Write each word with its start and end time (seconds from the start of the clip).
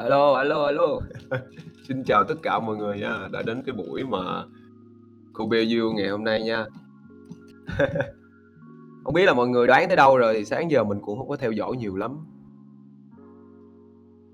Alo, 0.00 0.34
alo, 0.34 0.64
alo. 0.64 1.00
Xin 1.88 2.04
chào 2.04 2.24
tất 2.24 2.34
cả 2.42 2.58
mọi 2.60 2.76
người 2.76 2.98
nha, 2.98 3.28
đã 3.32 3.42
đến 3.42 3.62
cái 3.66 3.74
buổi 3.74 4.04
mà 4.04 4.44
cô 5.32 5.44
You 5.50 5.92
ngày 5.92 6.08
hôm 6.08 6.24
nay 6.24 6.42
nha. 6.42 6.66
Không 9.04 9.14
biết 9.14 9.24
là 9.24 9.34
mọi 9.34 9.48
người 9.48 9.66
đoán 9.66 9.88
tới 9.88 9.96
đâu 9.96 10.16
rồi, 10.16 10.34
thì 10.34 10.44
sáng 10.44 10.70
giờ 10.70 10.84
mình 10.84 10.98
cũng 11.02 11.18
không 11.18 11.28
có 11.28 11.36
theo 11.36 11.52
dõi 11.52 11.76
nhiều 11.76 11.96
lắm. 11.96 12.26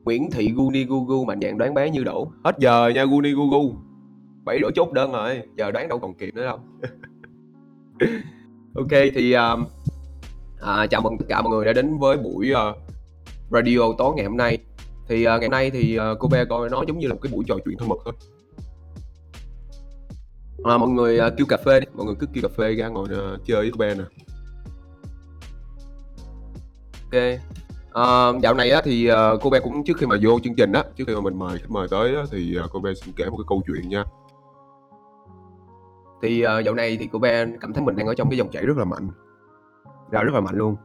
Nguyễn 0.04 0.30
Thị 0.30 0.52
Guni 0.56 0.84
Gugu 0.84 1.24
mạnh 1.24 1.40
dạng 1.42 1.58
đoán 1.58 1.74
bé 1.74 1.90
Như 1.90 2.04
đổ 2.04 2.28
Hết 2.44 2.58
giờ 2.58 2.88
nha 2.88 3.04
Guni 3.04 3.32
Gugu, 3.32 3.74
bảy 4.44 4.58
đổ 4.58 4.70
chốt 4.74 4.92
đơn 4.92 5.12
rồi, 5.12 5.42
giờ 5.56 5.70
đoán 5.70 5.88
đâu 5.88 5.98
còn 5.98 6.14
kịp 6.14 6.34
nữa 6.34 6.44
đâu. 6.44 6.58
OK 8.74 8.90
thì, 9.14 9.32
à, 9.32 9.56
à, 10.60 10.86
chào 10.86 11.00
mừng 11.02 11.18
tất 11.18 11.26
cả 11.28 11.42
mọi 11.42 11.50
người 11.50 11.64
đã 11.64 11.72
đến 11.72 11.98
với 11.98 12.16
buổi, 12.16 12.52
uh, 12.52 12.76
radio 13.50 13.80
tối 13.98 14.12
ngày 14.16 14.26
hôm 14.26 14.36
nay. 14.36 14.65
Thì, 15.08 15.22
uh, 15.22 15.26
ngày 15.26 15.40
hôm 15.42 15.50
nay 15.50 15.70
thì, 15.70 15.96
à, 15.96 16.04
cô 16.18 16.28
Kobe 16.28 16.44
coi 16.44 16.70
nó 16.70 16.84
giống 16.88 16.98
như 16.98 17.08
là 17.08 17.14
một 17.14 17.20
cái 17.22 17.32
buổi 17.32 17.44
trò 17.48 17.54
chuyện 17.64 17.78
thân 17.78 17.88
mật 17.88 17.98
thôi. 18.04 18.14
À, 20.64 20.78
mọi 20.78 20.88
người, 20.88 21.20
uh, 21.26 21.32
kêu 21.36 21.46
cà 21.46 21.56
phê 21.56 21.80
đi, 21.80 21.86
mọi 21.94 22.06
người 22.06 22.14
cứ 22.18 22.26
kêu 22.34 22.42
cà 22.42 22.48
phê 22.56 22.74
ra 22.74 22.88
ngồi, 22.88 23.04
uh, 23.04 23.44
chơi 23.44 23.56
với 23.56 23.70
Kobe 23.70 23.94
nè. 23.94 24.04
ok 27.12 27.40
uh, 27.90 28.42
dạo 28.42 28.54
này 28.54 28.70
á 28.70 28.80
thì, 28.84 29.08
cô 29.10 29.38
Kobe 29.38 29.60
cũng 29.60 29.84
trước 29.84 29.96
khi 29.96 30.06
mà 30.06 30.16
vô 30.22 30.38
chương 30.40 30.54
trình 30.54 30.72
á, 30.72 30.84
trước 30.96 31.04
khi 31.06 31.14
mà 31.14 31.20
mình 31.20 31.38
mời 31.38 31.58
khách 31.58 31.70
mời 31.70 31.88
tới 31.90 32.16
á, 32.16 32.22
thì, 32.30 32.58
cô 32.62 32.78
Kobe 32.78 32.94
xin 32.94 33.14
kể 33.16 33.24
một 33.30 33.36
cái 33.36 33.44
câu 33.48 33.62
chuyện 33.66 33.88
nha. 33.88 34.04
Thì, 36.22 36.44
uh, 36.44 36.64
dạo 36.64 36.74
này 36.74 36.96
thì 36.96 37.06
Kobe 37.06 37.46
cảm 37.60 37.72
thấy 37.72 37.84
mình 37.84 37.96
đang 37.96 38.06
ở 38.06 38.14
trong 38.14 38.30
cái 38.30 38.38
dòng 38.38 38.50
chảy 38.50 38.66
rất 38.66 38.76
là 38.76 38.84
mạnh, 38.84 39.08
ra 40.10 40.22
rất 40.22 40.34
là 40.34 40.40
mạnh 40.40 40.56
luôn. 40.56 40.76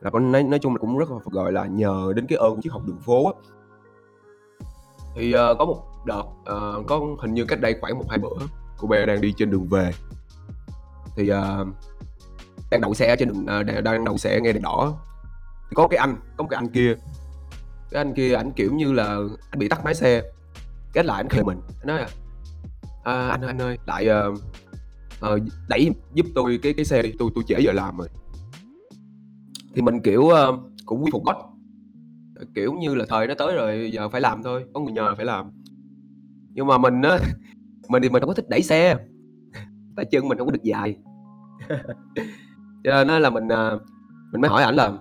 Là 0.00 0.10
nói 0.20 0.42
nói 0.42 0.58
chung 0.58 0.72
là 0.74 0.78
cũng 0.78 0.98
rất 0.98 1.10
là 1.10 1.18
gọi 1.24 1.52
là, 1.52 1.66
nhờ 1.66 2.12
đến 2.16 2.26
cái 2.26 2.38
ơn 2.38 2.54
của 2.54 2.60
triết 2.62 2.72
học 2.72 2.82
đường 2.86 3.00
phố 3.00 3.26
á. 3.26 3.32
Thì, 5.14 5.32
ờ, 5.32 5.54
có 5.58 5.64
một 5.64 5.82
đợt, 6.06 6.22
ờ, 6.44 6.82
có 6.86 7.00
hình 7.22 7.34
như 7.34 7.44
cách 7.44 7.60
đây 7.60 7.74
khoảng 7.80 7.98
1-2 7.98 8.18
bữa, 8.18 8.46
cô 8.78 8.88
bé 8.88 9.06
đang 9.06 9.20
đi 9.20 9.32
trên 9.36 9.50
đường 9.50 9.68
về. 9.68 9.90
Thì, 11.16 11.28
ờ, 11.28 11.66
đang 12.70 12.80
đậu 12.80 12.94
xe 12.94 13.08
ở 13.08 13.16
trên 13.16 13.28
đường 13.28 13.46
ờ, 13.46 13.62
đang 13.62 13.84
đang 13.84 14.04
đậu 14.04 14.18
xe 14.18 14.40
nghe 14.40 14.52
đèn 14.52 14.62
đỏ, 14.62 14.94
thì 15.70 15.74
có 15.74 15.88
cái 15.88 15.98
anh, 15.98 16.16
có 16.36 16.42
một 16.44 16.48
cái 16.50 16.58
anh 16.58 16.68
kia, 16.68 16.94
cái 17.90 18.00
anh 18.00 18.14
kia 18.14 18.34
ảnh, 18.34 18.52
kiểu 18.52 18.72
như 18.72 18.92
là, 18.92 19.18
ảnh 19.50 19.58
bị 19.58 19.68
tắt 19.68 19.84
máy 19.84 19.94
xe, 19.94 20.22
cái 20.92 21.04
lại 21.04 21.16
ảnh 21.16 21.28
kêu 21.30 21.44
mình, 21.44 21.60
anh 21.80 21.86
nói 21.86 22.00
là 22.00 22.08
"À, 23.04 23.28
anh 23.28 23.40
ơi, 23.40 23.46
anh 23.48 23.58
ơi, 23.62 23.78
lại, 23.86 24.06
ờ, 24.08 24.32
ờ, 25.20 25.38
đẩy 25.68 25.90
giúp 26.14 26.26
tôi 26.34 26.58
cái 26.62 26.72
cái 26.72 26.84
xe 26.84 27.02
đi, 27.02 27.12
tôi 27.18 27.30
tôi 27.34 27.44
trễ 27.48 27.54
giờ 27.60 27.72
làm 27.72 27.98
rồi." 27.98 28.08
Thì 29.74 29.82
mình, 29.82 30.00
kiểu, 30.00 30.28
ơ, 30.28 30.52
cũng 30.86 31.04
quy 31.04 31.10
phục 31.12 31.22
hết, 31.26 31.34
ờ, 32.34 32.44
kiểu 32.54 32.72
như 32.72 32.94
là, 32.94 33.04
thời 33.08 33.26
nó 33.26 33.34
tới 33.38 33.54
rồi, 33.54 33.90
giờ 33.92 34.08
phải 34.08 34.20
làm 34.20 34.42
thôi, 34.42 34.64
có 34.74 34.80
người 34.80 34.92
nhờ 34.92 35.14
phải 35.16 35.24
làm. 35.24 35.50
Nhưng 36.54 36.66
mà 36.66 36.78
mình 36.78 37.02
á, 37.02 37.18
mình 37.88 38.02
thì 38.02 38.08
mình 38.08 38.22
hông 38.22 38.28
có 38.28 38.34
thích 38.34 38.48
đẩy 38.48 38.62
xe, 38.62 38.96
tay 39.96 40.04
chân 40.10 40.28
mình 40.28 40.38
hông 40.38 40.48
có 40.48 40.52
được 40.52 40.62
dài. 40.62 40.96
Cho 42.84 42.90
nên 42.90 43.08
á 43.08 43.18
là 43.18 43.30
mình, 43.30 43.48
à, 43.48 43.70
mình 44.32 44.40
mới 44.40 44.50
hỏi 44.50 44.62
ảnh 44.62 44.74
là 44.74 44.92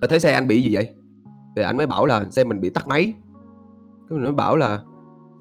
"Ơ, 0.00 0.08
thế 0.10 0.18
xe 0.18 0.32
anh 0.32 0.48
bị 0.48 0.62
gì 0.62 0.74
vậy?" 0.74 0.94
Thì 1.56 1.62
ảnh 1.62 1.76
mới 1.76 1.86
bảo 1.86 2.06
là 2.06 2.24
xe 2.30 2.44
mình 2.44 2.60
bị 2.60 2.70
tắc 2.70 2.88
máy. 2.88 3.14
Cái 4.08 4.18
mình 4.18 4.22
mới 4.22 4.32
bảo 4.32 4.56
là 4.56 4.80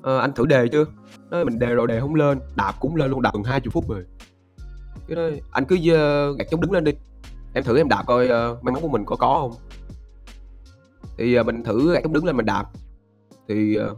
"Ờ, 0.03 0.19
anh 0.19 0.33
thử 0.33 0.45
đề 0.45 0.67
chưa?" 0.67 0.85
Nói 1.29 1.45
mình 1.45 1.59
đề 1.59 1.73
rồi 1.73 1.87
đề 1.87 1.99
hông 1.99 2.15
lên, 2.15 2.39
đạp 2.55 2.73
cũng 2.79 2.95
lên 2.95 3.11
luôn, 3.11 3.21
đạp 3.21 3.31
gần 3.33 3.43
20 3.43 3.71
phút 3.71 3.89
rồi. 3.89 4.05
Cái 5.07 5.15
nói 5.15 5.41
"Anh 5.51 5.65
cứ 5.65 5.77
dơ 5.77 6.33
gạt 6.33 6.45
chống 6.51 6.61
đứng 6.61 6.71
lên 6.71 6.83
đi, 6.83 6.91
em 7.53 7.63
thử 7.63 7.77
em 7.77 7.89
đạp 7.89 8.03
coi, 8.07 8.27
ơ, 8.27 8.57
may 8.61 8.73
mắn 8.73 8.81
của 8.81 8.89
mình 8.89 9.05
có 9.05 9.15
có 9.15 9.27
hông." 9.39 9.51
Thì, 11.17 11.35
ờ, 11.35 11.43
mình 11.43 11.63
thử 11.63 11.93
gạt 11.93 11.99
chống 12.03 12.13
đứng 12.13 12.25
lên 12.25 12.37
mình 12.37 12.45
đạp, 12.45 12.65
thì, 13.49 13.75
ờ, 13.75 13.95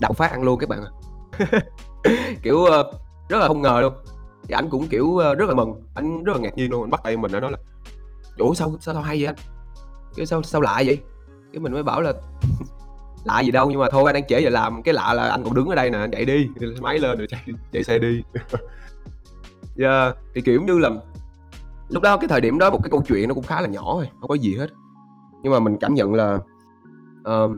đạp 0.00 0.12
phát 0.16 0.30
ăn 0.30 0.42
luôn 0.42 0.58
các 0.58 0.68
bạn 0.68 0.84
ạ. 0.84 0.90
Kiểu, 2.42 2.64
ờ, 2.64 2.92
rất 3.28 3.38
là 3.38 3.46
không 3.48 3.62
ngờ 3.62 3.78
luôn, 3.80 3.92
thì 4.48 4.54
ảnh 4.54 4.68
cũng, 4.70 4.88
kiểu, 4.88 5.18
rất 5.38 5.48
là 5.48 5.54
mừng, 5.54 5.82
anh 5.94 6.24
rất 6.24 6.32
là 6.32 6.38
ngạc 6.38 6.56
nhiên 6.56 6.70
luôn, 6.70 6.82
anh 6.82 6.90
bắt 6.90 7.00
tay 7.04 7.16
mình 7.16 7.32
nó 7.32 7.40
nói 7.40 7.50
là 7.50 7.58
"Ủa, 8.38 8.54
sao 8.54 8.76
sao 8.80 8.94
tao 8.94 9.02
hay 9.02 9.16
vậy 9.18 9.26
anh?" 9.26 9.36
Cái 10.16 10.26
"Sao 10.26 10.42
sao 10.42 10.60
lạ 10.60 10.82
vậy?" 10.86 10.98
Cái 11.52 11.60
mình 11.60 11.72
mới 11.72 11.82
bảo 11.82 12.00
là 12.00 12.12
"Lạ 13.24 13.40
gì 13.40 13.50
đâu, 13.50 13.70
nhưng 13.70 13.80
mà 13.80 13.90
thôi 13.90 14.02
anh 14.06 14.14
đang 14.14 14.26
trễ 14.28 14.40
giờ 14.40 14.50
làm, 14.50 14.82
cái 14.82 14.94
lạ 14.94 15.14
là 15.14 15.28
anh 15.28 15.44
còn 15.44 15.54
đứng 15.54 15.68
ở 15.68 15.74
đây 15.74 15.90
nè, 15.90 15.98
anh 15.98 16.10
chạy 16.10 16.24
đi, 16.24 16.48
máy 16.80 16.98
lên 16.98 17.18
rồi 17.18 17.26
chạy 17.30 17.44
chạy 17.72 17.84
xe 17.84 17.98
đi." 17.98 18.22
Yeah, 18.34 18.62
dạ, 19.76 20.12
thì, 20.34 20.40
kiểu 20.40 20.62
như 20.62 20.78
là, 20.78 20.90
lúc 21.88 22.02
đó 22.02 22.16
cái 22.16 22.28
thời 22.28 22.40
điểm 22.40 22.58
đó 22.58 22.70
một 22.70 22.80
cái 22.82 22.90
câu 22.90 23.02
chuyện 23.08 23.28
nó 23.28 23.34
cũng 23.34 23.44
khá 23.44 23.60
là 23.60 23.68
nhỏ 23.68 23.82
thôi, 23.84 24.08
không 24.20 24.28
có 24.28 24.34
gì 24.34 24.56
hết. 24.56 24.66
Nhưng 25.42 25.52
mà 25.52 25.58
mình 25.60 25.76
cảm 25.80 25.94
nhận 25.94 26.14
là, 26.14 26.38
uh, 27.20 27.50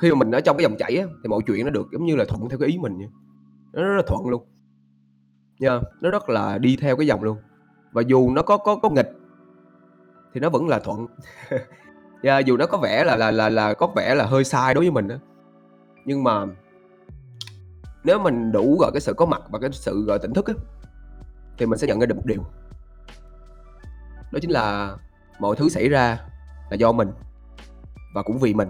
khi 0.00 0.10
mà 0.10 0.14
mình 0.14 0.30
ở 0.30 0.40
trong 0.40 0.56
cái 0.56 0.62
dòng 0.62 0.76
chảy 0.78 0.96
á, 0.96 1.06
thì 1.22 1.28
mọi 1.28 1.40
chuyện 1.46 1.64
nó 1.64 1.70
được 1.70 1.88
giống 1.92 2.04
như 2.04 2.16
là 2.16 2.24
thuận 2.28 2.48
theo 2.48 2.58
cái 2.58 2.68
ý 2.68 2.78
mình 2.78 2.98
vậy, 2.98 3.08
nó 3.72 3.82
rất 3.82 3.96
là 3.96 4.02
thuận 4.06 4.28
luôn. 4.28 4.44
Yeah, 5.60 5.82
nó 6.00 6.10
rất 6.10 6.28
là 6.28 6.58
đi 6.58 6.76
theo 6.76 6.96
cái 6.96 7.06
dòng 7.06 7.22
luôn, 7.22 7.38
và 7.92 8.02
dù 8.02 8.30
nó 8.30 8.42
có 8.42 8.56
có 8.56 8.76
có 8.76 8.90
nghịch 8.90 9.10
thì 10.34 10.40
nó 10.40 10.50
vẫn 10.50 10.68
là 10.68 10.78
thuận. 10.78 11.06
Yeah, 12.22 12.46
dù 12.46 12.56
nó 12.56 12.66
có 12.66 12.78
vẻ 12.78 13.04
là 13.04 13.16
là 13.16 13.30
là 13.30 13.48
là 13.48 13.74
có 13.74 13.86
vẻ 13.96 14.14
là 14.14 14.26
hơi 14.26 14.44
sai 14.44 14.74
đối 14.74 14.84
với 14.84 14.90
mình 14.90 15.08
đó 15.08 15.16
nhưng 16.04 16.24
mà 16.24 16.46
nếu 18.04 18.18
mình 18.18 18.52
đủ, 18.52 18.76
gọi, 18.80 18.90
cái 18.92 19.00
sự 19.00 19.14
có 19.14 19.26
mặt 19.26 19.42
và 19.50 19.58
cái 19.58 19.70
sự, 19.72 20.04
gọi, 20.04 20.18
tỉnh 20.18 20.32
thức 20.32 20.46
á, 20.46 20.54
thì 21.58 21.66
mình 21.66 21.78
sẽ 21.78 21.86
nhận 21.86 22.00
ra 22.00 22.06
được 22.06 22.14
một 22.14 22.26
điều. 22.26 22.44
Đó 24.32 24.38
chính 24.40 24.50
là 24.50 24.96
mọi 25.38 25.56
thứ 25.56 25.68
xảy 25.68 25.88
ra 25.88 26.18
là 26.72 26.76
do 26.76 26.92
mình 26.92 27.12
và 28.14 28.22
cũng 28.22 28.38
vì 28.38 28.54
mình. 28.54 28.68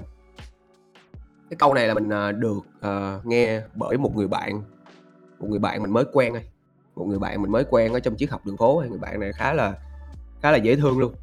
Cái 1.50 1.56
câu 1.58 1.74
này 1.74 1.88
là 1.88 1.94
mình, 1.94 2.12
à, 2.12 2.32
được, 2.32 2.58
uh, 2.58 3.26
nghe 3.26 3.62
bởi 3.74 3.98
một 3.98 4.16
người 4.16 4.28
bạn, 4.28 4.62
một 5.38 5.46
người 5.50 5.58
bạn 5.58 5.82
mình 5.82 5.92
mới 5.92 6.04
quen 6.12 6.32
thôi, 6.32 6.42
một 6.94 7.04
người 7.04 7.18
bạn 7.18 7.42
mình 7.42 7.52
mới 7.52 7.64
quen 7.70 7.92
ở 7.92 8.00
trong 8.00 8.16
triết 8.16 8.30
học 8.30 8.40
đường 8.46 8.56
phố, 8.56 8.84
người 8.88 8.98
bạn 8.98 9.20
này 9.20 9.32
khá 9.32 9.52
là 9.52 9.74
khá 10.42 10.50
là 10.50 10.56
dễ 10.56 10.76
thương 10.76 10.98
luôn. 10.98 11.14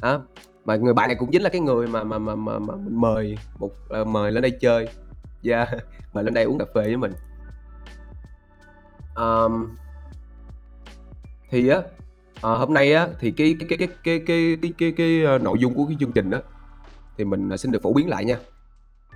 Đó, 0.00 0.22
mà 0.64 0.76
người 0.76 0.94
bạn 0.94 1.08
này 1.08 1.16
cũng 1.16 1.30
chính 1.30 1.42
là 1.42 1.48
cái 1.48 1.60
người 1.60 1.86
mà 1.86 2.04
mà 2.04 2.18
mà 2.18 2.34
mà 2.34 2.58
mà 2.58 2.74
mình 2.76 3.00
mời 3.00 3.38
một 3.58 3.70
uh, 4.00 4.06
mời 4.06 4.32
lên 4.32 4.42
đây 4.42 4.50
chơi, 4.60 4.84
yeah, 4.84 5.68
dạ, 5.72 5.78
mời 6.12 6.24
lên 6.24 6.34
đây 6.34 6.44
uống 6.44 6.58
cà 6.58 6.64
phê 6.64 6.82
với 6.82 6.96
mình. 6.96 7.12
um, 9.16 9.76
Thì 11.50 11.68
á, 11.68 11.82
ờ, 12.40 12.56
hôm 12.56 12.74
nay 12.74 12.92
á, 12.94 13.08
thì 13.20 13.30
cái 13.30 13.56
cái 13.60 13.68
cái 13.68 13.78
cái 13.78 13.88
cái 14.04 14.22
cái 14.26 14.56
cái 14.62 14.72
cái 14.78 14.92
cái, 14.96 15.22
ơ, 15.24 15.38
nội 15.38 15.58
dung 15.60 15.74
của 15.74 15.86
cái 15.86 15.96
chương 16.00 16.12
trình 16.12 16.30
á, 16.30 16.40
thì 17.18 17.24
mình, 17.24 17.48
ờ, 17.48 17.56
xin 17.56 17.72
được 17.72 17.82
phổ 17.82 17.92
biến 17.92 18.08
lại 18.08 18.24
nha. 18.24 18.38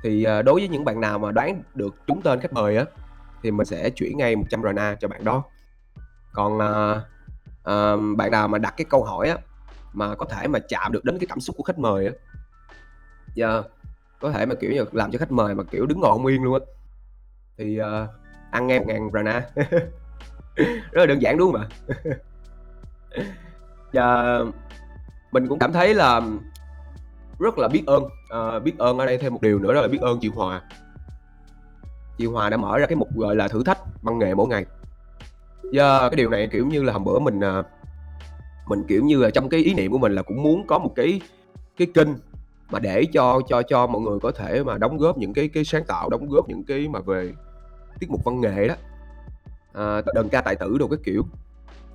Thì, 0.03 0.25
ờ, 0.25 0.43
đối 0.43 0.61
với 0.61 0.69
những 0.69 0.85
bạn 0.85 1.01
nào 1.01 1.19
mà 1.19 1.33
đoán 1.33 1.63
được 1.75 1.95
trúng 2.07 2.23
tên 2.23 2.41
khách 2.41 2.53
mời 2.53 2.77
á, 2.77 2.85
thì 3.43 3.51
mình 3.51 3.67
sẽ 3.67 3.91
chuyển 3.91 4.17
ngay 4.19 4.37
100 4.37 4.63
RNA 4.63 4.97
cho 5.01 5.09
bạn 5.09 5.25
đó. 5.25 5.45
Còn, 6.33 6.59
ờ, 6.59 7.05
ờm, 7.63 8.17
bạn 8.17 8.31
nào 8.31 8.49
mà 8.49 8.59
đặt 8.59 8.75
cái 8.77 8.85
câu 8.91 9.05
hỏi 9.05 9.29
á, 9.29 9.39
mà 9.93 10.15
có 10.15 10.27
thể 10.27 10.49
mà 10.49 10.59
chạm 10.69 10.93
được 10.93 11.05
đến 11.05 11.19
cái 11.19 11.27
cảm 11.27 11.41
xúc 11.41 11.57
của 11.57 11.63
khách 11.63 11.79
mời 11.79 12.07
á 12.07 12.13
yeah, 13.37 13.65
có 14.21 14.33
thể 14.33 14.47
mà, 14.47 14.55
kiểu 14.55 14.73
như, 14.73 14.85
làm 14.93 15.11
cho 15.13 15.19
khách 15.19 15.33
mời 15.33 15.55
mà, 15.55 15.63
kiểu, 15.71 15.87
đứng 15.87 16.01
ngồi 16.01 16.11
hông 16.11 16.27
yên 16.27 16.43
luôn 16.43 16.55
á, 16.55 16.61
thì, 17.59 17.79
ờ, 17.79 18.09
ăn 18.51 18.67
ngay 18.67 18.81
1.000 18.81 19.11
RNA. 19.13 19.51
Rất 20.93 21.01
là 21.01 21.07
đơn 21.07 21.23
giản, 21.23 21.39
đúng 21.39 21.53
hông 21.53 21.61
ạ? 21.61 21.69
Và 23.93 24.39
mình 25.33 25.49
cũng 25.49 25.59
cảm 25.59 25.73
thấy 25.73 25.95
là 25.95 26.21
rất 27.39 27.59
là 27.59 27.69
biết 27.69 27.83
ơn, 27.87 28.05
à, 28.29 28.59
biết 28.59 28.79
ơn 28.79 28.99
ở 28.99 29.07
đây 29.07 29.19
thêm 29.19 29.33
một 29.33 29.43
điều 29.43 29.59
nữa 29.59 29.75
đó 29.75 29.81
là 29.81 29.89
biết 29.89 30.01
ơn 30.01 30.19
chị 30.21 30.29
Hòa. 30.29 30.63
Chị 32.19 32.27
Hòa 32.27 32.51
đã 32.51 32.57
mở 32.57 32.79
ra 32.79 32.87
cái 32.87 32.97
mục, 32.97 33.17
gọi 33.17 33.37
là, 33.37 33.49
thử 33.49 33.65
thách 33.65 33.79
văn 34.03 34.19
nghệ 34.19 34.35
mỗi 34.35 34.49
ngày. 34.49 34.67
và 35.73 36.09
cái 36.09 36.17
điều 36.17 36.31
này, 36.31 36.49
kiểu 36.53 36.67
như 36.67 36.83
là, 36.83 36.93
hôm 36.93 37.05
bữa 37.05 37.19
mình, 37.19 37.41
ờ, 37.41 37.63
mình, 38.67 38.85
kiểu 38.89 39.05
như 39.05 39.19
là, 39.19 39.31
trong 39.31 39.49
cái 39.49 39.61
ý 39.61 39.75
niệm 39.75 39.93
của 39.93 39.99
mình 39.99 40.15
là 40.15 40.23
cũng 40.23 40.43
muốn 40.43 40.67
có 40.67 40.79
một 40.79 40.93
cái 40.97 41.21
cái 41.77 41.87
kênh 41.95 42.09
mà 42.71 42.79
để 42.79 43.05
cho 43.13 43.41
cho 43.49 43.63
cho 43.63 43.87
mọi 43.87 44.03
người 44.03 44.19
có 44.23 44.31
thể 44.31 44.65
mà 44.65 44.79
đóng 44.79 44.99
góp 44.99 45.19
những 45.19 45.33
cái 45.33 45.49
cái 45.49 45.65
sáng 45.65 45.85
tạo, 45.85 46.11
đóng 46.11 46.29
góp 46.29 46.49
những 46.49 46.65
cái 46.65 46.89
mà 46.89 47.01
về 47.01 47.33
tiết 48.01 48.11
mục 48.11 48.25
văn 48.25 48.41
nghệ 48.41 48.69
đó, 48.69 48.75
ờ, 49.73 49.97
à, 49.97 50.13
đơn 50.15 50.29
ca 50.29 50.41
tài 50.41 50.57
tử 50.57 50.79
đồ 50.79 50.89
cái 50.89 50.99
kiểu, 51.05 51.23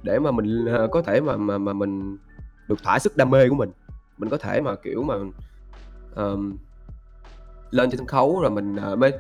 để 0.04 0.19
mà 0.19 0.31
mình, 0.31 0.66
ờ, 0.66 0.88
có 0.92 1.01
thể 1.01 1.22
mà 1.22 1.38
mà 1.38 1.57
mà 1.57 1.74
mình 1.74 2.18
được 2.68 2.84
thỏa 2.84 3.00
sức 3.00 3.18
đam 3.18 3.30
mê 3.30 3.50
của 3.50 3.56
mình. 3.56 3.72
Mình 4.18 4.30
có 4.30 4.38
thể 4.38 4.62
mà, 4.62 4.75
kiểu 4.75 5.04
mà, 5.04 5.16
um, 6.16 6.57
lên 7.72 7.90
trên 7.90 7.98
sân 7.98 8.07
khấu 8.07 8.42
rồi 8.42 8.51
mình, 8.51 8.75
uh, 8.94 9.00
mới 9.00 9.13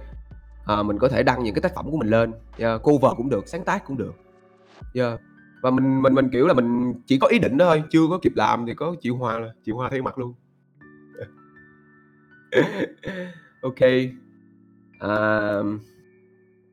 uh, 0.79 0.85
mình 0.85 0.99
có 0.99 1.07
thể 1.07 1.23
đăng 1.23 1.43
những 1.43 1.55
cái 1.55 1.61
tác 1.61 1.75
phẩm 1.75 1.91
của 1.91 1.97
mình 1.97 2.09
lên, 2.09 2.31
yeah, 2.57 2.83
cover 2.83 3.11
cũng 3.17 3.29
được, 3.29 3.47
sáng 3.47 3.63
tác 3.63 3.85
cũng 3.85 3.97
được. 3.97 4.13
Yeah, 4.93 5.19
và 5.61 5.71
mình 5.71 6.01
mình 6.01 6.13
mình, 6.13 6.29
kiểu 6.29 6.47
là, 6.47 6.53
mình 6.53 6.93
chỉ 7.05 7.19
có 7.19 7.27
ý 7.27 7.39
định 7.39 7.57
đó 7.57 7.65
thôi, 7.65 7.83
chưa 7.89 8.07
có 8.09 8.19
kịp 8.21 8.33
làm 8.35 8.65
thì 8.65 8.73
có 8.73 8.95
chịu 9.01 9.17
Hòa 9.17 9.39
là 9.39 9.53
Hòa 9.73 9.89
thay 9.89 10.01
mặt 10.01 10.17
luôn. 10.17 10.33
Ok, 13.61 13.75
kê. 13.75 14.11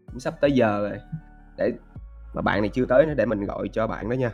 Cũng 0.06 0.20
sắp 0.20 0.34
tới 0.40 0.52
giờ 0.52 0.88
rồi, 0.88 0.98
để 1.56 1.72
mà 2.36 2.42
bạn 2.42 2.60
này 2.60 2.70
chưa 2.74 2.84
tới 2.86 3.06
nữa 3.06 3.14
để 3.14 3.26
mình 3.26 3.44
gọi 3.44 3.68
cho 3.72 3.86
bạn 3.86 4.08
đó 4.10 4.14
nha. 4.14 4.30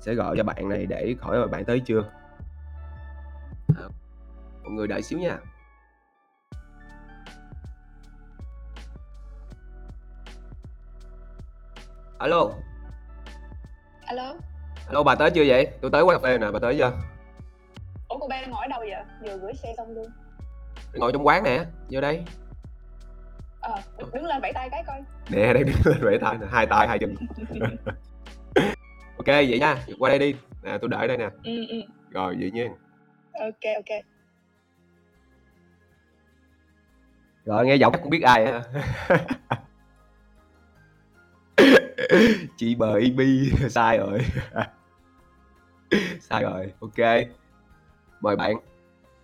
Sẽ 0.00 0.14
gọi 0.14 0.36
cho 0.36 0.44
bạn 0.44 0.68
này 0.68 0.86
để 0.86 1.14
hỏi 1.20 1.38
là 1.38 1.46
bạn 1.46 1.64
tới 1.64 1.80
chưa? 1.80 2.02
Ờ. 3.76 3.88
Mọi 4.62 4.72
người 4.72 4.86
đợi 4.86 5.02
xíu 5.02 5.18
nha. 5.18 5.38
Alo. 12.18 12.50
Alo. 14.06 14.34
Alo 14.88 15.02
bà 15.02 15.14
tới 15.14 15.30
chưa 15.30 15.44
vậy? 15.46 15.68
Tôi 15.80 15.90
tới 15.90 16.02
quán 16.02 16.16
cà 16.16 16.22
phê 16.22 16.38
nè 16.38 16.50
bà 16.50 16.58
tới 16.58 16.76
chưa? 16.78 16.92
Ủa 18.08 18.18
cô 18.18 18.28
ba 18.28 18.46
ngồi 18.46 18.62
ở 18.62 18.68
đâu 18.68 18.80
vậy? 18.80 19.04
Vừa 19.22 19.36
gửi 19.38 19.52
xe 19.54 19.74
xong 19.76 19.94
luôn. 19.94 20.06
Ngồi 20.94 21.12
trong 21.12 21.26
quán 21.26 21.42
nè 21.42 21.64
vô 21.90 22.00
đây. 22.00 22.24
Ờ, 23.60 23.82
đứng 24.14 24.24
lên 24.24 24.40
vẫy 24.42 24.52
tay 24.52 24.68
cái 24.70 24.84
coi. 24.86 25.02
Nè, 25.30 25.52
đang 25.52 25.66
đứng 25.66 25.76
lên 25.84 25.98
vẫy 26.00 26.18
tay 26.18 26.38
nè, 26.40 26.46
hai 26.50 26.66
tay 26.66 26.88
hai 26.88 26.98
chân. 26.98 27.14
ok 29.16 29.26
vậy 29.26 29.58
nha, 29.60 29.76
qua 29.98 30.08
đây 30.10 30.18
đi. 30.18 30.34
Nè, 30.62 30.78
tôi 30.80 30.90
đợi 30.90 31.08
đây 31.08 31.16
nè. 31.16 31.28
Ừ 31.44 31.66
ừ. 31.68 31.76
Rồi 32.10 32.36
vậy 32.40 32.50
nha. 32.50 32.68
Ok 33.32 33.74
ok. 33.76 34.04
Rồi 37.44 37.66
nghe 37.66 37.76
giọng 37.76 37.92
chắc 37.92 38.00
cũng 38.02 38.10
biết 38.10 38.22
ai 38.22 38.46
ha. 38.46 38.62
Chị 42.56 42.74
bờ 42.74 42.98
EB 42.98 43.20
sai 43.70 43.98
rồi. 43.98 44.18
sai 46.20 46.42
rồi. 46.42 46.72
Ok. 46.80 47.26
Mời 48.20 48.36
bạn. 48.36 48.56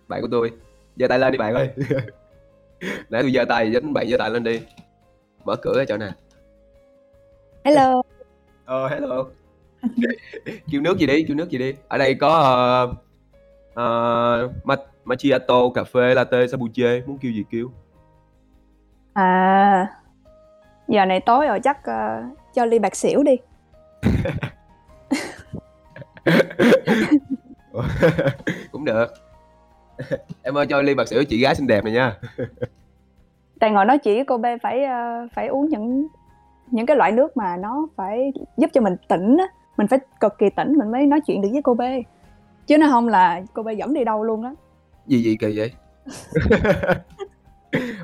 Bạn 0.07 0.21
của 0.21 0.27
tôi. 0.31 0.51
giơ 0.95 1.07
tay 1.07 1.19
lên 1.19 1.31
đi 1.31 1.37
bạn 1.37 1.53
ơi. 1.53 1.69
Nãy 3.09 3.21
tôi 3.21 3.31
giơ 3.31 3.45
tay 3.45 3.71
dính 3.73 3.93
bạn 3.93 4.09
giơ 4.09 4.17
tay 4.17 4.29
lên 4.29 4.43
đi. 4.43 4.61
Mở 5.45 5.55
cửa 5.55 5.73
ở 5.73 5.85
chỗ 5.85 5.97
nè. 5.97 6.09
Hello. 7.65 8.01
Ờ 8.65 8.87
hello. 8.87 9.25
kêu 10.71 10.81
nước 10.81 10.97
gì 10.97 11.07
đi, 11.07 11.23
kêu 11.27 11.35
nước 11.35 11.49
gì 11.49 11.57
đi. 11.57 11.73
Ở 11.87 11.97
đây 11.97 12.15
có 12.15 12.29
uh, 12.83 12.89
uh, 13.71 14.65
ma- 14.65 14.85
macchiato, 15.05 15.69
cà 15.75 15.83
phê, 15.83 16.13
latte, 16.13 16.47
sabuche, 16.47 17.01
muốn 17.05 17.17
kêu 17.17 17.31
gì 17.31 17.43
kêu. 17.51 17.71
À, 19.13 19.87
giờ 20.87 21.05
này 21.05 21.19
tối 21.19 21.47
rồi 21.47 21.59
chắc 21.63 21.83
ờ, 21.83 22.23
cho 22.53 22.65
ly 22.65 22.79
bạc 22.79 22.95
xỉu 22.95 23.23
đi. 23.23 23.37
cũng 28.71 28.85
được 28.85 29.07
em 30.43 30.57
ơi 30.57 30.65
cho 30.69 30.81
ly 30.81 30.95
bạc 30.95 31.07
xỉu 31.07 31.23
chị 31.23 31.41
gái 31.41 31.55
xinh 31.55 31.67
đẹp 31.67 31.83
này 31.83 31.93
nha 31.93 32.17
Tại 33.59 33.71
ngồi 33.71 33.85
nói 33.85 33.97
với 34.05 34.23
cô 34.27 34.37
B 34.37 34.45
phải 34.61 34.83
ờ, 34.83 35.27
phải 35.33 35.47
uống 35.47 35.69
những 35.69 36.07
những 36.71 36.85
cái 36.85 36.97
loại 36.97 37.11
nước 37.11 37.37
mà 37.37 37.57
nó 37.57 37.87
phải 37.95 38.33
giúp 38.57 38.69
cho 38.73 38.81
mình 38.81 38.95
tỉnh 39.07 39.37
á, 39.37 39.45
mình 39.77 39.87
phải 39.87 39.99
cực 40.19 40.37
kỳ 40.37 40.45
tỉnh 40.55 40.73
mình 40.77 40.91
mới 40.91 41.05
nói 41.05 41.21
chuyện 41.27 41.41
được 41.41 41.49
với 41.51 41.61
cô 41.61 41.73
B. 41.73 41.81
Chứ 42.67 42.77
nó 42.77 42.87
không 42.89 43.07
là 43.07 43.41
cô 43.53 43.63
B 43.63 43.67
dẫn 43.77 43.93
đi 43.93 44.03
đâu 44.03 44.23
luôn 44.23 44.43
đó. 44.43 44.55
gì 45.07 45.21
gì 45.23 45.35
kỳ 45.39 45.57
vậy 45.57 45.71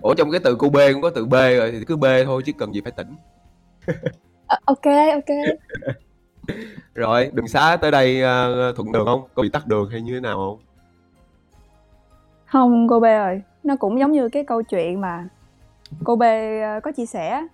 ủa 0.02 0.14
trong 0.14 0.32
cái 0.32 0.40
từ 0.44 0.56
cô 0.60 0.70
b 0.70 0.78
cũng 0.94 1.02
có 1.02 1.10
từ 1.10 1.26
b 1.26 1.34
rồi 1.34 1.72
thì 1.72 1.86
cứ 1.88 1.96
b 1.98 2.06
thôi 2.26 2.42
chứ 2.46 2.52
cần 2.58 2.74
gì 2.76 2.82
phải 2.82 2.92
tỉnh 2.92 3.16
Ờ, 4.48 4.58
ok 4.66 4.86
ok. 5.14 5.36
rồi 6.96 7.30
đường 7.34 7.48
xá 7.48 7.78
tới 7.82 7.92
đây 7.92 8.22
ờ, 8.22 8.74
thuận 8.76 8.92
đường 8.92 9.06
không 9.06 9.22
có 9.36 9.44
bị 9.44 9.50
tắc 9.50 9.68
đường 9.68 9.90
hay 9.90 10.02
như 10.02 10.14
thế 10.14 10.20
nào 10.20 10.38
không 10.38 10.60
Không 12.54 12.88
cô 12.88 13.00
B 13.00 13.04
ơi, 13.04 13.42
nó 13.64 13.76
cũng 13.76 14.00
giống 14.00 14.12
như 14.12 14.30
cái 14.30 14.44
câu 14.44 14.64
chuyện 14.64 15.02
mà 15.02 15.28
cô 16.04 16.16
B 16.16 16.22
ờ, 16.64 16.80
có 16.84 16.92
chia 16.92 17.06
sẻ. 17.06 17.48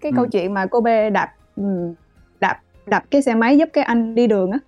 Cái 0.00 0.12
Ừ. 0.12 0.16
câu 0.16 0.26
chuyện 0.26 0.54
mà 0.54 0.66
cô 0.66 0.80
B 0.80 0.86
đạp 1.12 1.32
ừm, 1.56 1.94
đạp 2.40 2.60
đạp 2.86 3.04
cái 3.10 3.22
xe 3.22 3.34
máy 3.34 3.58
giúp 3.58 3.68
cái 3.72 3.84
anh 3.84 4.14
đi 4.14 4.26
đường 4.26 4.50
á. 4.50 4.58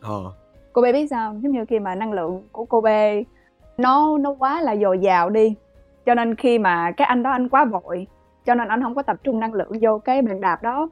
ờ. 0.00 0.32
Cô 0.72 0.82
bé 0.82 0.92
biết 0.92 1.06
sao 1.10 1.34
giống 1.42 1.52
như 1.52 1.64
khi 1.64 1.78
mà 1.78 1.94
năng 1.94 2.12
lượng 2.12 2.42
của 2.52 2.64
cô 2.64 2.80
bé 2.80 3.22
nó 3.78 4.18
nó 4.18 4.30
quá 4.38 4.60
là 4.62 4.76
dồi 4.76 4.98
dào 4.98 5.30
đi 5.30 5.54
cho 6.06 6.14
nên 6.14 6.34
khi 6.34 6.58
mà 6.58 6.90
cái 6.90 7.06
anh 7.06 7.22
đó 7.22 7.30
anh 7.30 7.48
quá 7.48 7.64
vội 7.64 8.06
cho 8.46 8.54
nên 8.54 8.68
anh 8.68 8.82
không 8.82 8.94
có 8.94 9.02
tập 9.02 9.16
trung 9.24 9.40
năng 9.40 9.52
lượng 9.54 9.70
vô 9.80 9.98
cái 9.98 10.22
bàn 10.22 10.40
đạp 10.40 10.62
đó. 10.62 10.88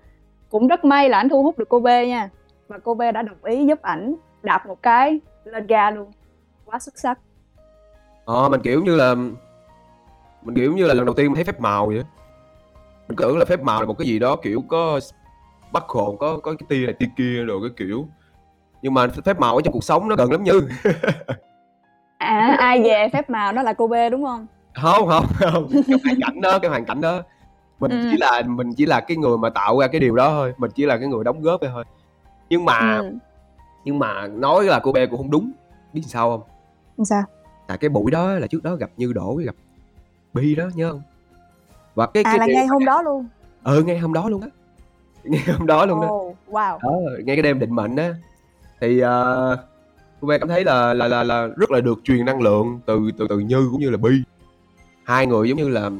Cũng 0.50 0.68
rất 0.68 0.84
may 0.84 1.08
là 1.08 1.18
anh 1.18 1.28
thu 1.28 1.42
hút 1.42 1.58
được 1.58 1.68
cô 1.68 1.80
B 1.80 1.86
nha 1.86 2.30
và 2.68 2.78
cô 2.78 2.94
B 2.94 3.00
đã 3.14 3.22
đồng 3.22 3.44
ý 3.44 3.66
giúp 3.66 3.82
ảnh 3.82 4.14
đạp 4.42 4.66
một 4.66 4.82
cái 4.82 5.20
lên 5.44 5.66
ga 5.66 5.90
luôn. 5.90 6.12
Quá 6.64 6.78
xuất 6.78 6.98
sắc 6.98 7.18
ờ 8.24 8.48
mình 8.48 8.60
kiểu 8.60 8.82
như 8.84 8.96
là 8.96 9.14
mình 10.42 10.54
kiểu 10.56 10.72
như 10.76 10.84
là 10.86 10.94
lần 10.94 11.06
đầu 11.06 11.14
tiên 11.14 11.26
mình 11.26 11.34
thấy 11.34 11.44
phép 11.44 11.60
màu 11.60 11.86
vậy 11.86 12.02
mình 13.08 13.16
tưởng 13.16 13.38
là 13.38 13.44
phép 13.44 13.62
màu 13.62 13.80
là 13.80 13.86
một 13.86 13.98
cái 13.98 14.06
gì 14.08 14.18
đó 14.18 14.36
kiểu 14.42 14.62
có 14.68 15.00
bắt 15.72 15.84
hồn 15.88 16.16
có 16.18 16.38
có 16.42 16.54
cái 16.58 16.66
tia 16.68 16.86
này 16.86 16.94
tia 16.98 17.06
kia 17.16 17.42
rồi 17.44 17.60
cái 17.62 17.70
kiểu. 17.86 18.08
Nhưng 18.82 18.94
mà 18.94 19.06
phép 19.24 19.40
màu 19.40 19.56
ở 19.56 19.62
trong 19.64 19.72
cuộc 19.72 19.84
sống 19.84 20.08
nó 20.08 20.16
gần 20.16 20.32
lắm 20.32 20.44
như. 20.44 20.68
À 22.18 22.56
ai 22.58 22.82
về 22.82 23.08
phép 23.12 23.30
màu 23.30 23.52
đó 23.52 23.62
là 23.62 23.72
cô 23.72 23.86
B 23.86 23.92
đúng 24.10 24.24
không? 24.24 24.46
Không 24.82 25.08
không 25.08 25.26
không. 25.38 25.68
Cái 25.72 25.98
hoàn 26.04 26.20
cảnh 26.20 26.40
đó 26.40 26.58
cái 26.58 26.68
hoàn 26.70 26.84
cảnh 26.84 27.00
đó. 27.00 27.22
Mình 27.80 27.90
Ừ. 27.90 28.08
chỉ 28.10 28.16
là 28.16 28.42
mình 28.46 28.74
chỉ 28.76 28.86
là 28.86 29.00
cái 29.00 29.16
người 29.16 29.38
mà 29.38 29.50
tạo 29.50 29.78
ra 29.80 29.86
cái 29.88 30.00
điều 30.00 30.16
đó 30.16 30.28
thôi. 30.30 30.54
Mình 30.58 30.70
chỉ 30.74 30.86
là 30.86 30.96
cái 30.96 31.06
người 31.08 31.24
đóng 31.24 31.42
góp 31.42 31.60
vậy 31.60 31.70
thôi. 31.72 31.84
Nhưng 32.50 32.64
mà 32.64 32.96
ừ. 32.98 33.12
nhưng 33.84 33.98
mà 33.98 34.26
nói 34.26 34.64
là 34.64 34.80
cô 34.82 34.92
bé 34.92 35.06
cũng 35.06 35.18
không 35.18 35.30
đúng. 35.30 35.52
Biết 35.92 36.02
sao 36.06 36.30
không? 36.96 37.04
Sao 37.06 37.22
tại 37.66 37.78
cái 37.78 37.88
buổi 37.88 38.10
đó 38.10 38.32
là 38.32 38.46
trước 38.46 38.62
đó 38.62 38.74
gặp 38.74 38.90
như 38.96 39.12
đổ 39.12 39.36
với 39.36 39.44
gặp 39.44 39.54
bi 40.32 40.54
đó 40.54 40.64
nhớ 40.74 40.90
không? 40.90 41.02
Và 41.94 42.06
cái 42.06 42.22
à 42.22 42.30
cái 42.30 42.38
là 42.38 42.46
đêm- 42.46 42.56
ngay 42.56 42.66
hôm 42.66 42.84
đó 42.84 43.02
luôn. 43.02 43.26
Ừ 43.64 43.82
ngay 43.82 43.98
hôm 43.98 44.12
đó 44.12 44.28
luôn 44.28 44.40
á. 44.42 44.48
Ngay 45.24 45.42
hôm 45.58 45.66
đó 45.66 45.86
luôn 45.86 46.00
đó. 46.00 46.06
Ồ, 46.08 46.34
wow. 46.50 46.78
Đó 46.82 46.92
ngay 47.24 47.36
cái 47.36 47.42
đêm 47.42 47.58
định 47.58 47.74
mệnh 47.74 47.96
á. 47.96 48.14
Thì 48.80 49.02
uh, 49.02 49.58
cô 50.20 50.28
bé 50.28 50.38
cảm 50.38 50.48
thấy 50.48 50.64
là 50.64 50.94
là 50.94 51.08
là 51.08 51.24
là 51.24 51.48
rất 51.56 51.70
là 51.70 51.80
được 51.80 51.98
truyền 52.04 52.24
năng 52.24 52.42
lượng 52.42 52.80
từ 52.86 53.10
từ 53.18 53.26
từ 53.28 53.38
như 53.38 53.68
cũng 53.70 53.80
như 53.80 53.90
là 53.90 53.96
bi. 53.96 54.10
Hai 55.04 55.26
người 55.26 55.48
giống 55.48 55.58
như 55.58 55.68
là 55.68 55.90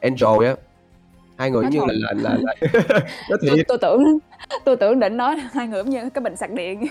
angel 0.00 0.46
á. 0.46 0.54
Hai 1.36 1.50
người 1.50 1.62
giống 1.62 1.72
như 1.72 1.80
là 1.80 2.12
là 2.12 2.12
là, 2.22 2.38
là... 2.40 2.54
nói 3.30 3.38
tôi, 3.40 3.56
thiệt 3.56 3.66
tôi 3.68 3.78
tưởng 3.78 4.18
tôi 4.64 4.76
tưởng 4.76 5.00
định 5.00 5.16
nói 5.16 5.36
hai 5.52 5.68
người 5.68 5.78
giống 5.78 5.90
như 5.90 6.10
cái 6.10 6.22
bình 6.22 6.36
sạc 6.36 6.50
điện 6.50 6.80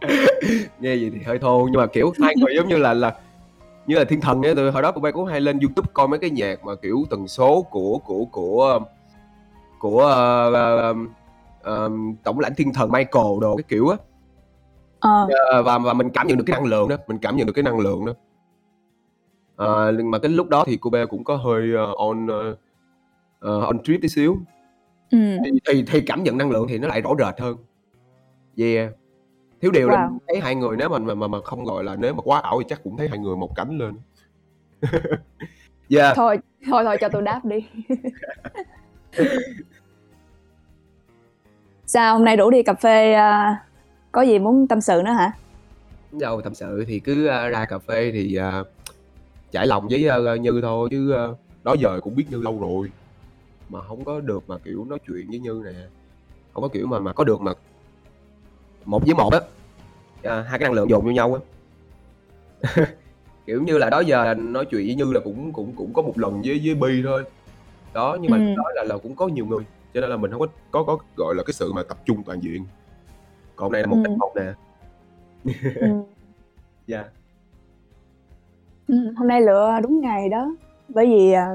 nghe 0.80 0.94
gì 0.94 1.10
thì 1.10 1.22
hơi 1.22 1.38
thô 1.38 1.68
nhưng 1.72 1.80
mà 1.80 1.86
kiểu 1.86 2.12
hai 2.22 2.34
người 2.36 2.54
giống 2.56 2.68
như 2.68 2.76
là 2.76 2.94
là 2.94 3.14
như 3.86 3.96
là 3.96 4.04
thiên 4.04 4.20
thần 4.20 4.42
ấy 4.42 4.54
từ 4.54 4.70
hồi 4.70 4.82
đó 4.82 4.92
cô 4.92 5.00
bé 5.00 5.12
cũng 5.12 5.26
hay 5.26 5.40
lên 5.40 5.58
youtube 5.58 5.88
coi 5.92 6.08
mấy 6.08 6.18
cái 6.18 6.30
nhạc 6.30 6.64
mà 6.64 6.74
kiểu 6.74 7.04
tần 7.10 7.28
số 7.28 7.62
của 7.62 7.98
của 8.04 8.24
của 8.24 8.80
của 9.78 10.00
ờ, 10.02 10.52
ờ, 10.52 10.94
ờ, 11.62 11.90
tổng 12.24 12.40
lãnh 12.40 12.54
thiên 12.54 12.72
thần 12.72 12.92
Michael 12.92 13.40
đồ 13.40 13.56
cái 13.56 13.64
kiểu 13.68 13.88
á. 13.88 13.96
Ờ. 15.00 15.28
Ờ, 15.50 15.62
và 15.62 15.78
và 15.78 15.92
mình 15.92 16.10
cảm 16.10 16.26
nhận 16.26 16.38
được 16.38 16.44
cái 16.46 16.60
năng 16.60 16.70
lượng 16.70 16.88
đó 16.88 16.96
mình 17.06 17.18
cảm 17.18 17.36
nhận 17.36 17.46
được 17.46 17.52
cái 17.52 17.62
năng 17.62 17.78
lượng 17.78 18.06
đó. 18.06 18.12
Ờ, 19.56 19.92
nhưng 19.96 20.10
mà 20.10 20.18
cái 20.18 20.30
lúc 20.30 20.48
đó 20.48 20.64
thì 20.66 20.78
cô 20.80 20.90
bé 20.90 21.06
cũng 21.06 21.24
có 21.24 21.36
hơi 21.36 21.72
ờ, 21.76 21.94
on 21.96 22.26
ờ, 23.40 23.60
on 23.60 23.82
trip 23.82 24.00
tí 24.02 24.08
xíu. 24.08 24.38
Ừ. 25.10 25.18
thì, 25.44 25.50
thì 25.68 25.84
thì 25.86 26.00
cảm 26.00 26.22
nhận 26.22 26.38
năng 26.38 26.50
lượng 26.50 26.66
thì 26.68 26.78
nó 26.78 26.88
lại 26.88 27.00
rõ 27.00 27.10
rệt 27.18 27.40
hơn. 27.40 27.56
Yeah 28.56 28.92
thiếu 29.60 29.70
điều 29.70 29.88
là 29.88 29.96
Wow. 29.96 30.10
mình 30.10 30.18
thấy 30.28 30.40
hai 30.40 30.54
người 30.54 30.76
nếu 30.76 30.88
mà 30.88 30.98
mà 30.98 31.28
mà, 31.28 31.38
không 31.44 31.64
gọi 31.64 31.84
là 31.84 31.96
nếu 31.96 32.14
mà 32.14 32.22
quá 32.24 32.40
ảo 32.40 32.60
thì 32.62 32.66
chắc 32.68 32.80
cũng 32.84 32.96
thấy 32.96 33.08
hai 33.08 33.18
người 33.18 33.36
một 33.36 33.56
cánh 33.56 33.78
lên. 33.78 33.94
Yeah. 35.90 36.16
Thôi 36.16 36.38
thôi 36.66 36.84
thôi 36.84 36.96
cho 37.00 37.08
tôi 37.08 37.22
đáp 37.22 37.40
đi. 37.44 37.66
Sao 41.86 42.14
hôm 42.16 42.24
nay 42.24 42.36
rủ 42.36 42.50
đi 42.50 42.62
cà 42.62 42.74
phê 42.74 43.12
à, 43.12 43.56
có 44.12 44.22
gì 44.22 44.38
muốn 44.38 44.66
tâm 44.68 44.80
sự 44.80 45.02
nữa 45.04 45.12
hả? 45.12 45.32
Đâu 46.12 46.40
tâm 46.40 46.54
sự 46.54 46.84
thì 46.86 47.00
cứ 47.00 47.26
ờ, 47.26 47.48
ra 47.48 47.64
cà 47.64 47.78
phê 47.78 48.10
thì 48.12 48.38
trải 49.52 49.66
lòng 49.66 49.88
với 49.90 50.04
ờ, 50.06 50.36
như 50.36 50.60
thôi 50.62 50.88
chứ 50.90 51.12
ờ, 51.12 51.34
đó 51.64 51.76
giờ 51.78 52.00
cũng 52.02 52.16
biết 52.16 52.24
như 52.30 52.42
lâu 52.42 52.60
rồi. 52.60 52.90
Mà 53.68 53.80
không 53.80 54.04
có 54.04 54.20
được 54.20 54.48
mà 54.48 54.58
kiểu 54.58 54.84
nói 54.84 54.98
chuyện 55.06 55.26
với 55.30 55.38
như 55.38 55.62
nè. 55.64 55.72
Không 56.54 56.62
có 56.62 56.68
kiểu 56.68 56.86
mà 56.86 56.98
mà 56.98 57.12
có 57.12 57.24
được 57.24 57.40
mà 57.40 57.52
một 58.88 59.02
với 59.06 59.14
một 59.14 59.32
á. 59.32 59.40
À, 60.24 60.42
hai 60.48 60.58
cái 60.58 60.68
năng 60.68 60.72
lượng 60.72 60.90
dồn 60.90 61.04
vô 61.04 61.10
nhau 61.10 61.34
á. 61.34 61.40
Kiểu 63.46 63.62
như 63.62 63.78
là 63.78 63.90
đó 63.90 64.00
giờ 64.00 64.24
là 64.24 64.34
nói 64.34 64.64
chuyện 64.70 64.86
với 64.86 64.94
như 64.94 65.12
là 65.12 65.20
cũng 65.24 65.52
cũng 65.52 65.72
cũng 65.76 65.92
có 65.92 66.02
một 66.02 66.18
lần 66.18 66.42
với 66.44 66.60
với 66.64 66.74
bi 66.74 67.02
thôi. 67.04 67.24
Đó 67.94 68.16
nhưng 68.20 68.30
mà 68.30 68.36
Ừ. 68.38 68.54
đó 68.56 68.62
là 68.74 68.84
là 68.84 68.98
cũng 68.98 69.16
có 69.16 69.28
nhiều 69.28 69.46
người 69.46 69.64
cho 69.94 70.00
nên 70.00 70.10
là 70.10 70.16
mình 70.16 70.30
không 70.30 70.40
có 70.40 70.46
có 70.70 70.82
có 70.84 70.98
gọi 71.16 71.34
là 71.34 71.42
cái 71.46 71.52
sự 71.52 71.72
mà 71.72 71.82
tập 71.82 71.98
trung 72.04 72.22
toàn 72.24 72.40
diện. 72.42 72.66
Còn 73.56 73.72
này 73.72 73.80
là 73.80 73.86
một 73.86 73.96
Ừ. 73.96 74.02
cách 74.04 74.18
một 74.18 74.32
nè. 74.36 74.52
Ừ. 75.80 75.88
dạ. 76.86 77.04
Ừ, 78.88 79.12
hôm 79.16 79.28
nay 79.28 79.40
lựa 79.40 79.70
đúng 79.82 80.00
ngày 80.00 80.28
đó. 80.28 80.50
Bởi 80.88 81.06
vì 81.06 81.32
à, 81.32 81.46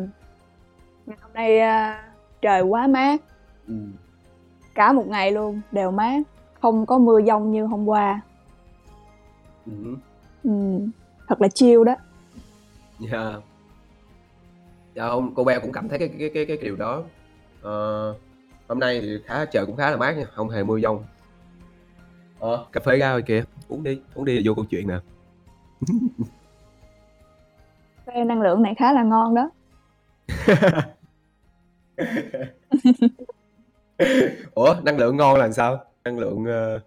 ngày 1.06 1.18
hôm 1.22 1.34
nay 1.34 1.60
à, 1.60 2.04
trời 2.42 2.62
quá 2.62 2.88
mát. 2.88 3.22
Ừ. 3.68 3.74
cả 4.76 4.94
một 4.94 5.08
ngày 5.08 5.32
luôn 5.32 5.62
đều 5.72 5.92
mát 5.92 6.22
không 6.64 6.86
có 6.86 6.98
mưa 6.98 7.20
giông 7.20 7.52
như 7.52 7.66
hôm 7.66 7.86
qua 7.90 8.22
Ừ. 9.66 9.96
ừ. 10.44 10.52
thật 11.28 11.42
là 11.42 11.48
chill 11.48 11.84
đó 11.84 11.96
Dạ. 13.00 13.34
Dạ 14.96 15.08
không, 15.10 15.34
cô 15.36 15.44
bé 15.44 15.60
cũng 15.60 15.72
cảm 15.72 15.90
thấy 15.90 16.00
cái 16.00 16.10
cái 16.20 16.30
cái 16.34 16.46
cái 16.46 16.58
điều 16.58 16.76
đó. 16.76 17.04
Ờ, 17.62 18.16
hôm 18.68 18.80
nay 18.80 19.02
thì 19.02 19.18
khá 19.26 19.46
trời 19.46 19.66
cũng 19.66 19.76
khá 19.76 19.92
là 19.92 19.98
mát 19.98 20.18
nha, 20.18 20.24
không 20.34 20.50
hề 20.50 20.64
mưa 20.64 20.80
dông. 20.80 21.04
Ờ, 22.40 22.66
cà 22.72 22.82
phê 22.86 22.98
ra 22.98 23.12
rồi 23.12 23.22
kìa, 23.22 23.44
uống 23.68 23.84
đi, 23.84 24.02
uống 24.16 24.26
đi 24.26 24.42
vô 24.46 24.54
câu 24.56 24.66
chuyện 24.70 24.88
nè. 24.88 24.96
Phê 28.06 28.24
năng 28.26 28.42
lượng 28.42 28.62
này 28.64 28.76
khá 28.76 28.94
là 28.94 29.04
ngon 29.04 29.36
đó 29.36 29.50
Ủa, 34.54 34.76
năng 34.84 34.98
lượng 34.98 35.18
ngon 35.18 35.38
là 35.40 35.52
sao? 35.52 35.84
Năng 36.06 36.20
lượng, 36.20 36.46
ờ, 36.46 36.80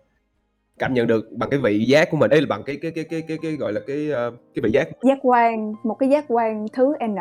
cảm 0.78 0.94
nhận 0.94 1.06
được 1.06 1.28
bằng 1.32 1.50
cái 1.50 1.60
vị 1.60 1.84
giác 1.88 2.08
của 2.10 2.16
mình, 2.16 2.30
ý 2.30 2.40
là 2.40 2.46
bằng 2.48 2.62
cái 2.66 2.76
cái 2.82 2.90
cái 2.90 3.04
cái 3.04 3.22
cái 3.28 3.38
cái, 3.42 3.56
gọi 3.56 3.72
là, 3.72 3.80
cái, 3.86 4.10
ơ, 4.10 4.30
cái 4.30 4.62
vị 4.62 4.70
giác 4.72 4.88
Giác 5.02 5.18
quan, 5.22 5.74
một 5.84 5.94
cái 5.94 6.08
giác 6.08 6.24
quan 6.28 6.66
thứ 6.72 6.94
N. 7.08 7.16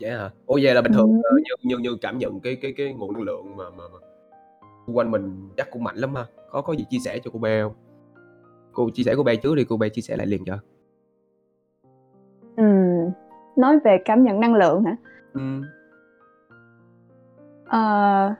Vậy 0.00 0.10
hả? 0.10 0.30
Ủa, 0.46 0.58
vậy 0.62 0.74
là 0.74 0.82
bình 0.82 0.92
thường, 0.92 1.10
Ừm 1.10 1.22
ờ, 1.22 1.30
như 1.36 1.76
như 1.76 1.78
như 1.78 1.96
cảm 2.02 2.18
nhận 2.18 2.40
cái 2.40 2.56
cái 2.62 2.74
cái 2.76 2.94
nguồn 2.94 3.12
năng 3.12 3.22
lượng 3.22 3.56
mà 3.56 3.64
mà 3.70 3.84
mà 3.92 3.98
quanh 4.94 5.10
mình 5.10 5.48
chắc 5.56 5.70
cũng 5.70 5.84
mạnh 5.84 5.96
lắm 5.96 6.14
ha? 6.14 6.26
Có 6.50 6.62
có 6.62 6.72
gì 6.72 6.84
chia 6.90 6.98
sẻ 7.04 7.18
cho 7.24 7.30
cô 7.34 7.38
bé 7.38 7.62
hông? 7.62 7.72
Cô 8.72 8.90
chia 8.94 9.02
sẻ 9.02 9.14
cô 9.16 9.22
bé 9.22 9.36
trước 9.36 9.54
đi, 9.54 9.64
cô 9.68 9.76
bé 9.76 9.88
chia 9.88 10.02
sẻ 10.02 10.16
lại 10.16 10.26
liền 10.26 10.44
cho. 10.44 10.58
Ừm, 12.56 13.10
nói 13.56 13.78
về 13.84 13.98
cảm 14.04 14.24
nhận 14.24 14.40
năng 14.40 14.54
lượng 14.54 14.84
hả? 14.84 14.96
Ừm. 15.34 15.62
Ờ. 17.68 18.34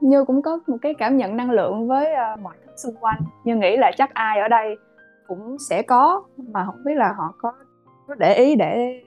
Như 0.00 0.24
cũng 0.24 0.42
có 0.42 0.58
một 0.66 0.76
cái 0.82 0.94
cảm 0.94 1.16
nhận 1.16 1.36
năng 1.36 1.50
lượng 1.50 1.88
với, 1.88 2.14
ơ, 2.14 2.36
mọi 2.42 2.56
thứ 2.66 2.72
xung 2.76 2.94
quanh, 3.00 3.18
Như 3.44 3.56
nghĩ 3.56 3.76
là 3.76 3.92
chắc 3.96 4.14
ai 4.14 4.40
ở 4.40 4.48
đây 4.48 4.76
cũng 5.26 5.56
sẽ 5.58 5.82
có, 5.82 6.22
mà 6.36 6.62
hổng 6.62 6.84
biết 6.84 6.94
là 6.94 7.12
họ 7.12 7.34
có 7.38 7.52
có 8.06 8.14
để 8.14 8.34
ý 8.34 8.56
để 8.56 9.02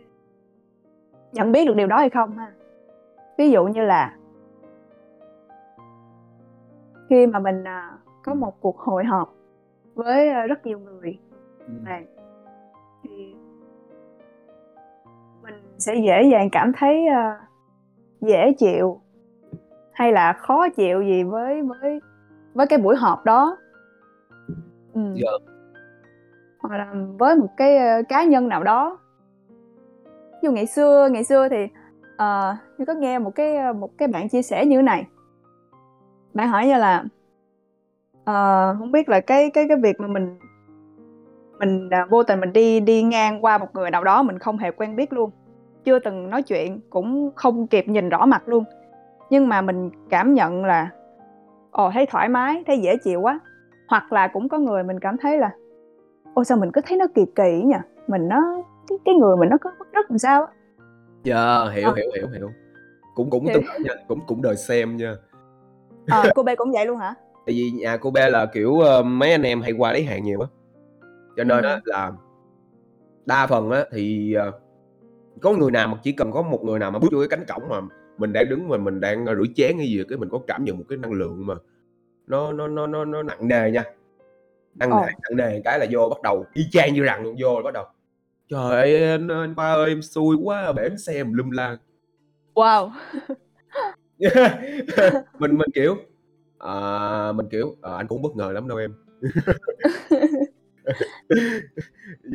nhận 1.32 1.52
biết 1.52 1.66
được 1.68 1.76
điều 1.76 1.88
đó 1.88 1.98
hay 1.98 2.10
không 2.10 2.38
ha? 2.38 2.52
Ví 3.38 3.52
dụ 3.52 3.66
như 3.66 3.82
là 3.82 4.18
khi 7.10 7.28
mà 7.28 7.40
mình, 7.40 7.64
à, 7.64 7.92
có 8.24 8.34
một 8.34 8.62
cuộc 8.62 8.78
hội 8.80 9.04
họp 9.06 9.34
với, 9.96 10.30
ơ, 10.30 10.48
rất 10.48 10.66
nhiều 10.66 10.80
người 10.80 11.20
Ừm. 11.68 11.84
và 11.86 12.02
thì 13.04 13.36
mình 15.44 15.54
sẽ 15.78 15.96
dễ 15.96 16.24
dàng 16.32 16.50
cảm 16.52 16.72
thấy, 16.78 17.08
ơ, 17.08 17.32
dễ 18.22 18.54
chịu 18.58 19.02
hay 19.94 20.12
là 20.12 20.34
khó 20.34 20.70
chịu 20.70 21.02
gì 21.02 21.24
với 21.24 21.62
với 21.62 22.00
với 22.54 22.68
cái 22.68 22.80
buổi 22.80 22.96
họp 22.96 23.26
đó. 23.26 23.58
Ừm. 24.94 25.16
Dạ. 25.16 25.32
Hoặc 26.60 26.78
là 26.78 26.94
với 27.20 27.36
một 27.36 27.50
cái, 27.58 27.78
ơ, 27.78 28.02
cá 28.10 28.24
nhân 28.24 28.48
nào 28.50 28.64
đó. 28.64 29.00
Ví 30.32 30.40
dụ 30.48 30.52
ngày 30.52 30.66
xưa 30.66 31.10
ngày 31.12 31.24
xưa 31.24 31.50
thì, 31.50 31.68
ờ, 32.18 32.56
Như 32.78 32.86
có 32.86 32.94
nghe 32.94 33.20
một 33.20 33.32
cái, 33.36 33.56
ơ, 33.58 33.74
một 33.74 33.90
cái 33.98 34.08
bạn 34.08 34.30
chia 34.30 34.42
sẻ 34.42 34.66
như 34.66 34.78
thế 34.78 34.82
này. 34.84 35.06
Bạn 36.34 36.50
hỏi 36.50 36.68
Như 36.68 36.78
là 36.78 37.06
ờ, 38.26 38.74
hông 38.74 38.92
biết 38.92 39.10
là 39.10 39.20
cái 39.20 39.52
cái 39.54 39.66
cái 39.70 39.78
việc 39.84 40.00
mà 40.00 40.08
mình 40.08 40.40
mình, 41.60 41.90
à, 41.90 42.06
vô 42.10 42.24
tình 42.24 42.40
mình 42.40 42.54
đi 42.54 42.80
đi 42.80 43.04
ngang 43.04 43.46
qua 43.46 43.58
một 43.58 43.68
người 43.76 43.92
nào 43.92 44.04
đó 44.04 44.24
mình 44.24 44.40
không 44.40 44.58
hề 44.58 44.72
quen 44.72 44.96
biết 44.96 45.14
luôn, 45.14 45.32
chưa 45.86 46.00
từng 46.00 46.30
nói 46.30 46.44
chuyện, 46.44 46.80
cũng 46.90 47.32
không 47.36 47.68
kịp 47.68 47.88
nhìn 47.88 48.10
rõ 48.10 48.26
mặt 48.26 48.44
luôn, 48.50 48.64
nhưng 49.34 49.50
mà 49.50 49.62
mình 49.62 49.90
cảm 50.10 50.34
nhận 50.34 50.66
là, 50.66 50.90
ồ, 51.72 51.92
thấy 51.94 52.06
thoải 52.06 52.30
mái, 52.30 52.64
thấy 52.68 52.80
dễ 52.80 52.98
chịu 53.04 53.22
quá. 53.22 53.40
Hoặc 53.88 54.14
là 54.14 54.28
cũng 54.28 54.50
có 54.50 54.58
người 54.58 54.84
mình 54.84 55.00
cảm 55.00 55.18
thấy 55.18 55.38
là 55.38 55.52
"Ôi, 56.34 56.46
sao 56.46 56.58
mình 56.58 56.72
cứ 56.74 56.82
thấy 56.86 56.98
nó 56.98 57.06
kỳ 57.16 57.22
kỳ 57.36 57.62
nhỉ? 57.66 57.76
Mình 58.08 58.28
nó 58.28 58.42
cái 58.88 58.98
cái 59.06 59.16
người 59.16 59.38
mình 59.38 59.50
nó 59.50 59.58
có 59.62 59.72
bứt 59.80 59.88
rứt 59.94 60.06
làm 60.12 60.18
sao 60.18 60.46
á." 60.46 60.48
Yeah, 61.26 61.74
hiểu, 61.74 61.90
Ờ. 61.90 61.94
hiểu, 61.96 62.12
hiểu, 62.16 62.28
hiểu. 62.34 62.50
Cũng 63.16 63.30
cũng 63.30 63.46
Thì 63.48 63.54
tương 63.54 63.64
tự 63.64 63.84
nha, 63.84 63.94
cũng 64.08 64.20
cũng 64.28 64.42
đời 64.42 64.56
xem 64.56 64.98
nha. 64.98 65.16
Ờ, 66.12 66.32
cô 66.36 66.44
B 66.44 66.50
cũng 66.58 66.72
vậy 66.72 66.86
luôn 66.86 66.98
hả? 66.98 67.14
Tại 67.46 67.56
vì 67.56 67.72
nhà 67.72 67.98
cô 67.98 68.12
bé 68.12 68.30
là, 68.30 68.46
kiểu, 68.46 68.80
ơ, 68.80 69.04
mấy 69.04 69.32
anh 69.32 69.44
em 69.44 69.62
hay 69.62 69.72
qua 69.72 69.92
lấy 69.92 70.04
hàng 70.04 70.24
nhiều 70.24 70.42
á, 70.42 70.48
cho 71.38 71.44
nên 71.44 71.64
á 71.64 71.74
Ừm. 71.74 71.82
là 71.86 72.12
đa 73.26 73.48
phần 73.48 73.72
á 73.72 73.86
thì, 73.92 74.34
ờ, 74.34 74.52
có 75.42 75.52
người 75.54 75.72
nào 75.72 75.88
mà 75.88 75.98
chỉ 76.04 76.12
cần 76.12 76.32
có 76.32 76.42
một 76.42 76.64
người 76.64 76.80
nào 76.80 76.92
mà 76.92 77.00
bước 77.00 77.08
vô 77.12 77.20
cái 77.20 77.28
cánh 77.30 77.46
cổng 77.46 77.70
mà 77.70 77.82
mình 78.18 78.34
đang 78.34 78.50
đứng 78.50 78.70
mà 78.70 78.78
mình 78.78 79.00
đang, 79.00 79.26
ơ, 79.26 79.36
rửa 79.36 79.46
chén 79.56 79.78
hay 79.78 79.88
gì, 79.88 80.04
cái 80.10 80.18
mình 80.18 80.30
có 80.30 80.40
cảm 80.48 80.64
nhận 80.64 80.78
một 80.78 80.84
cái 80.90 80.98
năng 80.98 81.12
lượng 81.14 81.46
mà 81.46 81.56
nó 82.28 82.54
nó 82.54 82.68
nó 82.68 82.88
nó 82.88 83.06
nó 83.06 83.24
nặng 83.24 83.48
nề 83.48 83.72
nha, 83.72 83.84
năng 84.76 84.90
nề 84.90 84.96
Ồ. 84.96 85.06
nặng 85.06 85.38
nề 85.38 85.62
cái 85.66 85.80
là 85.80 85.86
vô 85.92 86.10
bắt 86.10 86.22
đầu 86.24 86.46
y 86.54 86.64
chang 86.72 86.94
như 86.94 87.04
rằng 87.04 87.24
luôn, 87.24 87.36
vô 87.42 87.62
bắt 87.64 87.74
đầu 87.74 87.86
"Trời 88.50 88.72
ơi, 88.72 89.10
anh 89.12 89.28
anh 89.28 89.56
Khoa 89.56 89.74
ơi, 89.74 89.90
em 89.90 90.02
xui 90.02 90.36
quá, 90.44 90.72
bể 90.74 90.90
xe 90.98 91.24
tùm 91.24 91.34
lum 91.34 91.50
la." 91.52 91.78
Wow! 92.56 92.90
Mình 95.40 95.58
mình, 95.58 95.70
kiểu, 95.74 95.96
ờ, 96.58 97.34
mình, 97.36 97.48
kiểu, 97.52 97.76
"Ờ, 97.82 97.96
anh 97.98 98.08
cũng 98.08 98.22
bất 98.22 98.36
ngờ 98.36 98.52
lắm 98.52 98.68
đâu 98.68 98.78
em." 98.78 98.94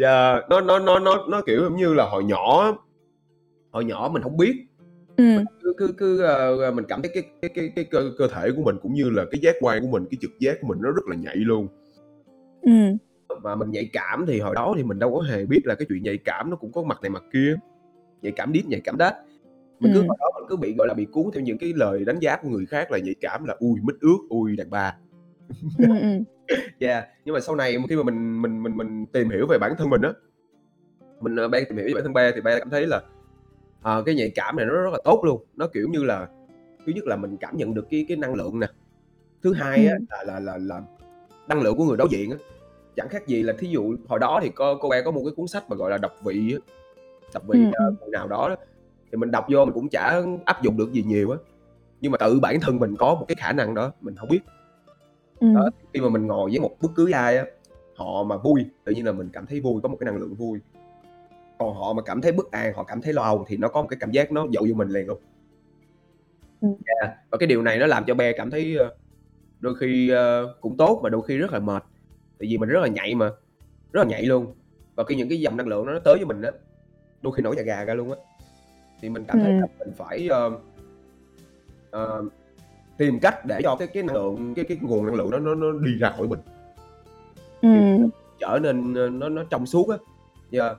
Yeah, 0.01 0.45
nó 0.51 0.61
nó 0.61 0.79
nó 0.79 0.99
nó 0.99 1.27
nó, 1.29 1.43
kiểu, 1.47 1.63
giống 1.63 1.77
như 1.77 1.95
là 1.95 2.05
hồi 2.05 2.25
nhỏ 2.25 2.77
hồi 3.71 3.85
nhỏ 3.85 4.11
mình 4.13 4.23
hổng 4.23 4.37
biết, 4.37 4.67
Ừm. 5.19 5.45
cứ 5.63 5.75
cứ 5.79 5.93
cứ, 5.99 6.21
ơ, 6.23 6.63
ơ, 6.63 6.71
mình 6.73 6.85
cảm 6.89 7.03
thấy 7.03 7.11
cái 7.15 7.23
cái 7.43 7.51
cái 7.55 7.73
cái 7.77 7.85
cơ 7.91 8.13
cơ 8.19 8.29
thể 8.29 8.51
của 8.57 8.63
mình 8.63 8.77
cũng 8.83 8.95
như 8.95 9.11
là 9.11 9.25
cái 9.31 9.41
giác 9.43 9.55
quan 9.61 9.83
của 9.83 9.89
mình, 9.89 10.05
cái 10.11 10.19
trực 10.23 10.31
giác 10.41 10.59
của 10.61 10.67
mình 10.69 10.79
nó 10.83 10.91
rất 10.91 11.03
là 11.11 11.17
nhạy 11.17 11.37
luôn. 11.37 11.69
Ừm. 12.63 12.97
Và 13.43 13.55
mình 13.57 13.71
nhạy 13.71 13.91
cảm 13.93 14.27
thì 14.29 14.41
hồi 14.41 14.55
đó 14.57 14.75
thì 14.77 14.85
mình 14.85 14.99
đâu 14.99 15.15
có 15.17 15.23
hề 15.23 15.47
biết 15.47 15.61
là 15.65 15.75
cái 15.75 15.87
chuyện 15.89 16.03
nhạy 16.03 16.19
cảm 16.25 16.51
nó 16.51 16.57
cũng 16.57 16.73
có 16.73 16.83
mặt 16.83 16.99
này 17.03 17.11
mặt 17.11 17.25
kia, 17.33 17.57
nhạy 18.23 18.33
cảm 18.37 18.53
điếc, 18.53 18.67
nhạy 18.69 18.83
cảm 18.85 18.99
đách. 18.99 19.15
Mình 19.81 19.93
cứ 19.95 20.01
Ừm. 20.01 20.09
hồi 20.09 20.19
đó 20.21 20.27
mình 20.41 20.47
cứ 20.51 20.57
bị, 20.57 20.75
gọi 20.79 20.89
là, 20.89 20.95
bị 20.95 21.07
cuốn 21.13 21.25
theo 21.35 21.43
những 21.45 21.59
cái 21.59 21.75
lời 21.77 22.05
đánh 22.07 22.21
giá 22.21 22.37
của 22.43 22.51
người 22.51 22.67
khác 22.67 22.93
là 22.93 22.99
nhạy 22.99 23.17
cảm 23.23 23.45
là 23.47 23.57
"Ôi, 23.61 23.73
mít 23.85 23.97
ướt, 24.01 24.19
ôi, 24.31 24.57
đàn 24.59 24.71
bà." 24.71 24.97
Ừm, 25.79 25.91
ừm. 26.01 26.25
Yeah, 26.81 27.05
nhưng 27.27 27.35
mà 27.35 27.41
sau 27.41 27.57
này 27.57 27.79
khi 27.91 27.97
mà 27.97 28.05
mình 28.05 28.43
mình 28.43 28.65
mình 28.65 28.79
mình 28.79 29.07
tìm 29.15 29.31
hiểu 29.31 29.47
về 29.51 29.59
bản 29.61 29.73
thân 29.79 29.91
mình 29.91 30.03
á, 30.03 30.11
mình, 31.21 31.37
ờ, 31.37 31.49
ban 31.49 31.65
tìm 31.71 31.79
hiểu 31.79 31.87
về 31.89 31.95
bản 31.95 32.05
thân 32.05 32.15
ba 32.15 32.33
thì 32.37 32.43
ba 32.43 32.59
cảm 32.61 32.71
thấy 32.71 32.87
là, 32.87 33.01
ờ, 33.83 34.03
cái 34.07 34.15
nhạy 34.15 34.31
cảm 34.35 34.57
này 34.57 34.67
nó 34.67 34.73
rất 34.73 34.91
là 34.93 34.99
tốt 35.05 35.21
luôn, 35.25 35.45
nó, 35.57 35.67
kiểu 35.67 35.89
như 35.89 36.05
là, 36.05 36.29
thứ 36.87 36.93
nhất 36.93 37.05
là 37.07 37.17
mình 37.17 37.37
cảm 37.37 37.57
nhận 37.57 37.75
được 37.75 37.87
cái 37.91 38.05
cái 38.09 38.17
năng 38.17 38.35
lượng 38.35 38.61
nè, 38.61 38.67
thứ 39.43 39.53
hai 39.53 39.87
á 39.87 39.95
Ừm. 39.95 40.07
là 40.11 40.23
là 40.25 40.41
là 40.41 40.59
là 40.59 40.83
năng 41.49 41.63
lượng 41.63 41.77
của 41.77 41.85
người 41.85 41.97
đối 41.97 42.09
diện 42.11 42.31
á. 42.31 42.37
Chẳng 42.97 43.09
khác 43.09 43.27
gì 43.27 43.43
là 43.43 43.53
thí 43.59 43.69
dụ 43.69 43.97
hồi 44.09 44.19
đó 44.19 44.41
thì 44.43 44.49
có 44.49 44.79
cô 44.81 44.89
ba 44.89 45.03
có 45.05 45.11
một 45.11 45.21
cái 45.25 45.35
cuốn 45.37 45.47
sách 45.47 45.71
mà 45.71 45.77
gọi 45.77 45.91
là 45.91 45.99
đọc 45.99 46.13
vị 46.25 46.55
á, 46.55 46.59
đọc 47.35 47.43
vị, 47.47 47.59
người 47.59 48.11
nào 48.13 48.29
đó 48.29 48.49
đó, 48.49 48.57
thì 49.11 49.19
mình 49.19 49.31
đọc 49.31 49.47
vô 49.53 49.65
mình 49.65 49.75
cũng 49.75 49.89
chả 49.89 50.23
áp 50.45 50.63
dụng 50.63 50.77
được 50.77 50.93
gì 50.93 51.03
nhiều 51.03 51.31
á, 51.31 51.39
nhưng 52.01 52.13
mà 52.13 52.19
tự 52.19 52.41
bản 52.41 52.61
thân 52.61 52.79
mình 52.79 52.97
có 52.97 53.15
một 53.15 53.25
cái 53.29 53.37
khả 53.41 53.53
năng 53.53 53.75
đó, 53.75 53.93
mình 54.01 54.17
hổng 54.17 54.29
biết. 54.29 54.41
Đó, 55.41 55.71
khi 55.95 56.01
mà 56.01 56.09
mình 56.09 56.27
ngồi 56.27 56.51
với 56.51 56.61
một 56.61 56.77
bất 56.83 56.89
cứ 56.97 57.11
ai 57.11 57.39
á, 57.39 57.45
họ 57.97 58.25
mà 58.25 58.37
vui, 58.37 58.67
tự 58.85 58.93
nhiên 58.93 59.05
là 59.07 59.13
mình 59.13 59.29
cảm 59.33 59.47
thấy 59.47 59.61
vui, 59.61 59.81
có 59.83 59.89
một 59.89 59.97
cái 60.01 60.05
năng 60.05 60.17
lượng 60.17 60.35
vui. 60.35 60.59
Còn 61.59 61.75
họ 61.75 61.93
mà 61.93 62.03
cảm 62.03 62.21
thấy 62.21 62.33
bất 62.33 62.51
an, 62.51 62.73
họ 62.75 62.85
cảm 62.85 63.03
thấy 63.03 63.13
lo 63.13 63.23
âu 63.23 63.45
thì 63.49 63.57
nó 63.57 63.69
có 63.69 63.83
một 63.83 63.89
cái 63.89 63.97
cảm 64.01 64.11
giác 64.11 64.33
nó 64.33 64.47
dội 64.53 64.69
vô 64.69 64.75
mình 64.75 64.89
liền 64.89 65.07
luôn. 65.07 65.19
Ừm. 66.61 66.75
Yeah, 67.01 67.17
và 67.31 67.39
cái 67.39 67.47
điều 67.47 67.63
này 67.63 67.79
nó 67.79 67.87
làm 67.87 68.05
cho 68.07 68.15
be 68.15 68.33
cảm 68.33 68.51
thấy, 68.51 68.77
ơ, 68.77 68.95
đôi 69.61 69.75
khi, 69.81 70.09
ơ, 70.09 70.55
cũng 70.61 70.77
tốt 70.77 71.01
mà 71.03 71.09
đôi 71.11 71.23
khi 71.23 71.39
rất 71.39 71.53
là 71.53 71.59
mệt, 71.59 71.83
tại 72.39 72.49
vì 72.51 72.59
mình 72.59 72.69
rất 72.69 72.81
là 72.81 72.89
nhạy 72.89 73.15
mà, 73.15 73.31
rất 73.93 74.03
là 74.03 74.05
nhạy 74.05 74.23
luôn. 74.23 74.55
Và 74.97 75.05
khi 75.05 75.15
những 75.17 75.29
cái 75.29 75.41
dòng 75.41 75.57
năng 75.57 75.69
lượng 75.69 75.87
đó 75.87 75.93
nó 75.93 75.99
tới 75.99 76.15
với 76.17 76.25
mình 76.25 76.43
á, 76.43 76.51
đôi 77.23 77.33
khi 77.33 77.43
nổi 77.43 77.57
da 77.57 77.63
gà 77.63 77.85
ra 77.85 77.95
luôn 77.95 78.11
á, 78.11 78.17
thì 79.01 79.09
mình 79.09 79.25
cảm 79.29 79.39
thấy 79.41 79.53
là 79.53 79.61
Ừm. 79.61 79.79
mình 79.79 79.95
phải, 79.97 80.29
ơ, 80.29 80.51
ờ, 81.91 82.23
tìm 82.99 83.19
cách 83.21 83.47
để 83.47 83.61
cho 83.63 83.77
cái 83.79 83.89
cái 83.89 84.03
năng 84.03 84.17
lượng, 84.17 84.55
cái 84.55 84.65
cái 84.69 84.79
nguồn 84.81 85.07
năng 85.07 85.15
lượng 85.15 85.31
đó 85.31 85.39
nó 85.39 85.55
nó 85.55 85.73
đi 85.73 85.99
ra 85.99 86.11
khỏi 86.17 86.29
mình. 86.29 86.41
Là 87.63 87.71
Ừm. 87.71 88.11
trở 88.41 88.59
nên, 88.63 88.93
nó 89.19 89.29
nó 89.29 89.45
trong 89.51 89.67
suốt 89.67 89.89
á. 89.91 89.97
Yeah. 90.51 90.77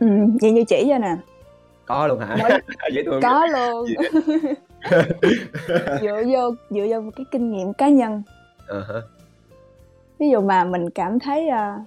Ừm, 0.00 0.36
vậy 0.42 0.52
Như 0.52 0.64
chỉ 0.64 0.86
cho 0.88 0.98
nè. 0.98 1.16
Có 1.86 2.06
luôn 2.06 2.18
hả? 2.20 2.36
Mỗi 2.40 2.50
Dễ 2.92 3.02
thương 3.04 3.22
có 3.22 3.40
vậy. 3.40 3.50
luôn. 3.52 3.86
Gì 3.88 3.94
vậy? 4.90 5.98
Dựa 6.00 6.22
vô 6.32 6.50
dựa 6.70 6.86
vô 6.90 7.00
một 7.00 7.10
cái 7.16 7.26
kinh 7.30 7.52
nghiệm 7.52 7.72
cá 7.72 7.88
nhân. 7.88 8.22
À 8.68 8.76
há. 8.88 8.94
Ví 10.18 10.30
dụ 10.30 10.40
mà 10.40 10.64
mình 10.64 10.90
cảm 10.90 11.18
thấy, 11.18 11.48
a, 11.48 11.78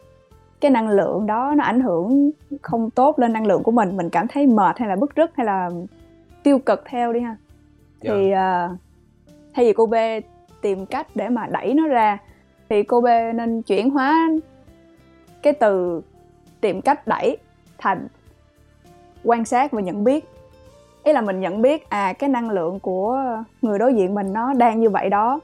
cái 0.62 0.72
năng 0.72 0.90
lượng 0.90 1.26
đó 1.28 1.54
nó 1.58 1.64
ảnh 1.64 1.82
hưởng 1.82 2.32
không 2.62 2.90
tốt 2.90 3.20
lên 3.20 3.34
năng 3.34 3.46
lượng 3.48 3.64
của 3.64 3.72
mình, 3.72 3.98
mình 3.98 4.10
cảm 4.10 4.28
thấy 4.28 4.48
mệt 4.48 4.78
hay 4.80 4.90
là 4.90 4.96
bứt 4.96 5.16
rứt 5.16 5.32
hay 5.36 5.46
là 5.46 5.70
tiêu 6.44 6.60
cực 6.60 6.84
theo 6.86 7.14
đi 7.14 7.20
ha, 7.20 7.36
thì, 8.02 8.10
Yeah. 8.30 8.34
ờ, 8.70 8.76
thay 9.54 9.66
vì 9.66 9.74
cô 9.74 9.86
B 9.86 9.94
tìm 10.62 10.86
cách 10.86 11.08
để 11.16 11.30
mà 11.30 11.48
đẩy 11.52 11.74
nó 11.74 11.88
ra, 11.88 12.18
thì 12.70 12.84
cô 12.84 13.02
B 13.02 13.06
nên 13.36 13.62
chuyển 13.62 13.90
hóa 13.90 14.30
cái 15.44 15.54
từ 15.54 16.02
tìm 16.62 16.82
cách 16.82 17.08
đẩy 17.08 17.38
thành 17.78 18.08
quan 19.24 19.46
sát 19.46 19.72
và 19.72 19.82
nhận 19.82 20.04
biết. 20.04 20.26
Ý 21.04 21.14
là 21.14 21.22
mình 21.22 21.40
nhận 21.40 21.62
biết, 21.62 21.90
à, 21.90 22.14
cái 22.14 22.30
năng 22.30 22.50
lượng 22.50 22.80
của 22.80 23.20
người 23.62 23.80
đối 23.80 23.94
diện 23.94 24.16
mình 24.16 24.34
nó 24.34 24.54
đang 24.54 24.80
như 24.80 24.90
vậy 24.90 25.10
đó. 25.10 25.40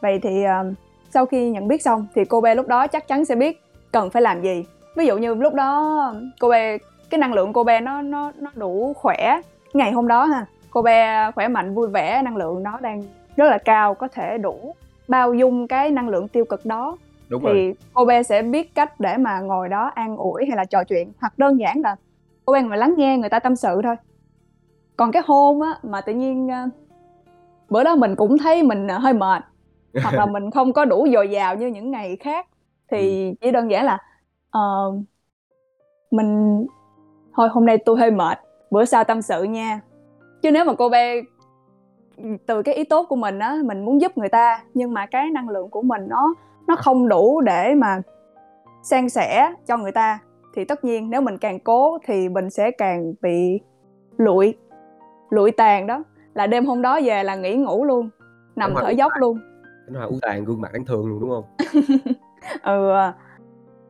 Vậy 0.00 0.18
thì, 0.22 0.44
uh, 0.44 0.74
sau 1.10 1.26
khi 1.26 1.50
nhận 1.50 1.68
biết 1.68 1.82
xong 1.82 2.06
thì 2.14 2.24
cô 2.24 2.40
bé 2.40 2.54
lúc 2.54 2.68
đó 2.68 2.86
chắc 2.86 3.08
chắn 3.08 3.24
sẽ 3.24 3.34
biết 3.34 3.62
cần 3.92 4.10
phải 4.10 4.22
làm 4.22 4.42
gì. 4.42 4.64
Ví 4.96 5.06
dụ 5.06 5.18
như 5.18 5.34
lúc 5.34 5.54
đó 5.54 6.14
cô 6.40 6.48
bé 6.48 6.78
cái 7.10 7.18
năng 7.18 7.32
lượng 7.32 7.52
cô 7.52 7.64
bé 7.64 7.80
nó 7.80 8.02
nó 8.02 8.32
nó 8.38 8.50
đủ 8.54 8.92
khỏe, 8.96 9.40
ngày 9.74 9.92
hôm 9.92 10.08
đó 10.08 10.24
ha, 10.24 10.46
cô 10.70 10.82
bé 10.82 11.30
khỏe 11.34 11.48
mạnh, 11.48 11.74
vui 11.74 11.88
vẻ, 11.88 12.22
năng 12.22 12.36
lượng 12.36 12.62
nó 12.62 12.78
đang 12.80 13.04
rất 13.36 13.44
là 13.44 13.58
cao, 13.58 13.94
có 13.94 14.08
thể 14.08 14.38
đủ 14.38 14.74
bao 15.08 15.34
dung 15.34 15.68
cái 15.68 15.90
năng 15.90 16.08
lượng 16.08 16.28
tiêu 16.28 16.44
cực 16.44 16.66
đó. 16.66 16.96
Đúng 17.28 17.42
rồi. 17.42 17.54
Thì 17.54 17.84
cô 17.94 18.04
B 18.04 18.10
sẽ 18.24 18.42
biết 18.42 18.74
cách 18.74 19.00
để 19.00 19.16
mà 19.16 19.40
ngồi 19.40 19.68
đó 19.68 19.90
an 19.94 20.16
ủi 20.16 20.44
hay 20.48 20.56
là 20.56 20.64
trò 20.64 20.84
chuyện, 20.84 21.12
hoặc 21.20 21.38
đơn 21.38 21.60
giản 21.60 21.80
là 21.80 21.96
cô 22.44 22.52
B 22.52 22.56
ngồi 22.64 22.78
lắng 22.78 22.94
nghe 22.96 23.18
người 23.18 23.28
ta 23.28 23.38
tâm 23.38 23.56
sự 23.56 23.80
thôi. 23.84 23.96
còn 24.96 25.12
cái 25.12 25.22
hôm 25.26 25.60
á 25.60 25.78
mà 25.82 26.00
tự 26.00 26.12
nhiên 26.12 26.48
ờ, 26.48 26.68
bữa 27.68 27.84
đó 27.84 27.96
mình 27.96 28.16
cũng 28.16 28.38
thấy 28.38 28.62
mình 28.62 28.86
ờ, 28.88 28.98
hơi 28.98 29.12
mệt 29.12 29.44
hoặc 30.02 30.14
là 30.14 30.26
mình 30.26 30.50
không 30.50 30.72
có 30.72 30.84
đủ 30.84 31.06
dồi 31.12 31.30
dào 31.30 31.56
như 31.56 31.66
những 31.66 31.90
ngày 31.90 32.16
khác 32.16 32.46
thì 32.90 33.34
chỉ 33.40 33.50
đơn 33.50 33.70
giản 33.70 33.84
là 33.84 33.98
ờ, 34.50 34.92
mình 36.10 36.66
thôi 37.36 37.48
hôm 37.48 37.66
nay 37.66 37.78
tôi 37.78 37.98
hơi 37.98 38.10
mệt 38.10 38.38
bữa 38.70 38.84
sau 38.84 39.04
tâm 39.04 39.22
sự 39.22 39.42
nha 39.42 39.80
chứ 40.42 40.50
nếu 40.50 40.64
mà 40.64 40.72
cô 40.78 40.88
bé 40.88 41.22
từ 42.46 42.62
cái 42.62 42.74
ý 42.74 42.84
tốt 42.84 43.06
của 43.08 43.16
mình 43.16 43.38
á 43.38 43.56
mình 43.64 43.84
muốn 43.84 44.00
giúp 44.00 44.18
người 44.18 44.28
ta 44.28 44.64
nhưng 44.74 44.94
mà 44.94 45.06
cái 45.06 45.30
năng 45.30 45.48
lượng 45.48 45.70
của 45.70 45.82
mình 45.82 46.02
nó 46.08 46.34
nó 46.68 46.76
không 46.76 47.08
đủ 47.08 47.40
để 47.40 47.74
mà 47.74 48.00
san 48.82 49.08
sẻ 49.08 49.52
cho 49.66 49.76
người 49.76 49.92
ta 49.92 50.18
thì 50.54 50.64
tất 50.64 50.84
nhiên 50.84 51.10
nếu 51.10 51.20
mình 51.20 51.38
càng 51.38 51.60
cố 51.60 51.98
thì 52.04 52.28
mình 52.28 52.50
sẽ 52.50 52.70
càng 52.70 53.12
bị 53.22 53.60
lụi 54.16 54.54
lụi 55.30 55.50
tàn 55.50 55.86
đó. 55.86 56.02
Là 56.34 56.46
đêm 56.46 56.66
hôm 56.66 56.82
đó 56.82 57.00
về 57.04 57.22
là 57.22 57.36
nghỉ 57.36 57.56
ngủ 57.56 57.84
luôn 57.84 58.10
nằm 58.56 58.74
thở 58.76 58.90
dốc 58.90 59.12
luôn. 59.18 59.38
Nó 59.88 60.00
là 60.00 60.06
u 60.06 60.14
tàn 60.22 60.44
gương 60.44 60.60
mặt 60.60 60.72
đáng 60.72 60.84
thương 60.84 61.06
luôn 61.06 61.20
đúng 61.20 61.30
không? 61.30 61.44
ừ 62.62 62.92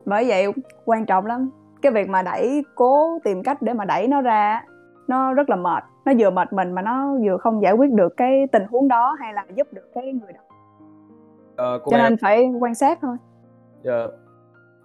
bởi 0.05 0.27
vậy 0.27 0.45
quan 0.85 1.05
trọng 1.05 1.25
lắm 1.25 1.49
cái 1.81 1.91
việc 1.91 2.09
mà 2.09 2.21
đẩy 2.21 2.63
cố 2.75 3.19
tìm 3.23 3.43
cách 3.43 3.61
để 3.61 3.73
mà 3.73 3.85
đẩy 3.85 4.07
nó 4.07 4.21
ra 4.21 4.63
nó 5.07 5.33
rất 5.33 5.49
là 5.49 5.55
mệt. 5.55 5.83
Nó 6.05 6.13
vừa 6.19 6.29
mệt 6.29 6.53
mình 6.53 6.71
mà 6.71 6.81
nó 6.81 7.15
vừa 7.23 7.37
không 7.37 7.61
giải 7.61 7.73
quyết 7.73 7.91
được 7.91 8.17
cái 8.17 8.47
tình 8.51 8.63
huống 8.71 8.87
đó 8.87 9.15
hay 9.19 9.33
là 9.33 9.45
giúp 9.55 9.67
được 9.73 9.91
cái 9.93 10.13
người 10.13 10.33
đó 10.33 10.48
Ờ, 11.59 11.79
cô 11.83 11.91
cho 11.91 11.97
nên 11.97 12.17
phải 12.17 12.51
quan 12.59 12.75
sát 12.75 12.99
thôi 13.01 13.17
Dạ. 13.83 14.07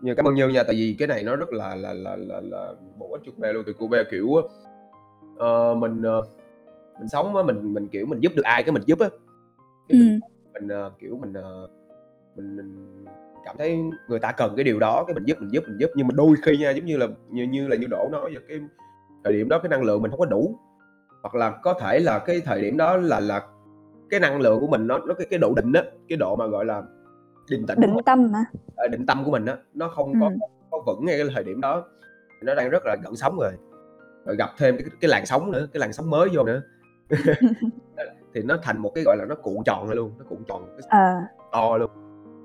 Nhiều 0.01 0.15
cảm 0.15 0.29
ơn 0.29 0.35
Như 0.35 0.49
nha, 0.49 0.63
tại 0.63 0.75
vì 0.75 0.97
cái 0.99 1.09
này 1.09 1.23
nó 1.23 1.37
rất 1.37 1.53
là 1.53 1.75
là 1.75 1.93
là 1.93 2.17
là, 2.17 2.41
là 2.41 2.73
bổ 2.99 3.13
ích 3.13 3.23
cho 3.27 3.33
cô 3.37 3.41
bé 3.41 3.53
luôn. 3.53 3.63
Từ 3.67 3.73
cô 3.79 3.89
bé 3.89 4.05
kiểu 4.11 4.29
ờ, 5.39 5.75
mình 5.75 6.03
ờ, 6.03 6.23
mình 6.99 7.09
sống 7.09 7.37
á, 7.37 7.43
mình 7.43 7.75
mình 7.75 7.89
kiểu 7.89 8.07
mình 8.07 8.21
giúp 8.21 8.33
được 8.37 8.43
ai 8.43 8.63
cái 8.63 8.73
mình 8.73 8.83
giúp 8.87 8.99
á. 8.99 9.09
Cái 9.89 10.01
mình, 10.01 10.21
mình 10.53 10.69
ờ, 10.69 10.91
kiểu 10.99 11.19
mình 11.21 11.33
ờ, 11.33 11.69
mình, 12.37 12.57
mình 12.57 13.05
cảm 13.45 13.57
thấy 13.59 13.79
người 14.09 14.19
ta 14.19 14.33
cần 14.33 14.53
cái 14.57 14.65
điều 14.65 14.79
đó 14.79 15.05
cái 15.07 15.15
mình 15.15 15.25
giúp 15.25 15.37
mình 15.41 15.51
giúp 15.53 15.65
mình 15.67 15.77
giúp 15.81 15.91
nhưng 15.95 16.07
mà 16.07 16.15
đôi 16.17 16.35
khi 16.43 16.57
nha 16.57 16.71
giống 16.71 16.85
như 16.85 16.97
là 16.97 17.07
như 17.31 17.43
như 17.43 17.69
là 17.69 17.77
như 17.77 17.87
đổ 17.87 18.09
nói 18.13 18.31
vậy 18.35 18.43
cái 18.49 18.61
thời 19.25 19.33
điểm 19.33 19.49
đó 19.49 19.59
cái 19.59 19.69
năng 19.69 19.83
lượng 19.83 20.03
mình 20.03 20.11
không 20.11 20.21
có 20.21 20.27
đủ 20.27 20.59
hoặc 21.23 21.35
là 21.35 21.51
có 21.51 21.75
thể 21.75 22.01
là 22.01 22.19
cái 22.19 22.41
thời 22.45 22.63
điểm 22.63 22.77
đó 22.77 22.97
là 22.97 23.21
là 23.21 23.41
cái 24.11 24.21
năng 24.21 24.41
lượng 24.41 24.61
của 24.61 24.67
mình 24.67 24.87
nó 24.87 24.99
nó 24.99 25.15
cái 25.15 25.27
cái 25.31 25.39
độ 25.39 25.55
định 25.55 25.73
á 25.73 25.83
cái 26.09 26.17
độ 26.17 26.37
mà 26.37 26.47
gọi 26.47 26.65
là 26.65 26.83
định 27.51 27.67
tĩnh 27.67 27.81
định 27.81 27.97
tâm 28.07 28.29
mà 28.33 28.45
ờ, 28.77 28.89
định 28.89 29.07
tâm 29.07 29.25
của 29.25 29.31
mình 29.31 29.47
á 29.47 29.57
nó 29.75 29.89
không 29.89 30.13
có 30.21 30.27
Ừ. 30.27 30.37
có 30.71 30.83
vững 30.87 31.05
ngay 31.07 31.19
cái 31.19 31.27
thời 31.35 31.45
điểm 31.45 31.61
đó. 31.61 31.85
Nó 32.43 32.55
đang 32.55 32.71
rất 32.71 32.83
là 32.87 32.97
gần 33.05 33.17
sóng 33.17 33.39
rồi. 33.41 33.53
Rồi 34.27 34.37
gặp 34.37 34.51
thêm 34.59 34.77
cái, 34.77 34.87
cái 35.01 35.09
làn 35.09 35.27
sóng 35.27 35.53
nữa 35.53 35.67
cái 35.73 35.81
làn 35.81 35.93
sóng 35.93 36.11
mới 36.11 36.29
vô 36.35 36.43
nữa. 36.45 36.63
Thì 38.35 38.43
nó 38.43 38.57
thành 38.63 38.79
một 38.79 38.93
cái 38.95 39.05
gọi 39.05 39.17
là 39.17 39.25
nó 39.29 39.35
cuộn 39.35 39.65
tròn 39.65 39.91
luôn 39.91 40.13
nó 40.19 40.25
cuộn 40.29 40.39
tròn 40.49 40.67
cái 40.79 40.89
Ờ, 40.91 41.15
to 41.53 41.77
luôn. 41.77 41.91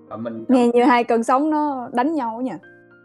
Và 0.09 0.17
mình 0.17 0.45
nghe 0.47 0.67
như 0.67 0.83
hai 0.83 1.03
cơn 1.03 1.23
sóng 1.23 1.49
nó 1.49 1.89
đánh 1.93 2.13
nhau 2.15 2.35
á 2.37 2.41
nha 2.43 2.57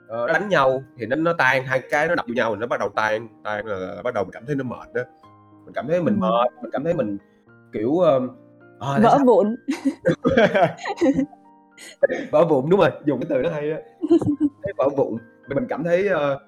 ờ, 0.08 0.26
nó 0.26 0.32
đánh 0.32 0.48
nhau 0.48 0.82
thì 0.98 1.06
nó 1.06 1.16
nó 1.16 1.32
tan 1.38 1.64
hai 1.64 1.82
cái 1.90 2.08
nó 2.08 2.14
đập 2.14 2.24
vô 2.28 2.34
nhau 2.34 2.54
thì 2.54 2.60
nó 2.60 2.66
bắt 2.66 2.80
đầu 2.80 2.88
tan 2.88 3.28
tan 3.44 3.66
là, 3.66 4.02
bắt 4.04 4.14
đầu 4.14 4.24
mình 4.24 4.32
cảm 4.32 4.46
thấy 4.46 4.56
nó 4.56 4.64
mệt 4.64 4.92
đó. 4.94 5.02
Mình 5.64 5.74
cảm 5.74 5.86
thấy 5.88 6.02
mình 6.02 6.14
Ừ. 6.14 6.18
mệt 6.20 6.62
mình 6.62 6.70
cảm 6.72 6.84
thấy 6.84 6.94
mình 6.94 7.18
kiểu 7.72 8.00
à, 8.92 8.98
vỡ 9.02 9.08
sao- 9.16 9.26
vụn. 9.26 9.56
Vỡ 12.32 12.44
vụn 12.44 12.70
đúng 12.70 12.80
rồi 12.80 12.90
dùng 13.06 13.20
cái 13.20 13.26
từ 13.30 13.42
nó 13.42 13.50
hay 13.50 13.70
đó. 13.70 13.76
Vỡ 14.76 14.88
vụn 14.96 15.18
mình 15.48 15.66
cảm 15.68 15.84
thấy 15.84 16.08
ờ, 16.08 16.38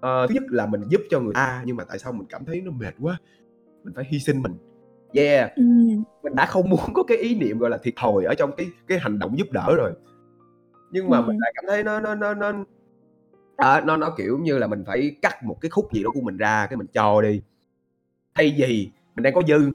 ờ, 0.00 0.26
thứ 0.26 0.34
nhất 0.34 0.42
là 0.48 0.66
mình 0.66 0.82
giúp 0.88 1.00
cho 1.10 1.20
người 1.20 1.34
ta 1.34 1.62
nhưng 1.66 1.76
mà 1.76 1.84
tại 1.84 1.98
sao 1.98 2.12
mình 2.12 2.26
cảm 2.30 2.44
thấy 2.44 2.60
nó 2.60 2.70
mệt 2.70 2.94
quá? 3.00 3.18
Mình 3.84 3.94
phải 3.94 4.04
hy 4.08 4.18
sinh 4.18 4.42
mình. 4.42 4.52
Yeah 5.12 5.52
ừ. 5.56 5.62
mình 6.22 6.34
đã 6.34 6.46
không 6.46 6.70
muốn 6.70 6.80
có 6.94 7.02
cái 7.02 7.18
ý 7.18 7.34
niệm 7.34 7.58
gọi 7.58 7.70
là 7.70 7.78
thiệt 7.78 7.94
thòi 7.96 8.24
ở 8.24 8.34
trong 8.34 8.52
cái 8.56 8.66
cái 8.88 8.98
hành 8.98 9.18
động 9.18 9.38
giúp 9.38 9.46
đỡ 9.52 9.74
rồi. 9.76 9.92
Nhưng 10.90 11.10
mà 11.10 11.18
Ừ. 11.18 11.24
mình 11.26 11.38
lại 11.40 11.52
cảm 11.54 11.64
thấy 11.68 11.84
nó 11.84 12.00
nó 12.00 12.14
nó 12.14 12.34
nó 12.34 12.52
à, 13.56 13.80
nó 13.80 13.96
nó 13.96 14.10
kiểu 14.16 14.38
như 14.38 14.58
là 14.58 14.66
mình 14.66 14.84
phải 14.86 15.16
cắt 15.22 15.44
một 15.44 15.56
cái 15.60 15.70
khúc 15.70 15.92
gì 15.92 16.02
đó 16.02 16.10
của 16.14 16.20
mình 16.20 16.36
ra 16.36 16.66
cái 16.70 16.76
mình 16.76 16.86
cho 16.92 17.20
đi. 17.22 17.42
Thay 18.34 18.54
vì 18.58 18.90
mình 19.14 19.22
đang 19.22 19.34
có 19.34 19.42
dư 19.48 19.70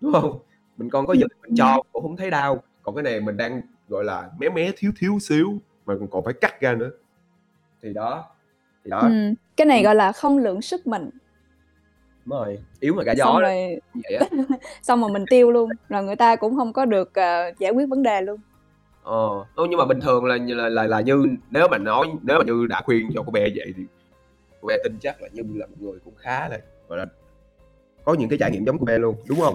đúng 0.00 0.12
không 0.12 0.38
mình 0.76 0.90
còn 0.90 1.06
có 1.06 1.14
dư 1.14 1.26
mình 1.42 1.54
cho 1.56 1.82
cũng 1.92 2.02
không 2.02 2.16
thấy 2.16 2.30
đau. 2.30 2.62
Còn 2.82 2.94
cái 2.94 3.02
này 3.02 3.20
mình 3.20 3.36
đang 3.36 3.60
gọi 3.88 4.04
là 4.04 4.30
mé 4.38 4.48
mé 4.48 4.70
thiếu 4.76 4.92
thiếu 4.98 5.18
xíu 5.20 5.58
mà 5.86 5.94
còn 6.10 6.24
phải 6.24 6.34
cắt 6.40 6.60
ra 6.60 6.74
nữa. 6.74 6.90
Thì 7.82 7.92
đó 7.92 8.24
thì 8.84 8.90
đó. 8.90 8.98
Ừ. 8.98 9.34
cái 9.56 9.66
này 9.66 9.82
gọi 9.82 9.94
là 9.94 10.12
không 10.12 10.38
lượng 10.38 10.62
sức 10.62 10.86
mình. 10.86 11.10
Đúng 12.24 12.38
rồi. 12.38 12.58
Yếu 12.80 12.94
mà 12.94 13.02
cả 13.04 13.14
xong 13.18 13.18
gió 13.18 13.32
đó, 13.32 13.40
rồi 13.40 13.80
vậy 13.94 14.16
á. 14.20 14.26
Xong 14.82 15.00
rồi 15.00 15.10
mình 15.10 15.24
tiêu 15.30 15.50
luôn 15.50 15.70
rồi 15.88 16.02
người 16.02 16.16
ta 16.16 16.36
cũng 16.36 16.56
không 16.56 16.72
có 16.72 16.84
được 16.84 17.14
ờ, 17.14 17.52
giải 17.58 17.72
quyết 17.72 17.86
vấn 17.88 18.02
đề 18.02 18.20
luôn. 18.20 18.40
Ờ, 19.02 19.44
ừ, 19.54 19.66
nhưng 19.70 19.78
mà 19.78 19.84
bình 19.84 20.00
thường 20.00 20.24
là 20.24 20.38
là 20.46 20.68
là 20.68 20.86
là 20.86 21.00
như 21.00 21.26
nếu 21.50 21.68
mà 21.68 21.78
nói 21.78 22.06
nếu 22.22 22.38
mà 22.38 22.44
như 22.44 22.66
đã 22.66 22.82
khuyên 22.84 23.08
cho 23.14 23.22
cô 23.26 23.32
bé 23.32 23.40
vậy 23.40 23.72
thì 23.76 23.82
cô 24.60 24.66
bé 24.66 24.76
tin 24.84 24.98
chắc 25.00 25.22
là 25.22 25.28
như 25.32 25.42
là 25.54 25.66
một 25.66 25.76
người 25.80 25.98
cũng 26.04 26.14
khá 26.16 26.48
là 26.48 26.58
gọi 26.88 26.98
là 26.98 27.06
có 28.04 28.14
những 28.14 28.28
cái 28.28 28.38
trải 28.38 28.50
nghiệm 28.50 28.64
giống 28.64 28.78
cô 28.78 28.84
bé 28.84 28.98
luôn 28.98 29.16
đúng 29.28 29.40
không 29.40 29.54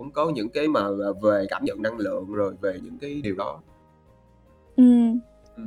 cũng 0.00 0.10
có 0.10 0.30
những 0.34 0.48
cái 0.48 0.68
mà 0.68 0.80
về 1.22 1.46
cảm 1.50 1.64
nhận 1.64 1.82
năng 1.82 1.96
lượng 1.98 2.32
rồi 2.32 2.54
về 2.60 2.78
những 2.82 2.98
cái 3.00 3.20
điều 3.24 3.34
đó 3.34 3.60
ừ. 4.76 4.84
Ừ. 5.56 5.62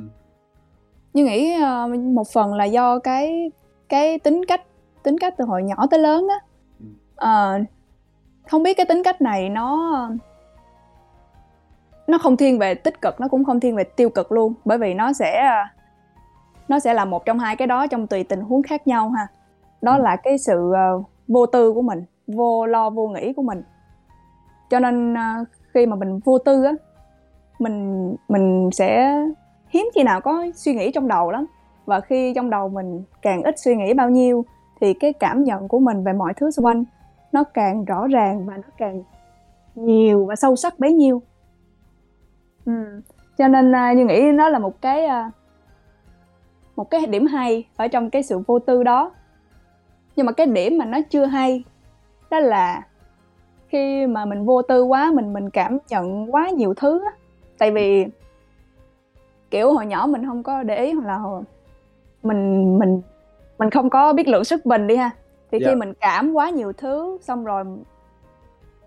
như 1.14 1.24
nghĩ 1.24 1.52
ờ, 1.62 1.86
một 1.88 2.28
phần 2.32 2.54
là 2.54 2.64
do 2.64 2.98
cái 2.98 3.50
cái 3.88 4.18
tính 4.18 4.44
cách 4.48 4.62
tính 5.02 5.18
cách 5.18 5.34
từ 5.38 5.44
hồi 5.44 5.62
nhỏ 5.62 5.86
tới 5.90 6.00
lớn 6.00 6.26
á 6.28 6.36
Ừ. 6.80 6.86
Ờ, 7.16 7.58
không 8.50 8.62
biết 8.62 8.76
cái 8.76 8.86
tính 8.86 9.02
cách 9.04 9.22
này 9.22 9.48
nó 9.48 9.78
nó 12.06 12.18
không 12.18 12.36
thiên 12.36 12.58
về 12.58 12.74
tích 12.74 13.00
cực 13.02 13.20
nó 13.20 13.28
cũng 13.28 13.44
không 13.44 13.60
thiên 13.60 13.76
về 13.76 13.84
tiêu 13.84 14.10
cực 14.10 14.32
luôn 14.32 14.54
bởi 14.64 14.78
vì 14.78 14.94
nó 14.94 15.12
sẽ 15.12 15.42
nó 16.68 16.78
sẽ 16.78 16.94
là 16.94 17.04
một 17.04 17.24
trong 17.24 17.38
hai 17.38 17.56
cái 17.56 17.66
đó 17.66 17.86
trong 17.86 18.06
tùy 18.06 18.24
tình 18.24 18.40
huống 18.40 18.62
khác 18.62 18.86
nhau 18.86 19.10
ha 19.10 19.26
đó 19.82 19.96
Ừ. 19.96 20.02
là 20.02 20.16
cái 20.16 20.38
sự 20.38 20.72
ờ, 20.74 21.02
vô 21.28 21.46
tư 21.46 21.72
của 21.72 21.82
mình 21.82 22.04
vô 22.26 22.66
lo 22.66 22.90
vô 22.90 23.08
nghĩ 23.08 23.32
của 23.32 23.42
mình 23.42 23.62
cho 24.70 24.80
nên 24.80 25.14
ờ, 25.14 25.44
khi 25.74 25.86
mà 25.86 25.96
mình 25.96 26.18
vô 26.24 26.38
tư 26.38 26.64
á, 26.64 26.72
mình 27.58 28.16
mình 28.28 28.70
sẽ 28.72 29.16
hiếm 29.68 29.86
khi 29.94 30.02
nào 30.02 30.20
có 30.20 30.46
suy 30.54 30.74
nghĩ 30.74 30.92
trong 30.92 31.08
đầu 31.08 31.30
lắm 31.30 31.46
và 31.86 32.00
khi 32.00 32.32
trong 32.34 32.50
đầu 32.50 32.68
mình 32.68 33.02
càng 33.22 33.42
ít 33.42 33.58
suy 33.58 33.76
nghĩ 33.76 33.94
bao 33.94 34.10
nhiêu, 34.10 34.44
thì 34.80 34.94
cái 34.94 35.12
cảm 35.12 35.44
nhận 35.44 35.68
của 35.68 35.78
mình 35.78 36.04
về 36.04 36.12
mọi 36.12 36.34
thứ 36.34 36.50
xung 36.50 36.64
quanh 36.64 36.84
nó 37.32 37.44
càng 37.44 37.84
rõ 37.84 38.06
ràng 38.06 38.46
và 38.46 38.56
nó 38.56 38.68
càng 38.78 39.02
nhiều 39.74 40.26
và 40.26 40.36
sâu 40.36 40.56
sắc 40.56 40.78
bấy 40.78 40.92
nhiêu 40.92 41.22
ừ. 42.66 43.00
cho 43.38 43.48
nên 43.48 43.72
ờ, 43.72 43.92
như 43.92 44.04
nghĩ 44.04 44.22
nó 44.34 44.48
là 44.48 44.58
một 44.58 44.80
cái 44.82 45.06
ờ, 45.06 45.30
một 46.76 46.90
cái 46.90 47.06
điểm 47.06 47.26
hay 47.26 47.66
ở 47.76 47.88
trong 47.88 48.10
cái 48.10 48.22
sự 48.22 48.38
vô 48.46 48.58
tư 48.58 48.82
đó 48.82 49.12
nhưng 50.16 50.26
mà 50.26 50.32
cái 50.32 50.46
điểm 50.46 50.78
mà 50.78 50.84
nó 50.84 50.98
chưa 51.10 51.26
hay 51.26 51.64
đó 52.30 52.38
là 52.38 52.82
khi 53.74 54.06
mà 54.06 54.24
mình 54.24 54.44
vô 54.44 54.62
tư 54.62 54.82
quá 54.82 55.10
mình 55.14 55.32
mình 55.32 55.50
cảm 55.50 55.78
nhận 55.88 56.34
quá 56.34 56.48
nhiều 56.48 56.74
thứ 56.74 57.00
á. 57.04 57.10
tại 57.58 57.70
vì 57.70 58.06
kiểu 59.50 59.72
hồi 59.72 59.86
nhỏ 59.86 60.06
mình 60.06 60.26
không 60.26 60.42
có 60.42 60.62
để 60.62 60.76
ý 60.84 60.92
hoặc 60.92 61.06
là 61.06 61.16
hồi 61.16 61.42
mình 62.22 62.78
mình 62.78 63.00
mình 63.58 63.70
không 63.70 63.90
có 63.90 64.12
biết 64.12 64.28
lượng 64.28 64.44
sức 64.44 64.66
mình 64.66 64.86
đi 64.86 64.96
ha 64.96 65.10
thì 65.52 65.58
khi 65.58 65.64
Dạ. 65.66 65.74
mình 65.74 65.92
cảm 66.00 66.32
quá 66.32 66.50
nhiều 66.50 66.72
thứ 66.72 67.18
xong 67.22 67.44
rồi 67.44 67.64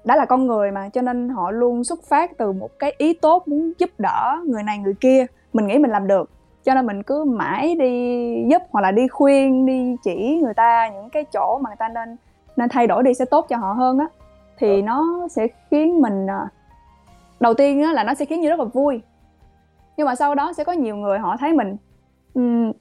đã 0.04 0.15
là 0.15 0.26
con 0.26 0.47
người 0.47 0.71
mà 0.71 0.89
cho 0.89 1.02
nên 1.02 1.30
họ 1.30 1.52
luôn 1.52 1.84
xuất 1.84 2.04
phát 2.04 2.38
từ 2.38 2.52
một 2.52 2.80
cái 2.80 2.95
ý 2.97 3.13
tốt 3.13 3.47
muốn 3.47 3.73
giúp 3.78 3.89
đỡ 3.97 4.38
người 4.45 4.63
này 4.63 4.78
người 4.78 4.95
kia 5.00 5.26
mình 5.54 5.67
nghĩ 5.67 5.78
mình 5.78 5.91
làm 5.91 6.08
được 6.08 6.30
cho 6.63 6.73
nên 6.73 6.86
mình 6.86 7.04
cứ 7.04 7.23
mãi 7.23 7.76
đi 7.76 8.45
giúp 8.52 8.62
hoặc 8.71 8.82
là 8.82 8.91
đi 8.91 9.08
khuyên 9.08 9.65
đi 9.65 9.95
chỉ 10.04 10.39
người 10.43 10.54
ta 10.54 10.89
những 10.93 11.10
cái 11.10 11.26
chỗ 11.34 11.60
mà 11.63 11.69
người 11.69 11.78
ta 11.80 11.89
nên 11.89 12.15
nên 12.58 12.69
thay 12.69 12.88
đổi 12.88 13.04
đi 13.04 13.13
sẽ 13.13 13.26
tốt 13.26 13.45
cho 13.50 13.58
họ 13.58 13.73
hơn 13.73 14.00
á 14.00 14.08
thì 14.58 14.82
nó 14.82 15.28
sẽ 15.30 15.48
khiến 15.72 16.02
mình 16.02 16.28
à, 16.28 16.48
đầu 17.39 17.54
tiên 17.54 17.84
á, 17.84 17.93
là 17.93 18.04
nó 18.04 18.13
sẽ 18.13 18.26
khiến 18.26 18.41
như 18.41 18.50
rất 18.50 18.60
là 18.60 18.65
vui. 18.65 19.02
Nhưng 19.98 20.06
mà 20.06 20.15
sau 20.15 20.36
đó 20.36 20.54
sẽ 20.54 20.63
có 20.63 20.72
nhiều 20.72 20.96
người 20.96 21.20
họ 21.20 21.38
thấy 21.38 21.54
mình 21.54 21.78
um, 22.34 22.72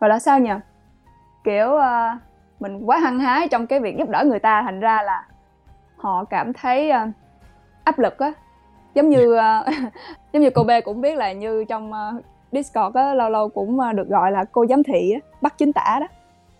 gọi 0.00 0.10
là 0.10 0.18
sao 0.18 0.38
nhỉ? 0.38 0.52
Kiểu 1.44 1.76
à, 1.76 2.18
mình 2.60 2.82
quá 2.86 2.98
hăng 2.98 3.20
hái 3.20 3.48
trong 3.48 3.66
cái 3.66 3.80
việc 3.80 3.96
giúp 3.98 4.08
đỡ 4.08 4.24
người 4.26 4.38
ta 4.38 4.62
thành 4.62 4.80
ra 4.80 5.02
là 5.02 5.26
họ 5.96 6.24
cảm 6.24 6.52
thấy 6.52 6.90
à, 6.90 7.12
áp 7.84 7.98
lực 7.98 8.18
á. 8.18 8.32
Giống 8.94 9.08
như 9.08 9.34
à, 9.34 9.64
giống 10.32 10.42
như 10.42 10.50
cô 10.50 10.64
B 10.64 10.70
cũng 10.84 11.00
biết 11.00 11.16
là 11.16 11.32
như 11.32 11.64
trong 11.64 11.92
à, 11.92 12.12
Discord 12.52 12.96
á 12.96 13.14
lâu 13.14 13.30
lâu 13.30 13.48
cũng 13.48 13.80
à, 13.80 13.92
được 13.92 14.08
gọi 14.08 14.32
là 14.32 14.44
cô 14.52 14.66
giám 14.66 14.82
thị 14.82 15.12
á 15.12 15.20
bắt 15.40 15.54
chính 15.58 15.72
tả 15.72 15.98
đó. 16.00 16.06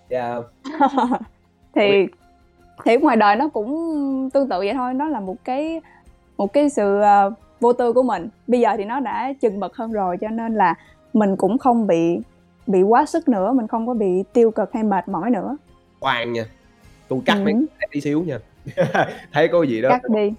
Yeah. 0.09 0.45
thì 1.75 2.07
thì 2.85 2.97
ngoài 2.97 3.17
đời 3.17 3.37
nó 3.37 3.49
cũng 3.49 3.71
tương 4.33 4.49
tự 4.49 4.59
vậy 4.59 4.73
thôi 4.75 4.95
nó 4.95 5.09
là 5.09 5.21
một 5.21 5.37
cái 5.45 5.81
một 6.37 6.53
cái 6.53 6.71
sự 6.71 7.01
ờ, 7.01 7.31
vô 7.61 7.73
tư 7.73 7.93
của 7.93 8.03
mình 8.03 8.29
bây 8.47 8.61
giờ 8.61 8.71
thì 8.79 8.85
nó 8.85 9.01
đã 9.01 9.33
chừng 9.41 9.61
mực 9.61 9.77
hơn 9.77 9.93
rồi 9.93 10.17
cho 10.21 10.29
nên 10.29 10.55
là 10.55 10.75
mình 11.13 11.37
cũng 11.37 11.59
không 11.59 11.87
bị 11.87 12.19
bị 12.67 12.83
quá 12.83 13.07
sức 13.07 13.29
nữa 13.29 13.53
mình 13.53 13.67
không 13.67 13.87
có 13.87 13.95
bị 13.95 14.23
tiêu 14.33 14.51
cực 14.51 14.73
hay 14.73 14.83
mệt 14.83 15.09
mỏi 15.09 15.31
nữa 15.31 15.57
khoan 16.01 16.33
nha 16.33 16.45
tôi 17.09 17.21
cắt 17.27 17.35
Ừ. 17.35 17.45
mấy 17.45 17.55
tí 17.91 18.01
xíu 18.01 18.23
nha. 18.23 18.39
Thấy 19.33 19.49
có 19.49 19.63
gì 19.63 19.83
đó 19.83 19.89
Cắt 19.89 20.03
đi. 20.11 20.33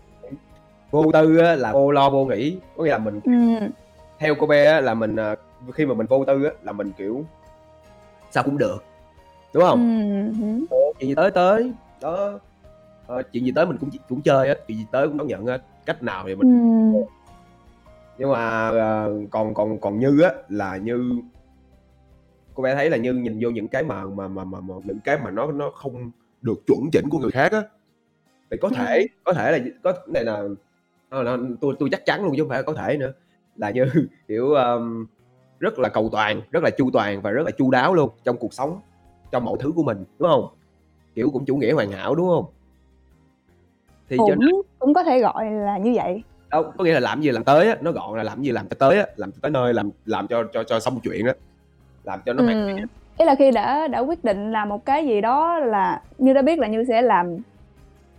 vô 0.91 1.11
tư 1.13 1.37
á 1.37 1.55
là 1.55 1.71
vô 1.73 1.91
lo 1.91 2.09
vô 2.09 2.25
nghĩ, 2.25 2.57
có 2.77 2.83
nghĩa 2.83 2.89
là 2.91 2.97
mình 2.97 3.19
Ừm. 3.25 3.69
theo 4.19 4.35
cô 4.39 4.47
bé 4.47 4.65
á 4.65 4.81
là 4.81 4.93
mình, 4.93 5.15
à, 5.15 5.35
khi 5.73 5.85
mà 5.85 5.93
mình 5.93 6.07
vô 6.07 6.25
tư 6.25 6.43
á 6.43 6.51
là 6.63 6.71
mình, 6.71 6.91
kiểu, 6.97 7.23
sao 8.31 8.43
cũng 8.43 8.57
được, 8.57 8.83
đúng 9.53 9.63
hông? 9.63 9.79
Ừm 9.79 10.33
hứm. 10.33 10.65
Ờ, 10.69 10.77
chuyện 10.99 11.09
gì 11.09 11.15
tới 11.15 11.31
tới, 11.31 11.71
đó, 12.01 12.39
ờ, 13.07 13.23
chuyện 13.33 13.45
gì 13.45 13.51
tới 13.55 13.65
mình 13.65 13.77
cũng 13.77 13.89
cũng 14.09 14.21
chơi 14.21 14.47
hết, 14.47 14.63
chuyện 14.67 14.77
gì 14.77 14.85
tới 14.91 15.07
cũng 15.07 15.17
đón 15.17 15.27
nhận 15.27 15.45
hết, 15.45 15.61
cách 15.85 16.03
nào 16.03 16.23
thì 16.27 16.35
mình 16.35 16.47
Ừm. 16.47 17.03
Nhưng 18.17 18.31
mà, 18.31 18.69
ờ, 18.69 19.11
còn 19.31 19.53
còn 19.53 19.79
còn 19.79 19.99
Như 19.99 20.21
á 20.21 20.33
là 20.49 20.77
Như 20.77 21.21
cô 22.53 22.63
bé 22.63 22.75
thấy 22.75 22.89
là 22.89 22.97
Như 22.97 23.13
nhìn 23.13 23.39
vô 23.41 23.49
những 23.49 23.67
cái 23.67 23.83
mà 23.83 24.05
mà 24.05 24.27
mà 24.27 24.43
mà 24.43 24.59
mà 24.59 24.75
những 24.83 24.99
cái 25.03 25.17
mà 25.23 25.31
nó 25.31 25.51
nó 25.51 25.69
không 25.69 26.11
được 26.41 26.59
chuẩn 26.67 26.79
chỉnh 26.91 27.09
của 27.09 27.19
người 27.19 27.31
khác 27.31 27.51
á, 27.51 27.61
thì 28.51 28.57
có 28.61 28.69
thể 28.69 28.97
Ừm. 28.97 29.07
có 29.23 29.33
thể 29.33 29.51
là 29.51 29.59
có 29.83 29.93
này 30.07 30.23
là 30.23 30.43
ờ, 31.09 31.23
là 31.23 31.37
tui 31.61 31.75
tui 31.79 31.89
chắc 31.89 32.05
chắn 32.05 32.23
luôn 32.23 32.33
chứ 32.37 32.43
hông 32.43 32.49
phải 32.49 32.63
có 32.63 32.73
thể 32.73 32.97
nữa, 32.97 33.13
là 33.55 33.71
Như, 33.71 33.85
kiểu, 34.27 34.53
ờm, 34.53 35.05
rất 35.59 35.79
là 35.79 35.89
cầu 35.89 36.09
toàn, 36.11 36.41
rất 36.51 36.63
là 36.63 36.69
chu 36.69 36.89
toàn 36.93 37.21
và 37.21 37.31
rất 37.31 37.43
là 37.45 37.51
chu 37.51 37.71
đáo 37.71 37.93
luôn 37.93 38.09
trong 38.23 38.37
cuộc 38.37 38.53
sống, 38.53 38.79
trong 39.31 39.45
mọi 39.45 39.57
thứ 39.59 39.71
của 39.75 39.83
mình, 39.83 40.05
đúng 40.19 40.29
hông? 40.29 40.47
Kiểu, 41.15 41.29
cũng 41.33 41.45
chủ 41.45 41.55
nghĩa 41.55 41.71
hoàn 41.73 41.91
hảo, 41.91 42.15
đúng 42.15 42.27
hông? 42.27 42.45
Thì 44.09 44.17
cho 44.17 44.23
Cũng 44.25 44.39
nên 44.39 44.55
cũng 44.79 44.93
có 44.93 45.03
thể 45.03 45.19
gọi 45.19 45.51
là 45.51 45.77
như 45.77 45.93
vậy. 45.95 46.23
Đâu, 46.51 46.63
có 46.77 46.83
nghĩa 46.83 46.93
là 46.93 46.99
làm 46.99 47.21
gì 47.21 47.31
làm 47.31 47.43
tới 47.43 47.67
á, 47.67 47.77
nó 47.81 47.91
gọn 47.91 48.17
là 48.17 48.23
làm 48.23 48.41
gì 48.43 48.51
làm 48.51 48.67
cho 48.69 48.75
tới 48.79 48.97
á, 48.99 49.05
làm 49.15 49.31
tới 49.31 49.51
nơi, 49.51 49.73
làm 49.73 49.89
làm 50.05 50.27
cho 50.27 50.43
cho 50.53 50.63
cho 50.63 50.79
xong 50.79 50.99
chuyện 51.03 51.25
á, 51.25 51.33
làm 52.03 52.19
cho 52.25 52.33
nó 52.33 52.43
hoàn 52.43 52.57
Ừm, 52.57 52.75
thiện. 52.75 52.85
ý 53.17 53.25
là 53.25 53.35
khi 53.35 53.51
đã 53.51 53.87
đã 53.87 53.99
quyết 53.99 54.23
định 54.23 54.51
làm 54.51 54.69
một 54.69 54.85
cái 54.85 55.05
gì 55.07 55.21
đó 55.21 55.59
là 55.59 56.01
Như 56.17 56.33
đã 56.33 56.41
biết 56.41 56.59
là 56.59 56.67
Như 56.67 56.83
sẽ 56.87 57.01
làm 57.01 57.37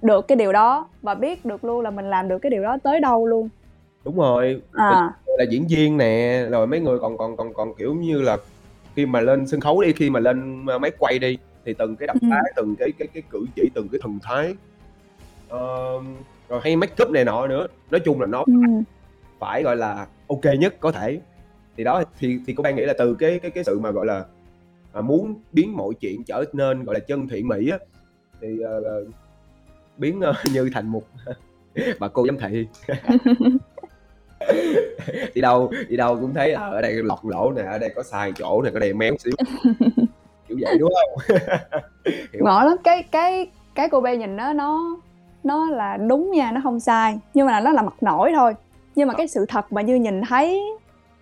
được 0.02 0.28
cái 0.28 0.36
điều 0.36 0.52
đó 0.52 0.88
và 1.02 1.14
biết 1.14 1.44
được 1.44 1.64
luôn 1.64 1.80
là 1.80 1.90
mình 1.90 2.10
làm 2.10 2.28
được 2.28 2.38
cái 2.38 2.50
điều 2.50 2.62
đó 2.62 2.76
tới 2.82 3.00
đâu 3.00 3.26
luôn. 3.26 3.48
Đúng 4.04 4.16
rồi, 4.16 4.62
À. 4.72 5.10
là 5.38 5.44
diễn 5.50 5.66
viên 5.70 5.96
nè, 5.96 6.44
rồi 6.50 6.66
mấy 6.66 6.80
người 6.80 6.98
còn 6.98 7.18
còn 7.18 7.36
còn 7.36 7.54
còn, 7.54 7.74
kiểu 7.74 7.94
như 7.94 8.22
là, 8.22 8.36
khi 8.96 9.06
mà 9.06 9.20
lên 9.20 9.46
sân 9.46 9.60
khấu 9.60 9.82
đi, 9.82 9.92
khi 9.92 10.10
mà 10.10 10.20
lên, 10.20 10.66
ơ, 10.66 10.78
máy 10.78 10.90
quay 10.98 11.18
đi, 11.18 11.38
thì 11.64 11.74
từng 11.74 11.96
cái 11.96 12.06
động 12.06 12.18
Ừm. 12.20 12.30
tác, 12.30 12.42
từng 12.56 12.76
cái 12.76 12.92
cái 12.98 13.08
cái 13.14 13.22
cử 13.30 13.46
chỉ, 13.56 13.70
từng 13.74 13.88
cái 13.88 13.98
thần 14.02 14.18
thái, 14.22 14.54
ờm, 15.48 16.16
rồi 16.48 16.60
hay 16.64 16.76
makeup 16.76 17.10
này 17.10 17.24
nọ 17.24 17.46
nữa, 17.46 17.66
nói 17.90 18.00
chung 18.00 18.20
là 18.20 18.26
nó 18.26 18.44
phải 18.46 18.54
Ừm. 18.54 18.82
phải, 19.38 19.62
gọi 19.62 19.76
là, 19.76 20.06
kê 20.42 20.56
nhất 20.56 20.74
có 20.80 20.92
thể. 20.92 21.20
Thì 21.76 21.84
đó, 21.84 22.02
thì 22.18 22.38
thì 22.46 22.54
cô 22.54 22.62
Ban 22.62 22.76
nghĩ 22.76 22.82
là 22.82 22.94
từ 22.98 23.14
cái 23.14 23.38
cái 23.38 23.50
cái 23.50 23.64
sự 23.64 23.78
mà, 23.78 23.90
gọi 23.90 24.06
là, 24.06 24.24
à, 24.92 25.00
muốn 25.00 25.34
biến 25.52 25.76
mọi 25.76 25.94
chuyện 26.00 26.24
trở 26.24 26.44
nên, 26.52 26.84
gọi 26.84 26.94
là, 26.94 27.00
chân 27.00 27.28
thiện 27.28 27.48
mỹ 27.48 27.68
á, 27.70 27.78
thì, 28.40 28.60
ờ, 28.60 29.04
biến, 29.96 30.20
ơ, 30.20 30.32
Như 30.52 30.70
thành 30.74 30.88
một 30.88 31.02
bà 31.98 32.08
cô 32.08 32.26
giám 32.26 32.38
thị. 32.38 32.66
Đi 35.34 35.40
đâu 35.40 35.72
đi 35.88 35.96
đâu 35.96 36.18
cũng 36.20 36.34
thấy, 36.34 36.52
ờ, 36.52 36.70
ở 36.70 36.82
đây 36.82 36.94
lọt 37.02 37.18
lỗ 37.22 37.52
nè, 37.56 37.62
ở 37.62 37.78
đây 37.78 37.90
có 37.96 38.02
sai 38.02 38.32
chỗ 38.36 38.62
nè, 38.62 38.70
ở 38.74 38.78
đây 38.78 38.94
méo 38.94 39.14
xíu. 39.18 39.32
Kiểu 40.58 40.66
vậy, 40.66 40.78
đúng 40.78 40.92
hông? 40.94 41.38
Hiểu. 42.32 42.44
Ngộ 42.44 42.60
lắm, 42.64 42.76
cái 42.84 43.02
cái 43.02 43.50
cái 43.74 43.88
cô 43.88 44.00
bé 44.00 44.16
nhìn 44.16 44.36
nó 44.36 44.52
nó 44.52 44.96
nó 45.44 45.70
là 45.70 45.96
đúng 45.96 46.30
nha, 46.30 46.52
nó 46.52 46.60
hông 46.64 46.80
sai, 46.80 47.18
nhưng 47.34 47.46
mà 47.46 47.60
nó 47.60 47.72
là 47.72 47.82
mặt 47.82 47.94
nổi 48.00 48.32
thôi. 48.36 48.54
Nhưng 48.94 49.08
mà 49.08 49.14
cái 49.14 49.28
sự 49.28 49.46
thật 49.48 49.72
mà 49.72 49.82
Như 49.82 49.94
nhìn 49.94 50.20
thấy 50.22 50.62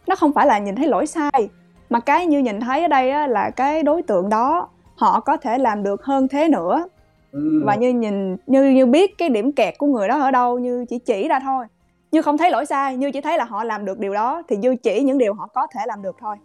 nó 0.06 0.14
không 0.16 0.32
phải 0.32 0.46
là 0.46 0.58
nhìn 0.58 0.76
thấy 0.76 0.88
lỗi 0.88 1.06
sai, 1.06 1.48
mà 1.90 2.00
cái 2.00 2.26
Như 2.26 2.38
nhìn 2.38 2.60
thấy 2.60 2.82
ở 2.82 2.88
đây 2.88 3.10
á 3.10 3.26
là 3.26 3.50
cái 3.50 3.82
đối 3.82 4.02
tượng 4.02 4.28
đó 4.28 4.68
họ 4.96 5.20
có 5.20 5.36
thể 5.36 5.58
làm 5.58 5.82
được 5.82 6.04
hơn 6.04 6.28
thế 6.28 6.48
nữa. 6.48 6.84
Ừm. 7.32 7.64
Và 7.64 7.74
Như 7.74 7.88
nhìn 7.88 8.36
Như 8.46 8.70
Như 8.70 8.86
biết 8.86 9.18
cái 9.18 9.28
điểm 9.28 9.52
kẹt 9.52 9.78
của 9.78 9.86
người 9.86 10.08
đó 10.08 10.20
ở 10.20 10.30
đâu, 10.30 10.58
Như 10.58 10.84
chỉ 10.88 10.98
chỉ 10.98 11.28
ra 11.28 11.40
thôi. 11.40 11.64
Như 12.12 12.22
không 12.22 12.38
thấy 12.38 12.50
lỗi 12.50 12.66
sai, 12.66 12.96
Như 12.96 13.10
chỉ 13.10 13.20
thấy 13.20 13.38
là 13.38 13.44
họ 13.44 13.64
làm 13.64 13.84
được 13.84 13.98
điều 13.98 14.14
đó 14.14 14.42
thì 14.48 14.56
Như 14.56 14.76
chỉ 14.76 15.02
những 15.02 15.18
điều 15.18 15.34
họ 15.34 15.46
có 15.54 15.66
thể 15.74 15.80
làm 15.86 16.02
được 16.02 16.16
thôi. 16.20 16.36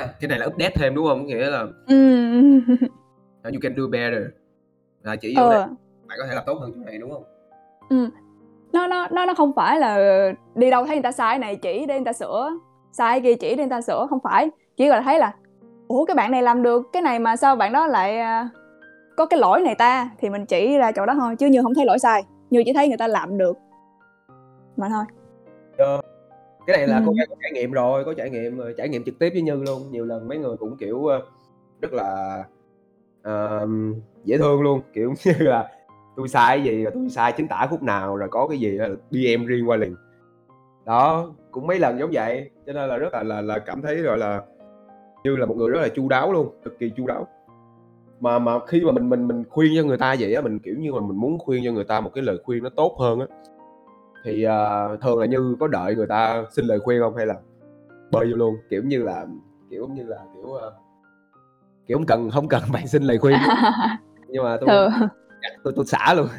À, 0.00 0.08
cái 0.20 0.28
này 0.28 0.38
là 0.38 0.46
update 0.46 0.70
thêm, 0.74 0.94
đúng 0.94 1.06
hông? 1.06 1.18
Có 1.18 1.24
nghĩa 1.26 1.50
là. 1.50 1.66
"Now 3.42 3.52
you 3.52 3.60
can 3.62 3.74
do 3.76 3.82
better." 3.90 4.22
Là 5.02 5.16
chỉ 5.16 5.34
vô 5.36 5.50
đây, 5.50 5.58
Ờ. 5.60 5.66
bạn 6.08 6.18
có 6.20 6.26
thể 6.28 6.34
làm 6.34 6.44
tốt 6.46 6.54
hơn 6.60 6.72
chỗ 6.74 6.80
này, 6.84 6.98
đúng 6.98 7.10
hông? 7.10 7.24
Ừm, 7.88 8.10
nó 8.72 8.86
nó 8.86 9.08
nó 9.10 9.26
nó 9.26 9.34
không 9.34 9.52
phải 9.56 9.78
là 9.80 9.98
đi 10.54 10.70
đâu 10.70 10.86
thấy 10.86 10.96
người 10.96 11.02
ta 11.02 11.12
sai 11.12 11.32
cái 11.32 11.38
này 11.38 11.56
chỉ 11.56 11.86
để 11.86 11.94
người 11.94 12.04
ta 12.04 12.12
sửa, 12.12 12.50
sai 12.92 13.20
kia 13.20 13.34
chỉ 13.34 13.50
để 13.54 13.56
người 13.64 13.70
ta 13.70 13.80
sửa, 13.80 14.06
không 14.10 14.18
phải. 14.24 14.50
Chỉ 14.76 14.88
là 14.88 15.00
thấy 15.00 15.18
là 15.18 15.34
"Ủa, 15.88 16.04
cái 16.04 16.14
bạn 16.14 16.30
này 16.30 16.42
làm 16.42 16.62
được 16.62 16.82
cái 16.92 17.02
này 17.02 17.18
mà 17.18 17.36
sao 17.36 17.56
bạn 17.56 17.72
đó 17.72 17.86
lại, 17.86 18.18
à, 18.18 18.48
có 19.16 19.26
cái 19.26 19.40
lỗi 19.40 19.60
này 19.62 19.74
ta?" 19.74 20.10
Thì 20.18 20.30
mình 20.30 20.46
chỉ 20.46 20.78
ra 20.78 20.92
chỗ 20.92 21.06
đó 21.06 21.14
thôi, 21.14 21.36
chứ 21.36 21.46
Như 21.46 21.60
hông 21.60 21.74
thấy 21.74 21.84
lỗi 21.84 21.98
sai, 21.98 22.22
Như 22.50 22.62
chỉ 22.66 22.72
thấy 22.72 22.88
người 22.88 22.98
ta 22.98 23.06
làm 23.06 23.38
được 23.38 23.58
mà 24.76 24.88
thôi. 24.88 25.04
Ờ, 25.78 26.00
cái 26.66 26.76
này 26.76 26.86
là 26.86 27.02
cô 27.06 27.10
Ừm. 27.10 27.16
Ban 27.18 27.28
có 27.28 27.36
trải 27.42 27.52
nghiệm 27.52 27.72
rồi, 27.72 28.04
có 28.04 28.14
trải 28.14 28.30
nghiệm 28.30 28.58
rồi, 28.58 28.74
trải 28.78 28.88
nghiệm 28.88 29.04
trực 29.04 29.18
tiếp 29.18 29.30
với 29.32 29.42
Như 29.42 29.54
luôn. 29.54 29.82
Nhiều 29.90 30.04
lần 30.06 30.28
mấy 30.28 30.38
người 30.38 30.56
cũng, 30.56 30.76
kiểu, 30.76 31.06
ơ, 31.06 31.22
rất 31.82 31.92
là, 31.92 32.44
ờm, 33.22 33.94
dễ 34.24 34.38
thương 34.38 34.62
luôn, 34.62 34.80
kiểu 34.92 35.14
như 35.24 35.32
là 35.38 35.68
tui 36.16 36.28
sai 36.28 36.58
cái 36.58 36.64
gì, 36.66 36.82
rồi 36.84 36.92
tui 36.94 37.10
sai 37.10 37.32
chính 37.36 37.48
tả 37.48 37.66
khúc 37.70 37.82
nào, 37.82 38.16
rồi 38.16 38.28
có 38.30 38.48
cái 38.48 38.58
gì 38.58 38.78
á 38.78 38.88
DM 39.10 39.46
riêng 39.46 39.68
qua 39.68 39.76
liền. 39.76 39.96
Đó, 40.86 41.34
cũng 41.50 41.66
mấy 41.66 41.78
lần 41.78 41.98
giống 41.98 42.10
vậy, 42.12 42.50
cho 42.66 42.72
nên 42.72 42.88
là 42.88 42.96
rất 42.96 43.12
là 43.14 43.22
là 43.22 43.40
là 43.40 43.58
cảm 43.58 43.82
thấy, 43.82 44.02
gọi 44.02 44.18
là, 44.18 44.42
Như 45.24 45.36
là 45.36 45.46
một 45.46 45.56
người 45.56 45.70
rất 45.70 45.80
là 45.80 45.88
chu 45.88 46.08
đáo 46.08 46.32
luôn, 46.32 46.48
cực 46.64 46.78
kỳ 46.78 46.90
chu 46.96 47.06
đáo. 47.06 47.26
Mà 48.20 48.38
mà 48.38 48.58
khi 48.66 48.80
mà 48.80 48.92
mình 48.92 49.08
mình 49.10 49.28
mình 49.28 49.44
khuyên 49.50 49.72
cho 49.76 49.82
người 49.82 49.98
ta 49.98 50.16
vậy 50.20 50.34
á, 50.34 50.42
mình, 50.42 50.58
kiểu 50.58 50.74
như 50.78 50.92
là, 50.92 51.00
mình 51.00 51.16
muốn 51.16 51.38
khuyên 51.38 51.62
cho 51.64 51.72
người 51.72 51.84
ta 51.84 52.00
một 52.00 52.10
cái 52.14 52.24
lời 52.24 52.38
khuyên 52.44 52.62
nó 52.62 52.70
tốt 52.76 52.96
hơn 52.98 53.20
á, 53.20 53.26
thì, 54.24 54.42
ờ, 54.42 54.96
thường 55.02 55.18
là 55.18 55.26
Như 55.26 55.56
có 55.60 55.68
đợi 55.68 55.94
người 55.94 56.06
ta 56.06 56.44
xin 56.50 56.64
lời 56.64 56.80
khuyên 56.80 57.00
hông 57.00 57.16
hay 57.16 57.26
là 57.26 57.34
bơi 58.10 58.30
vô 58.30 58.36
luôn? 58.36 58.56
Kiểu 58.70 58.82
như 58.84 59.02
là, 59.02 59.26
kiểu 59.70 59.88
như 59.88 60.02
là, 60.06 60.18
kiểu, 60.34 60.52
ơ, 60.52 60.72
kiểu, 61.86 61.98
hông 61.98 62.06
cần 62.06 62.30
hông 62.30 62.48
cần 62.48 62.62
bạn 62.72 62.86
xin 62.86 63.02
lời 63.02 63.18
khuyên 63.18 63.38
nhưng 64.28 64.44
mà 64.44 64.56
tui 64.56 64.68
Thường 64.68 64.92
chắc 65.42 65.52
tui 65.64 65.72
tui 65.76 65.84
xả 65.84 66.14
luôn. 66.14 66.26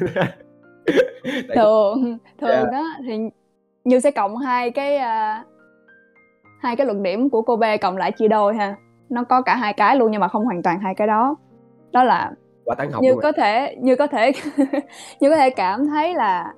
Thường 1.54 2.04
Yeah. 2.04 2.20
thường 2.40 2.70
á 2.70 2.84
thì 3.06 3.18
Như 3.84 4.00
sẽ 4.00 4.10
cộng 4.10 4.36
hai 4.36 4.70
cái, 4.70 4.96
a 4.96 5.44
hai 6.60 6.76
cái 6.76 6.86
luận 6.86 7.02
điểm 7.02 7.30
của 7.30 7.42
cô 7.42 7.56
B 7.56 7.62
cộng 7.80 7.96
lại 7.96 8.12
chia 8.12 8.28
đôi 8.28 8.54
ha. 8.54 8.76
Nó 9.08 9.24
có 9.24 9.42
cả 9.42 9.56
hai 9.56 9.72
cái 9.72 9.96
luôn 9.96 10.10
nhưng 10.10 10.20
mà 10.20 10.28
không 10.28 10.44
hoàn 10.44 10.62
toàn 10.62 10.80
hai 10.80 10.94
cái 10.94 11.06
đó. 11.06 11.36
Đó 11.92 12.04
là 12.04 12.32
tán 12.76 12.92
học 12.92 13.02
Như 13.02 13.10
rồi. 13.10 13.22
có 13.22 13.32
thể 13.32 13.76
Như 13.80 13.96
có 13.96 14.06
thể 14.06 14.32
Như 15.20 15.30
có 15.30 15.36
thể 15.36 15.50
cảm 15.50 15.86
thấy 15.86 16.14
là 16.14 16.54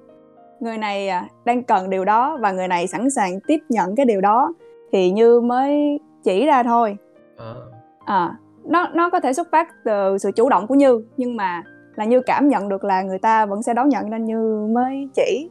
người 0.60 0.78
này, 0.78 1.08
à, 1.08 1.28
đang 1.44 1.62
cần 1.62 1.90
điều 1.90 2.04
đó 2.04 2.38
và 2.40 2.52
người 2.52 2.68
này 2.68 2.86
sẵn 2.86 3.10
sàng 3.10 3.40
tiếp 3.46 3.58
nhận 3.68 3.96
cái 3.96 4.06
điều 4.06 4.20
đó 4.20 4.52
thì 4.92 5.10
Như 5.10 5.40
mới 5.40 6.00
chỉ 6.24 6.46
ra 6.46 6.62
thôi. 6.62 6.96
Ờ. 7.36 7.70
À, 8.04 8.36
nó 8.64 8.88
nó 8.94 9.10
có 9.10 9.20
thể 9.20 9.32
xuất 9.32 9.48
phát 9.52 9.68
từ 9.84 10.18
sự 10.18 10.30
chủ 10.36 10.48
động 10.48 10.66
của 10.66 10.74
Như, 10.74 11.04
nhưng 11.16 11.36
mà 11.36 11.62
là 11.94 12.04
Như 12.04 12.20
cảm 12.20 12.48
nhận 12.48 12.68
được 12.68 12.84
là 12.84 13.02
người 13.02 13.18
ta 13.18 13.46
vẫn 13.46 13.62
sẽ 13.62 13.74
đón 13.74 13.88
nhận 13.88 14.10
nên 14.10 14.24
Như 14.24 14.68
mới 14.72 15.08
chỉ. 15.14 15.50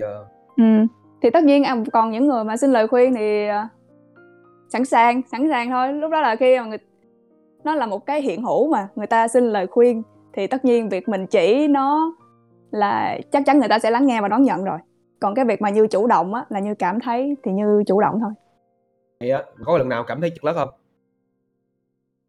Yeah. 0.00 0.26
Ừm, 0.56 0.86
thì 1.22 1.30
tất 1.30 1.44
nhiên, 1.44 1.64
à, 1.64 1.76
còn 1.92 2.10
những 2.10 2.26
người 2.28 2.44
mà 2.44 2.56
xin 2.56 2.72
lời 2.72 2.88
khuyên 2.88 3.14
thì, 3.14 3.46
ờ, 3.48 3.66
sẵn 4.68 4.84
sàng, 4.84 5.22
sẵn 5.32 5.48
sàng 5.50 5.70
thôi. 5.70 5.92
Lúc 5.92 6.10
đó 6.10 6.20
là 6.20 6.36
khi 6.36 6.58
mà 6.58 6.64
người 6.64 6.78
nó 7.64 7.74
là 7.74 7.86
một 7.86 8.06
cái 8.06 8.22
hiện 8.22 8.42
hữu 8.42 8.68
mà, 8.68 8.88
người 8.96 9.06
ta 9.06 9.28
xin 9.28 9.44
lời 9.44 9.66
khuyên 9.66 10.02
thì 10.32 10.46
tất 10.46 10.64
nhiên 10.64 10.88
việc 10.88 11.08
mình 11.08 11.26
chỉ 11.26 11.68
nó 11.68 12.14
là 12.72 13.18
chắc 13.32 13.42
chắn 13.46 13.58
người 13.58 13.68
ta 13.68 13.78
sẽ 13.78 13.90
lắng 13.90 14.06
nghe 14.06 14.20
và 14.20 14.28
đón 14.28 14.42
nhận 14.42 14.64
rồi. 14.64 14.78
Còn 15.20 15.34
cái 15.34 15.44
việc 15.44 15.62
mà 15.62 15.70
Như 15.70 15.86
chủ 15.86 16.06
động 16.06 16.34
á, 16.34 16.44
là 16.48 16.60
Như 16.60 16.74
cảm 16.74 17.00
thấy 17.00 17.36
thì 17.44 17.52
Như 17.52 17.82
chủ 17.86 18.00
động 18.00 18.18
thôi. 18.20 18.32
Vậy 19.20 19.30
á, 19.30 19.42
có 19.64 19.78
lần 19.78 19.88
nào 19.88 20.04
cảm 20.04 20.20
thấy 20.20 20.30
trật 20.30 20.44
lất 20.44 20.52
hông? 20.56 20.68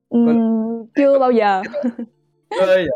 Có 0.10 0.17
Ừm, 0.17 0.86
chưa 0.95 1.19
bao 1.19 1.32
giờ. 1.32 1.62
Vậy! 2.49 2.88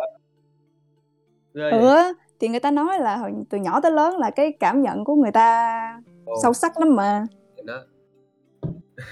Vậy! 1.54 1.72
Ừ, 1.72 2.14
thì 2.40 2.48
người 2.48 2.60
ta 2.60 2.72
nói 2.72 3.00
là 3.00 3.16
hồi 3.16 3.32
từ 3.50 3.58
nhỏ 3.58 3.80
tới 3.82 3.92
lớn 3.92 4.18
là 4.18 4.30
cái 4.30 4.54
cảm 4.60 4.82
nhận 4.82 5.04
của 5.04 5.16
người 5.16 5.32
ta 5.32 6.02
Ồ. 6.26 6.36
sâu 6.44 6.54
sắc 6.54 6.80
lắm 6.80 6.96
mà. 6.96 7.26
Thì 7.58 7.64
đó. 7.68 7.84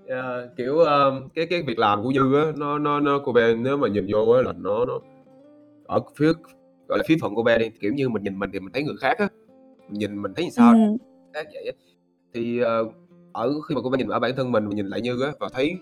Ờ, 0.09 0.49
kiểu, 0.57 0.77
ơ, 0.79 1.21
cái 1.35 1.45
cái 1.49 1.63
việc 1.67 1.79
làm 1.79 2.03
của 2.03 2.09
Như 2.09 2.35
á, 2.35 2.51
nó 2.57 2.79
nó 2.79 2.99
nó 2.99 3.19
cô 3.25 3.31
bé 3.31 3.53
nếu 3.55 3.77
mà 3.77 3.87
nhìn 3.87 4.07
vô 4.13 4.31
á 4.31 4.41
là 4.41 4.53
nó 4.57 4.85
nó 4.85 4.99
ở 5.87 5.99
phía, 6.15 6.31
gọi 6.87 6.97
là, 6.97 7.03
phía 7.07 7.15
phận 7.21 7.33
cô 7.35 7.43
bé 7.43 7.57
đi, 7.57 7.69
kiểu 7.69 7.93
như, 7.93 8.09
mình 8.09 8.23
nhìn 8.23 8.39
mình 8.39 8.49
thì 8.53 8.59
mình 8.59 8.73
thấy 8.73 8.83
người 8.83 8.95
khác 9.01 9.17
á, 9.19 9.27
mình 9.89 9.99
nhìn 9.99 10.21
mình 10.21 10.33
thấy 10.33 10.49
sao 10.51 10.73
Ừm. 10.73 10.97
khác 11.33 11.45
vậy 11.53 11.65
á. 11.65 11.71
Thì, 12.33 12.59
ờ, 12.59 12.85
ở 13.33 13.53
khi 13.69 13.75
mà 13.75 13.81
cô 13.83 13.89
bé 13.89 13.97
nhìn 13.97 14.07
ở 14.07 14.19
bản 14.19 14.35
thân 14.35 14.51
mình, 14.51 14.67
mình 14.67 14.75
nhìn 14.75 14.87
lại 14.87 15.01
Như 15.01 15.21
á 15.21 15.31
và 15.39 15.49
thấy 15.53 15.75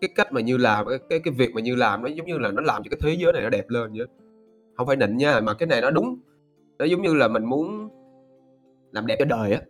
cái 0.00 0.10
cách 0.14 0.32
mà 0.32 0.40
Như 0.40 0.56
làm, 0.56 0.86
cái 0.88 0.98
cái 1.08 1.18
cái 1.18 1.34
việc 1.34 1.54
mà 1.54 1.60
Như 1.60 1.74
làm 1.74 2.02
nó 2.02 2.08
giống 2.08 2.26
như 2.26 2.38
là 2.38 2.50
nó 2.50 2.62
làm 2.62 2.82
cho 2.82 2.88
cái 2.90 3.00
thế 3.02 3.16
giới 3.20 3.32
này 3.32 3.42
nó 3.42 3.48
đẹp 3.50 3.64
lên 3.68 3.92
vậy 3.92 4.06
á. 4.06 4.12
Hông 4.76 4.86
phải 4.86 4.96
nịnh 4.96 5.16
nha, 5.16 5.40
mà 5.40 5.54
cái 5.54 5.66
này 5.66 5.80
nó 5.80 5.90
đúng, 5.90 6.18
nó 6.78 6.84
giống 6.84 7.02
như 7.02 7.14
là 7.14 7.28
mình 7.28 7.44
muốn 7.44 7.88
làm 8.92 9.06
đẹp 9.06 9.16
cho 9.18 9.24
đời 9.24 9.52
á. 9.52 9.60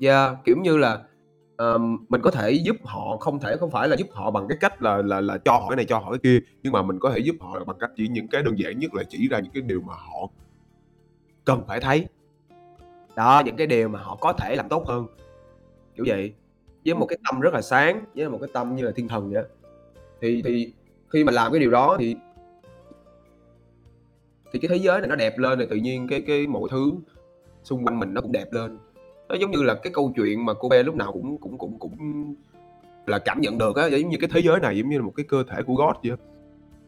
Yeah, 0.00 0.38
kiểu 0.44 0.56
như 0.62 0.76
là, 0.76 1.04
um, 1.62 2.04
mình 2.08 2.20
có 2.22 2.30
thể 2.30 2.50
giúp 2.50 2.76
họ, 2.84 3.16
không 3.16 3.40
thể 3.40 3.56
không 3.56 3.70
phải 3.70 3.88
là 3.88 3.96
giúp 3.96 4.06
họ 4.12 4.30
bằng 4.30 4.48
cái 4.48 4.58
cách 4.60 4.82
là 4.82 5.02
là 5.02 5.20
là 5.20 5.38
cho 5.38 5.52
họ 5.52 5.68
cái 5.68 5.76
này, 5.76 5.84
cho 5.84 5.98
họ 5.98 6.10
cái 6.10 6.18
kia, 6.22 6.38
nhưng 6.62 6.72
mà 6.72 6.82
mình 6.82 6.98
có 6.98 7.10
thể 7.10 7.18
giúp 7.18 7.36
họ 7.40 7.64
bằng 7.64 7.78
cách 7.78 7.90
chỉ 7.96 8.08
những 8.08 8.28
cái 8.28 8.42
đơn 8.42 8.58
giản 8.58 8.78
nhất 8.78 8.94
là 8.94 9.02
chỉ 9.08 9.28
ra 9.28 9.40
những 9.40 9.52
cái 9.52 9.62
điều 9.62 9.80
mà 9.80 9.94
họ 9.94 10.28
cần 11.44 11.62
phải 11.68 11.80
thấy. 11.80 12.06
Đó, 13.16 13.42
những 13.46 13.56
cái 13.56 13.66
điều 13.66 13.88
mà 13.88 13.98
họ 13.98 14.16
có 14.20 14.32
thể 14.32 14.56
làm 14.56 14.68
tốt 14.68 14.84
hơn, 14.86 15.06
kiểu 15.96 16.04
vậy. 16.08 16.34
Với 16.84 16.94
một 16.94 17.06
cái 17.06 17.18
tâm 17.24 17.40
rất 17.40 17.54
là 17.54 17.62
sáng, 17.62 18.04
với 18.14 18.28
một 18.28 18.38
cái 18.40 18.50
tâm 18.52 18.76
như 18.76 18.82
là 18.84 18.92
thiên 18.96 19.08
thần 19.08 19.30
vậy. 19.32 19.44
Thì 20.20 20.42
thì 20.42 20.72
khi 21.08 21.24
mà 21.24 21.32
làm 21.32 21.52
cái 21.52 21.60
điều 21.60 21.70
đó 21.70 21.96
thì 22.00 22.16
thì 24.52 24.58
cái 24.58 24.68
thế 24.68 24.76
giới 24.76 25.00
này 25.00 25.08
nó 25.08 25.16
đẹp 25.16 25.38
lên 25.38 25.58
thì 25.58 25.66
tự 25.70 25.76
nhiên 25.76 26.06
cái 26.08 26.20
cái 26.26 26.46
mọi 26.46 26.68
thứ 26.70 26.92
xung 27.62 27.84
quanh 27.84 27.98
mình 27.98 28.14
nó 28.14 28.20
cũng 28.20 28.32
đẹp 28.32 28.52
lên. 28.52 28.78
Nó 29.32 29.38
giống 29.38 29.50
như 29.50 29.62
là 29.62 29.74
cái 29.74 29.92
câu 29.92 30.12
chuyện 30.16 30.44
mà 30.44 30.54
cô 30.54 30.68
bé 30.68 30.82
lúc 30.82 30.94
nào 30.94 31.12
cũng 31.12 31.38
cũng 31.38 31.58
cũng 31.58 31.78
cũng 31.78 31.94
là 33.06 33.18
cảm 33.18 33.40
nhận 33.40 33.58
được 33.58 33.76
á, 33.76 33.86
giống 33.86 34.10
như 34.10 34.16
cái 34.20 34.30
thế 34.32 34.40
giới 34.42 34.60
này 34.60 34.78
giống 34.78 34.90
như 34.90 34.98
là 34.98 35.04
một 35.04 35.12
cái 35.16 35.26
cơ 35.28 35.44
thể 35.50 35.62
của 35.62 35.74
God 35.74 35.96
vậy. 36.04 36.16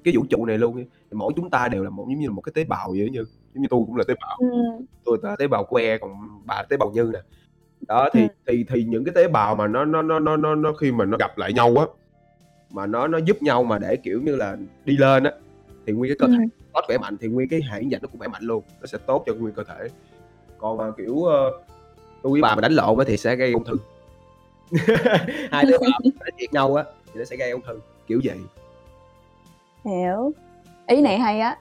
Cái 0.04 0.16
vũ 0.16 0.24
trụ 0.30 0.46
này 0.46 0.58
luôn 0.58 0.76
thì 0.76 0.84
mỗi 1.12 1.32
chúng 1.36 1.50
ta 1.50 1.68
đều 1.68 1.84
là 1.84 1.90
một 1.90 2.06
giống 2.08 2.20
như 2.20 2.26
là 2.26 2.32
một 2.32 2.40
cái 2.40 2.52
tế 2.54 2.64
bào 2.64 2.88
vậy 2.88 3.08
Như. 3.12 3.24
Giống 3.54 3.62
như 3.62 3.68
tôi 3.70 3.80
cũng 3.86 3.96
là 3.96 4.04
tế 4.08 4.14
bào, 4.20 4.36
Ừm. 4.40 4.86
tôi 5.04 5.18
là 5.22 5.36
tế 5.36 5.46
bào 5.46 5.64
của 5.64 5.76
E, 5.76 5.98
còn 5.98 6.10
bà 6.44 6.62
tế 6.62 6.76
bào 6.76 6.90
Như 6.90 7.10
nè. 7.12 7.18
Đó, 7.88 8.08
thì 8.12 8.20
Ừm. 8.20 8.28
thì 8.46 8.64
thì 8.68 8.84
những 8.84 9.04
cái 9.04 9.14
tế 9.14 9.28
bào 9.28 9.54
mà 9.56 9.66
nó 9.66 9.84
nó 9.84 10.02
nó 10.02 10.18
nó 10.18 10.36
nó 10.36 10.54
nó 10.54 10.72
khi 10.72 10.92
mà 10.92 11.04
nó 11.04 11.16
gặp 11.18 11.38
lại 11.38 11.52
nhau 11.52 11.74
á, 11.76 11.84
mà 12.70 12.86
nó 12.86 13.06
nó 13.06 13.18
giúp 13.18 13.42
nhau 13.42 13.64
mà 13.64 13.78
để, 13.78 13.96
kiểu 13.96 14.22
như 14.22 14.36
là, 14.36 14.56
đi 14.84 14.96
lên 14.96 15.24
á, 15.24 15.32
thì 15.86 15.92
nguyên 15.92 16.10
cái 16.10 16.16
cơ 16.18 16.26
thể. 16.38 16.44
God 16.74 16.84
khỏe 16.86 16.98
mạnh 16.98 17.16
thì 17.20 17.28
nguyên 17.28 17.48
cái 17.48 17.60
hệ 17.70 17.80
miễn 17.80 17.88
dịch 17.88 18.02
nó 18.02 18.08
cũng 18.08 18.18
khỏe 18.18 18.28
mạnh 18.28 18.42
luôn, 18.42 18.62
nó 18.80 18.86
sẽ 18.86 18.98
tốt 19.06 19.22
cho 19.26 19.34
nguyên 19.34 19.54
cơ 19.54 19.64
thể. 19.64 19.88
Còn 20.58 20.76
mà, 20.76 20.90
kiểu, 20.96 21.24
ơ, 21.24 21.50
tôi 22.24 22.32
với 22.32 22.42
bà 22.42 22.54
mà 22.54 22.60
đánh 22.60 22.72
lộn 22.72 22.98
á 22.98 23.04
thì 23.08 23.16
sẽ 23.16 23.36
gây 23.36 23.52
ung 23.52 23.64
thư. 23.64 23.76
Hai 25.50 25.64
tế 25.66 25.78
bào 25.80 26.00
đánh 26.02 26.34
thiệt 26.38 26.52
nhau 26.52 26.74
á 26.74 26.84
thì 27.06 27.18
nó 27.18 27.24
sẽ 27.24 27.36
gây 27.36 27.50
ung 27.50 27.60
thư, 27.66 27.80
kiểu 28.06 28.20
vậy. 28.24 28.36
Hiểu. 29.84 30.32
Ý 30.86 31.00
này 31.00 31.18
hay 31.18 31.40
á. 31.40 31.56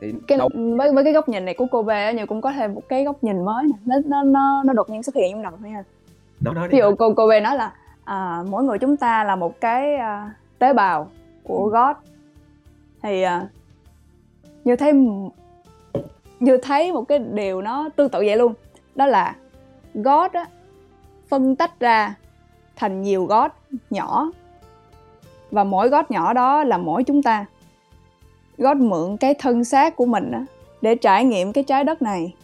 Thì 0.00 0.14
Cái 0.26 0.38
đâu 0.38 0.48
với 0.76 0.92
với 0.92 1.04
cái 1.04 1.12
góc 1.12 1.28
nhìn 1.28 1.44
này 1.44 1.54
của 1.54 1.66
cô 1.70 1.82
B 1.82 1.88
á, 1.88 2.12
Như 2.12 2.26
cũng 2.26 2.40
có 2.40 2.52
thêm 2.52 2.74
một 2.74 2.82
cái 2.88 3.04
góc 3.04 3.24
nhìn 3.24 3.44
mới 3.44 3.64
nè, 3.64 3.78
nó 3.86 3.96
nó 4.04 4.22
nó 4.22 4.62
nó 4.66 4.72
đột 4.72 4.90
nhiên 4.90 5.02
xuất 5.02 5.14
hiện 5.14 5.32
trong 5.32 5.42
đầu 5.42 5.52
thôi 5.60 5.70
nha. 5.70 5.84
Nói 6.40 6.68
đi. 6.68 6.72
Ví 6.72 6.78
dụ 6.78 6.94
cô 6.94 7.14
cô 7.14 7.26
B 7.28 7.30
nói 7.42 7.56
là, 7.56 7.72
à, 8.04 8.42
mỗi 8.48 8.64
người 8.64 8.78
chúng 8.78 8.96
ta 8.96 9.24
là 9.24 9.36
một 9.36 9.60
cái, 9.60 9.94
a, 9.94 10.32
tế 10.58 10.72
bào 10.72 11.10
của 11.42 11.64
Ừm. 11.64 11.72
God. 11.72 11.96
Thì, 13.02 13.22
à, 13.22 13.48
Như 14.64 14.76
thấy 14.76 14.92
Như 16.40 16.58
thấy 16.62 16.92
một 16.92 17.02
cái 17.08 17.18
điều 17.18 17.62
nó 17.62 17.88
tương 17.96 18.08
tự 18.08 18.18
vậy 18.18 18.36
luôn, 18.36 18.54
đó 18.98 19.06
là 19.06 19.34
God 19.94 20.32
á, 20.32 20.46
phân 21.28 21.56
tách 21.56 21.80
ra 21.80 22.14
thành 22.76 23.02
nhiều 23.02 23.24
God 23.24 23.50
nhỏ. 23.90 24.30
Và 25.50 25.64
mỗi 25.64 25.88
God 25.88 26.04
nhỏ 26.08 26.32
đó 26.32 26.64
là 26.64 26.78
mỗi 26.78 27.04
chúng 27.04 27.22
ta. 27.22 27.44
God 28.58 28.76
mượn 28.76 29.16
cái 29.16 29.34
thân 29.34 29.64
xác 29.64 29.96
của 29.96 30.06
mình 30.06 30.32
á, 30.32 30.44
để 30.82 30.94
trải 30.94 31.24
nghiệm 31.24 31.52
cái 31.52 31.64
trái 31.64 31.84
đất 31.84 32.02
này, 32.02 32.34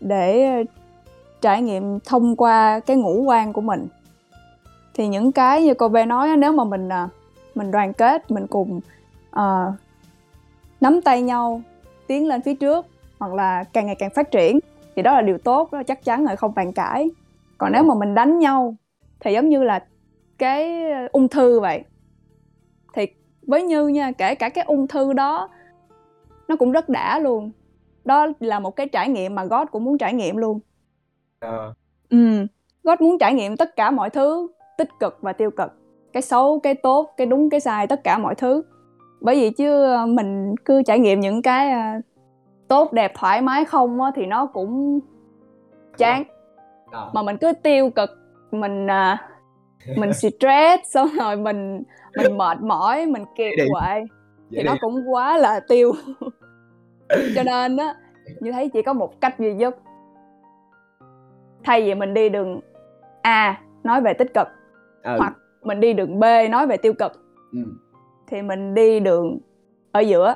để, 0.00 0.44
ờ, 0.44 0.62
trải 1.40 1.62
nghiệm 1.62 2.00
thông 2.00 2.36
qua 2.36 2.80
cái 2.80 2.96
ngũ 2.96 3.22
quan 3.22 3.52
của 3.52 3.60
mình. 3.60 3.86
Thì 4.94 5.08
những 5.08 5.32
cái 5.32 5.62
như 5.62 5.74
cô 5.74 5.88
bé 5.88 6.06
nói 6.06 6.28
á, 6.28 6.36
nếu 6.36 6.52
mà 6.52 6.64
mình, 6.64 6.88
ờ, 6.88 7.08
mình 7.54 7.70
đoàn 7.70 7.92
kết, 7.92 8.30
mình 8.30 8.46
cùng, 8.46 8.80
uh, 9.30 9.74
nắm 10.80 11.00
tay 11.02 11.22
nhau, 11.22 11.62
tiến 12.06 12.28
lên 12.28 12.42
phía 12.42 12.54
trước, 12.54 12.86
hoặc 13.18 13.34
là 13.34 13.64
càng 13.64 13.86
ngày 13.86 13.96
càng 13.98 14.10
phát 14.10 14.30
triển 14.30 14.58
thì 14.96 15.02
đó 15.02 15.12
là 15.12 15.22
điều 15.22 15.38
tốt, 15.38 15.72
đó 15.72 15.82
chắc 15.82 16.04
chắn 16.04 16.26
rồi, 16.26 16.36
không 16.36 16.54
bàn 16.54 16.72
cãi. 16.72 17.10
Còn 17.58 17.72
nếu 17.72 17.82
mà 17.82 17.94
mình 17.94 18.14
đánh 18.14 18.38
nhau 18.38 18.74
thì 19.20 19.32
giống 19.32 19.48
như 19.48 19.62
là 19.62 19.84
cái, 20.38 20.84
ung 21.12 21.28
thư 21.28 21.60
vậy. 21.60 21.84
Thì 22.94 23.06
với 23.46 23.62
Như 23.62 23.88
nha, 23.88 24.12
kể 24.12 24.34
cả 24.34 24.48
cái 24.48 24.64
ung 24.64 24.86
thư 24.86 25.12
đó 25.12 25.48
nó 26.48 26.56
cũng 26.56 26.72
rất 26.72 26.88
đã 26.88 27.18
luôn. 27.18 27.50
Đó 28.04 28.26
là 28.40 28.60
một 28.60 28.76
cái 28.76 28.88
trải 28.88 29.08
nghiệm 29.08 29.34
mà 29.34 29.44
God 29.44 29.68
cũng 29.72 29.84
muốn 29.84 29.98
trải 29.98 30.14
nghiệm 30.14 30.36
luôn. 30.36 30.60
Ờ. 31.40 31.74
Ừm, 32.10 32.46
God 32.82 33.00
muốn 33.00 33.18
trải 33.18 33.34
nghiệm 33.34 33.56
tất 33.56 33.76
cả 33.76 33.90
mọi 33.90 34.10
thứ, 34.10 34.48
tích 34.78 34.88
cực 35.00 35.18
và 35.20 35.32
tiêu 35.32 35.50
cực, 35.50 35.72
cái 36.12 36.22
xấu, 36.22 36.60
cái 36.60 36.74
tốt, 36.74 37.14
cái 37.16 37.26
đúng, 37.26 37.50
cái 37.50 37.60
sai, 37.60 37.86
tất 37.86 38.04
cả 38.04 38.18
mọi 38.18 38.34
thứ. 38.34 38.62
Bởi 39.20 39.36
vì 39.36 39.50
chứ, 39.50 39.84
ơ, 39.84 40.06
mình 40.06 40.54
cứ 40.64 40.82
trải 40.82 40.98
nghiệm 40.98 41.20
những 41.20 41.42
cái, 41.42 41.70
a, 41.70 42.00
tốt 42.74 42.92
đẹp, 42.92 43.12
thoải 43.14 43.40
mái 43.42 43.64
không 43.64 44.00
á 44.00 44.10
thì 44.14 44.26
nó 44.26 44.46
cũng 44.46 45.00
chán. 45.98 46.24
Ờ. 46.90 47.10
Mà 47.14 47.22
mình 47.22 47.36
cứ 47.36 47.52
tiêu 47.62 47.90
cực, 47.90 48.10
mình, 48.50 48.90
à, 48.90 49.28
mình 49.96 50.12
stress, 50.12 50.82
xong 50.94 51.08
rồi 51.20 51.36
mình 51.36 51.82
mình 52.16 52.38
mệt 52.38 52.60
mỏi, 52.62 53.06
mình 53.06 53.24
kiệt 53.36 53.52
quệ 53.72 54.04
thì 54.50 54.62
nó 54.62 54.74
cũng 54.80 55.12
quá 55.12 55.38
là 55.38 55.60
tiêu. 55.68 55.92
Cho 57.34 57.42
nên 57.42 57.76
á, 57.76 57.94
Như 58.40 58.52
thấy 58.52 58.68
chỉ 58.68 58.82
có 58.82 58.92
một 58.92 59.20
cách 59.20 59.38
duy 59.38 59.54
nhất. 59.54 59.76
Thay 61.64 61.82
vì 61.82 61.94
mình 61.94 62.14
đi 62.14 62.28
đường 62.28 62.60
A 63.22 63.60
nói 63.82 64.00
về 64.00 64.14
tích 64.14 64.34
cực, 64.34 64.48
Ừ. 65.02 65.16
hoặc 65.18 65.32
mình 65.62 65.80
đi 65.80 65.92
đường 65.92 66.20
B 66.20 66.24
nói 66.50 66.66
về 66.66 66.76
tiêu 66.76 66.92
cực, 66.98 67.12
Ừm. 67.52 67.78
thì 68.26 68.42
mình 68.42 68.74
đi 68.74 69.00
đường 69.00 69.38
ở 69.92 70.00
giữa. 70.00 70.34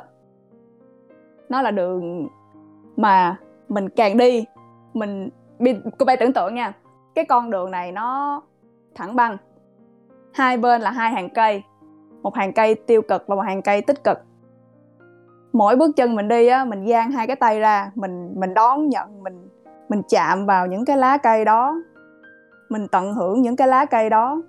Nó 1.48 1.62
là 1.62 1.70
đường 1.70 2.28
mà 2.96 3.37
mình 3.68 3.88
càng 3.88 4.16
đi, 4.16 4.44
mình 4.94 5.30
cô 5.98 6.04
bé 6.06 6.16
tưởng 6.16 6.32
tượng 6.32 6.54
nha, 6.54 6.72
cái 7.14 7.24
con 7.24 7.50
đường 7.50 7.70
này 7.70 7.92
nó 7.92 8.42
thẳng 8.94 9.16
băng. 9.16 9.37
Hai 10.34 10.56
bên 10.56 10.80
là 10.80 10.90
hai 10.90 11.11
hàng 11.11 11.28
cây, 11.34 11.62
một 12.22 12.34
hàng 12.34 12.52
cây 12.52 12.74
tiêu 12.74 13.02
cực 13.02 13.24
và 13.26 13.37
một 13.37 13.42
hàng 13.42 13.62
cây 13.62 13.82
tích 13.82 14.04
cực. 14.04 14.18
Mỗi 15.52 15.76
bước 15.76 15.96
chân 15.96 16.14
mình 16.14 16.28
đi 16.28 16.46
á, 16.46 16.64
mình 16.64 16.84
dang 16.84 17.11
hai 17.11 17.26
cái 17.26 17.37
tay 17.37 17.61
ra, 17.61 17.90
mình 17.94 18.34
mình 18.37 18.54
đón 18.54 18.88
nhận, 18.88 19.22
mình 19.22 19.48
mình 19.88 20.02
chạm 20.08 20.46
vào 20.46 20.66
những 20.66 20.84
cái 20.84 20.96
lá 20.96 21.16
cây 21.16 21.44
đó, 21.44 21.82
mình 22.68 22.87
tận 22.88 23.14
hưởng 23.14 23.42
những 23.42 23.56
cái 23.56 23.68
lá 23.68 23.84
cây 23.84 24.11
đó. 24.11 24.42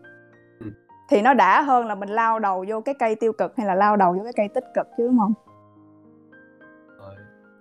Ừm. 0.60 0.72
Thì 1.10 1.22
nó 1.22 1.34
đã 1.34 1.62
hơn 1.62 1.88
là 1.88 1.96
mình 1.96 2.10
lao 2.10 2.40
đầu 2.40 2.66
vô 2.68 2.82
cái 2.82 2.96
cây 3.00 3.16
tiêu 3.16 3.34
cực 3.34 3.58
hay 3.58 3.68
là 3.68 3.76
lao 3.76 3.96
đầu 3.96 4.14
vô 4.14 4.24
cái 4.24 4.34
cây 4.36 4.48
tích 4.48 4.66
cực 4.76 4.88
chứ, 4.98 5.08
đúng 5.08 5.18
hông? 5.18 5.34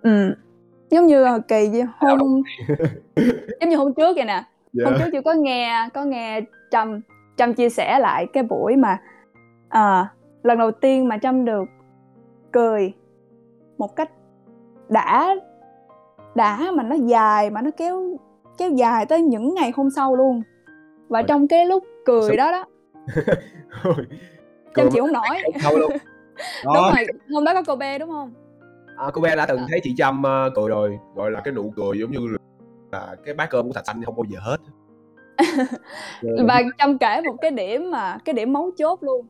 Ừm, 0.03 0.33
giống 0.89 1.05
như 1.05 1.23
là 1.23 1.39
kỳ 1.47 1.69
gì 1.69 1.81
hôm 1.99 2.19
giống 3.61 3.69
như 3.69 3.77
hôm 3.77 3.93
trước 3.93 4.15
vậy 4.15 4.25
nè, 4.25 4.43
hôm 4.85 4.93
Yeah. 4.93 4.99
trước 4.99 5.13
Như 5.13 5.21
có 5.21 5.33
nghe 5.33 5.89
có 5.93 6.03
nghe 6.03 6.41
Trâm 6.71 7.01
Trâm 7.37 7.53
chia 7.53 7.69
sẻ 7.69 7.99
lại 7.99 8.27
cái 8.33 8.43
buổi 8.43 8.75
mà, 8.75 8.97
ờ, 9.69 10.05
lần 10.43 10.57
đầu 10.57 10.71
tiên 10.71 11.07
mà 11.07 11.17
Trâm 11.17 11.45
được 11.45 11.65
cười 12.51 12.93
một 13.77 13.95
cách 13.95 14.11
đã 14.89 15.35
đã 16.35 16.71
mà 16.73 16.83
nó 16.83 16.95
dài, 16.95 17.49
mà 17.49 17.61
nó 17.61 17.71
kéo 17.77 18.17
kéo 18.57 18.69
dài 18.69 19.05
tới 19.05 19.21
những 19.21 19.53
ngày 19.55 19.71
hôm 19.75 19.89
sau 19.89 20.15
luôn. 20.15 20.41
Và 21.07 21.21
Rồi. 21.21 21.25
trong 21.27 21.47
cái 21.47 21.65
lúc 21.65 21.83
cười 22.05 22.27
Sao? 22.27 22.37
đó 22.37 22.51
đó 22.51 22.65
Ôi, 23.83 23.95
Trâm 24.75 24.89
chịu 24.91 25.03
mà 25.03 25.19
hông 25.19 25.29
nổi. 25.29 25.43
Đúng 26.63 26.73
rồi, 26.73 27.05
hôm 27.31 27.43
đó 27.43 27.53
có 27.53 27.63
cô 27.67 27.75
B, 27.75 27.81
đúng 27.99 28.09
hông? 28.09 28.33
À, 28.99 29.11
cô 29.13 29.21
bé 29.21 29.35
đã 29.35 29.45
từng 29.45 29.57
Ờ. 29.57 29.65
thấy 29.69 29.79
chị 29.83 29.93
Trâm, 29.97 30.23
ơ, 30.25 30.49
cười 30.55 30.67
rồi, 30.67 30.99
gọi 31.15 31.31
là, 31.31 31.41
cái 31.41 31.53
nụ 31.53 31.73
cười 31.75 31.99
giống 31.99 32.11
như 32.11 32.19
là 32.91 33.15
cái 33.25 33.33
bát 33.33 33.49
cơm 33.49 33.67
của 33.67 33.73
Thạch 33.73 33.85
Xanh 33.85 34.03
không 34.03 34.15
bao 34.15 34.25
giờ 34.29 34.39
hết. 34.41 34.57
Và 36.47 36.61
Trâm 36.77 36.97
kể 36.97 37.21
một 37.25 37.35
cái 37.41 37.51
điểm 37.51 37.91
mà 37.91 38.17
cái 38.25 38.33
điểm 38.33 38.53
mấu 38.53 38.71
chốt 38.77 39.03
luôn. 39.03 39.25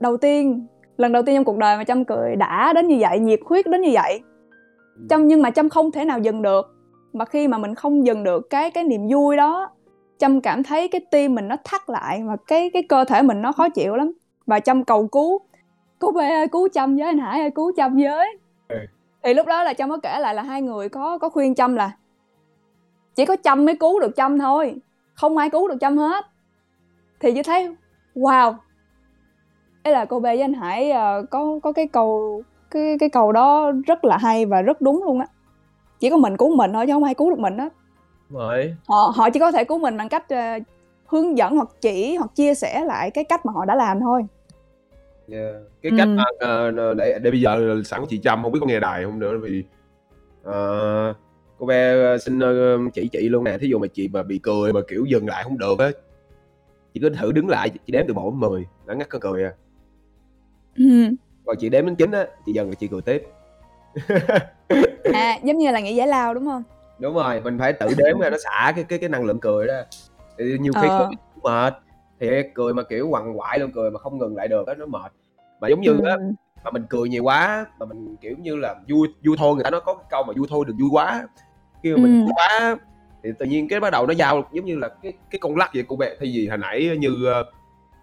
Đầu 0.00 0.16
tiên, 0.16 0.66
lần 0.96 1.12
đầu 1.12 1.22
tiên 1.22 1.36
trong 1.36 1.44
cuộc 1.44 1.58
đời 1.58 1.76
mà 1.76 1.84
Trâm 1.84 2.04
cười 2.04 2.36
đã 2.36 2.72
đến 2.72 2.88
như 2.88 2.96
vậy, 3.00 3.18
nhiệt 3.18 3.40
huyết 3.44 3.66
đến 3.66 3.80
như 3.80 3.90
vậy. 3.94 4.20
Ừm. 4.96 5.08
Trâm 5.08 5.28
nhưng 5.28 5.42
mà 5.42 5.50
Trâm 5.50 5.68
không 5.68 5.92
thể 5.92 6.04
nào 6.04 6.18
dừng 6.18 6.42
được. 6.42 6.66
Và 7.12 7.24
khi 7.24 7.48
mà 7.48 7.58
mình 7.58 7.74
không 7.74 8.06
dừng 8.06 8.24
được 8.24 8.50
cái 8.50 8.70
cái 8.70 8.84
niềm 8.84 9.08
vui 9.10 9.36
đó, 9.36 9.70
Trâm 10.18 10.40
cảm 10.40 10.62
thấy 10.62 10.88
cái 10.88 11.00
tim 11.10 11.34
mình 11.34 11.48
nó 11.48 11.56
thắt 11.64 11.80
lại 11.86 12.22
và 12.26 12.36
cái 12.46 12.70
cái 12.70 12.82
cơ 12.88 13.04
thể 13.04 13.22
mình 13.22 13.42
nó 13.42 13.52
khó 13.52 13.68
chịu 13.68 13.96
lắm. 13.96 14.12
Và 14.46 14.60
Trâm 14.60 14.84
cầu 14.84 15.08
cứu: 15.08 15.40
"Cô 15.98 16.12
B 16.12 16.16
ơi, 16.16 16.48
cứu 16.48 16.68
Trâm 16.68 16.96
với, 16.96 17.06
anh 17.06 17.18
Hải 17.18 17.40
ơi, 17.40 17.50
cứu 17.50 17.72
Trâm 17.76 17.96
với." 17.96 18.38
Ừ. 18.68 18.76
Thì 19.22 19.34
lúc 19.34 19.46
đó 19.46 19.62
là 19.62 19.74
Trâm 19.74 19.90
có 19.90 19.98
kể 20.02 20.18
lại 20.20 20.34
là 20.34 20.42
hai 20.42 20.62
người 20.62 20.88
có 20.88 21.18
có 21.18 21.28
khuyên 21.28 21.54
Trâm 21.54 21.74
là 21.74 21.92
chỉ 23.14 23.24
có 23.24 23.36
Trâm 23.44 23.64
mới 23.64 23.76
cứu 23.76 24.00
được 24.00 24.16
Trâm 24.16 24.38
thôi, 24.38 24.76
không 25.14 25.36
ai 25.36 25.50
cứu 25.50 25.68
được 25.68 25.76
Trâm 25.80 25.96
hết. 25.96 26.26
Thì 27.20 27.32
Như 27.32 27.42
thấy 27.42 27.74
wow! 28.14 28.54
Ý 29.82 29.92
là 29.92 30.04
cô 30.04 30.20
B 30.20 30.22
với 30.22 30.40
anh 30.40 30.54
Hải, 30.54 30.90
ờ, 30.90 31.22
có 31.30 31.58
có 31.62 31.72
cái 31.72 31.86
câu 31.86 32.42
cái 32.70 32.96
cái 33.00 33.08
câu 33.08 33.32
đó 33.32 33.72
rất 33.86 34.04
là 34.04 34.16
hay 34.16 34.46
và 34.46 34.62
rất 34.62 34.80
đúng 34.80 35.02
luôn 35.04 35.20
á. 35.20 35.26
Chỉ 36.00 36.10
có 36.10 36.16
mình 36.16 36.36
cứu 36.36 36.56
mình 36.56 36.72
thôi 36.72 36.86
chứ 36.86 36.92
hông 36.92 37.04
ai 37.04 37.14
cứu 37.14 37.30
được 37.30 37.38
mình. 37.38 37.56
Đúng 37.56 37.68
rồi. 38.30 38.76
Họ 38.88 39.12
họ 39.16 39.30
chỉ 39.30 39.40
có 39.40 39.52
thể 39.52 39.64
cứu 39.64 39.78
mình 39.78 39.96
bằng 39.96 40.08
cách, 40.08 40.28
ơ, 40.28 40.58
hướng 41.06 41.38
dẫn 41.38 41.56
hoặc 41.56 41.68
chỉ 41.80 42.16
hoặc 42.16 42.30
chia 42.34 42.54
sẻ 42.54 42.84
lại 42.84 43.10
cái 43.10 43.24
cách 43.24 43.46
mà 43.46 43.52
họ 43.52 43.64
đã 43.64 43.74
làm 43.74 44.00
thôi. 44.00 44.26
Yeah. 45.32 45.54
Cái 45.82 45.92
cách 45.98 46.06
Ừm. 46.08 46.16
mà, 46.16 46.24
ờ, 46.38 46.70
n 46.70 46.96
để 46.96 47.18
để 47.22 47.30
bây 47.30 47.40
giờ 47.40 47.82
sẵn 47.84 48.04
chị 48.08 48.18
Trâm 48.18 48.42
hông 48.42 48.52
biết 48.52 48.58
có 48.60 48.66
nghe 48.66 48.80
đài 48.80 49.04
hông 49.04 49.18
nữa 49.18 49.38
vì, 49.42 49.64
ờ, 50.42 51.14
cô 51.58 51.66
bé 51.66 52.02
ờ, 52.02 52.18
xin 52.18 52.38
ờ, 52.40 52.78
chỉ 52.92 53.08
chị 53.12 53.28
luôn 53.28 53.44
nè 53.44 53.58
thí 53.58 53.68
dụ 53.68 53.78
mà 53.78 53.86
chị 53.94 54.08
mà 54.12 54.22
bị 54.22 54.40
cười 54.42 54.72
mà 54.72 54.80
kiểu 54.88 55.04
dừng 55.04 55.26
lại 55.28 55.44
không 55.44 55.58
được 55.58 55.78
á 55.78 55.90
chị 56.94 57.00
cứ 57.00 57.08
thử 57.10 57.32
đứng 57.32 57.48
lại 57.48 57.68
chị 57.70 57.92
đếm 57.92 58.04
từ 58.08 58.14
một 58.14 58.30
đến 58.30 58.40
mười 58.40 58.66
đã 58.86 58.94
ngắt 58.94 59.10
cái 59.10 59.20
cười 59.20 59.44
à 59.44 59.52
Ừm. 60.78 61.14
còn 61.46 61.56
chị 61.60 61.68
đếm 61.68 61.86
đến 61.86 61.94
chín 61.96 62.10
á 62.10 62.26
chị 62.46 62.52
dần 62.52 62.66
rồi 62.66 62.74
chị 62.76 62.88
cười 62.88 63.02
tiếp 63.02 63.22
À, 65.12 65.38
giống 65.44 65.58
như 65.58 65.70
là 65.70 65.80
nghỉ 65.80 65.94
giải 65.94 66.06
lao, 66.08 66.34
đúng 66.34 66.46
hông? 66.46 66.62
đúng 66.98 67.14
rồi 67.14 67.40
mình 67.40 67.58
phải 67.58 67.72
tự 67.72 67.86
đếm 67.96 68.18
ra 68.20 68.30
nó 68.30 68.36
xả 68.44 68.72
cái 68.76 68.84
cái 68.84 68.98
cái 68.98 69.08
năng 69.08 69.24
lượng 69.24 69.40
cười 69.40 69.66
đó 69.66 69.74
thì 70.38 70.58
nhiều 70.60 70.72
khi 70.80 70.88
Ờ. 70.88 71.10
mệt 71.42 71.74
thiệt 72.20 72.50
cười 72.54 72.74
mà 72.74 72.82
kiểu 72.82 73.08
quằn 73.08 73.38
quại 73.38 73.58
luôn 73.58 73.70
cười 73.74 73.90
mà 73.90 73.98
không 73.98 74.18
ngừng 74.18 74.36
lại 74.36 74.48
được 74.48 74.66
á 74.66 74.74
nó 74.74 74.86
mệt 74.86 75.12
mà 75.60 75.68
giống 75.68 75.80
như 75.80 76.00
á 76.04 76.14
Ừm. 76.14 76.32
mà 76.64 76.70
mình 76.70 76.84
cười 76.88 77.08
nhiều 77.08 77.24
quá 77.24 77.66
mà 77.78 77.86
mình 77.86 78.16
kiểu 78.20 78.36
như 78.38 78.56
là 78.56 78.74
vui 78.88 79.08
vui 79.24 79.36
thôi 79.38 79.54
người 79.54 79.64
ta 79.64 79.70
nói 79.70 79.80
có 79.84 79.94
cái 79.94 80.04
câu 80.10 80.22
mà 80.22 80.32
vui 80.36 80.46
thôi 80.50 80.64
đừng 80.68 80.76
vui 80.76 80.88
quá 80.92 81.28
khi 81.82 81.90
mà 81.90 81.96
mình 82.02 82.12
Ừm. 82.12 82.20
vui 82.24 82.32
quá 82.36 82.76
thì 83.22 83.30
tự 83.38 83.46
nhiên 83.46 83.68
cái 83.68 83.80
bắt 83.80 83.90
đầu 83.90 84.06
nó 84.06 84.12
giao 84.12 84.48
giống 84.52 84.64
như 84.64 84.76
là 84.78 84.88
cái 85.02 85.12
cái 85.30 85.38
con 85.38 85.56
lắc 85.56 85.70
vậy 85.74 85.84
cô 85.88 85.96
bé 85.96 86.08
thay 86.08 86.32
vì 86.34 86.48
hồi 86.48 86.58
nãy 86.58 86.96
như 86.98 87.24
ờ, 87.26 87.44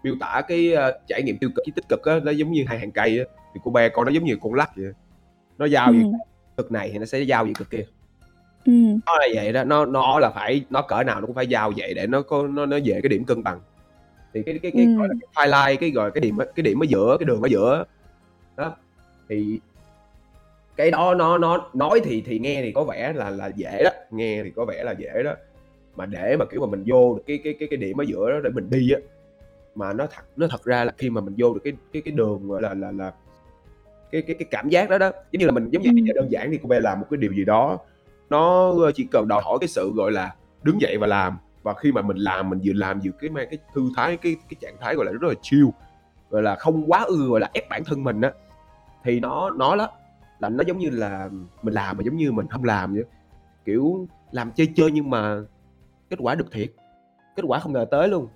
miêu 0.02 0.14
tả 0.20 0.42
cái 0.48 0.72
ờ, 0.72 0.98
trải 1.08 1.22
nghiệm 1.22 1.38
tiêu 1.38 1.50
cực 1.56 1.64
với 1.66 1.72
tích 1.76 1.88
cực 1.88 2.02
á 2.04 2.20
nó 2.22 2.30
giống 2.30 2.52
như 2.52 2.64
hai 2.68 2.78
hàng 2.78 2.90
cây 2.90 3.18
á 3.18 3.24
thì 3.54 3.60
cô 3.64 3.70
bé 3.70 3.88
con 3.88 4.04
nó 4.04 4.10
giống 4.10 4.24
như 4.24 4.36
con 4.42 4.54
lắc 4.54 4.70
vậy 4.76 4.92
nó 5.58 5.66
giao 5.66 5.92
gì 5.92 6.02
Ừm. 6.02 6.12
cực 6.56 6.72
này 6.72 6.90
thì 6.92 6.98
nó 6.98 7.04
sẽ 7.04 7.18
giao 7.20 7.46
gì 7.46 7.52
cực 7.58 7.70
kia 7.70 7.84
Ừm. 8.64 9.00
nó 9.06 9.12
là 9.18 9.26
vậy 9.34 9.52
đó 9.52 9.64
nó 9.64 9.86
nó 9.86 10.18
là 10.18 10.30
phải 10.30 10.64
nó 10.70 10.82
cỡ 10.82 11.02
nào 11.02 11.20
nó 11.20 11.26
cũng 11.26 11.34
phải 11.34 11.46
giao 11.46 11.72
vậy 11.76 11.94
để 11.94 12.06
nó 12.06 12.22
có 12.22 12.42
nó 12.42 12.66
nó 12.66 12.78
về 12.84 13.00
cái 13.02 13.08
điểm 13.08 13.24
cân 13.24 13.42
bằng 13.42 13.60
thì 14.34 14.42
cái 14.42 14.58
cái 14.62 14.72
cái 14.72 14.86
gọi 14.98 15.08
là 15.08 15.14
cái 15.20 15.46
highlight 15.46 15.80
cái 15.80 15.90
gọi 15.90 16.10
cái 16.10 16.20
điểm 16.20 16.38
cái 16.54 16.62
điểm 16.62 16.82
ở 16.82 16.86
giữa 16.88 17.16
cái 17.20 17.24
đường 17.26 17.42
ở 17.42 17.48
giữa. 17.48 17.84
Đó. 18.56 18.76
Thì 19.28 19.60
cái 20.76 20.90
đó 20.90 21.14
nó 21.14 21.38
nó 21.38 21.70
nói 21.74 22.00
thì 22.04 22.22
thì 22.26 22.38
nghe 22.38 22.62
thì 22.62 22.72
có 22.72 22.84
vẻ 22.84 23.12
là 23.12 23.30
là 23.30 23.50
dễ 23.56 23.82
đó. 23.84 23.90
Nghe 24.10 24.42
thì 24.44 24.50
có 24.50 24.64
vẻ 24.64 24.84
là 24.84 24.92
dễ 24.92 25.22
đó. 25.24 25.34
Mà 25.96 26.06
để 26.06 26.36
mà 26.38 26.44
kiểu 26.44 26.60
mà 26.60 26.66
mình 26.66 26.84
vô 26.86 27.14
được 27.14 27.22
cái 27.26 27.40
cái 27.44 27.54
cái 27.58 27.68
cái 27.68 27.76
điểm 27.76 28.00
ở 28.00 28.04
giữa 28.04 28.30
đó 28.30 28.40
để 28.44 28.50
mình 28.50 28.70
đi 28.70 28.92
á 28.92 29.00
mà 29.74 29.92
nó 29.92 30.06
thật 30.06 30.22
nó 30.36 30.46
thật 30.50 30.64
ra 30.64 30.84
là 30.84 30.92
khi 30.98 31.10
mà 31.10 31.20
mình 31.20 31.34
vô 31.38 31.54
được 31.54 31.60
cái 31.64 31.72
cái 31.92 32.02
cái 32.02 32.12
đường 32.12 32.48
gọi 32.48 32.62
là 32.62 32.74
là 32.74 32.92
là 32.92 33.12
cái 34.12 34.22
cái 34.22 34.36
cái 34.38 34.46
cảm 34.50 34.68
giác 34.68 34.90
đó 34.90 34.98
đó 34.98 35.10
giống 35.32 35.40
như 35.40 35.46
là 35.46 35.52
mình 35.52 35.68
giống 35.70 35.82
như 35.82 35.90
Ừm. 35.90 36.14
đơn 36.14 36.32
giản 36.32 36.50
thì 36.50 36.58
cô 36.62 36.68
bé 36.68 36.80
làm 36.80 37.00
một 37.00 37.06
cái 37.10 37.16
điều 37.16 37.32
gì 37.32 37.44
đó. 37.44 37.78
Nó 38.30 38.70
ờ, 38.70 38.92
chỉ 38.92 39.06
cần 39.10 39.28
đòi 39.28 39.42
hỏi 39.44 39.58
cái 39.60 39.68
sự 39.68 39.92
gọi 39.94 40.12
là 40.12 40.34
đứng 40.62 40.80
dậy 40.80 40.96
và 40.98 41.06
làm 41.06 41.38
và 41.62 41.74
khi 41.74 41.92
mà 41.92 42.02
mình 42.02 42.16
làm 42.16 42.50
mình 42.50 42.60
vừa 42.64 42.72
làm 42.72 43.00
vừa 43.04 43.10
cái 43.20 43.30
mang 43.30 43.46
cái 43.50 43.58
thư 43.74 43.90
thái 43.96 44.16
cái 44.16 44.36
cái 44.48 44.56
trạng 44.60 44.76
thái 44.80 44.94
gọi 44.94 45.06
là 45.06 45.12
rất 45.12 45.28
là 45.28 45.34
chill 45.42 45.66
gọi 46.30 46.42
là 46.42 46.56
không 46.56 46.84
quá 46.86 47.00
ư 47.00 47.28
gọi 47.28 47.40
là 47.40 47.50
ép 47.54 47.68
bản 47.68 47.84
thân 47.84 48.04
mình 48.04 48.20
á 48.20 48.30
thì 49.04 49.20
nó 49.20 49.50
nó 49.50 49.76
đó 49.76 49.88
là 50.38 50.48
nó 50.48 50.64
giống 50.66 50.78
như 50.78 50.90
là 50.90 51.28
mình 51.62 51.74
làm 51.74 51.96
mà 51.96 52.02
giống 52.04 52.16
như 52.16 52.32
mình 52.32 52.48
không 52.48 52.64
làm 52.64 52.94
vậy. 52.94 53.04
Kiểu 53.64 54.06
làm 54.30 54.52
chơi 54.52 54.68
chơi 54.76 54.90
nhưng 54.90 55.10
mà 55.10 55.36
kết 56.10 56.16
quả 56.18 56.34
được 56.34 56.52
thiệt 56.52 56.72
kết 57.36 57.42
quả 57.46 57.58
không 57.58 57.72
ngờ 57.72 57.86
tới 57.90 58.08
luôn. 58.08 58.28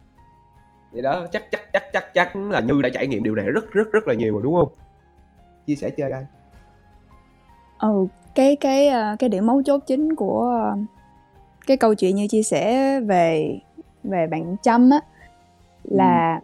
Vậy 0.93 1.03
đó 1.03 1.27
chắc 1.33 1.45
chắc 1.51 1.61
chắc 1.73 1.83
chắc 1.93 2.05
chắc 2.15 2.37
là 2.37 2.61
như 2.61 2.83
đã 2.83 2.89
trải 2.89 3.07
nghiệm 3.07 3.23
điều 3.23 3.35
này 3.35 3.47
rất 3.47 3.73
rất 3.73 3.93
rất 3.93 4.09
là 4.09 4.15
nhiều 4.15 4.33
rồi 4.33 4.43
đúng 4.43 4.55
không? 4.55 4.69
Chia 5.67 5.75
sẻ 5.75 5.91
chơi 5.91 6.11
đây 6.11 6.27
Ừ, 7.79 8.07
cái 8.35 8.57
cái, 8.57 8.89
ờ, 8.89 9.17
cái 9.19 9.29
điểm 9.29 9.47
mấu 9.47 9.62
chốt 9.62 9.83
chính 9.87 10.15
của, 10.15 10.75
cái 11.66 11.76
câu 11.76 11.94
chuyện 11.94 12.16
như 12.16 12.26
chia 12.29 12.42
sẻ 12.42 13.00
về 13.00 13.59
về 14.05 14.26
bạn 14.26 14.57
Trâm 14.62 14.90
á, 14.90 15.00
là 15.85 16.40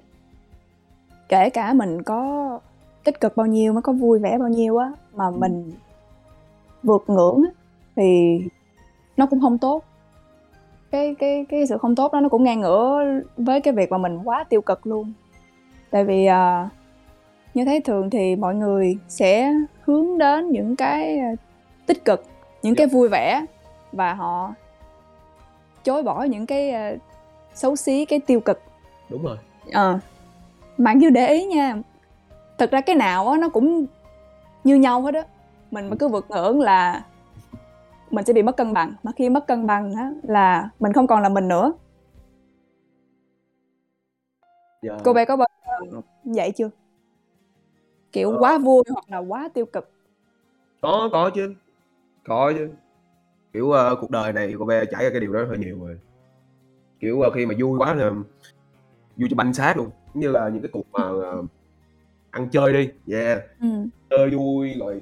kể 1.28 1.50
cả 1.50 1.72
mình 1.72 2.02
có 2.02 2.61
tích 3.04 3.20
cực 3.20 3.37
bao 3.37 3.46
nhiêu, 3.46 3.72
mới 3.72 3.82
có 3.82 3.92
vui 3.92 4.18
vẻ 4.18 4.38
bao 4.38 4.48
nhiêu 4.48 4.76
á, 4.76 4.92
mà 5.14 5.26
Ừm. 5.26 5.40
mình 5.40 5.72
vượt 6.82 7.04
ngưỡng 7.06 7.42
á, 7.44 7.50
thì 7.96 8.40
nó 9.16 9.26
cũng 9.26 9.40
hông 9.40 9.58
tốt. 9.58 9.85
Cái 10.90 11.14
cái 11.18 11.46
cái 11.48 11.66
sự 11.66 11.78
không 11.78 11.94
tốt 11.94 12.12
đó 12.12 12.20
nó 12.20 12.28
cũng 12.28 12.44
ngang 12.44 12.61
ngửa 12.61 13.04
với 13.37 13.61
cái 13.61 13.74
việc 13.74 13.90
mà 13.90 13.98
mình 13.98 14.18
quá 14.24 14.44
tiêu 14.44 14.61
cực 14.61 14.87
luôn. 14.87 15.12
Tại 15.90 16.04
vì, 16.04 16.26
ờ, 16.26 16.68
như 17.54 17.64
thấy 17.64 17.80
thường 17.80 18.11
thì 18.11 18.37
mọi 18.37 18.54
người 18.54 18.96
sẽ 19.08 19.52
hướng 19.85 20.18
đến 20.18 20.50
những 20.50 20.76
cái, 20.76 21.18
a, 21.18 21.32
tích 21.87 22.04
cực, 22.04 22.24
những 22.62 22.74
cái 22.74 22.85
Yeah. 22.85 22.92
vui 22.92 23.08
vẻ 23.08 23.44
và 23.92 24.14
họ 24.14 24.54
chối 25.85 26.03
bỏ 26.03 26.23
những 26.23 26.47
cái, 26.47 26.71
a, 26.71 26.92
xấu 27.55 27.77
xí, 27.77 28.05
cái 28.05 28.21
tiêu 28.21 28.40
cực. 28.40 28.62
đúng 29.09 29.23
rồi 29.25 29.38
Ờ, 29.73 29.99
mà 30.79 30.92
như 30.92 31.11
để 31.11 31.29
ý 31.29 31.45
nha, 31.47 31.77
thực 32.59 32.71
ra 32.71 32.81
cái 32.81 32.97
nào 32.97 33.29
á 33.29 33.38
nó 33.38 33.49
cũng 33.49 33.87
như 34.64 34.75
nhau 34.77 35.03
hết 35.03 35.14
á, 35.14 35.23
mình 35.71 35.90
mà 35.90 35.97
cứ 36.01 36.09
vượt 36.09 36.27
ngưỡng 36.31 36.61
là 36.61 37.05
mình 38.11 38.25
sẽ 38.25 38.33
bị 38.33 38.42
mất 38.42 38.57
cân 38.57 38.73
bằng, 38.73 38.95
mà 39.03 39.12
khi 39.16 39.29
mất 39.29 39.47
cân 39.47 39.66
bằng 39.66 39.95
á 39.95 40.12
là 40.23 40.71
mình 40.81 40.92
không 40.92 41.07
còn 41.07 41.23
là 41.23 41.29
mình 41.29 41.49
nữa. 41.49 41.73
Dạ. 44.83 44.92
Cô 45.05 45.12
bé 45.12 45.25
có 45.25 45.37
bao 45.37 45.49
giờ 45.62 46.01
vậy 46.25 46.53
chưa? 46.57 46.71
Kiểu 48.12 48.31
Ờ. 48.31 48.37
quá 48.40 48.59
vui 48.59 48.83
hoặc 48.90 49.05
là 49.09 49.18
quá 49.18 49.49
tiêu 49.55 49.66
cực? 49.66 49.90
Có, 50.81 51.09
có 51.12 51.31
chứ, 51.35 51.55
có 52.25 52.53
chứ. 52.57 52.71
Kiểu, 53.53 53.71
ơ, 53.71 53.97
cuộc 54.01 54.11
đời 54.11 54.33
này 54.33 54.55
cô 54.59 54.65
bé 54.65 54.85
trải 54.85 55.05
qua 55.05 55.11
cái 55.11 55.21
điều 55.21 55.33
đó 55.33 55.45
hơi 55.49 55.59
nhiều 55.59 55.79
rồi. 55.81 55.99
Kiểu, 57.01 57.21
ơ, 57.21 57.31
khi 57.31 57.47
mà 57.47 57.55
vui 57.59 57.79
quá 57.79 57.95
là 57.95 58.11
vui 59.17 59.29
cho 59.31 59.37
banh 59.37 59.55
xác 59.55 59.77
luôn, 59.77 59.91
giống 60.15 60.21
như 60.21 60.31
là 60.31 60.49
những 60.49 60.62
cái 60.62 60.71
cuộc 60.73 60.87
mà, 60.93 61.03
ờ, 61.03 61.43
ăn 62.31 62.49
chơi 62.53 62.73
đi, 62.73 63.15
yeah, 63.17 63.43
Ừm. 63.61 63.88
chơi 64.11 64.31
vui 64.31 64.75
rồi 64.79 65.01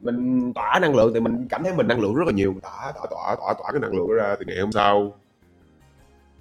mình 0.00 0.52
tỏa 0.54 0.78
năng 0.82 0.96
lượng 0.96 1.10
thì 1.14 1.20
mình 1.20 1.46
cảm 1.50 1.62
thấy 1.62 1.74
mình 1.74 1.88
năng 1.88 2.00
lượng 2.00 2.14
rất 2.14 2.24
là 2.26 2.32
nhiều, 2.32 2.54
tỏa, 2.62 2.92
tỏa, 2.94 3.06
tỏa, 3.10 3.36
tỏa, 3.36 3.54
tỏa 3.58 3.72
cái 3.72 3.80
năng 3.80 3.96
lượng 3.96 4.08
đó 4.08 4.14
ra 4.14 4.36
thì 4.38 4.44
ngày 4.48 4.60
hôm 4.60 4.72
sau 4.72 5.12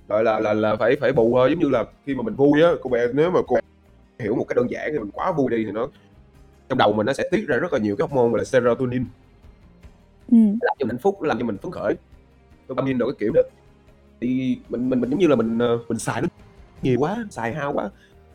gọi 0.08 0.24
là 0.24 0.40
là 0.40 0.54
là 0.54 0.76
phải 0.76 0.96
phải 1.02 1.14
bù 1.14 1.32
thôi. 1.36 1.50
Giống 1.50 1.60
như 1.60 1.70
là 1.70 1.86
khi 2.06 2.16
mà 2.16 2.24
mình 2.24 2.36
vui 2.36 2.62
á, 2.62 2.70
cô 2.82 2.90
bé 2.90 3.08
nếu 3.14 3.32
mà 3.32 3.40
cô 3.48 3.58
hiểu 4.20 4.36
một 4.36 4.46
cách 4.48 4.56
đơn 4.56 4.72
giản 4.72 4.90
thì 4.92 5.00
mình 5.00 5.12
quá 5.12 5.32
vui 5.32 5.50
đi 5.50 5.66
thì 5.66 5.72
nó 5.72 5.88
trong 6.70 6.78
đầu 6.78 6.94
mình 6.94 7.06
nó 7.06 7.14
sẽ 7.14 7.24
tiết 7.32 7.46
ra 7.48 7.58
rất 7.58 7.74
là 7.74 7.80
nhiều 7.80 7.96
cái 7.96 8.08
hormone 8.08 8.30
gọi 8.30 8.38
là 8.38 8.44
serotonin. 8.44 9.06
Nó 10.32 10.60
làm 10.62 10.76
cho 10.80 10.86
mình 10.86 10.90
hạnh 10.96 11.02
phúc, 11.02 11.22
làm 11.22 11.40
cho 11.40 11.46
mình 11.46 11.58
phấn 11.58 11.72
khởi, 11.72 11.96
dopamine 12.70 12.98
đồ 12.98 13.06
cái 13.06 13.16
kiểu 13.20 13.32
đó. 13.36 13.42
Thì 14.22 14.58
mình 14.70 14.90
mình 14.90 15.02
mình 15.02 15.10
giống 15.10 15.20
như 15.20 15.28
là 15.28 15.36
mình, 15.36 15.60
ờ, 15.60 15.80
mình 15.90 16.00
xài 16.00 16.22
nó 16.22 16.28
nhiều 16.82 17.00
quá, 17.00 17.26
xài 17.30 17.54
hao 17.54 17.74
quá, 17.74 17.90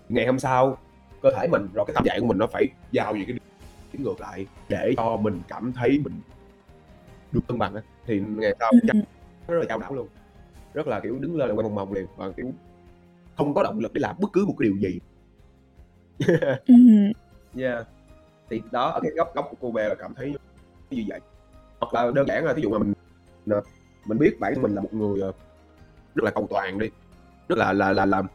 ngày 0.09 0.27
hôm 0.27 0.39
sau 0.39 0.79
cơ 1.23 1.31
thể 1.37 1.49
mình 1.51 1.69
rồi 1.75 1.85
cái 1.87 1.95
tâm 1.95 2.05
trạng 2.05 2.21
của 2.21 2.27
mình 2.27 2.39
nó 2.39 2.47
phải 2.47 2.67
giao 2.93 3.13
về 3.13 3.25
cái 3.27 3.37
điểm 3.93 4.03
ngược 4.05 4.21
lại 4.21 4.47
để 4.69 4.95
cho 4.97 5.17
mình 5.17 5.41
cảm 5.49 5.73
thấy 5.73 6.01
mình 6.05 6.21
được 7.33 7.41
cân 7.49 7.59
bằng 7.59 7.75
á, 7.75 7.83
thì 8.07 8.21
ngày 8.37 8.55
sau 8.61 8.73
chắc 8.87 8.93
Ừm. 8.97 9.03
rất 9.49 9.59
là 9.59 9.65
chao 9.69 9.79
đảo 9.79 9.95
luôn. 9.95 10.09
Rất 10.75 10.87
là, 10.87 11.01
kiểu, 11.01 11.19
đứng 11.19 11.37
lên 11.37 11.49
là 11.49 11.55
quay 11.55 11.63
vòng 11.63 11.75
vòng 11.75 11.93
liền 11.93 12.07
và, 12.17 12.31
kiểu, 12.37 12.53
không 13.37 13.55
có 13.55 13.63
động 13.63 13.79
lực 13.79 13.93
để 13.93 14.01
làm 14.01 14.17
bất 14.21 14.29
cứ 14.33 14.47
một 14.47 14.55
cái 14.59 14.69
điều 14.69 14.77
gì. 14.79 15.01
Yeah. 17.57 17.87
Thì 18.51 18.63
đó, 18.71 18.91
ở 18.91 19.01
cái 19.03 19.11
góc 19.17 19.35
góc 19.35 19.47
của 19.51 19.57
cô 19.61 19.71
bé 19.73 19.89
là 19.89 19.95
cảm 19.95 20.15
thấy 20.15 20.35
như 20.91 21.05
vậy. 21.09 21.21
Hoặc 21.83 21.95
là 21.95 22.11
đơn 22.14 22.27
giản 22.29 22.45
là 22.45 22.55
thí 22.55 22.62
dụ 22.62 22.71
mà 22.71 22.79
mình, 22.79 22.92
ờ, 23.51 23.62
mình 24.07 24.18
biết 24.18 24.40
bản 24.40 24.53
thân 24.55 24.62
mình 24.62 24.75
là 24.75 24.81
một 24.81 24.95
người, 24.95 25.21
ờ, 25.21 25.33
rất 26.14 26.25
là 26.25 26.31
cầu 26.31 26.47
toàn 26.51 26.79
đi, 26.79 26.90
rất 27.49 27.59
là 27.59 27.73
là 27.73 27.92
là 27.92 28.07
làm 28.07 28.27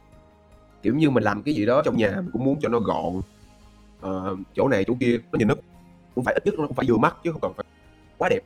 kiểu 0.81 0.95
như, 0.95 1.09
mình 1.09 1.23
làm 1.23 1.43
cái 1.43 1.53
gì 1.53 1.65
đó 1.65 1.81
trong 1.85 1.97
nhà 1.97 2.11
mình 2.15 2.29
cũng 2.33 2.45
muốn 2.45 2.59
cho 2.61 2.69
nó 2.69 2.79
gọn, 2.79 3.21
ờ, 4.01 4.35
chỗ 4.55 4.67
này 4.67 4.83
chỗ 4.87 4.93
kia 4.99 5.17
nó 5.31 5.37
nhìn 5.39 5.47
nó 5.47 5.55
cũng 6.15 6.23
phải 6.23 6.33
ít 6.33 6.45
nhất 6.45 6.55
nó 6.59 6.67
cũng 6.67 6.75
phải 6.75 6.85
vừa 6.89 6.97
mắt 6.97 7.15
chứ 7.23 7.31
không 7.31 7.41
cần 7.41 7.53
phải 7.57 7.65
quá 8.17 8.29
đẹp. 8.29 8.39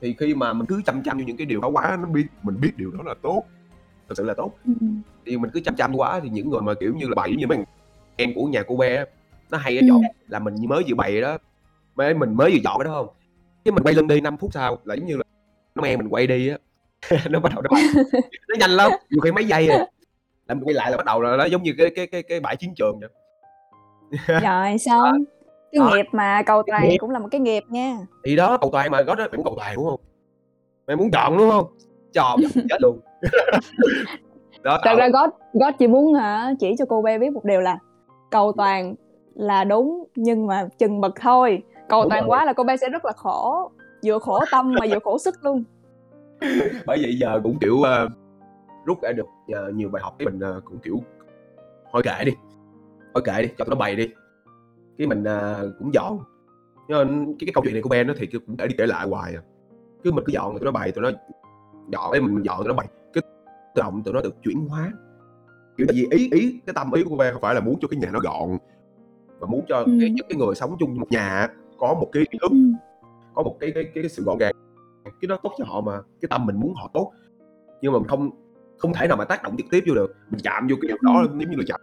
Thì 0.00 0.14
khi 0.18 0.34
mà 0.34 0.52
mình 0.52 0.66
cứ 0.66 0.82
chăm 0.86 1.02
chăm 1.02 1.18
vô 1.18 1.24
những 1.26 1.36
cái 1.36 1.46
điều 1.46 1.60
đó 1.60 1.68
quá, 1.68 1.98
nó 2.02 2.08
biết 2.08 2.26
mình 2.42 2.60
biết 2.60 2.72
điều 2.76 2.90
đó 2.90 2.98
là 3.06 3.14
tốt, 3.22 3.42
thực 4.08 4.16
sự 4.16 4.24
là 4.24 4.34
tốt, 4.34 4.52
Ừm. 4.64 5.02
thì 5.26 5.36
mình 5.36 5.50
cứ 5.54 5.60
chăm 5.60 5.76
chăm 5.76 5.94
quá 5.96 6.20
thì 6.20 6.28
những 6.28 6.50
người 6.50 6.60
mà, 6.60 6.74
kiểu 6.74 6.94
như 6.94 7.06
là, 7.08 7.12
bậy 7.16 7.36
như 7.36 7.46
mấy 7.46 7.58
thằng 7.58 7.66
em 8.16 8.34
của 8.34 8.44
nhà 8.46 8.62
cô 8.66 8.76
bé 8.76 9.04
nó 9.50 9.58
hay 9.58 9.78
ở 9.78 9.82
chỗ 9.88 9.94
Ừm. 9.94 10.02
là 10.28 10.38
mình 10.38 10.54
mới 10.68 10.84
vừa 10.88 10.94
bày 10.94 11.20
đó, 11.20 11.38
mới 11.94 12.14
mình 12.14 12.34
mới 12.34 12.50
vừa 12.50 12.60
cái 12.64 12.84
đó 12.84 12.90
hông, 12.90 13.08
cái 13.64 13.72
mình 13.72 13.82
quay 13.84 13.94
lưng 13.94 14.08
đi 14.08 14.20
5 14.20 14.36
phút 14.36 14.50
sau 14.52 14.78
là 14.84 14.94
giống 14.94 15.06
như 15.06 15.16
là 15.16 15.22
nó 15.74 15.82
men 15.82 15.98
mình 15.98 16.08
quay 16.08 16.26
đi 16.26 16.48
á, 16.48 16.58
nó 17.30 17.40
bắt 17.40 17.52
đầu 17.54 17.62
nó 17.62 17.68
bày, 17.72 17.82
nó 18.48 18.56
nhanh 18.58 18.70
lắm, 18.70 18.92
nhiều 19.10 19.20
khi 19.20 19.32
mấy 19.32 19.44
giây 19.44 19.68
à, 19.68 19.86
là 20.48 20.54
mình 20.54 20.64
quay 20.64 20.74
lại 20.74 20.90
là 20.90 20.96
bắt 20.96 21.06
đầu 21.06 21.20
là 21.20 21.36
nó 21.36 21.44
giống 21.44 21.62
như 21.62 21.74
cái 21.78 21.90
cái 21.96 22.06
cái 22.06 22.22
cái 22.22 22.40
bãi 22.40 22.56
chiến 22.56 22.74
trường 22.76 23.00
vậy. 23.00 23.10
Rồi 24.42 24.78
xong, 24.78 25.24
cái 25.72 25.80
Đó. 25.80 25.90
nghiệp 25.94 26.06
mà 26.12 26.42
cầu 26.46 26.62
toàn 26.66 26.88
nghiệp. 26.88 26.96
cũng 26.98 27.10
là 27.10 27.18
một 27.18 27.28
cái 27.30 27.40
nghiệp 27.40 27.62
nha. 27.68 27.98
Thì 28.24 28.36
đó, 28.36 28.58
cầu 28.60 28.70
toàn 28.72 28.90
mà, 28.90 29.02
có 29.02 29.14
đó 29.14 29.26
muốn 29.32 29.44
cầu 29.44 29.54
toàn, 29.56 29.76
đúng 29.76 29.84
hông? 29.84 30.00
Mày 30.86 30.96
muốn 30.96 31.10
chọn, 31.10 31.38
đúng 31.38 31.50
hông? 31.50 31.66
Cho 32.12 32.36
dọn 32.40 32.66
chết 32.68 32.76
luôn. 32.82 33.00
Đó, 34.62 34.80
Thật 34.84 34.94
ra 34.98 35.08
God 35.08 35.30
God 35.52 35.74
chỉ 35.78 35.86
muốn 35.86 36.14
hả, 36.14 36.52
chỉ 36.60 36.74
cho 36.78 36.84
cô 36.88 37.02
bé 37.02 37.18
biết 37.18 37.30
một 37.32 37.44
điều 37.44 37.60
là 37.60 37.78
cầu 38.30 38.52
toàn 38.56 38.94
là 39.34 39.64
đúng 39.64 40.04
nhưng 40.14 40.46
mà 40.46 40.68
chừng 40.78 41.00
mực 41.00 41.14
thôi, 41.20 41.62
cầu 41.88 42.02
Đúng 42.02 42.10
toàn 42.10 42.22
rồi. 42.22 42.28
quá 42.28 42.44
là 42.44 42.52
cô 42.52 42.64
bé 42.64 42.76
sẽ 42.76 42.88
rất 42.88 43.04
là 43.04 43.12
khổ, 43.16 43.70
vừa 44.06 44.18
khổ 44.18 44.40
tâm 44.50 44.74
mà 44.74 44.86
vừa 44.90 44.98
khổ 45.04 45.18
sức 45.18 45.34
luôn. 45.44 45.64
Bởi 46.86 46.98
vậy 47.02 47.16
giờ 47.20 47.40
cũng, 47.42 47.58
kiểu, 47.58 47.82
ơ, 47.82 48.08
rút 48.86 49.02
ra 49.02 49.12
được, 49.12 49.26
ờ, 49.54 49.70
nhiều 49.70 49.88
bài 49.88 50.02
học 50.02 50.14
cái 50.18 50.26
mình, 50.26 50.40
ờ, 50.40 50.60
cũng, 50.64 50.78
kiểu, 50.78 51.00
thôi 51.92 52.02
kệ 52.04 52.24
đi, 52.24 52.32
thôi 53.14 53.22
kệ 53.26 53.42
đi, 53.42 53.48
cho 53.58 53.64
nó 53.68 53.76
bày 53.76 53.96
đi. 53.96 54.08
Cái 54.98 55.06
mình, 55.06 55.24
à, 55.24 55.58
cũng 55.78 55.94
dọn, 55.94 56.18
nhưng 56.88 56.98
mà 56.98 57.04
cái 57.26 57.34
cái 57.46 57.52
câu 57.54 57.64
chuyện 57.64 57.72
này 57.72 57.82
của 57.82 57.88
Ben 57.88 58.08
á 58.08 58.14
thì 58.18 58.26
cũng 58.26 58.56
để 58.56 58.66
đi 58.66 58.74
kể 58.78 58.86
lại 58.86 59.08
hoài 59.08 59.34
à. 59.34 59.42
cứ 60.04 60.12
mình 60.12 60.24
cứ 60.26 60.32
dọn 60.32 60.52
tụi 60.58 60.64
nó 60.64 60.70
bày 60.70 60.92
tụi 60.92 61.02
nó 61.02 61.10
dọn 61.92 62.10
ấy 62.10 62.20
mình 62.20 62.42
dọn 62.42 62.58
tụi 62.58 62.68
nó 62.68 62.74
bày 62.74 62.86
cái 63.12 63.22
tự 63.74 63.82
động 63.82 64.02
tụi 64.04 64.14
nó 64.14 64.20
được 64.20 64.34
chuyển 64.42 64.66
hóa 64.68 64.92
kiểu 65.76 65.86
tại 65.86 65.94
vì 65.96 66.06
ý 66.18 66.30
ý 66.32 66.60
cái 66.66 66.74
tâm 66.74 66.92
ý 66.92 67.02
của 67.04 67.16
bé 67.16 67.32
không 67.32 67.42
phải 67.42 67.54
là 67.54 67.60
muốn 67.60 67.78
cho 67.80 67.88
cái 67.88 68.00
nhà 68.00 68.10
nó 68.12 68.18
gọn 68.20 68.58
mà 69.40 69.46
muốn 69.46 69.64
cho 69.68 69.76
Ừ. 69.76 69.92
cái, 70.00 70.14
cái 70.28 70.38
người 70.38 70.54
sống 70.54 70.76
chung 70.80 70.94
một 71.00 71.06
nhà 71.10 71.48
có 71.88 71.94
một 71.94 72.08
cái 72.12 72.24
thức 72.32 72.50
Ừ. 72.50 72.56
có 73.34 73.42
một 73.42 73.56
cái 73.60 73.72
cái 73.74 73.84
cái, 73.84 73.92
cái 73.94 74.08
sự 74.08 74.22
gọn 74.24 74.38
gàng 74.38 74.52
cái 75.04 75.28
đó 75.28 75.36
tốt 75.42 75.52
cho 75.58 75.64
họ 75.64 75.80
mà 75.80 75.92
cái 76.20 76.28
tâm 76.30 76.46
mình 76.46 76.56
muốn 76.60 76.74
họ 76.74 76.90
tốt 76.94 77.12
nhưng 77.80 77.92
mà 77.92 77.98
mình 77.98 78.08
không 78.08 78.30
không 78.78 78.92
thể 78.92 79.08
nào 79.08 79.16
mà 79.16 79.24
tác 79.24 79.42
động 79.42 79.56
trực 79.56 79.66
tiếp 79.70 79.84
vô 79.88 79.94
được 79.94 80.16
mình 80.30 80.40
chạm 80.44 80.66
vô 80.70 80.76
cái 80.82 80.88
điều 80.88 80.96
đó 81.02 81.20
Ừ. 81.22 81.28
giống 81.28 81.50
như 81.50 81.56
là 81.56 81.64
chạm 81.66 81.80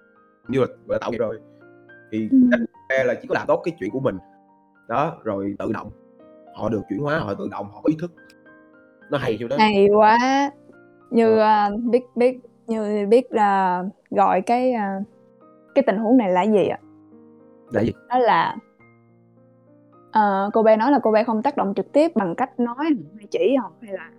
như 0.47 0.59
là, 0.59 0.65
là 0.87 0.97
tạo 1.01 1.11
nghiệp 1.11 1.17
rồi 1.17 1.39
thì 2.11 2.29
Ừ. 2.31 2.37
cách 2.51 2.59
e 2.89 3.03
là 3.03 3.13
chỉ 3.21 3.27
có 3.27 3.35
làm 3.35 3.47
tốt 3.47 3.61
cái 3.65 3.75
chuyện 3.79 3.89
của 3.91 3.99
mình 3.99 4.17
đó 4.87 5.17
rồi 5.23 5.55
tự 5.59 5.71
động 5.73 5.89
họ 6.55 6.69
được 6.69 6.81
chuyển 6.89 6.99
hóa 6.99 7.19
họ 7.19 7.33
tự 7.33 7.47
động 7.51 7.65
họ 7.73 7.81
có 7.81 7.87
ý 7.89 7.95
thức 8.01 8.11
nó 9.11 9.17
hay 9.17 9.37
chỗ 9.39 9.47
đó 9.47 9.55
Hay 9.59 9.87
quá. 9.95 10.17
Như 11.11 11.37
à, 11.37 11.69
biết 11.91 12.03
biết 12.15 12.37
như 12.67 13.05
biết 13.09 13.31
là 13.31 13.83
gọi 14.09 14.41
cái 14.41 14.71
à, 14.73 14.99
cái 15.75 15.83
tình 15.87 15.97
huống 15.97 16.17
này 16.17 16.31
là 16.31 16.43
gì 16.43 16.67
ạ? 16.67 16.79
là 17.73 17.81
gì 17.81 17.91
Đó 18.09 18.17
là 18.19 18.55
ờ, 20.11 20.49
cô 20.53 20.63
bé 20.63 20.77
nói 20.77 20.91
là 20.91 20.99
cô 21.03 21.11
bé 21.11 21.23
không 21.23 21.41
tác 21.41 21.57
động 21.57 21.73
trực 21.75 21.91
tiếp 21.91 22.11
bằng 22.15 22.35
cách 22.35 22.59
nói 22.59 22.75
hay 23.17 23.27
chỉ 23.31 23.55
họ 23.61 23.71
hay 23.81 23.93
là 23.93 24.09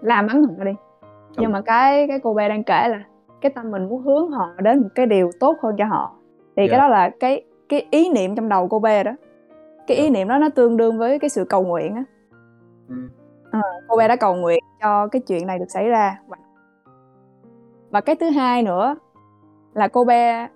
la 0.00 0.22
mắng 0.22 0.42
họ 0.44 0.64
đi. 0.64 0.72
Nhưng 1.36 1.52
mà 1.52 1.60
cái 1.60 2.08
cái 2.08 2.18
cô 2.22 2.34
bé 2.34 2.48
đang 2.48 2.64
kể 2.64 2.88
là 2.88 3.02
cái 3.40 3.52
tâm 3.52 3.70
mình 3.70 3.88
muốn 3.88 4.02
hướng 4.02 4.30
họ 4.30 4.48
đến 4.62 4.80
một 4.82 4.88
cái 4.94 5.06
điều 5.06 5.30
tốt 5.40 5.56
hơn 5.62 5.74
cho 5.78 5.84
họ. 5.84 6.14
Thì 6.56 6.62
Dạ. 6.66 6.70
cái 6.70 6.78
đó 6.80 6.88
là 6.88 7.10
cái 7.20 7.44
cái 7.68 7.86
ý 7.90 8.08
niệm 8.12 8.34
trong 8.34 8.48
đầu 8.48 8.68
cô 8.68 8.78
bé 8.78 9.04
đó. 9.04 9.12
Cái 9.86 9.96
ý 9.96 10.04
Dạ. 10.04 10.10
niệm 10.10 10.28
đó 10.28 10.38
nó 10.38 10.48
tương 10.48 10.76
đương 10.76 10.98
với 10.98 11.18
cái 11.18 11.30
sự 11.30 11.44
cầu 11.44 11.62
nguyện 11.62 11.94
á. 11.94 12.04
ừ. 13.52 13.58
cô 13.88 13.96
bé 13.96 14.08
đã 14.08 14.16
cầu 14.16 14.34
nguyện 14.34 14.64
cho 14.82 15.06
cái 15.06 15.22
chuyện 15.26 15.46
này 15.46 15.58
được 15.58 15.68
xảy 15.68 15.88
ra 15.88 16.18
và, 16.28 16.36
và 17.90 18.00
cái 18.00 18.16
thứ 18.16 18.30
hai 18.30 18.62
nữa 18.62 18.96
là 19.74 19.88
cô 19.88 20.04
bé 20.04 20.48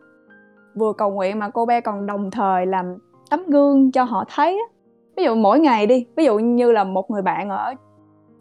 vừa 0.75 0.93
cầu 0.93 1.11
nguyện 1.11 1.39
mà 1.39 1.51
cô 1.51 1.67
bé 1.67 1.81
còn 1.81 2.07
đồng 2.07 2.31
thời 2.31 2.67
làm 2.67 2.97
tấm 3.31 3.47
gương 3.47 3.93
cho 3.93 4.05
họ 4.05 4.25
thấy 4.35 4.53
á. 4.69 4.74
Ví 5.17 5.25
dụ 5.25 5.35
mỗi 5.35 5.61
ngày 5.61 5.87
đi 5.87 6.07
ví 6.17 6.25
dụ 6.25 6.39
như 6.39 6.73
là 6.73 6.85
một 6.85 7.11
người 7.11 7.23
bạn 7.23 7.49
ở 7.49 7.75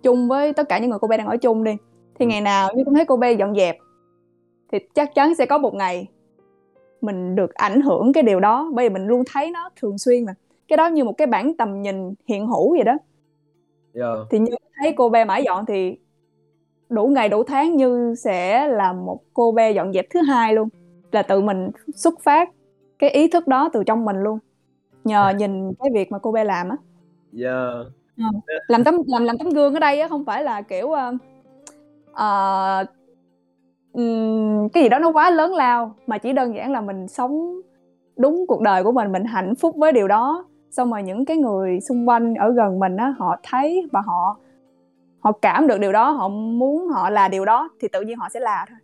chung 0.04 0.28
với 0.28 0.54
tất 0.54 0.70
cả 0.70 0.80
những 0.80 0.90
người 0.90 1.00
cô 1.00 1.08
bé 1.08 1.18
đang 1.18 1.28
ở 1.28 1.38
chung 1.38 1.64
đi 1.64 1.72
thì 2.20 2.26
Ừ. 2.26 2.30
ngày 2.30 2.42
nào 2.42 2.70
như 2.76 2.84
cũng 2.84 2.94
thấy 2.94 3.06
cô 3.06 3.18
bé 3.18 3.34
dọn 3.34 3.56
dẹp 3.56 3.78
thì 4.72 4.80
chắc 4.96 5.16
chắn 5.16 5.36
sẽ 5.36 5.46
có 5.46 5.58
một 5.58 5.74
ngày 5.74 6.08
mình 7.02 7.36
được 7.36 7.54
ảnh 7.54 7.82
hưởng 7.82 8.14
cái 8.14 8.24
điều 8.24 8.40
đó 8.40 8.72
bởi 8.74 8.90
vì 8.90 8.94
mình 8.94 9.08
luôn 9.08 9.24
thấy 9.34 9.52
nó 9.52 9.70
thường 9.82 9.98
xuyên 9.98 10.26
mà 10.26 10.34
cái 10.68 10.78
đó 10.78 10.88
như 10.88 11.04
một 11.04 11.14
cái 11.18 11.28
bản 11.28 11.58
tầm 11.58 11.82
nhìn 11.82 12.14
hiện 12.28 12.48
hữu 12.48 12.72
vậy 12.72 12.84
đó 12.84 12.98
yeah. 13.96 14.18
thì 14.32 14.40
như 14.40 14.52
thấy 14.82 14.94
cô 14.98 15.10
bé 15.10 15.26
mãi 15.26 15.44
dọn 15.44 15.66
thì 15.66 15.98
đủ 16.90 17.08
ngày 17.08 17.30
đủ 17.30 17.44
tháng 17.44 17.76
như 17.76 18.16
sẽ 18.18 18.68
là 18.68 18.94
một 18.94 19.20
cô 19.34 19.52
bé 19.52 19.72
dọn 19.72 19.94
dẹp 19.94 20.06
thứ 20.10 20.22
hai 20.22 20.54
luôn 20.54 20.70
là 21.12 21.24
tự 21.24 21.42
mình 21.42 21.70
xuất 21.96 22.14
phát 22.22 22.50
cái 23.00 23.10
ý 23.10 23.28
thức 23.28 23.48
đó 23.48 23.70
từ 23.74 23.84
trong 23.84 24.06
mình 24.06 24.24
luôn 24.24 24.40
nhờ 25.04 25.34
nhìn 25.38 25.74
cái 25.74 25.89
việc 25.93 26.12
mà 26.12 26.20
cô 26.20 26.32
bé 26.32 26.43
làm 26.43 26.70
á. 26.70 26.76
Yeah. 28.18 28.32
làm 28.68 28.84
tấm 28.84 28.95
làm 29.08 29.24
làm 29.24 29.38
tấm 29.38 29.49
gương 29.49 29.74
ở 29.74 29.80
đây 29.80 29.99
á 29.99 30.08
không 30.08 30.26
phải 30.26 30.43
là 30.43 30.62
kiểu 30.62 30.91
ờ, 30.91 31.14
ờ, 32.14 32.86
ừm, 33.93 34.70
cái 34.70 34.84
gì 34.84 34.89
đó 34.89 34.99
nó 34.99 35.12
quá 35.12 35.30
lớn 35.30 35.54
lao 35.54 35.95
mà 36.08 36.18
chỉ 36.18 36.34
đơn 36.34 36.56
giản 36.56 36.72
là 36.72 36.82
mình 36.82 37.08
sống 37.08 37.62
đúng 38.18 38.45
cuộc 38.47 38.62
đời 38.62 38.84
của 38.84 38.91
mình 38.91 39.12
mình 39.12 39.26
hạnh 39.26 39.56
phúc 39.56 39.76
với 39.78 39.91
điều 39.91 40.08
đó. 40.08 40.45
Xong 40.72 40.91
rồi 40.91 41.04
những 41.04 41.26
cái 41.26 41.38
người 41.38 41.80
xung 41.82 42.10
quanh 42.10 42.36
ở 42.36 42.51
gần 42.51 42.80
mình 42.80 42.97
á 42.97 43.14
họ 43.18 43.36
thấy 43.43 43.88
và 43.91 44.01
họ 44.01 44.38
họ 45.20 45.32
cảm 45.32 45.68
được 45.68 45.80
điều 45.80 45.91
đó 45.91 46.12
họ 46.12 46.28
muốn 46.30 46.88
họ 46.88 47.10
là 47.10 47.28
điều 47.28 47.45
đó 47.45 47.70
thì 47.80 47.88
tự 47.88 48.01
nhiên 48.01 48.18
họ 48.18 48.30
sẽ 48.30 48.39
là 48.39 48.66
thôi. 48.70 48.78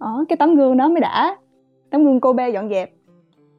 Đó 0.00 0.24
cái 0.28 0.36
tấm 0.36 0.54
gương 0.56 0.76
đó 0.76 0.88
mới 0.88 1.00
đã. 1.00 1.36
Tấm 1.90 2.04
gương 2.04 2.20
cô 2.20 2.32
bé 2.32 2.50
dọn 2.50 2.68
dẹp 2.68 2.90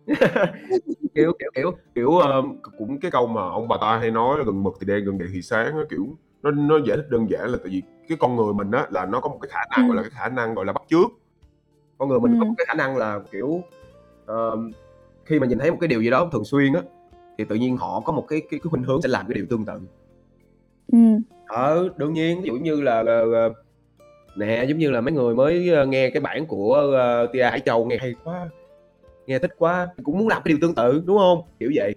kiểu 1.16 1.32
kiểu 1.40 1.50
kiểu 1.56 1.72
kiểu 1.96 2.18
ờ, 2.18 2.44
cũng 2.78 3.00
cái 3.00 3.12
câu 3.12 3.28
mà 3.28 3.42
ông 3.42 3.68
bà 3.68 3.78
ta 3.82 3.98
hay 3.98 4.12
nói 4.12 4.38
là 4.38 4.44
gần 4.44 4.64
mực 4.64 4.74
thì 4.80 4.88
đen 4.88 5.06
gần 5.06 5.18
đèn 5.18 5.30
thì 5.34 5.42
sáng 5.42 5.66
á, 5.66 5.84
kiểu 5.90 6.08
nó 6.44 6.52
nó 6.52 6.78
giải 6.88 6.98
thích 6.98 7.06
đơn 7.10 7.30
giản 7.30 7.50
là 7.50 7.58
tại 7.64 7.70
vì 7.72 7.82
cái 8.10 8.18
con 8.22 8.36
người 8.36 8.54
mình 8.54 8.72
á 8.72 8.88
là 8.92 9.06
nó 9.06 9.20
có 9.20 9.30
một 9.30 9.38
cái 9.42 9.50
khả 9.52 9.60
năng 9.78 9.88
Ừ. 9.88 9.94
gọi 9.94 9.96
là 9.98 10.02
cái 10.10 10.12
khả 10.22 10.30
năng 10.30 10.54
gọi 10.54 10.66
là 10.66 10.74
bắt 10.74 10.82
chước 10.90 11.08
con 11.98 12.10
người 12.10 12.20
mình 12.20 12.36
có 12.40 12.46
Ừ. 12.46 12.48
một 12.48 12.54
cái 12.58 12.66
khả 12.68 12.74
năng 12.74 12.98
là 12.98 13.20
kiểu 13.32 13.62
ờ, 14.26 14.58
khi 15.26 15.40
mà 15.40 15.48
nhìn 15.48 15.60
thấy 15.60 15.72
một 15.72 15.78
cái 15.82 15.88
điều 15.88 16.02
gì 16.02 16.10
đó 16.10 16.30
thường 16.32 16.46
xuyên 16.46 16.74
á 16.74 16.82
thì 17.38 17.46
tự 17.46 17.56
nhiên 17.56 17.78
họ 17.78 18.00
có 18.06 18.14
một 18.14 18.26
cái 18.28 18.40
cái, 18.42 18.60
cái 18.64 18.70
khuynh 18.70 18.84
hướng 18.84 19.02
sẽ 19.02 19.10
làm 19.10 19.26
cái 19.28 19.34
điều 19.34 19.46
tương 19.50 19.66
tự 19.66 19.74
ừ. 20.92 20.98
ờ 21.46 21.90
đương 21.98 22.14
nhiên 22.14 22.42
ví 22.42 22.48
dụ 22.48 22.54
như 22.54 22.82
là 22.82 23.04
ờ, 23.08 23.34
ờ, 23.34 23.54
nè 24.38 24.66
giống 24.70 24.78
như 24.78 24.92
là 24.92 25.02
mấy 25.02 25.12
người 25.14 25.36
mới 25.36 25.72
nghe 25.88 26.10
cái 26.10 26.22
bản 26.22 26.46
của 26.46 26.94
uh, 27.26 27.34
Tia 27.34 27.44
Hải 27.44 27.60
Châu 27.60 27.86
nghe 27.86 27.98
hay 27.98 28.14
quá 28.24 28.50
nghe 29.28 29.40
thích 29.40 29.52
quá 29.58 29.88
cũng 30.04 30.18
muốn 30.18 30.28
làm 30.28 30.42
cái 30.46 30.50
điều 30.54 30.58
tương 30.62 30.76
tự 30.76 31.04
đúng 31.06 31.18
không 31.18 31.42
kiểu 31.60 31.72
vậy 31.76 31.96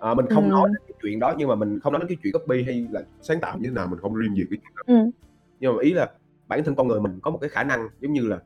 à, 0.00 0.14
mình 0.14 0.26
không 0.26 0.44
Ừ. 0.44 0.50
nói 0.50 0.68
đến 0.68 0.82
cái 0.88 0.94
chuyện 1.02 1.18
đó 1.18 1.34
nhưng 1.38 1.48
mà 1.48 1.54
mình 1.54 1.80
không 1.80 1.92
nói 1.92 2.00
đến 2.00 2.08
cái 2.08 2.16
chuyện 2.22 2.32
copy 2.32 2.62
hay 2.62 2.86
là 2.90 3.02
sáng 3.22 3.40
tạo 3.40 3.58
như 3.58 3.68
thế 3.68 3.74
nào 3.74 3.86
mình 3.86 3.98
không 4.00 4.14
riêng 4.14 4.34
gì 4.34 4.42
cái 4.50 4.58
chuyện 4.62 4.72
đó 4.76 4.82
Ừ. 4.86 5.10
nhưng 5.60 5.76
mà 5.76 5.82
ý 5.82 5.92
là 5.92 6.10
bản 6.48 6.64
thân 6.64 6.74
con 6.74 6.88
người 6.88 7.00
mình 7.00 7.18
có 7.22 7.30
một 7.30 7.38
cái 7.40 7.50
khả 7.50 7.64
năng 7.64 7.88
giống 8.00 8.12
như 8.12 8.26
là 8.26 8.38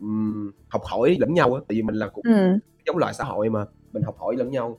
ừm, 0.00 0.52
học 0.68 0.82
hỏi 0.84 1.16
lẫn 1.20 1.34
nhau 1.34 1.54
á 1.54 1.60
tại 1.68 1.76
vì 1.76 1.82
mình 1.82 1.94
là 1.94 2.08
cũng 2.08 2.24
Ừ. 2.28 2.58
giống 2.86 2.98
loài 2.98 3.14
xã 3.14 3.24
hội 3.24 3.50
mà 3.50 3.64
mình 3.92 4.02
học 4.02 4.16
hỏi 4.18 4.36
lẫn 4.36 4.50
nhau 4.50 4.78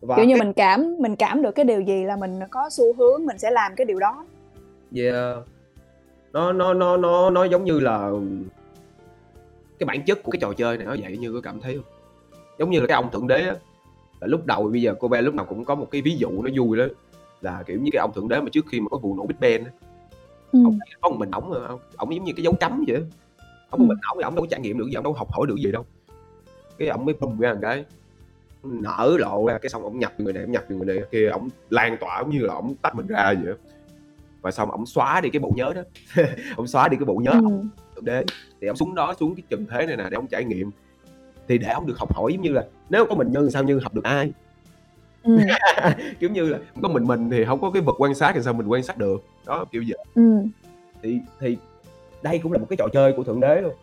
và 0.00 0.16
kiểu 0.16 0.24
như 0.24 0.34
cái- 0.34 0.44
mình 0.46 0.52
cảm 0.52 0.96
mình 0.98 1.16
cảm 1.16 1.42
được 1.42 1.50
cái 1.50 1.64
điều 1.64 1.80
gì 1.80 2.04
là 2.04 2.16
mình 2.16 2.40
có 2.50 2.70
xu 2.70 2.84
hướng 2.94 3.26
mình 3.26 3.38
sẽ 3.38 3.50
làm 3.50 3.72
cái 3.76 3.84
điều 3.84 3.98
đó 3.98 4.24
Yeah. 4.96 5.36
Nó 6.32 6.52
nó 6.52 6.74
nó 6.74 6.96
nó 6.96 7.30
nó 7.30 7.44
giống 7.44 7.64
như 7.64 7.80
là 7.80 8.10
cái 9.80 9.86
bản 9.86 10.02
chất 10.04 10.22
của 10.22 10.30
cái 10.32 10.38
trò 10.40 10.52
chơi 10.52 10.76
này 10.76 10.86
nó 10.86 10.96
vậy 11.02 11.16
như 11.16 11.32
có 11.32 11.40
cảm 11.40 11.60
thấy 11.60 11.74
không? 11.76 11.84
Giống 12.58 12.70
như 12.70 12.80
là 12.80 12.86
cái 12.86 12.94
ông 12.94 13.10
thượng 13.10 13.26
đế 13.26 13.34
á. 13.48 13.54
Là 14.20 14.26
lúc 14.26 14.46
đầu 14.46 14.68
bây 14.72 14.82
giờ 14.82 14.94
cô 15.00 15.08
bé 15.08 15.22
lúc 15.22 15.34
nào 15.34 15.46
cũng 15.48 15.64
có 15.64 15.74
một 15.74 15.88
cái 15.90 16.02
ví 16.02 16.16
dụ 16.16 16.42
nó 16.42 16.50
vui 16.56 16.78
đó 16.78 16.84
là 17.40 17.62
kiểu 17.66 17.78
như 17.80 17.90
cái 17.92 18.00
ông 18.00 18.12
thượng 18.14 18.28
đế 18.28 18.40
mà 18.40 18.48
trước 18.52 18.64
khi 18.70 18.80
mà 18.80 18.88
có 18.90 18.98
vụ 18.98 19.14
nổ 19.16 19.26
Big 19.26 19.36
Bang 19.40 19.64
á, 19.64 19.70
ừ. 20.52 20.60
ông 20.64 20.78
có 21.00 21.08
một 21.10 21.16
mình 21.18 21.30
ổng 21.30 21.52
ông, 21.52 21.80
ổng 21.96 22.14
giống 22.14 22.24
như 22.24 22.32
cái 22.36 22.42
dấu 22.44 22.54
chấm 22.60 22.84
vậy. 22.88 22.96
Ông 23.70 23.80
Ừ. 23.80 23.84
một 23.84 23.86
mình 23.88 23.98
ổng 24.14 24.24
ổng 24.24 24.34
đâu 24.34 24.44
có 24.44 24.46
trải 24.50 24.60
nghiệm 24.60 24.78
được 24.78 24.86
gì, 24.88 24.94
ổng 24.94 25.04
đâu 25.04 25.12
học 25.12 25.28
hỏi 25.32 25.46
được 25.48 25.56
gì 25.64 25.72
đâu. 25.72 25.84
Cái 26.78 26.88
ổng 26.88 27.04
mới 27.04 27.14
bùng 27.20 27.38
ra 27.40 27.52
một 27.54 27.58
cái 27.62 27.84
nở 28.62 29.16
lộ 29.20 29.46
ra 29.48 29.58
cái 29.58 29.70
xong 29.70 29.82
ổng 29.82 29.98
nhập 29.98 30.12
người 30.20 30.32
này 30.32 30.42
ổng 30.42 30.52
nhập 30.52 30.64
người 30.70 30.86
này 30.86 31.04
kia 31.12 31.28
ổng 31.28 31.48
lan 31.70 31.96
tỏa 32.00 32.20
giống 32.20 32.30
như 32.30 32.40
là 32.40 32.54
ổng 32.54 32.74
tách 32.82 32.94
mình 32.96 33.06
ra 33.06 33.34
vậy 33.44 33.54
và 34.42 34.50
xong 34.50 34.70
ổng 34.70 34.86
xóa 34.86 35.20
đi 35.20 35.30
cái 35.30 35.40
bộ 35.40 35.52
nhớ 35.56 35.72
đó 35.74 35.82
ổng 36.56 36.66
xóa 36.66 36.88
đi 36.88 36.96
cái 36.96 37.04
bộ 37.04 37.14
nhớ 37.14 37.30
Ừ. 37.30 37.62
đế 38.04 38.24
thì 38.60 38.66
ông 38.66 38.76
xuống 38.76 38.94
đó 38.94 39.14
xuống 39.20 39.34
cái 39.34 39.42
trần 39.50 39.66
thế 39.70 39.86
này 39.86 39.96
nè 39.96 40.04
để 40.10 40.14
ông 40.14 40.26
trải 40.26 40.44
nghiệm. 40.44 40.70
Thì 41.48 41.58
để 41.58 41.68
ông 41.68 41.86
được 41.86 41.98
học 41.98 42.14
hỏi 42.14 42.32
giống 42.32 42.42
như 42.42 42.52
là 42.52 42.64
nếu 42.90 43.06
có 43.06 43.14
mình 43.14 43.32
như 43.32 43.50
sao 43.50 43.62
như 43.62 43.78
học 43.78 43.94
được 43.94 44.04
ai? 44.04 44.32
Ừ. 45.22 45.38
kiểu 46.20 46.30
như 46.30 46.48
là 46.48 46.58
có 46.82 46.88
mình 46.88 47.04
mình 47.04 47.30
thì 47.30 47.44
không 47.44 47.60
có 47.60 47.70
cái 47.70 47.82
vật 47.82 47.94
quan 47.98 48.14
sát 48.14 48.32
thì 48.34 48.40
sao 48.42 48.52
mình 48.52 48.66
quan 48.66 48.82
sát 48.82 48.98
được? 48.98 49.24
Đó 49.46 49.64
kiểu 49.72 49.84
vậy. 49.88 49.98
Ừ. 50.14 50.22
thì 51.02 51.18
thì 51.40 51.56
đây 52.22 52.38
cũng 52.38 52.52
là 52.52 52.58
một 52.58 52.66
cái 52.70 52.76
trò 52.76 52.86
chơi 52.92 53.12
của 53.12 53.24
thượng 53.24 53.40
đế 53.40 53.60
luôn. 53.60 53.74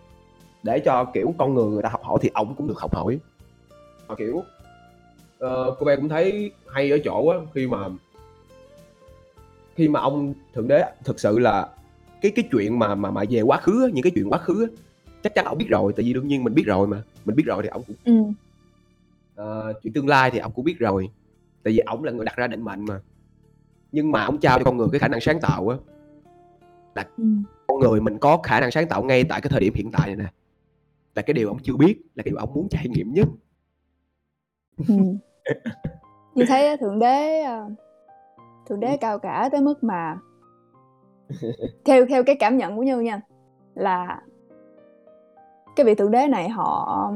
Để 0.64 0.80
cho 0.80 1.06
kiểu 1.14 1.34
con 1.38 1.54
người 1.54 1.66
người 1.66 1.84
ta 1.84 1.90
học 1.90 2.04
hỏi 2.04 2.20
thì 2.22 2.30
ông 2.34 2.56
cũng 2.56 2.68
được 2.68 2.80
học 2.80 2.96
hỏi. 2.96 3.20
Và 4.08 4.16
kiểu 4.16 4.44
ờ, 5.40 5.76
cô 5.80 5.86
bé 5.86 5.96
cũng 5.96 6.10
thấy 6.10 6.52
hay 6.68 6.92
ở 6.92 6.98
chỗ 7.04 7.30
á 7.30 7.38
khi 7.54 7.68
mà 7.68 7.78
khi 9.76 9.88
mà 9.88 10.00
ông 10.00 10.34
thượng 10.54 10.68
đế 10.68 10.84
thực 11.04 11.20
sự 11.20 11.40
là 11.40 11.68
cái 12.22 12.32
cái 12.36 12.48
chuyện 12.52 12.80
mà 12.80 12.96
mà 12.96 13.12
mà 13.12 13.24
về 13.30 13.42
quá 13.42 13.58
khứ 13.58 13.84
á, 13.84 13.90
những 13.94 14.04
cái 14.04 14.12
chuyện 14.16 14.30
quá 14.30 14.38
khứ 14.40 14.66
á, 14.66 14.70
chắc 15.24 15.36
chắn 15.36 15.46
ông 15.46 15.58
biết 15.58 15.68
rồi 15.70 15.94
tại 15.96 16.06
vì 16.06 16.14
đương 16.14 16.28
nhiên 16.28 16.44
mình 16.44 16.54
biết 16.54 16.64
rồi 16.66 16.88
mà 16.88 17.04
mình 17.26 17.36
biết 17.36 17.44
rồi 17.46 17.64
thì 17.64 17.70
ông 17.70 17.84
cũng 17.88 17.96
Ừ. 18.06 18.32
Ờ, 19.36 19.74
chuyện 19.84 19.94
tương 19.94 20.08
lai 20.08 20.32
thì 20.32 20.40
ông 20.40 20.52
cũng 20.52 20.66
biết 20.66 20.76
rồi 20.80 21.10
tại 21.64 21.74
vì 21.74 21.78
ông 21.80 22.04
là 22.04 22.12
người 22.12 22.26
đặt 22.26 22.36
ra 22.36 22.48
định 22.48 22.64
mệnh 22.64 22.86
mà 22.86 23.00
nhưng 23.92 24.12
mà 24.12 24.24
ông 24.26 24.38
trao 24.40 24.58
cho 24.58 24.64
con 24.64 24.78
người 24.78 24.88
cái 24.92 25.00
khả 25.00 25.08
năng 25.08 25.22
sáng 25.22 25.40
tạo 25.42 25.70
á 25.70 25.78
Ừ. 27.18 27.24
con 27.68 27.80
người 27.80 28.02
mình 28.02 28.18
có 28.18 28.38
khả 28.44 28.60
năng 28.60 28.72
sáng 28.72 28.88
tạo 28.88 29.04
ngay 29.04 29.24
tại 29.24 29.42
cái 29.42 29.50
thời 29.50 29.60
điểm 29.60 29.74
hiện 29.74 29.92
tại 29.92 30.08
này 30.08 30.16
nè 30.16 30.26
là 31.16 31.22
cái 31.22 31.34
điều 31.34 31.48
ông 31.48 31.58
chưa 31.64 31.76
biết 31.76 31.98
là 32.16 32.24
cái 32.24 32.30
điều 32.32 32.38
ông 32.38 32.54
muốn 32.54 32.68
trải 32.70 32.88
nghiệm 32.90 33.14
nhất 33.14 33.28
Ừ. 34.88 34.96
như 36.36 36.46
thấy 36.48 36.78
thượng 36.78 37.00
đế 37.00 37.42
ờ, 37.42 37.70
thượng 38.70 38.80
đế 38.80 38.98
cao 38.98 39.20
cả 39.20 39.50
tới 39.52 39.62
mức 39.62 39.84
mà 39.84 40.18
theo 41.86 42.06
theo 42.06 42.24
cái 42.24 42.36
cảm 42.36 42.58
nhận 42.58 42.76
của 42.76 42.84
như 42.84 43.00
nha 43.00 43.22
là 43.76 44.22
cái 45.76 45.86
vị 45.86 45.96
thượng 45.96 46.12
đế 46.12 46.28
này 46.28 46.50
họ 46.50 47.12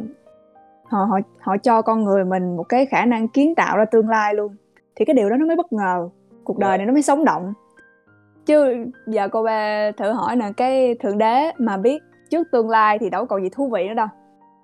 họ 0.84 1.06
họ 1.06 1.20
họ 1.40 1.58
cho 1.58 1.82
con 1.82 2.04
người 2.04 2.26
mình 2.26 2.56
một 2.58 2.64
cái 2.64 2.86
khả 2.86 3.06
năng 3.06 3.28
kiến 3.28 3.56
tạo 3.56 3.78
ra 3.78 3.86
tương 3.86 4.10
lai 4.10 4.34
luôn. 4.34 4.56
Thì 4.96 5.06
cái 5.06 5.14
điều 5.14 5.30
đó 5.30 5.36
nó 5.38 5.46
mới 5.46 5.56
bất 5.56 5.74
ngờ 5.74 6.10
cuộc 6.44 6.58
đời 6.58 6.78
này 6.78 6.88
nó 6.88 6.94
mới 6.94 7.02
sống 7.02 7.26
động. 7.26 7.54
Chứ 8.46 8.86
giờ 9.08 9.28
cô 9.32 9.44
ba 9.44 9.92
thử 9.92 10.12
hỏi 10.12 10.36
nè 10.36 10.52
cái 10.58 10.96
thượng 10.96 11.18
đế 11.18 11.52
mà 11.58 11.78
biết 11.78 12.04
trước 12.30 12.48
tương 12.52 12.70
lai 12.70 13.00
thì 13.00 13.10
đâu 13.10 13.26
còn 13.26 13.44
gì 13.44 13.50
thú 13.50 13.70
vị 13.70 13.88
nữa 13.88 13.94
đâu. 13.94 14.08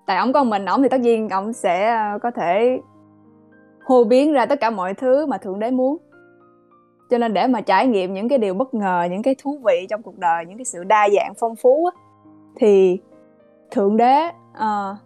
Tại 0.06 0.18
ổng 0.18 0.32
con 0.32 0.50
mình 0.50 0.64
ổng 0.64 0.82
thì 0.82 0.88
tất 0.88 1.00
nhiên 1.00 1.28
ổng 1.28 1.52
sẽ 1.52 1.96
ờ, 1.96 2.18
có 2.22 2.30
thể 2.30 2.80
hô 3.84 4.04
biến 4.04 4.32
ra 4.32 4.46
tất 4.46 4.60
cả 4.60 4.70
mọi 4.70 4.94
thứ 4.94 5.26
mà 5.26 5.38
thượng 5.38 5.58
đế 5.58 5.70
muốn 5.70 5.96
cho 7.10 7.18
nên 7.18 7.34
để 7.34 7.46
mà 7.46 7.60
trải 7.60 7.86
nghiệm 7.86 8.14
những 8.14 8.28
cái 8.28 8.38
điều 8.38 8.54
bất 8.54 8.74
ngờ 8.74 9.06
những 9.10 9.22
cái 9.22 9.34
thú 9.42 9.58
vị 9.64 9.86
trong 9.90 10.02
cuộc 10.02 10.18
đời 10.18 10.46
những 10.46 10.58
cái 10.58 10.64
sự 10.64 10.84
đa 10.84 11.08
dạng 11.08 11.32
phong 11.38 11.56
phú 11.56 11.90
á, 11.94 12.00
thì 12.56 13.00
thượng 13.70 13.96
đế 13.96 14.26
uh, 14.50 14.96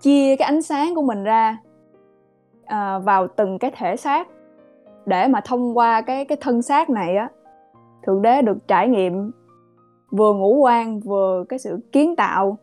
chia 0.00 0.36
cái 0.36 0.46
ánh 0.46 0.62
sáng 0.62 0.94
của 0.94 1.02
mình 1.02 1.24
ra 1.24 1.58
uh, 2.62 3.04
vào 3.04 3.28
từng 3.36 3.58
cái 3.58 3.70
thể 3.76 3.96
xác 3.96 4.28
để 5.06 5.28
mà 5.28 5.40
thông 5.40 5.76
qua 5.78 6.00
cái 6.00 6.24
cái 6.24 6.38
thân 6.40 6.62
xác 6.62 6.90
này 6.90 7.16
á 7.16 7.28
thượng 8.06 8.22
đế 8.22 8.42
được 8.42 8.68
trải 8.68 8.88
nghiệm 8.88 9.30
vừa 10.10 10.34
ngũ 10.34 10.54
quan 10.54 11.00
vừa 11.00 11.44
cái 11.48 11.58
sự 11.58 11.80
kiến 11.92 12.16
tạo 12.16 12.58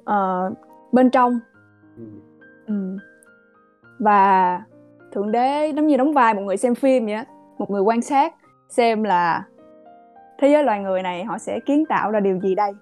uh, 0.00 0.56
bên 0.92 1.10
trong 1.10 1.40
ừ. 1.96 2.04
Ừ. 2.66 2.96
và 3.98 4.62
thượng 5.12 5.32
đế 5.32 5.72
giống 5.76 5.86
như 5.86 5.96
đóng 5.96 6.12
vai 6.12 6.34
một 6.34 6.42
người 6.42 6.56
xem 6.56 6.74
phim 6.74 7.06
vậy 7.06 7.24
một 7.58 7.70
người 7.70 7.82
quan 7.82 8.02
sát 8.02 8.34
xem 8.68 9.02
là 9.02 9.44
thế 10.38 10.48
giới 10.48 10.64
loài 10.64 10.80
người 10.80 11.02
này 11.02 11.24
họ 11.24 11.38
sẽ 11.38 11.60
kiến 11.66 11.84
tạo 11.88 12.10
ra 12.10 12.20
điều 12.20 12.40
gì 12.40 12.54
đây. 12.54 12.72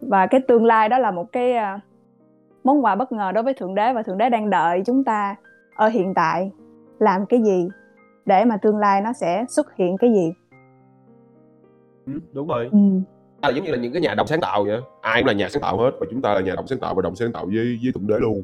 Và 0.00 0.26
cái 0.26 0.40
tương 0.48 0.64
lai 0.64 0.88
đó 0.88 0.98
là 0.98 1.10
một 1.10 1.32
cái 1.32 1.52
uh, 1.52 1.80
món 2.64 2.84
quà 2.84 2.94
bất 2.94 3.12
ngờ 3.12 3.32
đối 3.32 3.44
với 3.44 3.54
thượng 3.54 3.74
đế 3.74 3.92
và 3.92 4.02
thượng 4.02 4.18
đế 4.18 4.30
đang 4.30 4.50
đợi 4.50 4.82
chúng 4.86 5.04
ta 5.04 5.36
ở 5.74 5.88
hiện 5.88 6.14
tại 6.14 6.50
làm 6.98 7.26
cái 7.26 7.42
gì 7.42 7.68
để 8.26 8.44
mà 8.44 8.56
tương 8.56 8.78
lai 8.78 9.00
nó 9.00 9.12
sẽ 9.12 9.44
xuất 9.48 9.76
hiện 9.76 9.96
cái 9.96 10.12
gì. 10.12 10.32
Ừ, 12.06 12.12
đúng 12.32 12.48
rồi. 12.48 12.68
Ừ. 12.72 12.78
à, 13.40 13.50
giống 13.50 13.64
như 13.64 13.70
là 13.70 13.78
những 13.78 13.92
cái 13.92 14.02
nhà 14.02 14.14
đồng 14.14 14.26
sáng 14.26 14.40
tạo 14.40 14.64
vậy 14.64 14.80
ai 15.00 15.22
cũng 15.22 15.26
là 15.26 15.32
nhà 15.32 15.48
sáng 15.48 15.62
tạo 15.62 15.78
hết 15.78 15.90
và 16.00 16.06
chúng 16.10 16.22
ta 16.22 16.34
là 16.34 16.40
nhà 16.40 16.54
đồng 16.54 16.66
sáng 16.66 16.78
tạo 16.78 16.94
và 16.94 17.02
đồng 17.02 17.16
sáng 17.16 17.32
tạo 17.32 17.46
với 17.46 17.78
với 17.82 17.92
thượng 17.94 18.06
đế 18.06 18.18
luôn. 18.18 18.42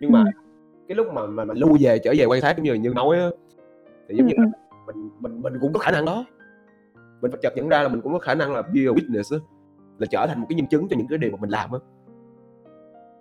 Nhưng 0.00 0.12
mà 0.12 0.18
ừ. 0.18 0.30
cái 0.88 0.96
lúc 0.96 1.06
mà 1.12 1.26
mà, 1.26 1.44
mà 1.44 1.54
lưu 1.56 1.76
về 1.80 1.98
trở 2.04 2.14
về 2.18 2.24
quan 2.24 2.40
sát 2.40 2.56
giống 2.56 2.64
như 2.64 2.74
như 2.74 2.92
nói 2.94 3.18
á 3.18 3.28
thì 4.08 4.14
giống 4.16 4.26
ừ. 4.26 4.30
như 4.30 4.34
là 4.38 4.50
mình 4.86 5.10
mình 5.20 5.42
mình 5.42 5.54
cũng 5.60 5.72
có 5.72 5.80
khả 5.80 5.90
năng 5.90 6.04
đó. 6.04 6.24
Mình 7.20 7.30
phải 7.30 7.40
chợt 7.42 7.52
nhận 7.56 7.68
ra 7.68 7.82
là 7.82 7.88
mình 7.88 8.00
cũng 8.00 8.12
có 8.12 8.18
khả 8.18 8.34
năng 8.34 8.54
là 8.54 8.62
be 8.62 8.80
a 8.80 8.92
witness 8.92 9.38
á 9.38 9.44
là 9.98 10.06
trở 10.10 10.26
thành 10.26 10.40
một 10.40 10.46
cái 10.48 10.56
nhân 10.56 10.66
chứng 10.66 10.88
cho 10.88 10.96
những 10.96 11.06
cái 11.08 11.18
điều 11.18 11.30
mà 11.30 11.36
mình 11.40 11.50
làm 11.50 11.72
á. 11.72 11.78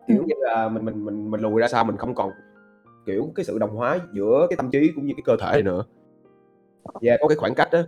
Kiểu 0.07 0.23
như 0.25 0.33
là 0.37 0.69
mình 0.69 0.85
mình 0.85 1.05
mình 1.05 1.31
mình 1.31 1.41
lùi 1.41 1.61
ra 1.61 1.67
sau 1.67 1.83
mình 1.83 1.97
không 1.97 2.15
còn 2.15 2.31
kiểu 3.05 3.31
cái 3.35 3.45
sự 3.45 3.59
đồng 3.59 3.75
hóa 3.75 3.99
giữa 4.13 4.47
cái 4.49 4.57
tâm 4.57 4.69
trí 4.71 4.91
cũng 4.95 5.05
như 5.05 5.13
cái 5.17 5.23
cơ 5.25 5.37
thể 5.41 5.51
này 5.51 5.63
nữa. 5.63 5.83
Và 6.83 6.91
yeah, 7.01 7.19
có 7.21 7.27
cái 7.27 7.37
khoảng 7.37 7.55
cách 7.55 7.69
đó 7.71 7.79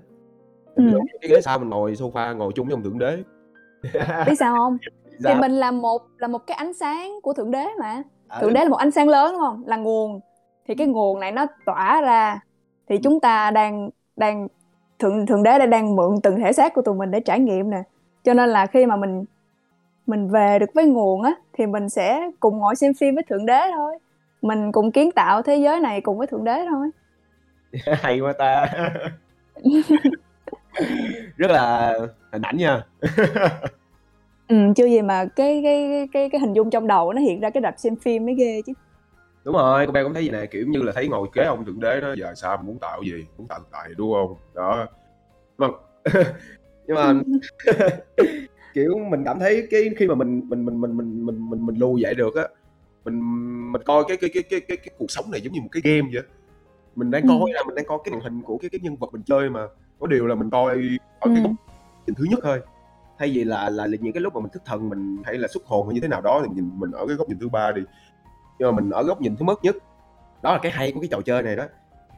ừ. 0.75 0.83
cái 1.21 1.29
ghế 1.29 1.41
sau 1.41 1.59
mình 1.59 1.69
ngồi 1.69 1.93
sofa 1.93 2.35
ngồi 2.37 2.51
chung 2.55 2.67
với 2.67 2.73
ông 2.73 2.83
thượng 2.83 2.99
đế. 2.99 3.23
Biết 4.25 4.35
sao 4.39 4.55
không? 4.55 4.77
Thì 5.25 5.33
mình 5.41 5.51
là 5.51 5.71
một 5.71 6.01
là 6.17 6.27
một 6.27 6.47
cái 6.47 6.57
ánh 6.57 6.73
sáng 6.73 7.21
của 7.23 7.33
thượng 7.33 7.51
đế 7.51 7.65
mà. 7.79 8.03
À, 8.27 8.41
thượng 8.41 8.53
đế 8.53 8.63
là 8.63 8.69
một 8.69 8.77
ánh 8.77 8.91
sáng 8.91 9.09
lớn 9.09 9.31
đúng 9.31 9.41
không? 9.41 9.63
Là 9.67 9.77
nguồn. 9.77 10.19
Thì 10.67 10.75
cái 10.75 10.87
nguồn 10.87 11.19
này 11.19 11.31
nó 11.31 11.45
tỏa 11.65 12.01
ra 12.01 12.39
thì 12.89 12.97
chúng 12.97 13.19
ta 13.19 13.51
đang 13.51 13.89
đang 14.15 14.47
thượng 14.99 15.25
thượng 15.25 15.43
đế 15.43 15.59
đang 15.59 15.69
đang 15.69 15.95
mượn 15.95 16.21
từng 16.23 16.39
thể 16.39 16.53
xác 16.53 16.73
của 16.73 16.81
tụi 16.81 16.95
mình 16.95 17.11
để 17.11 17.19
trải 17.19 17.39
nghiệm 17.39 17.69
nè. 17.69 17.83
Cho 18.23 18.33
nên 18.33 18.49
là 18.49 18.65
khi 18.65 18.85
mà 18.85 18.95
mình 18.95 19.25
mình 20.05 20.29
về 20.29 20.59
được 20.59 20.73
với 20.73 20.85
nguồn 20.85 21.23
á 21.23 21.33
thì 21.53 21.65
mình 21.65 21.89
sẽ 21.89 22.29
cùng 22.39 22.57
ngồi 22.57 22.75
xem 22.75 22.93
phim 22.93 23.15
với 23.15 23.23
thượng 23.29 23.45
đế 23.45 23.61
thôi. 23.75 23.97
Mình 24.41 24.71
cùng 24.71 24.91
kiến 24.91 25.11
tạo 25.11 25.41
thế 25.41 25.55
giới 25.55 25.79
này 25.79 26.01
cùng 26.01 26.17
với 26.17 26.27
thượng 26.27 26.43
đế 26.43 26.65
thôi. 26.69 26.89
Hay 28.01 28.19
quá 28.19 28.33
ta. 28.33 28.65
Rất 31.37 31.51
là 31.51 31.93
hình 32.31 32.41
ảnh 32.41 32.57
nha. 32.57 32.83
Ừ, 34.47 34.55
chưa 34.75 34.85
gì 34.85 35.01
mà 35.01 35.25
cái 35.25 35.61
cái 35.63 36.07
cái 36.13 36.29
cái 36.29 36.41
hình 36.41 36.53
dung 36.53 36.69
trong 36.69 36.87
đầu 36.87 37.13
nó 37.13 37.21
hiện 37.21 37.39
ra 37.39 37.49
cái 37.49 37.61
đập 37.61 37.73
xem 37.77 37.95
phim 37.95 38.25
mới 38.25 38.35
ghê 38.35 38.61
chứ 38.65 38.73
đúng 39.47 39.55
rồi 39.55 39.85
cô 39.85 39.91
bé 39.91 40.03
cũng 40.03 40.13
thấy 40.13 40.23
gì 40.23 40.29
này 40.29 40.47
kiểu 40.47 40.65
như 40.67 40.81
là 40.81 40.91
thấy 40.95 41.07
ngồi 41.07 41.27
kế 41.33 41.43
ông 41.43 41.65
thượng 41.65 41.79
đế 41.79 42.01
đó 42.01 42.13
giờ 42.17 42.33
sao 42.35 42.57
muốn 42.57 42.79
tạo 42.79 43.01
gì 43.03 43.25
muốn 43.37 43.47
tạo 43.47 43.59
tài 43.71 43.89
đúng 43.97 44.13
không? 44.13 44.35
Đó. 44.55 44.87
Vâng 45.57 45.71
nhưng 46.87 46.95
mà 46.95 47.13
kiểu 48.73 48.99
mình 49.09 49.23
cảm 49.25 49.39
thấy 49.39 49.67
cái 49.71 49.89
khi 49.97 50.07
mà 50.07 50.15
mình 50.15 50.41
mình 50.49 50.65
mình 50.65 50.81
mình 50.81 50.97
mình 50.97 51.25
mình 51.25 51.49
mình, 51.49 51.65
mình 51.65 51.75
lưu 51.75 51.97
dậy 51.97 52.15
được 52.15 52.35
á 52.35 52.43
mình 53.05 53.21
mình 53.71 53.81
coi 53.85 54.03
cái 54.07 54.17
cái 54.17 54.29
cái 54.33 54.43
cái 54.43 54.59
cái, 54.59 54.77
cái 54.77 54.95
cuộc 54.97 55.11
sống 55.11 55.31
này 55.31 55.41
giống 55.41 55.53
như 55.53 55.61
một 55.61 55.69
cái 55.71 55.81
game 55.85 56.09
vậy 56.13 56.23
mình 56.95 57.11
đang 57.11 57.27
coi 57.27 57.51
là 57.53 57.63
mình 57.67 57.75
đang 57.75 57.85
coi 57.85 57.97
cái 58.05 58.11
màn 58.11 58.21
hình 58.21 58.41
của 58.41 58.57
cái 58.57 58.69
cái 58.69 58.79
nhân 58.83 58.95
vật 58.95 59.09
mình 59.11 59.23
chơi 59.25 59.49
mà 59.49 59.67
có 59.99 60.07
điều 60.07 60.27
là 60.27 60.35
mình 60.35 60.49
coi 60.49 60.75
ở 61.19 61.29
cái 61.35 61.41
góc 61.43 61.51
nhìn 62.07 62.15
thứ 62.15 62.25
nhất 62.29 62.39
thôi. 62.43 62.61
Thay 63.19 63.31
vì 63.33 63.43
là 63.43 63.69
là 63.69 63.87
những 63.99 64.13
cái 64.13 64.21
lúc 64.21 64.33
mà 64.35 64.41
mình 64.41 64.51
thức 64.51 64.61
thần 64.65 64.89
mình 64.89 65.17
hay 65.25 65.37
là 65.37 65.47
xuất 65.47 65.65
hồn 65.65 65.87
hay 65.87 65.93
như 65.93 66.01
thế 66.01 66.07
nào 66.07 66.21
đó 66.21 66.41
thì 66.43 66.55
nhìn 66.55 66.69
mình 66.73 66.91
ở 66.91 67.07
cái 67.07 67.15
góc 67.15 67.29
nhìn 67.29 67.39
thứ 67.39 67.49
ba 67.49 67.71
đi 67.71 67.81
nhưng 68.59 68.75
mà 68.75 68.81
mình 68.81 68.89
ở 68.89 69.03
góc 69.03 69.21
nhìn 69.21 69.35
thứ 69.35 69.45
mất 69.45 69.63
nhất 69.63 69.75
đó 70.41 70.53
là 70.53 70.59
cái 70.61 70.71
hay 70.71 70.91
của 70.91 70.99
cái 70.99 71.09
trò 71.11 71.21
chơi 71.21 71.43
này 71.43 71.55
đó. 71.55 71.63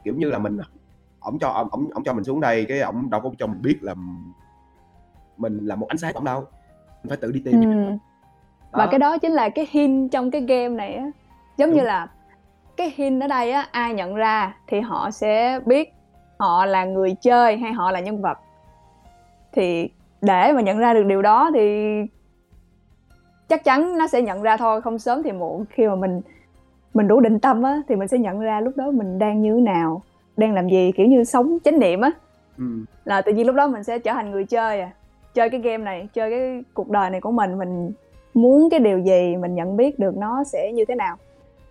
Kiểu 0.04 0.14
như 0.14 0.30
là 0.30 0.38
mình 0.38 0.58
ổng 1.20 1.38
cho 1.38 1.48
ổng 1.48 1.90
ổng 1.94 2.04
cho 2.04 2.12
mình 2.12 2.24
xuống 2.24 2.40
đây 2.40 2.64
cái 2.68 2.80
ổng 2.80 3.10
đâu 3.10 3.20
có 3.20 3.30
cho 3.38 3.46
mình 3.46 3.62
biết 3.62 3.78
là 3.80 3.94
mình 5.36 5.58
là 5.66 5.76
một 5.76 5.88
ánh 5.88 5.98
sáng 5.98 6.14
ổng 6.14 6.24
đâu. 6.24 6.40
Mình 7.02 7.08
phải 7.08 7.16
tự 7.16 7.32
đi 7.32 7.42
tìm. 7.44 7.60
Ừ. 7.62 7.96
và 8.72 8.86
cái 8.90 8.98
đó 8.98 9.18
chính 9.18 9.32
là 9.32 9.48
cái 9.48 9.66
hint 9.70 10.12
trong 10.12 10.30
cái 10.30 10.40
game 10.40 10.68
này 10.68 10.94
á. 10.94 11.10
Giống 11.56 11.70
Đúng. 11.70 11.78
như 11.78 11.84
là 11.84 12.08
cái 12.76 12.92
hint 12.96 13.22
ở 13.22 13.26
đây 13.26 13.52
á 13.52 13.68
ai 13.70 13.94
nhận 13.94 14.14
ra 14.14 14.56
thì 14.66 14.80
họ 14.80 15.10
sẽ 15.10 15.60
biết 15.66 15.92
họ 16.38 16.66
là 16.66 16.84
người 16.84 17.16
chơi 17.20 17.56
hay 17.56 17.72
họ 17.72 17.90
là 17.90 18.00
nhân 18.00 18.22
vật. 18.22 18.38
Thì 19.52 19.90
để 20.20 20.52
mà 20.52 20.60
nhận 20.60 20.78
ra 20.78 20.94
được 20.94 21.04
điều 21.06 21.22
đó 21.22 21.50
thì 21.54 21.94
chắc 23.50 23.64
chắn 23.64 23.98
nó 23.98 24.06
sẽ 24.06 24.22
nhận 24.22 24.42
ra 24.42 24.56
thôi 24.56 24.80
không 24.80 24.98
sớm 24.98 25.22
thì 25.22 25.32
muộn. 25.32 25.64
Khi 25.70 25.86
mà 25.86 25.94
mình 25.94 26.20
mình 26.94 27.08
đủ 27.08 27.20
định 27.20 27.40
tâm 27.40 27.62
á 27.62 27.82
thì 27.88 27.96
mình 27.96 28.08
sẽ 28.08 28.18
nhận 28.18 28.40
ra 28.40 28.60
lúc 28.60 28.76
đó 28.76 28.90
mình 28.90 29.18
đang 29.18 29.42
như 29.42 29.54
thế 29.54 29.60
nào 29.60 30.02
đang 30.36 30.54
làm 30.54 30.68
gì 30.68 30.92
kiểu 30.96 31.06
như 31.06 31.24
sống 31.24 31.58
chánh 31.64 31.78
niệm 31.78 32.00
á. 32.00 32.10
Ừ. 32.58 32.64
là 33.04 33.22
tự 33.22 33.32
nhiên 33.32 33.46
lúc 33.46 33.56
đó 33.56 33.68
mình 33.68 33.84
sẽ 33.84 33.98
trở 33.98 34.12
thành 34.12 34.30
người 34.30 34.44
chơi 34.44 34.80
à 34.80 34.90
chơi 35.34 35.50
cái 35.50 35.60
game 35.60 35.84
này 35.84 36.08
chơi 36.14 36.30
cái 36.30 36.64
cuộc 36.74 36.90
đời 36.90 37.10
này 37.10 37.20
của 37.20 37.30
mình 37.30 37.58
mình 37.58 37.92
muốn 38.34 38.70
cái 38.70 38.80
điều 38.80 38.98
gì 38.98 39.36
mình 39.36 39.54
nhận 39.54 39.76
biết 39.76 39.98
được 39.98 40.16
nó 40.16 40.44
sẽ 40.44 40.72
như 40.72 40.84
thế 40.84 40.94
nào. 40.94 41.16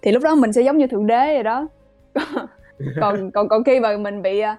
Thì 0.01 0.11
lúc 0.11 0.23
đó 0.23 0.35
mình 0.35 0.53
sẽ 0.53 0.61
giống 0.61 0.77
như 0.77 0.87
thượng 0.87 1.07
đế 1.07 1.33
rồi 1.33 1.43
đó. 1.43 1.67
Còn 3.01 3.31
còn 3.31 3.49
còn 3.49 3.63
khi 3.63 3.79
mà 3.79 3.97
mình 3.97 4.21
bị 4.21 4.39
à, 4.39 4.57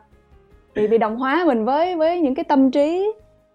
bị 0.75 0.87
bị 0.87 0.99
đồng 0.99 1.17
hóa 1.17 1.45
mình 1.47 1.65
với 1.65 1.97
với 1.97 2.21
những 2.21 2.35
cái 2.35 2.45
tâm 2.45 2.71
trí 2.71 3.13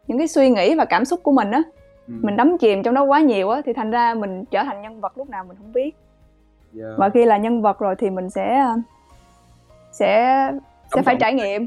những 0.07 0.18
cái 0.18 0.28
suy 0.28 0.49
nghĩ 0.49 0.76
và 0.76 0.86
cảm 0.86 1.05
xúc 1.05 1.20
của 1.24 1.32
mình 1.32 1.51
á 1.51 1.63
ừ. 2.08 2.14
mình 2.22 2.38
đắm 2.38 2.58
chìm 2.58 2.84
trong 2.84 2.93
đó 2.93 3.03
quá 3.03 3.20
nhiều 3.20 3.49
á 3.49 3.62
thì 3.66 3.74
thành 3.74 3.91
ra 3.91 4.14
mình 4.14 4.45
trở 4.51 4.64
thành 4.64 4.82
nhân 4.82 5.01
vật 5.01 5.18
lúc 5.18 5.30
nào 5.30 5.43
mình 5.43 5.58
không 5.58 5.74
biết. 5.74 5.91
Yeah. 6.80 6.97
và 6.97 7.10
khi 7.10 7.26
là 7.26 7.38
nhân 7.38 7.62
vật 7.62 7.80
rồi 7.80 7.95
thì 7.97 8.10
mình 8.10 8.30
sẽ 8.30 8.66
sẽ 9.91 10.51
sẽ 10.95 11.01
phải 11.01 11.16
trải 11.20 11.34
nghiệm. 11.34 11.66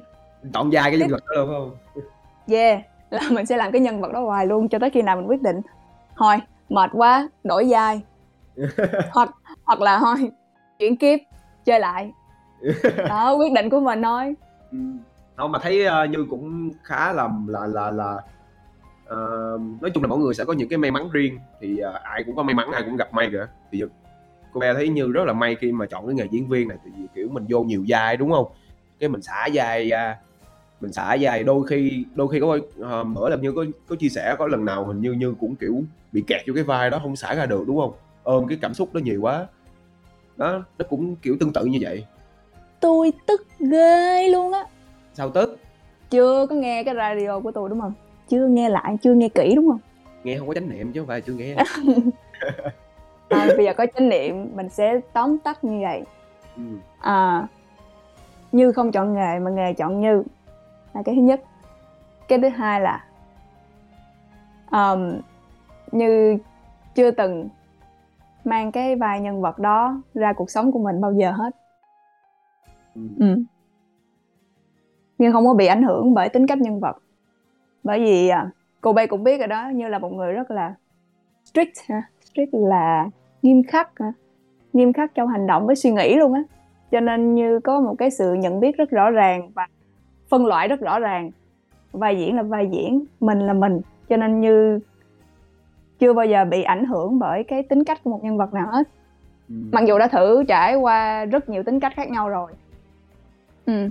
Chọn 0.55 0.73
dài 0.73 0.91
cái 0.91 0.99
nhân 0.99 1.11
vật 1.11 1.25
đó 1.27 1.35
luôn 1.37 1.49
không? 1.49 2.03
Yeah 2.49 2.81
là 3.11 3.21
mình 3.31 3.47
sẽ 3.47 3.57
làm 3.57 3.73
cái 3.73 3.81
nhân 3.81 4.01
vật 4.01 4.13
đó 4.13 4.21
hoài 4.21 4.47
luôn 4.47 4.69
cho 4.69 4.79
tới 4.79 4.91
khi 4.91 5.03
nào 5.03 5.17
mình 5.17 5.27
quyết 5.27 5.43
định. 5.43 5.61
Thôi 6.17 6.37
mệt 6.69 6.91
quá 6.93 7.29
đổi 7.45 7.67
vai. 7.69 8.01
Hoặc 9.13 9.31
hoặc 9.65 9.81
là 9.81 9.99
thôi 9.99 10.31
chuyển 10.79 10.97
kiếp 10.97 11.19
chơi 11.65 11.81
lại. 11.81 12.13
Đó 13.09 13.35
quyết 13.35 13.53
định 13.53 13.71
của 13.71 13.81
mình 13.81 14.03
thôi. 14.03 14.35
Ừ. 14.73 14.79
không 15.37 15.53
mà 15.53 15.59
thấy 15.63 15.87
uh, 15.87 16.11
như 16.11 16.27
cũng 16.31 16.71
khá 16.83 17.13
là 17.13 17.29
là 17.47 17.67
là 17.67 17.91
là 17.91 18.17
uh, 19.13 19.83
nói 19.83 19.91
chung 19.95 20.03
là 20.03 20.09
mỗi 20.09 20.19
người 20.19 20.35
sẽ 20.35 20.45
có 20.45 20.53
những 20.53 20.69
cái 20.69 20.79
may 20.79 20.91
mắn 20.91 21.09
riêng. 21.13 21.39
Thì 21.61 21.81
uh, 21.89 22.03
ai 22.03 22.25
cũng 22.25 22.37
có 22.37 22.43
may 22.43 22.55
mắn 22.55 22.71
ai 22.73 22.83
cũng 22.83 22.97
gặp 22.97 23.15
may 23.15 23.31
cả 23.33 23.49
thì 23.73 23.83
cô 24.53 24.61
bé 24.61 24.75
thấy 24.75 24.89
như 24.89 25.13
rất 25.13 25.25
là 25.25 25.33
may 25.33 25.57
khi 25.61 25.73
mà 25.73 25.87
chọn 25.87 26.07
cái 26.07 26.15
nghề 26.15 26.27
diễn 26.31 26.49
viên 26.49 26.69
này 26.69 26.79
thì 26.85 26.91
kiểu 27.15 27.29
mình 27.29 27.45
vô 27.49 27.63
nhiều 27.63 27.85
vai 27.89 28.17
đúng 28.17 28.33
không? 28.33 28.47
Cái 28.99 29.09
mình 29.09 29.23
xả 29.23 29.49
vai 29.53 29.89
ra 29.89 30.17
mình 30.81 30.93
xả 30.93 31.15
dài 31.15 31.45
đôi 31.45 31.67
khi 31.67 32.05
đôi 32.15 32.29
khi 32.29 32.41
có 32.41 32.47
uh, 32.57 33.07
mở 33.07 33.29
làm 33.29 33.43
như 33.43 33.53
có 33.53 33.65
có 33.89 33.97
chia 33.97 34.09
sẻ 34.09 34.37
có 34.39 34.47
lần 34.47 34.65
nào 34.65 34.85
hình 34.85 35.01
như 35.01 35.13
như 35.13 35.35
cũng 35.41 35.57
kiểu 35.57 35.83
bị 36.13 36.25
kẹt 36.27 36.43
vô 36.47 36.55
cái 36.55 36.65
vai 36.65 36.91
đó 36.91 36.99
không 37.03 37.17
xả 37.17 37.35
ra 37.35 37.47
được 37.47 37.65
đúng 37.67 37.81
không? 37.81 37.93
Ôm 38.23 38.47
cái 38.49 38.59
cảm 38.63 38.75
xúc 38.75 38.95
đó 38.95 38.99
nhiều 38.99 39.21
quá. 39.21 39.47
Đó 40.37 40.63
nó 40.79 40.85
cũng 40.89 41.17
kiểu 41.17 41.37
tương 41.41 41.53
tự 41.53 41.65
như 41.65 41.79
vậy. 41.81 42.05
Tôi 42.81 43.13
tức 43.27 43.47
ghê 43.59 44.29
luôn 44.29 44.53
á. 44.53 44.65
Sao 45.15 45.31
tức? 45.31 45.59
Chưa 46.11 46.47
có 46.47 46.55
nghe 46.55 46.85
cái 46.85 46.95
radio 46.95 47.41
của 47.41 47.51
tôi 47.51 47.69
đúng 47.69 47.81
không 47.81 47.93
chưa 48.29 48.47
nghe 48.47 48.69
lại 48.69 48.97
chưa 49.03 49.15
nghe 49.15 49.29
kỹ 49.29 49.53
đúng 49.57 49.69
không? 49.69 49.79
Nghe 50.25 50.39
không 50.39 50.49
có 50.49 50.55
chánh 50.55 50.69
niệm 50.69 50.93
chứ 50.93 51.01
không 51.01 51.09
phải 51.09 51.21
chưa 51.21 51.33
nghe. 51.33 51.57
À, 53.29 53.49
bây 53.57 53.67
giờ 53.67 53.73
có 53.77 53.87
chánh 53.95 54.09
niệm 54.09 54.57
mình 54.57 54.69
sẽ 54.69 55.01
tóm 55.13 55.39
tắt 55.39 55.65
như 55.65 55.81
vậy. 55.83 56.03
Ừ. 56.57 56.63
à, 57.01 57.47
như 58.53 58.73
không 58.73 58.93
chọn 58.93 59.15
nghề 59.15 59.39
mà 59.39 59.51
nghề 59.51 59.73
chọn 59.73 60.01
như. 60.01 60.23
Là 60.95 61.03
cái 61.05 61.15
thứ 61.15 61.21
nhất. 61.21 61.41
Cái 62.29 62.39
thứ 62.39 62.49
hai 62.49 62.81
là 62.81 63.05
um, 64.71 65.21
như 65.93 66.39
chưa 66.95 67.11
từng 67.11 67.49
mang 68.45 68.73
cái 68.73 68.97
vai 68.97 69.21
nhân 69.21 69.41
vật 69.41 69.59
đó 69.59 70.03
ra 70.15 70.33
cuộc 70.33 70.51
sống 70.51 70.73
của 70.73 70.79
mình 70.79 71.01
bao 71.01 71.13
giờ 71.13 71.31
hết. 71.31 71.51
Ừ. 72.95 73.01
ừ. 73.19 73.43
nhưng 75.19 75.33
không 75.33 75.47
có 75.47 75.55
bị 75.55 75.67
ảnh 75.67 75.83
hưởng 75.83 76.15
bởi 76.15 76.29
tính 76.29 76.47
cách 76.47 76.59
nhân 76.59 76.81
vật 76.81 76.97
bởi 77.85 78.01
vì 78.01 78.29
à, 78.29 78.51
cô 78.81 78.93
bay 78.93 79.07
cũng 79.07 79.25
biết 79.25 79.39
rồi 79.39 79.49
đó 79.49 79.69
như 79.75 79.89
là 79.89 79.99
một 79.99 80.13
người 80.13 80.33
rất 80.33 80.51
là 80.51 80.75
strict 81.45 81.79
ha 81.89 82.03
strict 82.21 82.55
là 82.55 83.09
nghiêm 83.43 83.63
khắc 83.63 83.91
ha? 84.01 84.13
nghiêm 84.73 84.93
khắc 84.93 85.15
trong 85.15 85.29
hành 85.29 85.47
động 85.47 85.67
với 85.67 85.77
suy 85.77 85.91
nghĩ 85.91 86.17
luôn 86.17 86.35
á 86.35 86.43
cho 86.91 87.01
nên 87.01 87.35
như 87.35 87.61
có 87.61 87.81
một 87.81 87.95
cái 87.99 88.11
sự 88.11 88.35
nhận 88.35 88.61
biết 88.61 88.77
rất 88.77 88.91
rõ 88.91 89.11
ràng 89.11 89.51
và 89.55 89.67
phân 90.29 90.47
loại 90.47 90.69
rất 90.69 90.81
rõ 90.81 90.99
ràng 90.99 91.31
vai 91.93 92.19
diễn 92.19 92.37
là 92.37 92.43
vai 92.43 92.69
diễn 92.73 93.05
mình 93.21 93.39
là 93.39 93.53
mình 93.53 93.81
cho 94.09 94.17
nên 94.17 94.41
như 94.41 94.81
chưa 95.99 96.13
bao 96.13 96.27
giờ 96.27 96.45
bị 96.45 96.63
ảnh 96.63 96.85
hưởng 96.85 97.19
bởi 97.19 97.45
cái 97.45 97.63
tính 97.63 97.85
cách 97.85 97.99
của 98.05 98.11
một 98.11 98.25
nhân 98.25 98.39
vật 98.39 98.55
nào 98.55 98.67
hết 98.71 98.89
Ừm. 99.49 99.71
mặc 99.73 99.85
dù 99.87 99.99
đã 99.99 100.09
thử 100.09 100.45
trải 100.49 100.75
qua 100.75 101.25
rất 101.25 101.49
nhiều 101.49 101.63
tính 101.63 101.81
cách 101.81 101.93
khác 101.97 102.11
nhau 102.11 102.29
rồi 102.29 102.53
ừ. 103.67 103.91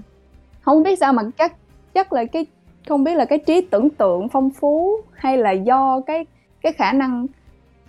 không 0.62 0.84
biết 0.84 1.00
sao 1.00 1.14
mà 1.14 1.24
chắc 1.38 1.54
chắc 1.94 2.14
là 2.14 2.26
cái 2.26 2.46
không 2.90 3.04
biết 3.04 3.16
là 3.16 3.26
cái 3.26 3.40
trí 3.40 3.62
tưởng 3.62 3.90
tượng 3.90 4.30
phong 4.30 4.50
phú 4.50 4.92
hay 5.14 5.38
là 5.38 5.52
do 5.52 6.02
cái 6.08 6.26
cái 6.62 6.74
khả 6.74 6.92
năng 6.92 7.28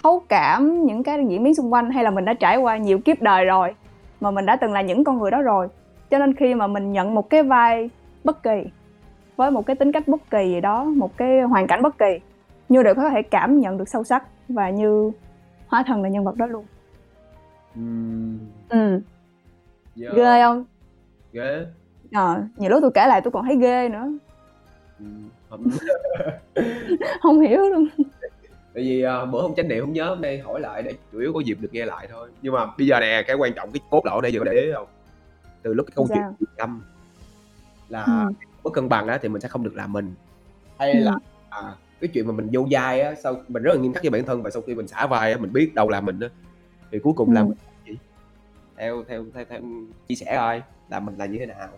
thấu 0.02 0.22
cảm 0.28 0.84
những 0.84 1.02
cái 1.02 1.24
diễn 1.28 1.42
biến 1.44 1.54
xung 1.54 1.72
quanh 1.72 1.90
hay 1.90 2.04
là 2.04 2.10
mình 2.10 2.24
đã 2.24 2.34
trải 2.34 2.56
qua 2.56 2.76
nhiều 2.76 2.98
kiếp 2.98 3.22
đời 3.22 3.44
rồi 3.44 3.74
mà 4.20 4.30
mình 4.30 4.46
đã 4.46 4.56
từng 4.56 4.72
là 4.72 4.82
những 4.82 5.04
con 5.04 5.18
người 5.18 5.30
đó 5.30 5.42
rồi 5.42 5.68
cho 6.10 6.18
nên 6.18 6.34
khi 6.34 6.54
mà 6.54 6.66
mình 6.66 6.92
nhận 6.92 7.14
một 7.14 7.30
cái 7.30 7.42
vai 7.42 7.90
bất 8.24 8.42
kỳ 8.42 8.64
với 9.36 9.50
một 9.50 9.66
cái 9.66 9.76
tính 9.76 9.92
cách 9.92 10.08
bất 10.08 10.30
kỳ 10.30 10.48
gì 10.48 10.60
đó 10.60 10.84
một 10.84 11.16
cái 11.16 11.40
hoàn 11.40 11.66
cảnh 11.66 11.82
bất 11.82 11.98
kỳ 11.98 12.18
như 12.68 12.82
đều 12.82 12.94
có 12.94 13.10
thể 13.10 13.22
cảm 13.22 13.60
nhận 13.60 13.78
được 13.78 13.88
sâu 13.88 14.04
sắc 14.04 14.24
và 14.48 14.70
như 14.70 15.10
hóa 15.68 15.82
thân 15.86 16.02
là 16.02 16.08
nhân 16.08 16.24
vật 16.24 16.36
đó 16.36 16.46
luôn 16.46 16.64
Ừm. 17.74 18.38
ừ 18.68 19.00
Dạ. 19.94 20.08
ghê 20.16 20.42
không 20.42 20.64
Ghê. 21.32 21.66
ờ 22.12 22.42
nhiều 22.56 22.70
lúc 22.70 22.78
tôi 22.82 22.90
kể 22.94 23.06
lại 23.06 23.20
tôi 23.20 23.30
còn 23.30 23.44
thấy 23.44 23.56
ghê 23.56 23.88
nữa 23.88 24.08
Ừm, 24.98 25.28
hông 25.48 25.70
không 27.22 27.40
hiểu 27.40 27.60
luôn 27.60 27.88
tại 28.74 28.84
vì, 28.84 29.02
à, 29.02 29.24
bữa 29.24 29.42
hông 29.42 29.54
chánh 29.54 29.68
niệm 29.68 29.84
hông 29.84 29.92
nhớ, 29.92 30.08
hôm 30.08 30.20
nay 30.20 30.38
hỏi 30.38 30.60
lại 30.60 30.82
để 30.82 30.94
chủ 31.12 31.18
yếu 31.18 31.32
có 31.32 31.40
dịp 31.40 31.58
được 31.60 31.68
nghe 31.72 31.84
lại 31.84 32.08
thôi. 32.10 32.30
Nhưng 32.42 32.52
mà 32.52 32.66
bây 32.78 32.86
giờ 32.86 33.00
nè, 33.00 33.24
cái 33.26 33.36
quan 33.36 33.52
trọng 33.54 33.72
cái 33.72 33.80
cốt 33.90 34.06
lõi 34.06 34.22
nãy 34.22 34.32
giờ 34.32 34.38
có 34.38 34.44
để 34.44 34.52
ý 34.52 34.70
hông? 34.72 34.88
Từ 35.62 35.74
lúc 35.74 35.86
cái 35.86 35.92
câu 35.96 36.08
chuyện 36.08 36.48
Sao? 36.58 36.68
Là 37.88 38.04
Ừm. 38.04 38.32
mất 38.64 38.70
cân 38.74 38.88
bằng 38.88 39.08
á 39.08 39.18
thì 39.22 39.28
mình 39.28 39.40
sẽ 39.40 39.48
không 39.48 39.62
được 39.64 39.74
làm 39.74 39.92
mình. 39.92 40.14
Hay 40.78 40.94
là, 40.94 41.12
Ừm. 41.12 41.20
à, 41.50 41.74
cái 42.00 42.10
chuyện 42.14 42.26
mà 42.26 42.32
mình 42.32 42.48
vô 42.52 42.66
vai 42.70 43.00
á, 43.00 43.14
sau 43.14 43.42
mình 43.48 43.62
rất 43.62 43.74
là 43.74 43.80
nghiêm 43.80 43.92
khắc 43.92 44.02
với 44.02 44.10
bản 44.10 44.24
thân 44.24 44.42
và 44.42 44.50
sau 44.50 44.62
khi 44.62 44.74
mình 44.74 44.88
xả 44.88 45.06
vai 45.06 45.32
á, 45.32 45.38
mình 45.38 45.52
biết 45.52 45.74
đâu 45.74 45.88
là 45.88 46.00
mình 46.00 46.20
á, 46.20 46.28
thì 46.90 46.98
cuối 46.98 47.12
cùng 47.16 47.32
là 47.32 47.40
Ừm. 47.40 47.48
mình 47.48 47.58
gì? 47.86 47.98
Theo 48.76 49.04
theo 49.08 49.24
theo 49.34 49.44
theo 49.48 49.60
chia 50.08 50.14
sẻ 50.14 50.36
coi 50.36 50.62
là 50.90 51.00
mình 51.00 51.14
là 51.18 51.26
như 51.26 51.38
thế 51.38 51.46
nào. 51.46 51.68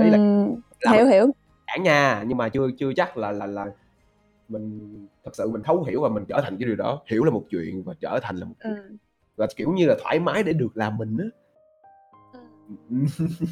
Ý 0.00 0.10
là 0.10 0.18
Ừm, 0.18 0.54
là 0.80 0.92
hiểu, 0.92 1.04
mình 1.04 1.12
hiểu. 1.12 1.30
bản 1.66 1.82
nha, 1.82 2.22
nhưng 2.26 2.38
mà 2.38 2.48
chưa 2.48 2.68
chưa 2.78 2.92
chắc 2.96 3.16
là 3.16 3.32
là 3.32 3.46
là 3.46 3.66
mình 4.48 5.06
thật 5.24 5.30
sự 5.36 5.48
mình 5.48 5.62
thấu 5.62 5.82
hiểu 5.84 6.02
và 6.02 6.08
mình 6.08 6.24
trở 6.28 6.40
thành 6.40 6.56
cái 6.58 6.66
điều 6.66 6.76
đó. 6.76 7.02
Hiểu 7.06 7.24
là 7.24 7.30
một 7.30 7.42
chuyện 7.50 7.82
và 7.86 7.94
trở 8.00 8.18
thành 8.22 8.36
là 8.36 8.44
một 8.46 8.54
chuyện. 8.64 8.74
Ừm. 8.74 8.96
Và, 9.36 9.46
kiểu 9.56 9.72
như 9.72 9.86
là, 9.86 9.94
thoải 10.02 10.20
mái 10.20 10.42
để 10.42 10.52
được 10.52 10.68
làm 10.76 10.96
mình 10.96 11.16
á. 11.18 11.26
Ừm. 12.90 13.06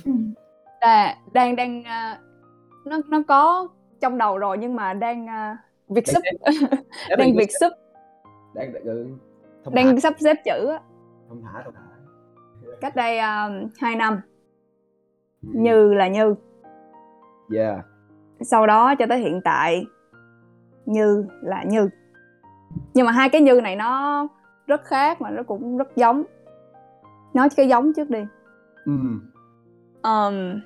Ừm. 0.05 0.35
Là 0.81 1.17
đang 1.33 1.57
đang, 1.57 1.85
a, 1.85 2.21
nó 2.87 2.99
nó 3.09 3.23
có 3.29 3.69
trong 4.01 4.19
đầu 4.19 4.39
rồi 4.39 4.59
nhưng 4.59 4.77
mà 4.77 4.95
đang, 4.95 5.27
a, 5.29 5.57
việt 5.89 6.05
Đang 6.07 6.15
súp, 6.15 6.23
xếp 6.25 7.51
xếp 7.61 7.69
đang 8.55 8.73
đang 8.73 8.73
đang 8.73 8.85
ừ, 8.85 9.07
thong 9.65 9.75
thả, 9.75 9.83
Đang 9.83 10.01
sắp 10.01 10.15
xếp 10.21 10.37
chữ 10.45 10.67
á. 10.71 10.81
thong 11.29 11.43
thả, 11.43 11.63
thong 11.65 11.75
thả. 11.75 11.81
Cách 12.81 12.97
đây, 12.97 13.19
a, 13.19 13.49
2 13.81 13.97
năm. 13.97 14.21
Như 15.53 15.95
là 15.95 16.09
Như. 16.09 16.35
Yeah. 17.55 17.79
Sau 18.41 18.67
đó 18.67 18.95
cho 18.95 19.07
tới 19.09 19.19
hiện 19.19 19.41
tại, 19.45 19.87
Như 20.87 21.27
là 21.43 21.63
Như. 21.63 21.89
Nhưng 22.95 23.07
mà 23.07 23.13
hai 23.13 23.29
cái 23.29 23.41
Như 23.41 23.61
này 23.61 23.77
nó 23.77 24.29
rất 24.67 24.85
khác 24.85 25.21
mà 25.21 25.31
nó 25.31 25.43
cũng 25.43 25.77
rất 25.79 25.97
giống. 25.97 26.23
Nói 27.35 27.49
cái 27.57 27.69
giống 27.69 27.93
trước 27.95 28.11
đi. 28.11 28.25
Ừm. 28.85 29.21
Ờm, 30.03 30.61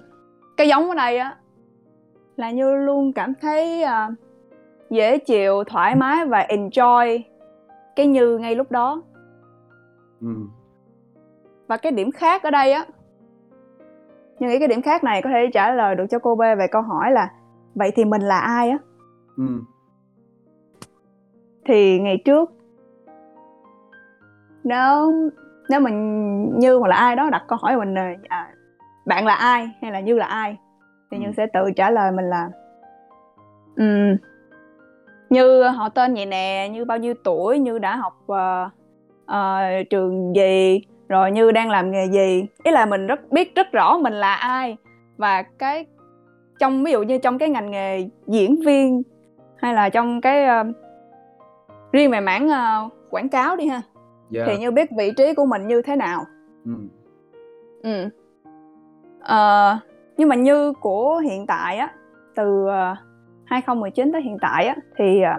cái 0.57 0.69
giống 0.69 0.89
ở 0.89 0.95
đây 0.95 1.19
á 1.19 1.37
là 2.37 2.51
Như 2.51 2.75
luôn 2.75 3.13
cảm 3.13 3.35
thấy, 3.35 3.83
à, 3.83 4.11
dễ 4.91 5.19
chịu, 5.19 5.65
thoải 5.65 5.97
mái 5.97 6.27
và 6.27 6.47
enjoy 6.49 7.21
cái 7.97 8.07
Như 8.07 8.39
ngay 8.39 8.55
lúc 8.55 8.71
đó. 8.71 9.03
Ừm. 10.21 10.51
Và 11.67 11.77
cái 11.77 11.93
điểm 11.93 12.11
khác 12.11 12.43
ở 12.43 12.51
đây 12.51 12.73
á 12.73 12.87
Như 14.39 14.49
nghĩ 14.49 14.59
cái 14.59 14.69
điểm 14.69 14.83
khác 14.83 15.05
này 15.05 15.23
có 15.23 15.31
thể 15.31 15.51
trả 15.53 15.71
lời 15.71 15.95
được 15.95 16.07
cho 16.11 16.19
cô 16.19 16.35
B 16.35 16.41
về 16.41 16.67
câu 16.67 16.83
hỏi 16.83 17.13
là 17.13 17.31
vậy 17.75 17.91
thì 17.97 18.05
mình 18.05 18.23
là 18.23 18.39
ai 18.39 18.71
á? 18.71 18.79
Ừm. 19.37 19.65
Thì 21.65 21.99
ngày 22.01 22.23
trước 22.25 22.53
nếu 24.65 25.13
nếu 25.71 25.81
mình 25.81 26.59
Như 26.59 26.77
hoặc 26.79 26.89
là 26.89 26.97
ai 26.97 27.17
đó 27.17 27.31
đặt 27.31 27.45
câu 27.49 27.59
hỏi 27.63 27.77
mình 27.77 27.95
à, 28.29 28.49
bạn 29.07 29.27
là 29.27 29.35
ai 29.35 29.71
hay 29.83 29.93
là 29.93 30.01
Như 30.01 30.15
là 30.15 30.27
ai 30.27 30.57
thì 31.11 31.19
Như 31.19 31.27
Ừm. 31.27 31.35
sẽ 31.37 31.47
tự 31.47 31.71
trả 31.77 31.91
lời 31.91 32.13
mình 32.13 32.25
là 32.31 32.49
ừm, 33.77 34.17
Như 35.31 35.63
họ 35.63 35.89
tên 35.89 36.15
vậy 36.15 36.27
nè, 36.27 36.69
Như 36.73 36.85
bao 36.85 36.99
nhiêu 36.99 37.15
tuổi, 37.25 37.59
Như 37.59 37.79
đã 37.79 37.97
học 37.97 38.15
ờ, 38.27 38.71
ờ, 39.27 39.61
trường 39.91 40.33
gì, 40.37 40.81
rồi 41.09 41.31
Như 41.31 41.53
đang 41.53 41.71
làm 41.71 41.91
nghề 41.91 42.07
gì. 42.07 42.47
Ý 42.63 42.73
là 42.73 42.87
mình 42.87 43.07
rất 43.07 43.33
biết 43.33 43.55
rất 43.55 43.73
rõ 43.73 43.99
mình 43.99 44.13
là 44.13 44.35
ai 44.35 44.77
và 45.17 45.43
cái 45.43 45.87
trong 46.59 46.85
ví 46.85 46.93
dụ 46.93 47.03
như 47.03 47.19
trong 47.19 47.39
cái 47.39 47.49
ngành 47.49 47.71
nghề 47.71 48.09
diễn 48.27 48.61
viên 48.67 49.03
hay 49.57 49.75
là 49.75 49.89
trong 49.89 50.21
cái 50.21 50.45
ờ, 50.45 50.65
riêng 51.93 52.11
về 52.11 52.21
mảng 52.21 52.49
ờ, 52.49 52.89
quảng 53.11 53.29
cáo 53.29 53.57
đi 53.57 53.67
ha 53.67 53.83
thì 54.31 54.39
Yeah. 54.39 54.61
Như 54.61 54.71
biết 54.71 54.91
vị 54.99 55.13
trí 55.17 55.35
của 55.35 55.47
mình 55.47 55.67
như 55.67 55.83
thế 55.83 55.97
nào. 55.97 56.25
Ừm. 56.65 56.89
Ừ. 57.83 58.09
Ờ, 59.21 59.79
nhưng 60.17 60.29
mà 60.29 60.37
Như 60.37 60.73
của 60.73 61.19
hiện 61.19 61.47
tại 61.47 61.79
á, 61.79 61.89
từ 62.37 62.67
ờ, 62.67 62.97
2019 63.45 64.13
tới 64.13 64.23
hiện 64.23 64.37
tại 64.41 64.67
á 64.67 64.77
thì 64.97 65.23
ờ, 65.23 65.33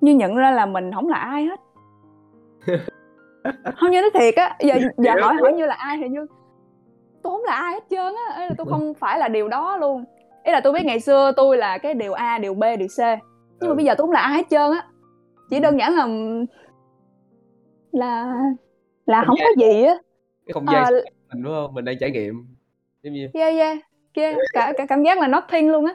Như 0.00 0.14
nhận 0.14 0.36
ra 0.36 0.50
là 0.50 0.66
mình 0.66 0.92
không 0.92 1.08
là 1.08 1.16
ai 1.18 1.44
hết. 1.44 1.60
Hông, 3.76 3.90
Như 3.90 4.00
nói 4.00 4.10
thiệt 4.14 4.34
á, 4.34 4.56
giờ 4.60 4.78
giờ 4.98 5.12
hỏi 5.20 5.34
hỏi 5.40 5.52
Như 5.52 5.66
là 5.66 5.74
ai 5.74 5.98
thì 6.02 6.08
Như 6.08 6.26
tôi 7.22 7.32
không 7.32 7.44
là 7.44 7.52
ai 7.52 7.72
hết 7.72 7.84
trơn 7.90 8.14
á, 8.28 8.40
ý 8.40 8.46
là 8.48 8.54
tôi 8.58 8.66
không 8.70 8.94
phải 8.94 9.18
là 9.18 9.28
điều 9.28 9.48
đó 9.48 9.76
luôn. 9.76 10.04
Ý 10.44 10.52
là 10.52 10.60
tôi 10.60 10.72
biết 10.72 10.84
ngày 10.84 11.00
xưa 11.00 11.32
tôi 11.36 11.56
là 11.56 11.78
cái 11.78 11.94
điều 11.94 12.12
A, 12.12 12.38
điều 12.38 12.54
B, 12.54 12.62
điều 12.78 12.88
C, 12.88 12.98
nhưng 13.60 13.70
mà 13.70 13.72
Ừ. 13.72 13.74
bây 13.74 13.84
giờ 13.84 13.94
tôi 13.98 14.06
không 14.06 14.12
là 14.12 14.20
ai 14.20 14.36
hết 14.36 14.46
trơn 14.50 14.72
á. 14.72 14.86
Chỉ 15.50 15.56
Ừm. 15.56 15.62
đơn 15.62 15.78
giản 15.78 15.94
là 15.94 16.06
là 17.92 18.34
là 19.06 19.24
Không 19.26 19.36
có 19.38 19.64
gì 19.64 19.82
á. 19.82 19.94
Cái 20.46 20.52
không 20.52 20.66
gian 20.72 20.84
quanh 20.84 20.94
mình, 21.32 21.42
đúng 21.42 21.52
hông? 21.52 21.74
Mình 21.74 21.84
đang 21.84 21.96
trải 22.00 22.10
nghiệm, 22.10 22.34
giống 23.02 23.14
như 23.14 23.28
Yeah, 23.34 23.54
yeah, 23.56 23.78
yeah, 24.14 24.36
cả 24.52 24.72
cả 24.76 24.86
cảm 24.86 25.02
giác 25.02 25.18
là 25.18 25.28
nothing 25.28 25.70
luôn 25.70 25.86
á. 25.86 25.94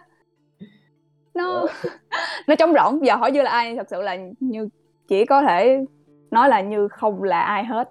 Nó 1.34 1.66
nó 2.48 2.56
trống 2.56 2.74
rỗng, 2.74 3.06
giờ 3.06 3.16
hỏi 3.16 3.32
Như 3.32 3.42
là 3.42 3.52
ai 3.52 3.76
thật 3.76 3.88
sự 3.90 4.02
là 4.02 4.18
Như 4.40 4.70
chỉ 5.08 5.26
có 5.26 5.42
thể 5.42 5.86
nói 6.32 6.50
là 6.50 6.62
Như 6.62 6.88
không 6.88 7.24
là 7.24 7.42
ai 7.42 7.66
hết, 7.66 7.90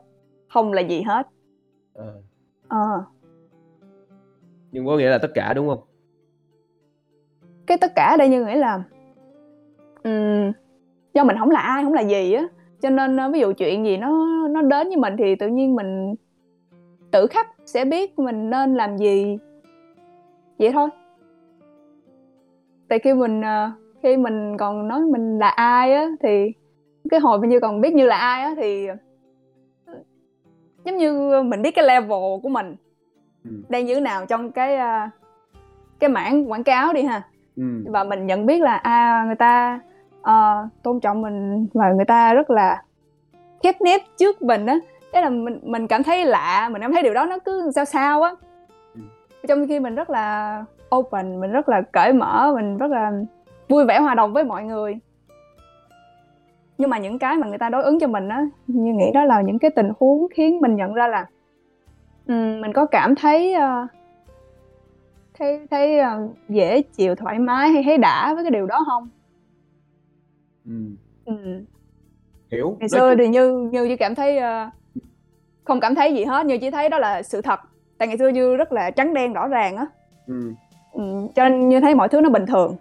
không 0.49 0.73
là 0.73 0.81
gì 0.81 1.03
hết. 1.03 1.27
Ờ. 1.95 2.23
Ờ. 2.69 3.05
Nhưng 4.73 4.87
có 4.87 4.97
nghĩa 4.97 5.11
là 5.11 5.19
tất 5.19 5.31
cả, 5.35 5.55
đúng 5.55 5.69
hông? 5.69 5.81
Cái 7.67 7.79
tất 7.79 7.93
cả 7.97 8.09
ở 8.11 8.17
đây 8.17 8.29
Như 8.29 8.45
nghĩ 8.45 8.55
là 8.55 8.83
ừm, 10.03 10.53
do 11.15 11.25
mình 11.25 11.37
hổng 11.37 11.51
là 11.51 11.61
ai, 11.61 11.83
hổng 11.83 11.93
là 11.95 12.01
gì 12.01 12.33
á, 12.33 12.47
cho 12.83 12.91
nên, 12.91 13.17
ơ, 13.17 13.31
ví 13.31 13.41
dụ 13.41 13.53
chuyện 13.53 13.85
gì 13.85 13.97
nó 13.97 14.27
nó 14.49 14.63
đến 14.63 14.89
với 14.89 14.97
mình 14.97 15.15
thì 15.19 15.37
tự 15.37 15.49
nhiên 15.49 15.75
mình 15.75 16.15
tự 17.11 17.27
khắc 17.27 17.47
sẽ 17.67 17.85
biết 17.85 18.19
mình 18.19 18.51
nên 18.51 18.75
làm 18.75 18.99
gì. 18.99 19.39
Vậy 20.59 20.73
thôi. 20.73 20.89
Tại 22.89 22.99
khi 22.99 23.15
mình, 23.15 23.43
ờ, 23.43 23.71
khi 24.03 24.17
mình 24.17 24.57
còn 24.59 24.89
nói 24.89 25.01
mình 25.01 25.39
là 25.39 25.49
ai 25.49 25.93
á, 25.93 26.09
thì 26.23 26.53
cái 27.11 27.21
hồi 27.21 27.39
mà 27.39 27.47
Như 27.47 27.61
còn 27.61 27.81
biết 27.81 27.95
Như 27.95 28.07
là 28.07 28.17
ai 28.17 28.43
á 28.43 28.55
thì 28.57 28.89
giống 30.85 30.97
như 30.97 31.43
mình 31.43 31.63
biết 31.63 31.71
cái 31.71 31.85
level 31.85 32.41
của 32.43 32.49
mình 32.49 32.77
Ừm. 33.45 33.63
đang 33.69 33.87
như 33.87 33.95
thế 33.95 34.01
nào 34.01 34.27
trong 34.27 34.53
cái, 34.53 34.77
a, 34.77 35.11
cái 35.99 36.11
mảng 36.11 36.51
quảng 36.51 36.65
cáo 36.65 36.93
đi 36.93 37.03
ha. 37.03 37.23
Ừm. 37.57 37.85
Và 37.89 38.05
mình 38.05 38.27
nhận 38.27 38.47
biết 38.47 38.63
là, 38.63 38.77
à, 38.77 39.25
người 39.27 39.35
ta, 39.35 39.81
ờ, 40.23 40.69
tôn 40.83 41.01
trọng 41.01 41.23
mình 41.23 41.67
và 41.75 41.93
người 41.93 42.05
ta 42.05 42.35
rất 42.35 42.51
là 42.51 42.83
khép 43.63 43.77
nép 43.81 44.01
trước 44.17 44.43
mình 44.43 44.67
á. 44.67 44.79
Ý 45.13 45.21
là 45.21 45.29
mình 45.29 45.61
mình 45.63 45.87
cảm 45.87 46.03
thấy 46.03 46.25
lạ, 46.25 46.69
mình 46.73 46.83
cảm 46.83 46.93
thấy 46.93 47.03
điều 47.03 47.15
đó 47.15 47.27
nó 47.27 47.39
cứ 47.39 47.71
sao 47.75 47.85
sao 47.85 48.23
á. 48.23 48.31
Ừm. 48.95 49.09
Trong 49.49 49.69
khi 49.69 49.81
mình 49.81 49.95
rất 49.95 50.11
là 50.11 50.65
open, 50.97 51.41
mình 51.41 51.53
rất 51.53 51.69
là 51.69 51.83
cởi 51.93 52.13
mở, 52.13 52.53
mình 52.55 52.77
rất 52.77 52.91
là 52.91 53.13
vui 53.69 53.85
vẻ 53.85 54.01
hòa 54.01 54.15
đồng 54.15 54.33
với 54.33 54.45
mọi 54.45 54.65
người. 54.65 54.99
Nhưng 56.79 56.91
mà 56.91 56.99
những 56.99 57.19
cái 57.19 57.37
mà 57.37 57.47
người 57.47 57.59
ta 57.59 57.69
đối 57.69 57.83
ứng 57.83 58.01
cho 58.01 58.07
mình 58.07 58.29
á, 58.29 58.47
Như 58.67 58.93
nghĩ 58.93 59.13
đó 59.15 59.25
là 59.25 59.41
những 59.41 59.59
cái 59.59 59.71
tình 59.71 59.91
huống 59.99 60.27
khiến 60.35 60.61
mình 60.61 60.77
nhận 60.77 60.95
ra 60.95 61.09
là, 61.09 61.27
ừm, 62.27 62.61
mình 62.61 62.73
có 62.73 62.87
cảm 62.87 63.15
thấy, 63.15 63.53
ơ 63.53 63.87
thấy 65.39 65.67
thấy, 65.71 65.99
ơ, 65.99 66.29
dễ 66.49 66.83
chịu, 66.83 67.15
thoải 67.15 67.39
mái 67.39 67.71
hay 67.71 67.83
thấy 67.83 67.99
đã 67.99 68.35
với 68.35 68.45
cái 68.45 68.51
điều 68.51 68.67
đó 68.67 68.79
hông? 68.87 69.09
Ừm. 70.65 70.97
Ừm. 71.25 71.65
Hiểu, 72.53 72.77
Ngày 72.81 72.89
xưa 72.89 73.15
thì 73.19 73.29
Như 73.29 73.69
Như 73.73 73.89
chỉ 73.89 73.97
cảm 73.97 74.15
thấy, 74.15 74.39
ơ, 74.39 74.71
không 75.65 75.81
cảm 75.81 75.95
thấy 75.95 76.15
gì 76.15 76.25
hết, 76.25 76.47
Như 76.47 76.59
chỉ 76.59 76.71
thấy 76.71 76.89
đó 76.89 76.99
là 76.99 77.23
sự 77.23 77.43
thật, 77.43 77.61
tại 77.99 78.09
ngày 78.09 78.19
xưa 78.19 78.29
như 78.29 78.57
rất 78.57 78.73
là 78.73 78.91
trắng 78.91 79.15
đen 79.15 79.33
rõ 79.33 79.49
ràng 79.49 79.77
á 79.77 79.87
ừ. 80.27 80.53
ừ, 80.93 81.03
cho 81.35 81.49
nên 81.49 81.69
như 81.69 81.81
thấy 81.81 81.95
mọi 81.95 82.09
thứ 82.09 82.21
nó 82.21 82.29
bình 82.31 82.47
thường 82.47 82.77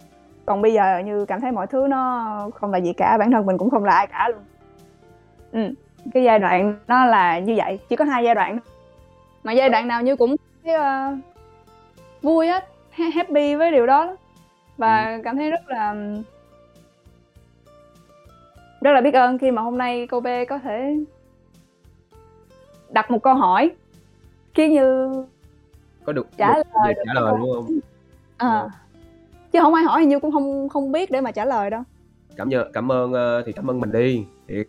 còn 0.45 0.61
bây 0.61 0.73
giờ 0.73 0.99
như 1.05 1.25
cảm 1.25 1.41
thấy 1.41 1.51
mọi 1.51 1.67
thứ 1.67 1.87
nó 1.89 2.49
không 2.55 2.71
là 2.71 2.77
gì 2.77 2.93
cả 2.93 3.17
bản 3.19 3.31
thân 3.31 3.45
mình 3.45 3.57
cũng 3.57 3.69
không 3.69 3.83
là 3.83 3.93
ai 3.93 4.07
cả 4.07 4.29
luôn. 4.29 4.41
Ừ. 5.51 5.73
cái 6.13 6.23
giai 6.23 6.39
đoạn 6.39 6.79
nó 6.87 7.05
là 7.05 7.39
như 7.39 7.53
vậy 7.57 7.79
chỉ 7.89 7.95
có 7.95 8.05
hai 8.05 8.23
giai 8.23 8.35
đoạn 8.35 8.59
mà 9.43 9.51
giai 9.51 9.69
đoạn 9.69 9.87
nào 9.87 10.01
như 10.01 10.15
cũng 10.15 10.35
thấy 10.63 10.75
uh, 10.75 11.17
vui 12.21 12.47
á 12.47 12.61
happy 12.91 13.55
với 13.55 13.71
điều 13.71 13.85
đó 13.85 14.15
và 14.77 15.19
cảm 15.23 15.37
thấy 15.37 15.51
rất 15.51 15.69
là 15.69 15.95
rất 18.81 18.91
là 18.91 19.01
biết 19.01 19.13
ơn 19.13 19.37
khi 19.37 19.51
mà 19.51 19.61
hôm 19.61 19.77
nay 19.77 20.07
cô 20.07 20.19
B 20.19 20.27
có 20.49 20.59
thể 20.59 20.97
đặt 22.89 23.11
một 23.11 23.23
câu 23.23 23.33
hỏi 23.33 23.71
khiến 24.53 24.73
như 24.73 25.11
có 26.05 26.13
được 26.13 26.27
trả 26.37 26.53
được, 26.53 26.63
lời 26.73 26.93
được 26.93 27.03
trả 27.05 27.13
lời 27.13 27.33
đúng 27.39 27.53
không? 27.53 27.79
À, 28.37 28.69
chứ 29.55 29.61
không 29.61 29.73
ai 29.73 29.83
hỏi 29.83 30.01
thì 30.01 30.07
như 30.07 30.19
cũng 30.19 30.31
không 30.31 30.69
không 30.69 30.91
biết 30.91 31.11
để 31.11 31.21
mà 31.21 31.31
trả 31.31 31.45
lời 31.45 31.69
đâu. 31.69 31.81
Cảm 32.35 32.53
ơn 32.53 32.71
cảm 32.73 32.91
ơn 32.91 33.13
ờ, 33.13 33.43
thì 33.45 33.51
cảm 33.51 33.69
ơn 33.69 33.79
mình 33.79 33.91
đi. 33.91 34.25
Thiệt. 34.47 34.67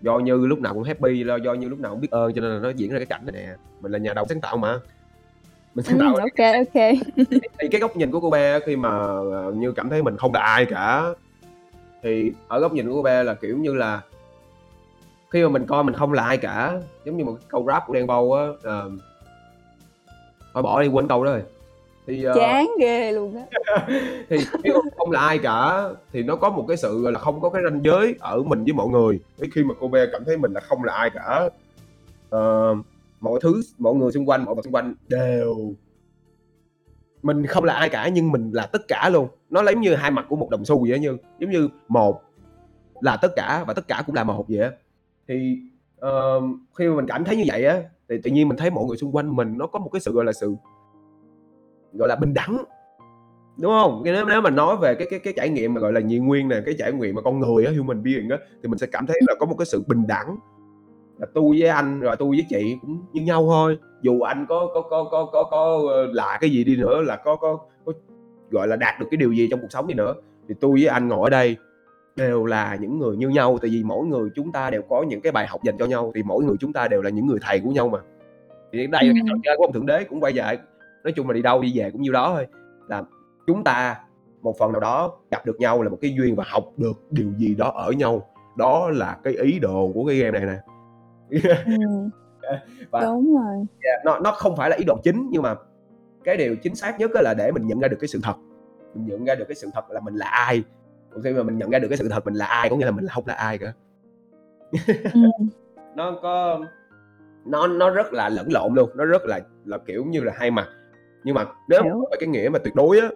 Do 0.00 0.18
như 0.18 0.46
lúc 0.46 0.60
nào 0.60 0.74
cũng 0.74 0.82
happy 0.82 1.24
lo 1.24 1.36
do 1.36 1.54
như 1.54 1.68
lúc 1.68 1.78
nào 1.80 1.90
cũng 1.90 2.00
biết 2.00 2.10
ơn 2.10 2.32
cho 2.34 2.40
nên 2.40 2.50
là 2.50 2.58
nó 2.58 2.70
diễn 2.70 2.90
ra 2.90 2.98
cái 2.98 3.06
cảnh 3.06 3.20
này 3.26 3.42
nè. 3.42 3.54
Mình 3.80 3.92
là 3.92 3.98
nhà 3.98 4.14
đầu 4.14 4.24
sáng 4.28 4.40
tạo 4.40 4.56
mà. 4.56 4.78
Mình 5.74 5.84
sáng 5.84 5.98
ừ, 5.98 6.04
tạo 6.04 6.14
ok 6.16 6.54
ok. 6.54 6.98
Thì 7.58 7.68
cái 7.70 7.80
góc 7.80 7.96
nhìn 7.96 8.10
của 8.10 8.20
cô 8.20 8.30
bé 8.30 8.60
khi 8.66 8.76
mà 8.76 8.88
ờ, 8.88 9.52
như 9.56 9.72
cảm 9.72 9.90
thấy 9.90 10.02
mình 10.02 10.16
không 10.16 10.34
là 10.34 10.40
ai 10.40 10.64
cả 10.64 11.04
thì 12.02 12.32
ở 12.48 12.60
góc 12.60 12.72
nhìn 12.72 12.88
của 12.88 12.94
cô 12.94 13.02
bé 13.02 13.22
là 13.22 13.34
kiểu 13.34 13.58
như 13.58 13.74
là 13.74 14.00
khi 15.30 15.42
mà 15.42 15.48
mình 15.48 15.66
coi 15.66 15.84
mình 15.84 15.94
không 15.94 16.12
là 16.12 16.22
ai 16.24 16.36
cả 16.36 16.80
giống 17.04 17.16
như 17.16 17.24
một 17.24 17.36
câu 17.48 17.64
rap 17.68 17.86
của 17.86 17.94
đen 17.94 18.06
bầu 18.06 18.32
á 18.32 18.44
uh, 18.44 18.92
thôi 20.54 20.62
bỏ 20.62 20.82
đi 20.82 20.88
quên 20.88 21.08
câu 21.08 21.24
đó 21.24 21.32
rồi 21.32 21.42
thì 22.10 22.28
uh, 22.28 22.36
chán 22.36 22.68
ghê 22.80 23.12
luôn 23.12 23.36
á. 23.36 23.46
thì 24.28 24.36
nếu 24.62 24.82
không 24.98 25.10
là 25.10 25.20
ai 25.20 25.38
cả 25.38 25.88
thì 26.12 26.22
nó 26.22 26.36
có 26.36 26.50
một 26.50 26.64
cái 26.68 26.76
sự 26.76 27.10
là 27.10 27.18
không 27.18 27.40
có 27.40 27.50
cái 27.50 27.62
ranh 27.64 27.80
giới 27.84 28.14
ở 28.20 28.42
mình 28.42 28.64
với 28.64 28.72
mọi 28.72 28.88
người. 28.88 29.20
Thế 29.38 29.48
khi 29.54 29.64
mà 29.64 29.74
cô 29.80 29.88
bé 29.88 30.06
cảm 30.12 30.24
thấy 30.24 30.36
mình 30.36 30.52
là 30.52 30.60
không 30.60 30.84
là 30.84 30.92
ai 30.92 31.10
cả 31.10 31.50
uh, 32.36 32.78
mọi 33.20 33.40
thứ 33.42 33.62
mọi 33.78 33.94
người 33.94 34.12
xung 34.12 34.28
quanh 34.28 34.44
mọi 34.44 34.54
vật 34.54 34.62
xung 34.64 34.74
quanh 34.74 34.94
đều 35.08 35.74
mình 37.22 37.46
không 37.46 37.64
là 37.64 37.74
ai 37.74 37.88
cả 37.88 38.08
nhưng 38.08 38.32
mình 38.32 38.50
là 38.52 38.66
tất 38.66 38.88
cả 38.88 39.10
luôn. 39.12 39.28
Nó 39.50 39.62
lấy 39.62 39.74
như 39.74 39.94
hai 39.94 40.10
mặt 40.10 40.26
của 40.28 40.36
một 40.36 40.50
đồng 40.50 40.64
xu 40.64 40.86
vậy 40.88 40.98
như. 40.98 41.16
Giống 41.38 41.50
như 41.50 41.68
một 41.88 42.22
là 43.00 43.16
tất 43.16 43.32
cả 43.36 43.64
và 43.66 43.74
tất 43.74 43.88
cả 43.88 44.02
cũng 44.06 44.14
là 44.14 44.24
một 44.24 44.44
vậy 44.48 44.58
á. 44.58 44.70
Thì 45.28 45.58
uh, 46.06 46.44
khi 46.78 46.88
mà 46.88 46.96
mình 46.96 47.06
cảm 47.06 47.24
thấy 47.24 47.36
như 47.36 47.44
vậy 47.46 47.64
á 47.64 47.82
thì 48.08 48.16
tự 48.22 48.30
nhiên 48.30 48.48
mình 48.48 48.58
thấy 48.58 48.70
mọi 48.70 48.84
người 48.84 48.96
xung 48.96 49.16
quanh 49.16 49.36
mình 49.36 49.58
nó 49.58 49.66
có 49.66 49.78
một 49.78 49.88
cái 49.92 50.00
sự 50.00 50.12
gọi 50.12 50.24
là 50.24 50.32
sự 50.32 50.54
gọi 51.92 52.08
là 52.08 52.16
bình 52.16 52.34
đẳng 52.34 52.64
đúng 53.60 53.72
không? 53.72 54.02
Nếu 54.04 54.24
nếu 54.24 54.40
mà 54.40 54.50
nói 54.50 54.76
về 54.76 54.94
cái 54.94 55.06
cái 55.10 55.20
cái 55.20 55.32
trải 55.36 55.48
nghiệm 55.48 55.74
mà 55.74 55.80
gọi 55.80 55.92
là 55.92 56.00
nhị 56.00 56.18
nguyên 56.18 56.48
nè 56.48 56.56
cái 56.66 56.74
trải 56.78 56.92
nghiệm 56.92 57.14
mà 57.14 57.22
con 57.22 57.40
người 57.40 57.64
á 57.64 57.72
human 57.78 58.02
being 58.02 58.28
á 58.28 58.38
thì 58.62 58.68
mình 58.68 58.78
sẽ 58.78 58.86
cảm 58.86 59.06
thấy 59.06 59.20
là 59.26 59.34
có 59.40 59.46
một 59.46 59.54
cái 59.58 59.66
sự 59.66 59.82
bình 59.86 60.06
đẳng. 60.06 60.36
Là 61.18 61.26
tôi 61.34 61.56
với 61.60 61.68
anh 61.68 62.00
rồi 62.00 62.16
tôi 62.16 62.28
với 62.28 62.46
chị 62.48 62.76
cũng 62.80 63.02
như 63.12 63.22
nhau 63.22 63.44
thôi. 63.46 63.78
Dù 64.02 64.20
anh 64.20 64.46
có 64.48 64.68
có 64.74 64.82
có 64.82 65.04
có 65.10 65.24
có 65.32 65.42
có 65.50 65.80
là 66.12 66.38
cái 66.40 66.50
gì 66.50 66.64
đi 66.64 66.76
nữa 66.76 67.02
là 67.02 67.16
có 67.16 67.36
có, 67.36 67.58
có 67.84 67.92
gọi 68.50 68.68
là 68.68 68.76
đạt 68.76 69.00
được 69.00 69.06
cái 69.10 69.18
điều 69.18 69.32
gì 69.32 69.48
trong 69.50 69.60
cuộc 69.60 69.70
sống 69.70 69.86
đi 69.86 69.94
nữa 69.94 70.14
thì 70.48 70.54
tôi 70.60 70.72
với 70.72 70.86
anh 70.86 71.08
ngồi 71.08 71.26
ở 71.26 71.30
đây 71.30 71.56
đều 72.16 72.44
là 72.44 72.76
những 72.80 72.98
người 72.98 73.16
như 73.16 73.28
nhau. 73.28 73.58
Tại 73.62 73.70
vì 73.70 73.82
mỗi 73.84 74.06
người 74.06 74.30
chúng 74.34 74.52
ta 74.52 74.70
đều 74.70 74.82
có 74.82 75.02
những 75.02 75.20
cái 75.20 75.32
bài 75.32 75.46
học 75.46 75.60
dành 75.64 75.78
cho 75.78 75.86
nhau 75.86 76.12
thì 76.14 76.22
mỗi 76.22 76.44
người 76.44 76.56
chúng 76.60 76.72
ta 76.72 76.88
đều 76.88 77.02
là 77.02 77.10
những 77.10 77.26
người 77.26 77.38
thầy 77.42 77.60
của 77.60 77.70
nhau 77.70 77.88
mà. 77.88 77.98
Thì 78.72 78.86
đây 78.86 79.04
là 79.04 79.12
cái 79.14 79.22
trò 79.28 79.34
chơi 79.44 79.56
của 79.56 79.64
ông 79.64 79.72
thượng 79.72 79.86
đế 79.86 80.04
cũng 80.04 80.20
quay 80.20 80.32
về 80.32 80.58
nói 81.04 81.12
chung 81.12 81.28
là 81.28 81.34
đi 81.34 81.42
đâu 81.42 81.62
đi 81.62 81.72
về 81.74 81.90
cũng 81.90 82.02
như 82.02 82.12
đó 82.12 82.32
thôi. 82.34 82.46
Là 82.88 83.02
chúng 83.46 83.64
ta 83.64 84.00
một 84.42 84.54
phần 84.58 84.72
nào 84.72 84.80
đó 84.80 85.12
gặp 85.30 85.46
được 85.46 85.60
nhau 85.60 85.82
là 85.82 85.88
một 85.88 85.98
cái 86.00 86.14
duyên 86.14 86.36
và 86.36 86.44
học 86.46 86.64
được 86.76 87.02
điều 87.10 87.32
gì 87.36 87.54
đó 87.54 87.72
ở 87.74 87.92
nhau. 87.92 88.30
Đó 88.56 88.90
là 88.90 89.18
cái 89.24 89.32
ý 89.32 89.58
đồ 89.58 89.90
của 89.94 90.04
cái 90.04 90.16
game 90.16 90.40
này 90.40 90.46
nè. 90.46 90.60
Ừ. 91.66 92.08
và 92.90 93.00
đúng 93.00 93.36
rồi. 93.36 93.66
Yeah, 93.84 94.04
nó 94.04 94.18
nó 94.18 94.32
không 94.32 94.56
phải 94.56 94.70
là 94.70 94.76
ý 94.76 94.84
đồ 94.84 94.96
chính 95.04 95.28
nhưng 95.30 95.42
mà 95.42 95.54
cái 96.24 96.36
điều 96.36 96.56
chính 96.56 96.74
xác 96.74 96.98
nhất 96.98 97.10
là 97.14 97.34
để 97.38 97.50
mình 97.52 97.66
nhận 97.66 97.80
ra 97.80 97.88
được 97.88 97.96
cái 98.00 98.08
sự 98.08 98.20
thật. 98.22 98.34
Mình 98.94 99.06
nhận 99.06 99.24
ra 99.24 99.34
được 99.34 99.44
cái 99.48 99.54
sự 99.54 99.68
thật 99.74 99.90
là 99.90 100.00
mình 100.00 100.14
là 100.14 100.26
ai. 100.26 100.62
Còn 101.10 101.22
khi 101.22 101.32
mà 101.32 101.42
mình 101.42 101.58
nhận 101.58 101.70
ra 101.70 101.78
được 101.78 101.88
cái 101.88 101.98
sự 101.98 102.08
thật 102.08 102.24
mình 102.24 102.34
là 102.34 102.46
ai 102.46 102.70
có 102.70 102.76
nghĩa 102.76 102.84
là 102.84 102.90
mình 102.90 103.06
không 103.08 103.24
là 103.26 103.34
ai 103.34 103.58
cả. 103.58 103.72
Ừ. 105.12 105.20
nó 105.94 106.18
có 106.22 106.60
nó 107.44 107.66
nó 107.66 107.90
rất 107.90 108.12
là 108.12 108.28
lẫn 108.28 108.48
lộn 108.52 108.74
luôn. 108.74 108.90
Nó 108.94 109.04
rất 109.04 109.22
là 109.24 109.40
là 109.64 109.78
kiểu 109.78 110.04
như 110.04 110.20
là 110.20 110.32
hai 110.36 110.50
mặt 110.50 110.68
nhưng 111.24 111.34
mà 111.34 111.46
nếu 111.68 111.82
mà 111.82 112.16
cái 112.20 112.28
nghĩa 112.28 112.48
mà 112.52 112.58
tuyệt 112.58 112.74
đối 112.74 113.00
á 113.00 113.08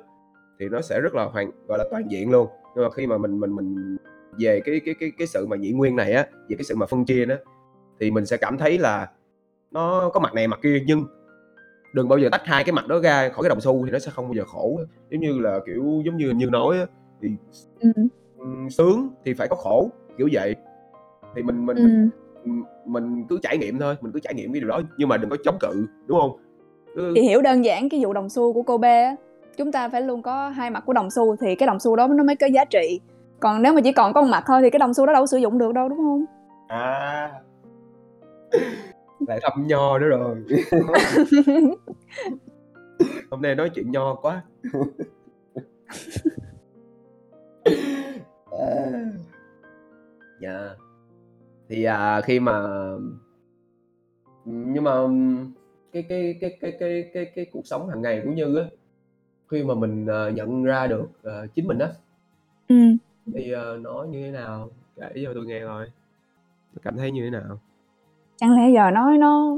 thì 0.61 0.68
nó 0.68 0.80
sẽ 0.80 1.00
rất 1.00 1.14
là 1.14 1.24
hoàn 1.24 1.50
gọi 1.68 1.78
là 1.78 1.84
toàn 1.90 2.11
diện 2.11 2.30
luôn. 2.30 2.48
Nhưng 2.74 2.84
mà 2.84 2.90
khi 2.90 3.07
mà 3.07 3.18
mình 3.18 3.40
mình 3.40 3.57
mình 3.57 3.96
về 4.38 4.61
cái 4.64 4.80
cái 4.84 4.94
cái 5.00 5.12
cái 5.18 5.26
sự 5.26 5.46
mà 5.46 5.57
nhị 5.57 5.72
nguyên 5.72 5.96
này 5.96 6.12
á 6.12 6.26
về 6.48 6.57
cái 6.57 6.64
sự 6.64 6.76
mà 6.76 6.86
phân 6.86 7.05
chia 7.05 7.24
đó 7.24 7.34
thì 8.00 8.11
mình 8.11 8.26
sẽ 8.26 8.36
cảm 8.36 8.59
thấy 8.59 8.78
là 8.78 9.11
nó 9.70 10.11
có 10.14 10.20
mặt 10.20 10.34
này 10.34 10.48
mặt 10.48 10.59
kia 10.62 10.82
nhưng 10.86 11.05
đừng 11.92 12.09
bao 12.09 12.18
giờ 12.18 12.28
tách 12.32 12.42
hai 12.44 12.64
cái 12.64 12.72
mặt 12.72 12.86
đó 12.86 13.00
ra 13.00 13.28
khỏi 13.28 13.42
cái 13.42 13.48
đồng 13.48 13.61
xu 13.61 13.84
thì 13.84 13.90
nó 13.90 13.98
sẽ 13.98 14.11
không 14.11 14.24
bao 14.24 14.34
giờ 14.34 14.44
khổ 14.44 14.80
giống 15.11 15.20
như 15.20 15.38
là 15.38 15.61
kiểu 15.66 16.02
giống 16.05 16.16
như 16.16 16.30
như 16.30 16.46
nói 16.46 16.78
á, 16.78 16.86
thì 17.22 17.28
ừ. 17.80 17.90
sướng 18.70 19.09
thì 19.24 19.34
phải 19.34 19.48
có 19.48 19.57
khổ 19.57 19.90
kiểu 20.18 20.28
vậy. 20.32 20.55
Thì 21.36 21.42
mình 21.42 21.66
mình, 21.66 21.76
ừ. 21.76 21.82
mình 21.82 22.62
mình 22.86 23.24
cứ 23.28 23.38
trải 23.42 23.59
nghiệm 23.59 23.78
thôi 23.78 23.96
mình 24.00 24.12
cứ 24.12 24.20
trải 24.20 24.34
nghiệm 24.34 24.52
cái 24.52 24.61
điều 24.61 24.68
đó 24.68 24.80
nhưng 24.98 25.09
mà 25.09 25.16
đừng 25.16 25.30
có 25.30 25.36
chống 25.44 25.57
cự 25.61 25.86
đúng 26.07 26.20
không 26.20 26.43
cứ... 26.95 27.12
thì 27.16 27.22
hiểu 27.22 27.42
đơn 27.42 27.64
giản 27.64 27.88
cái 27.88 28.01
vụ 28.05 28.12
đồng 28.12 28.28
xu 28.28 28.53
của 28.53 28.62
cô 28.62 28.78
bé 28.78 29.16
chúng 29.57 29.72
ta 29.72 29.88
phải 29.88 30.03
luôn 30.03 30.22
có 30.22 30.49
hai 30.49 30.70
mặt 30.70 30.82
của 30.86 30.92
đồng 30.92 31.11
xu 31.11 31.36
thì 31.36 31.55
cái 31.55 31.66
đồng 31.66 31.80
xu 31.80 31.97
đó 31.97 32.07
nó 32.07 32.24
mới 32.24 32.36
có 32.36 32.47
giá 32.47 32.64
trị. 32.64 33.01
Còn 33.40 33.62
nếu 33.62 33.72
mà 33.72 33.80
chỉ 33.84 33.92
còn 33.92 34.12
có 34.12 34.22
một 34.22 34.28
mặt 34.30 34.45
thôi 34.47 34.62
thì 34.62 34.70
cái 34.70 34.78
đồng 34.78 34.95
xu 34.95 35.07
đó 35.07 35.12
đâu 35.12 35.26
sử 35.26 35.36
dụng 35.38 35.59
được 35.59 35.72
đâu 35.74 35.88
đúng 35.88 35.99
không? 35.99 36.24
À. 36.68 37.32
Lại 39.28 39.40
thăm 39.42 39.66
nho 39.66 39.99
nữa 39.99 40.07
rồi. 40.07 40.45
Hôm 43.30 43.42
nay 43.42 43.55
nói 43.55 43.70
chuyện 43.74 43.90
nho 43.90 44.14
quá. 44.14 44.42
Dạ. 50.40 50.59
Yeah. 50.59 50.76
thì 51.68 51.84
à, 51.84 52.20
khi 52.20 52.40
mà 52.40 52.62
nhưng 54.45 54.84
mà 54.84 54.92
cái 55.95 56.03
cái 56.09 56.38
cái 56.40 56.57
cái 56.61 56.72
cái 56.80 57.11
cái 57.14 57.24
cái 57.34 57.47
cuộc 57.53 57.66
sống 57.66 57.88
hàng 57.88 58.03
ngày 58.03 58.20
của 58.24 58.30
như 58.30 58.57
á 58.59 58.64
khi 59.51 59.62
mà 59.62 59.74
mình 59.74 60.07
uh, 60.07 60.34
nhận 60.34 60.64
ra 60.64 60.86
được 60.86 61.09
uh, 61.26 61.55
chính 61.55 61.66
mình 61.66 61.78
á. 61.78 61.88
Ừ. 62.68 62.76
thì 63.34 63.55
uh, 63.55 63.80
nó 63.80 64.05
như 64.11 64.22
thế 64.22 64.30
nào? 64.30 64.68
Kể 64.97 65.09
cho 65.24 65.30
tôi 65.34 65.45
nghe 65.47 65.61
thôi 65.61 65.86
tôi 66.74 66.80
cảm 66.82 66.97
thấy 66.97 67.11
như 67.11 67.24
thế 67.24 67.30
nào? 67.30 67.59
Chẳng 68.36 68.57
lẽ 68.57 68.70
giờ 68.74 68.90
nói 68.90 69.18
nó 69.18 69.57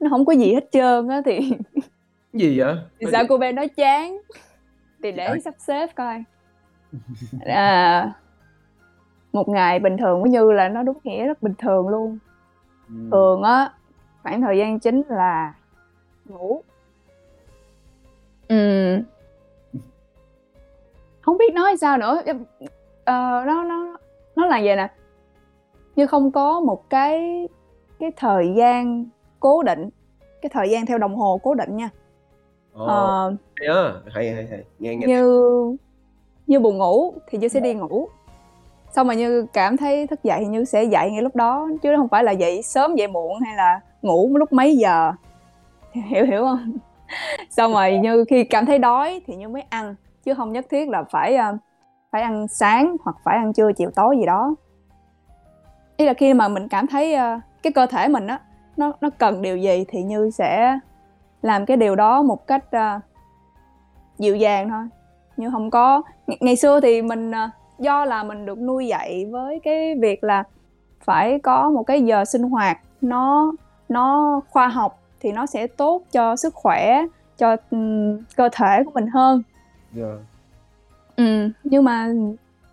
nó 0.00 0.10
không 0.10 0.24
có 0.24 0.32
gì 0.32 0.54
hết 0.54 0.68
trơn 0.72 1.08
á 1.08 1.22
thì 1.24 1.52
gì 2.32 2.58
vậy? 2.58 2.76
Thì 3.00 3.06
sao 3.12 3.24
cô 3.28 3.38
bé 3.38 3.52
nói 3.52 3.68
chán? 3.68 4.18
Thì 5.02 5.12
để 5.12 5.38
sắp 5.44 5.54
xếp 5.58 5.90
coi. 5.94 6.24
À, 7.40 8.12
một 9.32 9.48
ngày 9.48 9.78
bình 9.78 9.96
thường 9.96 10.22
cũng 10.22 10.30
như 10.30 10.52
là 10.52 10.68
nó 10.68 10.82
đúng 10.82 10.98
nghĩa 11.04 11.26
rất 11.26 11.42
bình 11.42 11.54
thường 11.58 11.88
luôn. 11.88 12.18
Ừ. 12.88 12.94
thường 13.10 13.42
á 13.42 13.72
khoảng 14.22 14.42
thời 14.42 14.58
gian 14.58 14.80
chính 14.80 15.02
là 15.08 15.54
ngủ. 16.28 16.62
Ừ. 18.48 18.98
không 21.20 21.38
biết 21.38 21.54
nói 21.54 21.76
sao 21.76 21.98
nữa. 21.98 22.22
Uh, 22.30 22.36
nó 23.06 23.64
nó 23.64 23.96
nó 24.36 24.46
là 24.46 24.60
vậy 24.64 24.76
nè. 24.76 24.88
Như 25.96 26.06
không 26.06 26.32
có 26.32 26.60
một 26.60 26.90
cái 26.90 27.48
cái 27.98 28.10
thời 28.16 28.54
gian 28.56 29.06
cố 29.40 29.62
định 29.62 29.88
cái 30.42 30.50
thời 30.54 30.70
gian 30.70 30.86
theo 30.86 30.98
đồng 30.98 31.14
hồ 31.14 31.40
cố 31.42 31.54
định 31.54 31.76
nha. 31.76 31.90
Ồ, 32.72 32.86
ờ, 32.86 33.34
hay 33.56 33.68
á, 33.68 33.92
hay 34.06 34.32
hay 34.32 34.46
hay, 34.46 34.64
nghe 34.78 34.96
nghe. 34.96 35.06
như 35.06 35.76
như 36.46 36.60
buồn 36.60 36.78
ngủ 36.78 37.14
thì 37.28 37.38
như 37.38 37.48
sẽ 37.48 37.60
đi 37.60 37.74
ngủ. 37.74 38.08
Xong 38.92 39.06
mà 39.06 39.14
như 39.14 39.46
cảm 39.52 39.76
thấy 39.76 40.06
thức 40.06 40.22
dậy 40.22 40.38
thì 40.40 40.46
như 40.46 40.64
sẽ 40.64 40.84
dậy 40.84 41.10
ngay 41.10 41.22
lúc 41.22 41.36
đó 41.36 41.68
chứ 41.82 41.96
không 41.96 42.08
phải 42.08 42.24
là 42.24 42.32
dậy 42.32 42.62
sớm 42.62 42.94
dậy 42.94 43.08
muộn 43.08 43.40
hay 43.40 43.56
là 43.56 43.80
ngủ 44.02 44.30
lúc 44.36 44.52
mấy 44.52 44.76
giờ 44.76 45.12
hiểu 46.08 46.24
hiểu 46.24 46.44
không? 46.44 46.76
Xong 47.50 47.72
rồi 47.72 47.98
như 47.98 48.24
khi 48.28 48.44
cảm 48.44 48.66
thấy 48.66 48.78
đói 48.78 49.20
thì 49.26 49.36
như 49.36 49.48
mới 49.48 49.62
ăn 49.62 49.94
chứ 50.24 50.34
không 50.34 50.52
nhất 50.52 50.66
thiết 50.70 50.88
là 50.88 51.04
phải 51.10 51.36
ờ, 51.36 51.56
phải 52.10 52.22
ăn 52.22 52.48
sáng 52.48 52.96
hoặc 53.04 53.16
phải 53.24 53.36
ăn 53.36 53.52
trưa 53.52 53.72
chiều 53.72 53.90
tối 53.94 54.16
gì 54.18 54.26
đó. 54.26 54.54
Ý 55.96 56.06
là 56.06 56.14
khi 56.14 56.34
mà 56.34 56.48
mình 56.48 56.68
cảm 56.68 56.86
thấy 56.86 57.14
uh, 57.14 57.42
cái 57.62 57.72
cơ 57.72 57.86
thể 57.86 58.08
mình 58.08 58.26
á 58.26 58.40
nó 58.76 58.92
nó 59.00 59.10
cần 59.18 59.42
điều 59.42 59.56
gì 59.56 59.84
thì 59.88 60.02
như 60.02 60.30
sẽ 60.30 60.78
làm 61.42 61.66
cái 61.66 61.76
điều 61.76 61.96
đó 61.96 62.22
một 62.22 62.46
cách 62.46 62.64
uh, 62.76 63.02
dịu 64.18 64.36
dàng 64.36 64.70
thôi. 64.70 64.84
Như 65.36 65.50
không 65.50 65.70
có 65.70 66.02
Ng- 66.26 66.36
ngày 66.40 66.56
xưa 66.56 66.80
thì 66.80 67.02
mình 67.02 67.30
uh, 67.30 67.50
do 67.78 68.04
là 68.04 68.22
mình 68.22 68.46
được 68.46 68.58
nuôi 68.58 68.86
dạy 68.86 69.26
với 69.30 69.60
cái 69.64 69.94
việc 70.00 70.24
là 70.24 70.44
phải 71.04 71.38
có 71.38 71.70
một 71.70 71.82
cái 71.82 72.02
giờ 72.02 72.24
sinh 72.24 72.42
hoạt 72.42 72.78
nó 73.00 73.52
nó 73.88 74.40
khoa 74.50 74.68
học 74.68 74.97
thì 75.20 75.32
nó 75.32 75.46
sẽ 75.46 75.66
tốt 75.66 76.02
cho 76.12 76.36
sức 76.36 76.54
khỏe, 76.54 77.02
cho, 77.36 77.56
ừm, 77.70 78.18
cơ 78.36 78.48
thể 78.52 78.82
của 78.84 78.90
mình 78.94 79.06
hơn. 79.06 79.42
Yeah. 79.96 80.18
Ừm, 81.16 81.52
nhưng 81.64 81.84
mà 81.84 82.08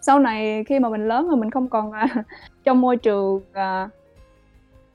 sau 0.02 0.20
này 0.20 0.64
khi 0.64 0.80
mà 0.80 0.90
mình 0.90 1.08
lớn 1.08 1.28
rồi 1.28 1.38
mình 1.38 1.52
không 1.52 1.70
còn, 1.70 1.92
à, 1.92 2.08
trong 2.64 2.82
môi 2.82 2.98
trường, 2.98 3.42
à 3.54 3.90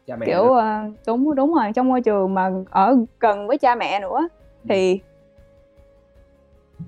Cha 0.07 0.17
mẹ 0.17 0.27
kiểu, 0.27 0.53
ờ 0.53 0.91
đúng, 1.07 1.35
đúng 1.35 1.55
rồi, 1.55 1.73
trong 1.75 1.89
môi 1.89 2.01
trường 2.01 2.35
mà 2.35 2.51
ở 2.71 2.97
gần 3.21 3.47
với 3.47 3.59
cha 3.59 3.75
mẹ 3.75 4.01
nữa 4.01 4.19
Ừm. 4.19 4.69
thì 4.69 5.01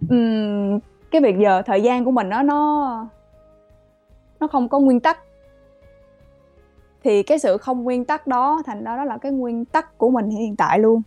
ừm, 0.09 0.79
cái 1.11 1.21
việc 1.21 1.39
giờ 1.39 1.63
thời 1.63 1.83
gian 1.83 2.05
của 2.05 2.11
mình 2.11 2.31
á 2.31 2.43
nó 2.43 3.07
nó 4.41 4.47
không 4.47 4.69
có 4.69 4.79
nguyên 4.79 5.01
tắc. 5.01 5.19
Thì 7.05 7.23
cái 7.23 7.39
sự 7.39 7.57
không 7.57 7.83
nguyên 7.83 8.05
tắc 8.05 8.27
đó 8.27 8.63
thành 8.67 8.85
ra 8.85 8.97
đó 8.97 9.05
là 9.05 9.19
cái 9.19 9.33
nguyên 9.33 9.65
tắc 9.65 9.99
của 9.99 10.11
mình 10.11 10.31
hiện 10.31 10.57
tại 10.57 10.79
luôn. 10.79 11.03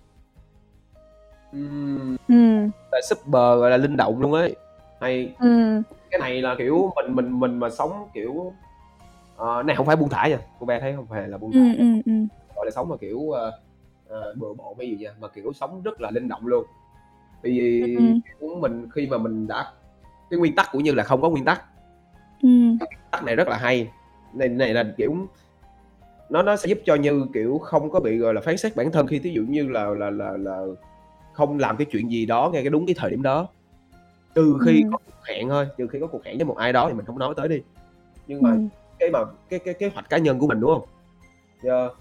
Ừm. 1.52 2.18
Ừm. 2.28 2.70
Là 2.92 3.02
super, 3.10 3.32
gọi 3.34 3.70
là, 3.72 3.78
linh 3.78 3.98
động 3.98 4.22
luôn 4.22 4.34
ấy. 4.34 4.56
Hay. 5.02 5.34
Ừm. 5.40 5.82
Cái 6.12 6.20
này 6.20 6.42
là, 6.42 6.56
kiểu, 6.58 6.92
mình 6.96 7.16
mình 7.16 7.40
mình 7.40 7.58
mà 7.60 7.70
sống, 7.70 8.08
kiểu 8.14 8.54
ờ, 9.38 9.64
này 9.64 9.76
hông 9.76 9.86
phải 9.88 9.96
buông 9.96 10.10
thả 10.10 10.28
nha, 10.28 10.38
cô 10.60 10.66
bé 10.66 10.80
thấy 10.80 10.94
hông 10.94 11.12
hề 11.12 11.28
là 11.28 11.38
buông 11.38 11.52
thả 11.52 11.60
nha, 11.60 11.74
ừm, 11.78 12.02
ừm. 12.06 12.28
gọi 12.56 12.66
là, 12.66 12.72
sống 12.76 12.90
mà, 12.90 12.96
kiểu, 13.02 13.32
ờ, 13.32 13.52
ờ, 14.08 14.34
bừa 14.38 14.54
bộn 14.54 14.76
hay 14.78 14.90
gì 14.90 14.98
nha, 14.98 15.10
mà, 15.20 15.28
kiểu, 15.28 15.54
sống 15.54 15.82
rất 15.84 16.02
là 16.02 16.12
linh 16.12 16.28
động 16.28 16.48
luôn. 16.48 16.66
Tại 17.44 17.52
vì, 17.52 17.84
kiểu, 18.40 18.56
mình 18.60 18.90
khi 18.92 19.08
mà 19.08 19.18
mình 19.18 19.48
đã 19.48 19.72
cái 20.30 20.40
nguyên 20.40 20.56
tắc, 20.56 20.68
cũng 20.72 20.84
như 20.84 20.92
là, 20.94 21.04
không 21.04 21.22
có 21.22 21.30
nguyên 21.30 21.46
tắc. 21.46 21.64
Ừm. 22.44 22.78
Cái 22.80 22.88
nguyên 22.88 23.00
tắc 23.12 23.24
này 23.24 23.36
rất 23.36 23.48
là 23.48 23.58
hay, 23.58 23.88
này 24.34 24.50
này 24.50 24.74
là, 24.74 24.84
kiểu, 24.98 25.16
nó 26.30 26.42
nó 26.42 26.56
sẽ 26.56 26.68
giúp 26.70 26.80
cho 26.86 26.96
Như, 26.96 27.26
kiểu, 27.34 27.58
không 27.58 27.90
có 27.90 28.00
bị, 28.00 28.18
gọi 28.18 28.34
là, 28.34 28.42
phán 28.42 28.58
xét 28.58 28.76
bản 28.76 28.92
thân 28.92 29.08
khi 29.08 29.20
thí 29.20 29.30
dụ 29.32 29.42
như 29.50 29.68
là 29.70 29.86
là 29.86 30.10
là 30.10 30.32
là 30.38 30.62
không 31.34 31.60
làm 31.60 31.78
cái 31.78 31.86
chuyện 31.92 32.12
gì 32.12 32.26
đó 32.26 32.50
ngay 32.54 32.64
cái 32.64 32.70
đúng 32.70 32.86
cái 32.86 32.96
thời 32.98 33.10
điểm 33.12 33.22
đó. 33.22 33.48
Trừ 34.36 34.58
khi 34.66 34.82
Ừm. 34.84 34.92
có 34.92 34.98
cuộc 35.06 35.26
hẹn 35.28 35.50
thôi, 35.50 35.68
trừ 35.78 35.88
khi 35.88 36.00
có 36.00 36.08
cuộc 36.08 36.26
hẹn 36.26 36.38
với 36.38 36.46
một 36.46 36.58
ai 36.58 36.74
đó 36.74 36.88
thì 36.88 36.94
mình 36.94 37.06
hông 37.06 37.20
nói 37.20 37.34
tới 37.38 37.48
đi. 37.48 37.62
Nhưng 38.28 38.42
mà 38.42 38.50
Ừm. 38.52 38.70
cái 39.00 39.10
mà 39.10 39.20
cái 39.50 39.60
cái 39.60 39.74
kế 39.74 39.90
hoạch 39.94 40.10
cá 40.10 40.18
nhân 40.18 40.40
của 40.40 40.48
mình, 40.48 40.60
đúng 40.60 40.70
hông? 40.72 40.86
Yeah. 41.64 41.92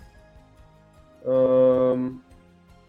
Ờm, 1.24 2.18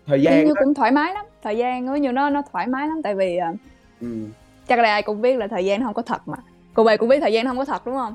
thời 0.06 0.18
Thì 0.18 0.24
gian 0.24 0.46
Như 0.46 0.54
á 0.56 0.62
cũng 0.66 0.74
thoải 0.74 0.92
mái 0.92 1.14
lắm, 1.14 1.26
thời 1.44 1.58
gian 1.58 1.88
của 1.88 1.96
Như 1.96 2.12
nó 2.12 2.30
nó 2.30 2.42
thoải 2.52 2.68
mái 2.68 2.88
lắm, 2.88 3.02
tại 3.04 3.16
vì, 3.16 3.38
à 3.38 3.54
Ừm. 4.02 4.30
chắc 4.68 4.80
là 4.80 4.90
ai 4.90 5.02
cũng 5.02 5.22
biết 5.22 5.38
là 5.38 5.48
thời 5.48 5.66
gian 5.66 5.80
nó 5.80 5.86
hông 5.86 5.96
có 5.96 6.02
thật 6.02 6.28
mà. 6.28 6.38
Cô 6.74 6.84
bé 6.84 6.98
cũng 6.98 7.10
biết 7.10 7.20
thời 7.20 7.34
gian 7.34 7.46
nó 7.46 7.50
hông 7.52 7.58
có 7.58 7.66
thật, 7.66 7.86
đúng 7.86 7.96
hông? 7.96 8.14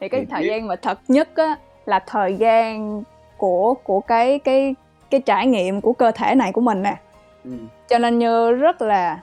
Thì 0.00 0.08
cái 0.08 0.20
Thì 0.20 0.26
thời 0.30 0.42
biết. 0.42 0.48
gian 0.48 0.66
mà 0.66 0.76
thật 0.76 0.98
nhất 1.08 1.28
á 1.36 1.56
là 1.88 1.98
thời 2.06 2.34
gian 2.34 3.02
của 3.36 3.74
của 3.74 4.00
cái 4.00 4.38
cái 4.38 4.74
cái 5.10 5.20
trải 5.20 5.46
nghiệm 5.46 5.80
của 5.80 5.92
cơ 5.92 6.10
thể 6.10 6.34
này 6.34 6.52
của 6.52 6.60
mình 6.60 6.82
nè. 6.82 6.96
Ừm. 7.44 7.68
Cho 7.88 7.98
nên 7.98 8.18
Như 8.18 8.52
rất 8.52 8.82
là 8.82 9.20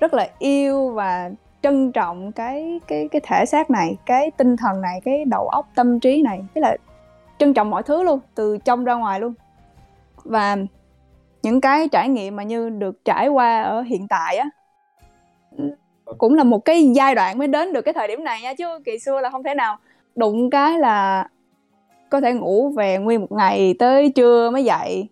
rất 0.00 0.14
là 0.14 0.28
yêu 0.38 0.90
và 0.90 1.30
trân 1.62 1.92
trọng 1.92 2.32
cái 2.32 2.80
cái 2.86 3.08
cái 3.08 3.20
thể 3.24 3.46
xác 3.46 3.70
này, 3.70 3.96
cái 4.06 4.30
tinh 4.30 4.56
thần 4.56 4.80
này, 4.80 5.00
cái 5.04 5.24
đầu 5.24 5.48
óc, 5.48 5.66
tâm 5.74 6.00
trí 6.00 6.22
này, 6.22 6.40
ý 6.54 6.60
là 6.60 6.76
trân 7.38 7.54
trọng 7.54 7.70
mọi 7.70 7.82
thứ 7.82 8.02
luôn, 8.02 8.20
từ 8.34 8.58
trong 8.64 8.84
ra 8.84 8.94
ngoài 8.94 9.20
luôn. 9.20 9.34
Và 10.24 10.56
những 11.42 11.60
cái 11.60 11.88
trải 11.88 12.08
nghiệm 12.08 12.36
mà 12.36 12.42
Như 12.42 12.70
được 12.70 13.04
trải 13.04 13.28
qua 13.28 13.62
ở 13.62 13.82
hiện 13.82 14.08
tại 14.08 14.36
á, 14.36 14.48
cũng 16.18 16.34
là 16.34 16.44
một 16.44 16.64
cái 16.64 16.90
giai 16.94 17.14
đoạn 17.14 17.38
mới 17.38 17.48
đến 17.48 17.72
được 17.72 17.82
cái 17.82 17.94
thời 17.94 18.08
điểm 18.08 18.24
này 18.24 18.42
nha, 18.42 18.54
chứ 18.54 18.78
kỳ 18.84 18.98
xưa 18.98 19.20
là 19.20 19.28
hông 19.28 19.42
thể 19.42 19.54
nào 19.54 19.76
đụng 20.16 20.50
cái 20.50 20.78
là 20.78 21.28
có 22.10 22.20
thể 22.20 22.34
ngủ 22.34 22.68
về 22.70 22.98
nguyên 22.98 23.20
một 23.20 23.32
ngày 23.32 23.74
tới 23.78 24.12
trưa 24.14 24.50
mới 24.50 24.64
dậy. 24.64 25.08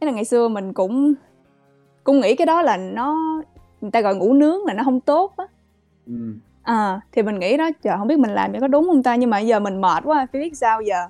Ý 0.00 0.06
là 0.06 0.12
ngày 0.12 0.24
xưa 0.24 0.48
mình 0.48 0.72
cũng 0.72 1.14
cũng 2.04 2.20
nghĩ 2.20 2.34
cái 2.36 2.46
đó 2.46 2.62
là 2.62 2.76
nó 2.76 3.16
người 3.80 3.90
ta 3.90 4.00
gọi 4.00 4.14
ngủ 4.14 4.32
nướng 4.32 4.66
là 4.66 4.74
nó 4.74 4.82
hông 4.82 5.00
tốt 5.00 5.32
á. 5.36 5.44
Ừm. 6.06 6.38
Ờ, 6.62 7.00
thì 7.12 7.22
mình 7.22 7.38
nghĩ 7.38 7.56
đó, 7.56 7.70
trời, 7.82 7.96
hông 7.96 8.08
biết 8.08 8.18
mình 8.18 8.30
làm 8.30 8.52
vậy 8.52 8.60
có 8.60 8.68
đúng 8.68 8.88
hông 8.88 9.02
ta? 9.02 9.16
Nhưng 9.16 9.30
mà 9.30 9.38
giờ 9.38 9.60
mình 9.60 9.80
mệt 9.80 10.04
quá, 10.04 10.26
phải 10.32 10.42
biết 10.42 10.56
sao 10.56 10.82
giờ. 10.82 11.08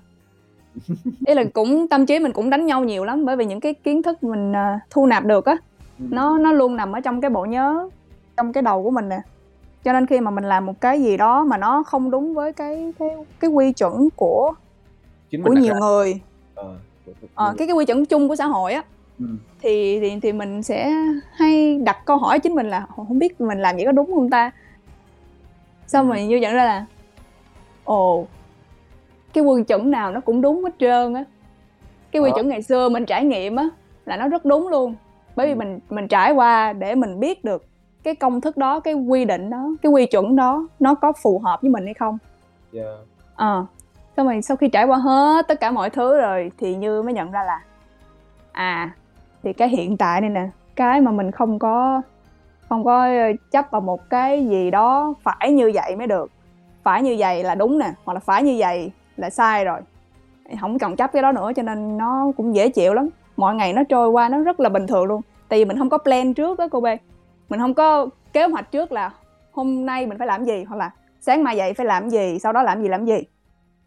Ý 1.26 1.34
là 1.34 1.44
cũng 1.54 1.88
tâm 1.88 2.06
trí 2.06 2.18
mình 2.18 2.32
cũng 2.32 2.50
đánh 2.50 2.66
nhau 2.66 2.84
nhiều 2.84 3.04
lắm, 3.04 3.24
bởi 3.24 3.36
vì 3.36 3.44
những 3.44 3.60
cái 3.60 3.74
kiến 3.74 4.02
thức 4.02 4.22
mình, 4.24 4.52
ờ, 4.52 4.78
thu 4.90 5.06
nạp 5.06 5.24
được 5.24 5.44
á, 5.44 5.56
Ừm. 5.98 6.08
nó 6.10 6.38
nó 6.38 6.52
luôn 6.52 6.76
nằm 6.76 6.92
ở 6.92 7.00
trong 7.00 7.20
cái 7.20 7.30
bộ 7.30 7.44
nhớ, 7.44 7.88
trong 8.36 8.52
cái 8.52 8.62
đầu 8.62 8.82
của 8.82 8.90
mình 8.90 9.08
nè. 9.08 9.20
Cho 9.84 9.92
nên 9.92 10.06
khi 10.06 10.20
mà 10.20 10.30
mình 10.30 10.44
làm 10.44 10.66
một 10.66 10.80
cái 10.80 11.02
gì 11.02 11.16
đó 11.16 11.44
mà 11.44 11.56
nó 11.58 11.82
không 11.82 12.10
đúng 12.10 12.34
với 12.34 12.52
cái 12.52 12.92
cái 12.98 13.10
cái 13.40 13.50
quy 13.50 13.72
chuẩn 13.72 14.08
của 14.16 14.52
Chính 15.32 15.42
của 15.42 15.48
mình 15.48 15.54
đặt 15.54 15.62
nhiều 15.62 15.74
ra. 15.74 15.80
người 15.80 16.20
Ờ, 16.54 16.74
của 17.06 17.12
của 17.20 17.26
ờ, 17.34 17.44
nhiều 17.44 17.52
người. 17.52 17.58
cái 17.58 17.66
cái 17.68 17.74
quy 17.76 17.84
chuẩn 17.84 18.04
chung 18.06 18.28
của 18.28 18.36
xã 18.36 18.46
hội 18.46 18.72
á, 18.72 18.82
Ừm. 19.18 19.38
thì 19.60 20.00
thì 20.00 20.20
thì 20.22 20.32
mình 20.32 20.62
sẽ 20.62 20.92
hay 21.32 21.78
đặt 21.78 21.96
câu 22.04 22.16
hỏi 22.16 22.38
chính 22.38 22.54
mình 22.54 22.70
là 22.70 22.80
"H 22.80 22.92
hông 23.08 23.18
biết 23.18 23.40
mình 23.40 23.58
làm 23.58 23.76
vậy 23.76 23.84
có 23.84 23.92
đúng 23.92 24.12
hông 24.14 24.30
ta?" 24.30 24.50
Xong 25.86 26.06
Ừm. 26.06 26.16
rồi 26.16 26.26
Như 26.26 26.36
nhận 26.36 26.54
ra 26.54 26.64
là 26.64 26.86
ồ, 27.84 28.26
cái 29.32 29.44
quy 29.44 29.62
chuẩn 29.64 29.90
nào 29.90 30.12
nó 30.12 30.20
cũng 30.20 30.40
đúng 30.40 30.64
hết 30.64 30.70
trơn 30.78 31.14
á. 31.14 31.24
Cái 32.12 32.22
quy 32.22 32.30
Đó. 32.30 32.34
chuẩn 32.34 32.48
ngày 32.48 32.62
xưa 32.62 32.88
mình 32.88 33.06
trải 33.06 33.24
nghiệm 33.24 33.56
á 33.56 33.68
là 34.06 34.16
nó 34.16 34.28
rất 34.28 34.44
đúng 34.44 34.68
luôn, 34.68 34.94
bởi 35.36 35.46
vì 35.46 35.52
Ừm. 35.52 35.58
mình 35.58 35.78
mình 35.90 36.08
trải 36.08 36.32
qua 36.32 36.72
để 36.72 36.94
mình 36.94 37.20
biết 37.20 37.44
được 37.44 37.66
cái 38.02 38.14
công 38.14 38.40
thức 38.40 38.56
đó, 38.56 38.80
cái 38.80 38.94
quy 38.94 39.24
định 39.24 39.50
đó, 39.50 39.70
cái 39.82 39.92
quy 39.92 40.06
chuẩn 40.06 40.36
đó 40.36 40.68
nó 40.80 40.94
có 40.94 41.12
phù 41.22 41.38
hợp 41.38 41.62
với 41.62 41.70
mình 41.70 41.84
hay 41.84 41.94
không. 41.94 42.18
Yeah. 42.74 42.98
Ờ, 43.34 43.66
xong 44.16 44.26
rồi 44.26 44.42
sau 44.42 44.56
khi 44.56 44.68
trải 44.68 44.84
qua 44.84 44.98
hết 44.98 45.48
tất 45.48 45.60
cả 45.60 45.70
mọi 45.70 45.90
thứ 45.90 46.20
rồi 46.20 46.52
thì 46.58 46.74
Như 46.74 47.02
mới 47.02 47.14
nhận 47.14 47.30
ra 47.30 47.44
là 47.44 47.60
à, 48.52 48.90
thì 49.42 49.52
cái 49.52 49.68
hiện 49.68 49.96
tại 49.96 50.20
này 50.20 50.30
nè, 50.30 50.48
cái 50.76 51.00
mà 51.00 51.10
mình 51.10 51.30
không 51.30 51.58
có 51.58 52.02
không 52.68 52.84
có, 52.84 53.08
chấp 53.50 53.70
vào 53.70 53.80
một 53.80 54.10
cái 54.10 54.46
gì 54.46 54.70
đó 54.70 55.14
phải 55.22 55.52
như 55.52 55.70
vậy 55.74 55.96
mới 55.96 56.06
được, 56.06 56.30
phải 56.82 57.02
như 57.02 57.16
vậy 57.18 57.44
là 57.44 57.54
đúng 57.54 57.78
nè, 57.78 57.92
hoặc 58.04 58.14
là 58.14 58.20
phải 58.20 58.42
như 58.42 58.56
vậy 58.58 58.92
là 59.16 59.30
sai 59.30 59.64
rồi. 59.64 59.80
không 60.60 60.78
cần 60.78 60.78
còn 60.78 60.96
chấp 60.96 61.12
cái 61.12 61.22
đó 61.22 61.32
nữa 61.32 61.50
cho 61.56 61.62
nên 61.62 61.98
nó 61.98 62.32
cũng 62.36 62.54
dễ 62.54 62.68
chịu 62.68 62.94
lắm, 62.94 63.08
mọi 63.36 63.54
ngày 63.54 63.72
nó 63.72 63.82
trôi 63.88 64.08
qua 64.08 64.28
nó 64.28 64.38
rất 64.38 64.60
là 64.60 64.68
bình 64.68 64.86
thường 64.86 65.04
luôn. 65.04 65.20
Tại 65.48 65.58
vì 65.58 65.64
mình 65.64 65.78
không 65.78 65.90
có 65.90 65.98
plan 65.98 66.34
trước 66.34 66.58
á 66.58 66.66
cô 66.70 66.80
B, 66.80 66.86
mình 67.48 67.60
không 67.60 67.74
có 67.74 68.06
kế 68.32 68.44
hoạch 68.46 68.70
trước 68.70 68.92
là 68.92 69.10
hôm 69.52 69.86
nay 69.86 70.06
mình 70.06 70.18
phải 70.18 70.26
làm 70.26 70.44
gì, 70.44 70.64
hoặc 70.64 70.76
là 70.76 70.90
sáng 71.20 71.44
mai 71.44 71.56
dậy 71.56 71.74
phải 71.74 71.86
làm 71.86 72.08
gì, 72.08 72.38
sau 72.38 72.52
đó 72.52 72.62
làm 72.62 72.82
gì, 72.82 72.88
làm 72.88 73.04
gì. 73.04 73.22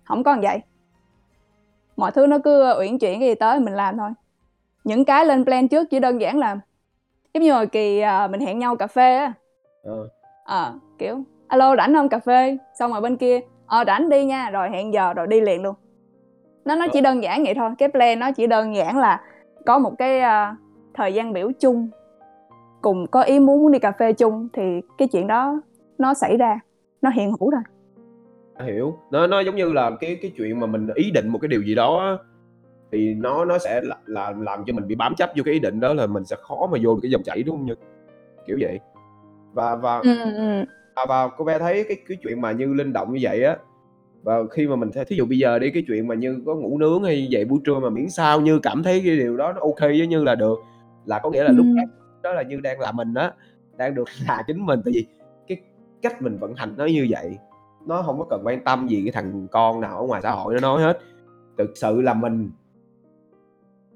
Hổng 0.05 0.23
có 0.23 0.37
vậy. 0.41 0.61
Mọi 1.97 2.11
thứ 2.11 2.27
nó 2.27 2.37
cứ 2.43 2.73
uyển 2.79 2.99
chuyển 2.99 3.19
cái 3.19 3.29
gì 3.29 3.35
tới 3.35 3.59
mình 3.59 3.73
làm 3.73 3.97
thôi. 3.97 4.09
Những 4.83 5.05
cái 5.05 5.25
lên 5.25 5.45
plan 5.45 5.67
trước 5.67 5.87
chỉ 5.89 5.99
đơn 5.99 6.21
giản 6.21 6.37
là 6.37 6.59
giống 7.33 7.43
như 7.43 7.53
hồi 7.53 7.67
kỳ, 7.67 7.99
à, 7.99 8.27
mình 8.27 8.41
hẹn 8.41 8.59
nhau 8.59 8.75
cà 8.75 8.87
phê 8.87 9.15
á. 9.17 9.33
Ờ. 9.83 10.09
Ờ, 10.45 10.73
kiểu: 10.97 11.23
"A 11.47 11.57
lô, 11.57 11.75
rảnh 11.75 11.93
hông 11.93 12.09
cà 12.09 12.19
phê?" 12.19 12.57
Xong 12.79 12.91
rồi 12.91 13.01
bên 13.01 13.17
kia: 13.17 13.39
"Ờ, 13.65 13.83
rảnh 13.87 14.09
đi 14.09 14.25
nha." 14.25 14.49
Rồi 14.49 14.69
hẹn 14.69 14.93
giờ 14.93 15.13
rồi 15.13 15.27
đi 15.27 15.41
liền 15.41 15.61
luôn. 15.63 15.75
Nó 16.65 16.75
nó 16.75 16.85
Ờ. 16.85 16.89
chỉ 16.93 17.01
đơn 17.01 17.23
giản 17.23 17.43
vậy 17.43 17.53
thôi, 17.55 17.69
cái 17.77 17.89
plan 17.89 18.19
nó 18.19 18.31
chỉ 18.31 18.47
đơn 18.47 18.75
giản 18.75 18.97
là 18.97 19.21
có 19.65 19.79
một 19.79 19.93
cái, 19.97 20.19
a, 20.19 20.55
thời 20.93 21.13
gian 21.13 21.33
biểu 21.33 21.51
chung, 21.59 21.89
cùng 22.81 23.07
có 23.07 23.21
ý 23.21 23.39
muốn 23.39 23.61
muốn 23.61 23.71
đi 23.71 23.79
cà 23.79 23.91
phê 23.91 24.13
chung 24.13 24.47
thì 24.53 24.81
cái 24.97 25.07
chuyện 25.07 25.27
đó 25.27 25.61
nó 25.97 26.13
xảy 26.13 26.37
ra, 26.37 26.59
nó 27.01 27.09
hiện 27.09 27.31
hữu 27.31 27.51
thôi. 27.51 27.61
Hiểu, 28.63 28.97
nó 29.11 29.27
nó 29.27 29.39
giống 29.39 29.55
như 29.55 29.73
là 29.73 29.91
cái 29.99 30.17
cái 30.21 30.31
chuyện 30.37 30.59
mà 30.59 30.67
mình 30.67 30.87
ý 30.95 31.11
định 31.11 31.27
một 31.27 31.39
cái 31.41 31.47
điều 31.49 31.61
gì 31.61 31.75
đó 31.75 31.97
á, 31.99 32.17
thì 32.91 33.13
nó 33.13 33.45
nó 33.45 33.57
sẽ 33.57 33.81
là 33.83 33.97
là 34.05 34.33
làm 34.39 34.63
cho 34.67 34.73
mình 34.73 34.87
bị 34.87 34.95
bám 34.95 35.15
chấp 35.15 35.31
vô 35.37 35.43
cái 35.45 35.53
ý 35.53 35.59
định 35.59 35.79
đó 35.79 35.93
là 35.93 36.07
mình 36.07 36.25
sẽ 36.25 36.35
khó 36.41 36.67
mà 36.71 36.77
vô 36.83 36.95
được 36.95 36.99
cái 37.03 37.11
dòng 37.11 37.23
chảy, 37.23 37.43
đúng 37.43 37.57
hông 37.57 37.65
Như? 37.65 37.75
Kiểu 38.47 38.57
vậy. 38.61 38.79
Và 39.53 39.75
và 39.75 39.97
Ừm, 39.99 40.17
ừm. 40.35 40.65
và 40.95 41.05
và 41.09 41.27
cô 41.37 41.45
bé 41.45 41.59
thấy 41.59 41.83
cái 41.87 41.97
cái 42.07 42.17
chuyện 42.23 42.41
mà 42.41 42.51
Như 42.51 42.73
linh 42.73 42.93
động 42.93 43.13
như 43.13 43.19
vậy 43.21 43.43
á, 43.43 43.57
và 44.23 44.37
khi 44.51 44.67
mà 44.67 44.75
mình 44.75 44.91
th 44.91 44.97
thí 45.07 45.15
dụ 45.15 45.25
bây 45.25 45.37
giờ 45.37 45.59
đi, 45.59 45.71
cái 45.71 45.83
chuyện 45.87 46.07
mà 46.07 46.15
Như 46.15 46.41
có 46.45 46.55
ngủ 46.55 46.77
nướng 46.77 47.03
hay 47.03 47.27
dậy 47.27 47.45
buổi 47.45 47.59
trưa 47.65 47.79
mà 47.79 47.89
miễn 47.89 48.09
sao 48.09 48.41
Như 48.41 48.59
cảm 48.59 48.83
thấy 48.83 49.01
cái 49.05 49.17
điều 49.17 49.37
đó 49.37 49.53
nó 49.53 49.61
kê 49.81 49.87
với 49.87 50.07
Như 50.07 50.23
là 50.23 50.35
được, 50.35 50.59
là 51.05 51.19
có 51.19 51.29
nghĩa 51.29 51.43
là 51.43 51.51
lúc 51.51 51.65
đó 51.77 51.83
đó 52.23 52.33
là 52.33 52.41
Như 52.41 52.59
đang 52.59 52.79
là 52.79 52.91
mình 52.91 53.13
á, 53.13 53.31
đang 53.77 53.95
được 53.95 54.05
là 54.27 54.43
chính 54.47 54.65
mình. 54.65 54.81
Tại 54.85 54.91
vì 54.95 55.05
cái 55.47 55.57
cách 56.01 56.21
mình 56.21 56.37
vận 56.39 56.55
hành 56.55 56.73
nó 56.77 56.85
như 56.85 57.07
vậy, 57.09 57.37
nó 57.85 58.01
không 58.01 58.19
có 58.19 58.25
cần 58.29 58.41
quan 58.43 58.63
tâm 58.63 58.87
gì 58.87 59.01
cái 59.05 59.11
thằng 59.11 59.47
con 59.51 59.81
nào 59.81 59.97
ở 59.97 60.07
ngoài 60.07 60.21
xã 60.21 60.31
hội 60.31 60.53
nó 60.53 60.59
nói 60.59 60.81
hết. 60.81 60.99
Thực 61.57 61.77
sự 61.77 62.01
là 62.01 62.13
mình 62.13 62.51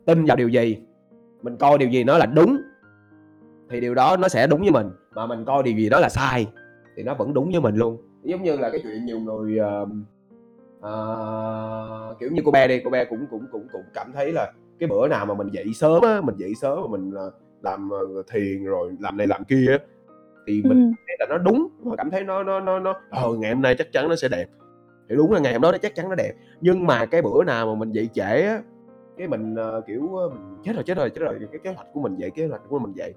tin 0.06 0.26
vào 0.26 0.38
điều 0.38 0.48
gì, 0.48 0.78
mình 1.42 1.58
coi 1.58 1.78
điều 1.78 1.90
gì 1.90 2.04
nó 2.04 2.18
là 2.18 2.26
đúng 2.26 2.58
thì 3.70 3.82
điều 3.82 3.96
đó 3.96 4.18
nó 4.18 4.28
sẽ 4.28 4.48
đúng 4.48 4.62
với 4.62 4.72
mình, 4.72 4.90
mà 5.16 5.26
mình 5.26 5.46
coi 5.46 5.64
điều 5.64 5.78
gì 5.78 5.90
đó 5.90 6.00
là 6.00 6.10
sai 6.10 6.48
thì 6.96 7.04
nó 7.04 7.14
vẫn 7.14 7.34
đúng 7.34 7.52
với 7.52 7.62
mình 7.62 7.76
luôn. 7.76 7.98
Giống 8.24 8.44
như 8.44 8.58
là 8.58 8.70
cái 8.70 8.80
chuyện 8.84 9.06
nhiều 9.06 9.20
người, 9.20 9.60
uh, 9.60 9.90
uh, 10.80 12.20
kiểu 12.20 12.30
như 12.32 12.42
cô 12.46 12.52
bé 12.52 12.68
đi, 12.68 12.82
cô 12.84 12.90
bé 12.90 13.06
cũng 13.06 13.26
cũng 13.32 13.46
cũng 13.52 13.68
cũng 13.72 13.84
cảm 13.94 14.12
thấy 14.14 14.32
là 14.32 14.52
cái 14.80 14.90
bữa 14.90 15.08
nào 15.08 15.26
mà 15.26 15.34
mình 15.34 15.48
dậy 15.52 15.66
sớm 15.74 16.02
á, 16.02 16.22
mình 16.22 16.36
dậy 16.38 16.54
sớm 16.62 16.82
mà 16.82 16.88
mình, 16.98 17.12
ờ, 17.14 17.32
làm, 17.62 17.90
ờ, 17.90 18.24
thiền 18.32 18.64
rồi 18.64 18.92
làm 19.00 19.18
này 19.18 19.28
làm 19.28 19.44
kia 19.44 19.66
á, 19.70 19.78
thì 20.50 20.62
mình 20.62 20.94
cảm 20.98 21.06
thấy 21.08 21.16
là 21.20 21.26
nó 21.30 21.38
đúng, 21.38 21.68
và 21.80 21.96
cảm 21.96 22.12
thấy 22.12 22.24
nó 22.24 22.44
nó 22.44 22.60
nó 22.60 22.80
nó 22.80 23.02
ờ, 23.10 23.34
ngày 23.34 23.54
hôm 23.54 23.62
nay 23.62 23.76
chắc 23.78 23.92
chắn 23.92 24.10
nó 24.10 24.16
sẽ 24.16 24.28
đẹp. 24.28 24.46
Thì 25.10 25.16
đúng 25.16 25.32
là 25.32 25.40
ngày 25.40 25.54
hôm 25.54 25.62
đó 25.62 25.72
nó 25.72 25.78
chắc 25.78 25.96
chắn 25.96 26.10
nó 26.10 26.16
đẹp, 26.16 26.34
nhưng 26.62 26.86
mà 26.86 27.06
cái 27.06 27.22
bữa 27.22 27.44
nào 27.44 27.66
mà 27.66 27.76
mình 27.80 27.92
dậy 27.92 28.10
trễ 28.14 28.42
á, 28.42 28.62
cái 29.18 29.28
mình 29.28 29.56
ờ, 29.56 29.82
kiểu 29.88 30.16
ờ, 30.16 30.30
mình 30.30 30.58
chết 30.64 30.76
rồi 30.76 30.84
chết 30.84 30.98
rồi 30.98 31.10
chết 31.10 31.22
rồi 31.22 31.40
cái 31.52 31.60
kế 31.64 31.74
hoạch 31.74 31.88
của 31.94 32.02
mình 32.02 32.16
vậy 32.20 32.32
kế 32.32 32.48
hoạch 32.48 32.62
của 32.70 32.80
mình 32.80 32.94
vậy. 32.96 33.14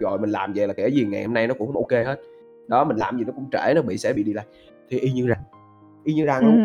Rồi 0.00 0.18
mình 0.18 0.30
làm 0.30 0.52
vậy 0.52 0.68
là 0.68 0.74
kể 0.74 0.88
gì 0.88 1.04
ngày 1.04 1.24
hôm 1.24 1.34
nay 1.34 1.46
nó 1.46 1.54
cũng 1.54 1.72
không 1.72 1.76
ok 1.76 2.06
hết. 2.06 2.20
Đó 2.68 2.84
mình 2.84 2.96
làm 2.96 3.18
gì 3.18 3.24
nó 3.24 3.32
cũng 3.32 3.50
trễ 3.52 3.74
nó 3.74 3.82
bị 3.82 3.98
sẽ 3.98 4.12
bị 4.12 4.22
đi 4.22 4.32
lại 4.32 4.46
thì 4.88 4.98
y 4.98 5.12
như 5.12 5.26
rằng 5.26 5.40
y 6.04 6.14
như 6.14 6.24
rằng 6.24 6.58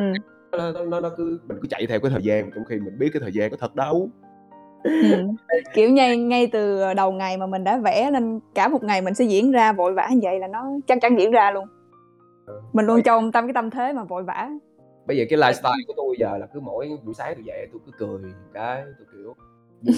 nó, 0.52 0.72
nó, 0.72 0.86
nó, 0.86 1.00
nó 1.00 1.10
cứ 1.18 1.40
mình 1.48 1.58
cứ 1.62 1.68
chạy 1.70 1.86
theo 1.88 2.00
cái 2.00 2.12
thời 2.12 2.24
gian 2.24 2.52
trong 2.56 2.66
khi 2.66 2.80
mình 2.80 3.00
biết 3.00 3.10
cái 3.14 3.22
thời 3.22 3.32
gian 3.32 3.52
có 3.52 3.58
thật 3.60 3.76
đâu 3.76 4.10
Ừm. 4.84 5.36
Kiểu 5.74 5.90
ngay 5.90 6.18
ngay 6.18 6.48
từ 6.48 6.94
đầu 6.94 7.12
ngày 7.12 7.38
mà 7.38 7.46
mình 7.48 7.64
đã 7.64 7.78
vẽ 7.78 8.10
nên 8.14 8.40
cả 8.56 8.68
một 8.68 8.84
ngày 8.84 9.02
mình 9.02 9.14
sẽ 9.14 9.26
diễn 9.26 9.52
ra 9.52 9.74
vội 9.74 9.94
vã 9.94 10.08
như 10.12 10.20
vậy 10.24 10.40
là 10.40 10.48
nó 10.48 10.66
chắc 10.88 10.98
chắn 11.02 11.20
diễn 11.20 11.32
ra 11.32 11.52
luôn. 11.52 11.66
Ừ. 12.46 12.62
Mình 12.74 12.86
luôn 12.86 13.02
trong 13.04 13.32
tâm 13.32 13.48
cái 13.48 13.54
tâm 13.54 13.70
thế 13.70 13.94
mà 13.94 14.04
vội 14.04 14.24
vã. 14.24 14.50
bây 15.06 15.18
giờ 15.18 15.24
cái 15.30 15.40
lifestyle 15.40 15.84
của 15.88 15.94
tôi 15.98 16.16
giờ 16.20 16.38
là 16.38 16.46
cứ 16.54 16.60
mỗi 16.60 16.90
buổi 17.06 17.14
sáng 17.14 17.34
tôi 17.36 17.44
dậy 17.46 17.68
tôi 17.72 17.82
cứ 17.86 17.92
cười 17.98 18.22
cái 18.54 18.84
tôi 18.98 19.08
kiểu 19.12 19.36
"Ừ, 19.86 19.92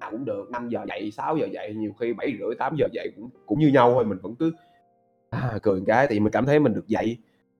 nào 0.00 0.10
cũng 0.10 0.24
được 0.24 0.50
5 0.50 0.68
giờ 0.68 0.84
dậy 0.88 1.10
6 1.10 1.36
giờ 1.36 1.46
dậy 1.52 1.74
nhiều 1.74 1.92
khi 2.00 2.12
7 2.12 2.32
rưỡi 2.40 2.54
8 2.58 2.74
giờ 2.78 2.86
dậy 2.92 3.12
cũng 3.16 3.30
cũng 3.46 3.58
như 3.58 3.68
nhau 3.68 3.90
thôi 3.94 4.04
mình 4.04 4.18
vẫn 4.22 4.34
cứ 4.38 4.52
à, 5.30 5.58
cười 5.62 5.82
cái 5.86 6.06
thì 6.10 6.20
mình 6.20 6.32
cảm 6.32 6.46
thấy 6.46 6.58
mình 6.58 6.74
được 6.74 6.86
dậy 6.86 7.18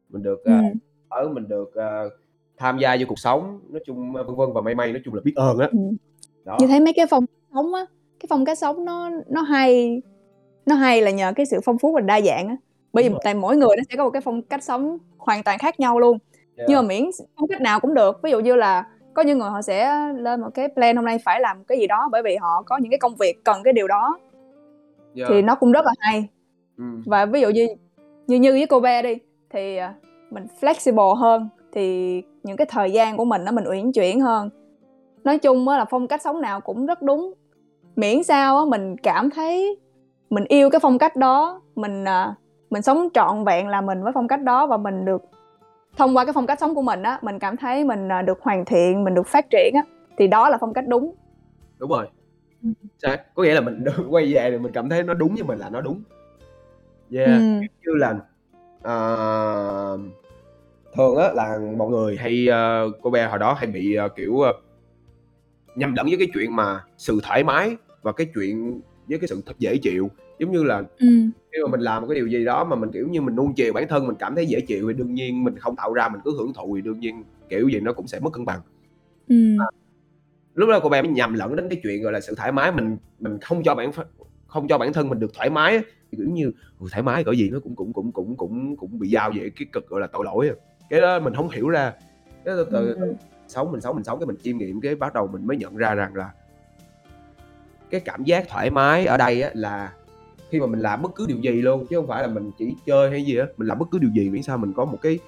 mình 0.08 0.22
được 0.22 0.44
ờ, 0.44 0.56
Ừm. 0.56 0.78
ở 1.08 1.28
mình 1.28 1.48
được 1.48 1.74
ờ, 1.74 2.10
tham 2.56 2.78
gia 2.78 2.96
vô 2.96 3.04
cuộc 3.08 3.18
sống 3.18 3.60
nói 3.70 3.82
chung 3.86 4.16
ờ, 4.16 4.22
vân 4.24 4.36
vân 4.36 4.48
và 4.54 4.60
may 4.60 4.74
may 4.74 4.92
nói 4.92 5.02
chung 5.04 5.14
là 5.14 5.20
biết 5.24 5.32
ơn 5.36 5.58
á 5.58 5.68
Ừm. 5.72 5.96
Đó 6.44 6.56
Như 6.60 6.66
thấy 6.66 6.80
mấy 6.80 6.92
cái 6.92 7.06
phong 7.10 7.26
cách 7.26 7.48
sống 7.54 7.74
á, 7.74 7.86
cái 8.20 8.26
phong 8.28 8.44
cách 8.44 8.58
sống 8.58 8.84
nó 8.84 9.10
nó 9.28 9.42
hay 9.42 10.02
nó 10.66 10.74
hay 10.74 11.02
là 11.02 11.10
nhờ 11.10 11.32
cái 11.36 11.46
sự 11.46 11.60
phong 11.64 11.78
phú 11.78 11.92
và 11.92 12.00
đa 12.00 12.20
dạng 12.20 12.48
á. 12.48 12.56
Bởi 12.92 13.08
vì 13.08 13.14
tại 13.24 13.34
mỗi 13.34 13.56
người 13.56 13.76
nó 13.76 13.82
sẽ 13.90 13.96
có 13.96 14.04
một 14.04 14.10
cái 14.10 14.22
phong 14.22 14.42
cách 14.42 14.64
sống 14.64 14.98
hoàn 15.18 15.42
toàn 15.42 15.58
khác 15.58 15.80
nhau 15.80 15.98
luôn. 15.98 16.18
Yeah. 16.56 16.68
Nhưng 16.68 16.76
mà 16.76 16.82
miễn 16.82 17.10
phong 17.36 17.48
cách 17.48 17.60
nào 17.60 17.80
cũng 17.80 17.94
được. 17.94 18.20
Ví 18.22 18.30
dụ 18.30 18.40
như 18.40 18.56
là 18.56 18.86
có 19.14 19.22
những 19.22 19.38
người 19.38 19.50
họ 19.50 19.62
sẽ 19.62 19.94
lên 20.16 20.40
một 20.40 20.50
cái 20.54 20.68
plan 20.74 20.96
hôm 20.96 21.04
nay 21.04 21.18
phải 21.24 21.40
làm 21.40 21.64
cái 21.64 21.78
gì 21.78 21.86
đó 21.86 22.08
bởi 22.12 22.22
vì 22.22 22.36
họ 22.36 22.62
có 22.66 22.78
những 22.78 22.90
cái 22.90 22.98
công 22.98 23.16
việc 23.16 23.44
cần 23.44 23.62
cái 23.62 23.72
điều 23.72 23.88
đó 23.88 24.18
Yeah. 25.14 25.30
thì 25.30 25.42
nó 25.42 25.54
cũng 25.54 25.72
rất 25.72 25.84
là 25.84 25.92
hay. 25.98 26.28
Ừ. 26.78 26.84
Và 27.06 27.26
ví 27.26 27.40
dụ 27.40 27.48
như 27.48 27.66
như 28.26 28.36
như 28.36 28.52
với 28.52 28.66
cô 28.66 28.80
Be 28.80 29.02
đi 29.02 29.18
thì 29.50 29.76
à, 29.76 29.94
mình 30.30 30.46
flexible 30.60 31.14
hơn 31.14 31.48
thì 31.72 32.22
những 32.42 32.56
cái 32.56 32.66
thời 32.70 32.90
gian 32.90 33.16
của 33.16 33.24
mình 33.24 33.44
nó 33.44 33.52
mình 33.52 33.64
uyển 33.70 33.92
chuyển 33.92 34.20
hơn. 34.20 34.50
Nói 35.24 35.38
chung 35.38 35.68
á 35.68 35.78
là 35.78 35.84
phong 35.84 36.08
cách 36.08 36.22
sống 36.22 36.40
nào 36.40 36.60
cũng 36.60 36.86
rất 36.86 37.02
đúng. 37.02 37.34
Miễn 37.96 38.22
sao 38.24 38.58
á 38.58 38.64
mình 38.68 38.96
cảm 38.96 39.30
thấy 39.30 39.78
mình 40.30 40.44
yêu 40.48 40.70
cái 40.70 40.80
phong 40.80 40.98
cách 40.98 41.16
đó, 41.16 41.62
mình 41.74 42.04
à, 42.04 42.34
mình 42.70 42.82
sống 42.82 43.08
trọn 43.14 43.44
vẹn 43.44 43.68
là 43.68 43.80
mình 43.80 44.02
với 44.02 44.12
phong 44.14 44.28
cách 44.28 44.42
đó 44.42 44.66
và 44.66 44.76
mình 44.76 45.04
được 45.04 45.22
thông 45.96 46.16
qua 46.16 46.24
cái 46.24 46.32
phong 46.32 46.46
cách 46.46 46.60
sống 46.60 46.74
của 46.74 46.82
mình 46.82 47.02
á, 47.02 47.18
mình 47.22 47.38
cảm 47.38 47.56
thấy 47.56 47.84
mình 47.84 48.08
à, 48.12 48.22
được 48.22 48.38
hoàn 48.42 48.64
thiện, 48.64 49.04
mình 49.04 49.14
được 49.14 49.26
phát 49.26 49.46
triển 49.50 49.74
á 49.74 49.82
thì 50.18 50.26
đó 50.26 50.48
là 50.48 50.58
phong 50.60 50.72
cách 50.72 50.84
đúng. 50.88 51.14
đúng 51.78 51.90
rồi 51.90 52.06
Sao? 53.02 53.16
có 53.34 53.42
nghĩa 53.42 53.54
là 53.54 53.60
mình 53.60 53.84
được 53.84 54.06
quay 54.10 54.34
về 54.34 54.50
thì 54.50 54.58
mình 54.58 54.72
cảm 54.72 54.88
thấy 54.88 55.02
nó 55.02 55.14
đúng 55.14 55.34
với 55.34 55.42
mình 55.42 55.58
là 55.58 55.70
nó 55.70 55.80
đúng 55.80 56.02
yeah 57.14 57.28
Ừ. 57.28 57.60
như 57.60 57.92
là 57.98 58.14
à, 58.82 58.94
thường 60.94 61.16
á 61.16 61.32
là 61.34 61.58
mọi 61.76 61.88
người 61.88 62.16
hay 62.16 62.46
ờ, 62.48 62.90
cô 63.02 63.10
bé 63.10 63.26
hồi 63.28 63.38
đó 63.38 63.52
hay 63.54 63.66
bị 63.66 63.94
ờ, 63.94 64.08
kiểu 64.08 64.40
ờ, 64.40 64.52
nhầm 65.74 65.94
lẫn 65.94 66.06
với 66.06 66.16
cái 66.18 66.28
chuyện 66.34 66.56
mà 66.56 66.80
sự 66.98 67.20
thoải 67.22 67.44
mái 67.44 67.76
và 68.02 68.12
cái 68.12 68.26
chuyện 68.34 68.80
với 69.08 69.18
cái 69.18 69.28
sự 69.28 69.42
thật 69.46 69.58
dễ 69.58 69.76
chịu 69.76 70.10
giống 70.38 70.52
như 70.52 70.62
là 70.64 70.76
Ừ. 70.98 71.06
khi 71.52 71.58
mà 71.64 71.70
mình 71.70 71.80
làm 71.80 72.02
một 72.02 72.08
cái 72.08 72.14
điều 72.14 72.26
gì 72.26 72.44
đó 72.44 72.64
mà 72.64 72.76
mình 72.76 72.90
kiểu 72.92 73.08
như 73.08 73.20
mình 73.20 73.34
nuông 73.36 73.54
chiều 73.54 73.72
bản 73.72 73.88
thân 73.88 74.06
mình 74.06 74.16
cảm 74.18 74.34
thấy 74.34 74.46
dễ 74.46 74.60
chịu 74.60 74.88
thì 74.88 74.94
đương 74.94 75.14
nhiên 75.14 75.44
mình 75.44 75.58
không 75.58 75.76
tạo 75.76 75.92
ra 75.92 76.08
mình 76.08 76.20
cứ 76.24 76.32
hưởng 76.38 76.52
thụ 76.52 76.76
thì 76.76 76.82
đương 76.82 77.00
nhiên 77.00 77.24
kiểu 77.48 77.68
gì 77.68 77.80
nó 77.80 77.92
cũng 77.92 78.06
sẽ 78.06 78.20
mất 78.20 78.30
cân 78.32 78.44
bằng 78.44 78.60
Ừ. 79.28 79.36
lúc 80.54 80.68
đó 80.68 80.80
cô 80.82 80.88
bé 80.88 81.02
mới 81.02 81.10
nhầm 81.10 81.34
lẫn 81.34 81.56
đến 81.56 81.68
cái 81.70 81.80
chuyện 81.82 82.02
gọi 82.02 82.12
là 82.12 82.20
sự 82.20 82.34
thoải 82.34 82.52
mái 82.52 82.72
mình 82.72 82.96
mình 83.18 83.38
không 83.40 83.62
cho 83.62 83.74
bản 83.74 83.90
không 84.46 84.68
cho 84.68 84.78
bản 84.78 84.92
thân 84.92 85.08
mình 85.08 85.18
được 85.20 85.34
thoải 85.34 85.50
mái 85.50 85.78
thì 86.12 86.18
kiểu 86.18 86.26
như 86.30 86.52
"Ừ, 86.80 86.86
thoải 86.90 87.02
mái 87.02 87.24
cỡ 87.24 87.32
gì 87.32 87.50
nó 87.50 87.60
cũng 87.60 87.76
cũng 87.76 87.92
cũng 87.92 88.12
cũng 88.12 88.36
cũng 88.36 88.76
cũng 88.76 88.98
bị 88.98 89.08
giao 89.08 89.30
về 89.30 89.50
cái 89.56 89.66
cực 89.72 89.88
gọi 89.88 90.00
là 90.00 90.06
tội 90.06 90.24
lỗi 90.24 90.48
à. 90.48 90.54
cái 90.90 91.00
đó 91.00 91.20
mình 91.20 91.34
không 91.34 91.48
hiểu 91.48 91.68
ra 91.68 91.92
cái 92.44 92.54
từ 92.56 92.66
từ 92.72 92.94
Ừ. 93.00 93.14
sống 93.50 93.72
mình 93.72 93.80
sống 93.80 93.94
mình 93.94 94.04
sống 94.04 94.18
cái 94.18 94.26
mình 94.26 94.36
chiêm 94.42 94.58
nghiệm 94.58 94.80
cái 94.80 94.94
bắt 94.94 95.14
đầu 95.14 95.26
mình 95.26 95.46
mới 95.46 95.56
nhận 95.56 95.76
ra 95.76 95.94
rằng 95.94 96.16
là 96.16 96.30
cái 97.90 98.00
cảm 98.00 98.24
giác 98.24 98.48
thoải 98.48 98.70
mái 98.70 99.06
ở 99.06 99.16
đây 99.16 99.42
á 99.42 99.50
là 99.54 99.92
khi 100.50 100.60
mà 100.60 100.66
mình 100.66 100.80
làm 100.80 101.02
bất 101.02 101.14
cứ 101.14 101.26
điều 101.26 101.38
gì 101.38 101.50
luôn 101.62 101.86
chứ 101.90 101.96
không 101.96 102.06
phải 102.06 102.22
là 102.22 102.28
mình 102.28 102.50
chỉ 102.58 102.74
chơi 102.86 103.10
hay 103.10 103.24
gì 103.24 103.36
á 103.36 103.46
mình 103.56 103.68
làm 103.68 103.78
bất 103.78 103.86
cứ 103.90 103.98
điều 103.98 104.10
gì 104.10 104.30
miễn 104.30 104.42
sao 104.42 104.58
mình 104.58 104.72
có 104.72 104.84
một 104.84 104.98
cái 105.02 105.18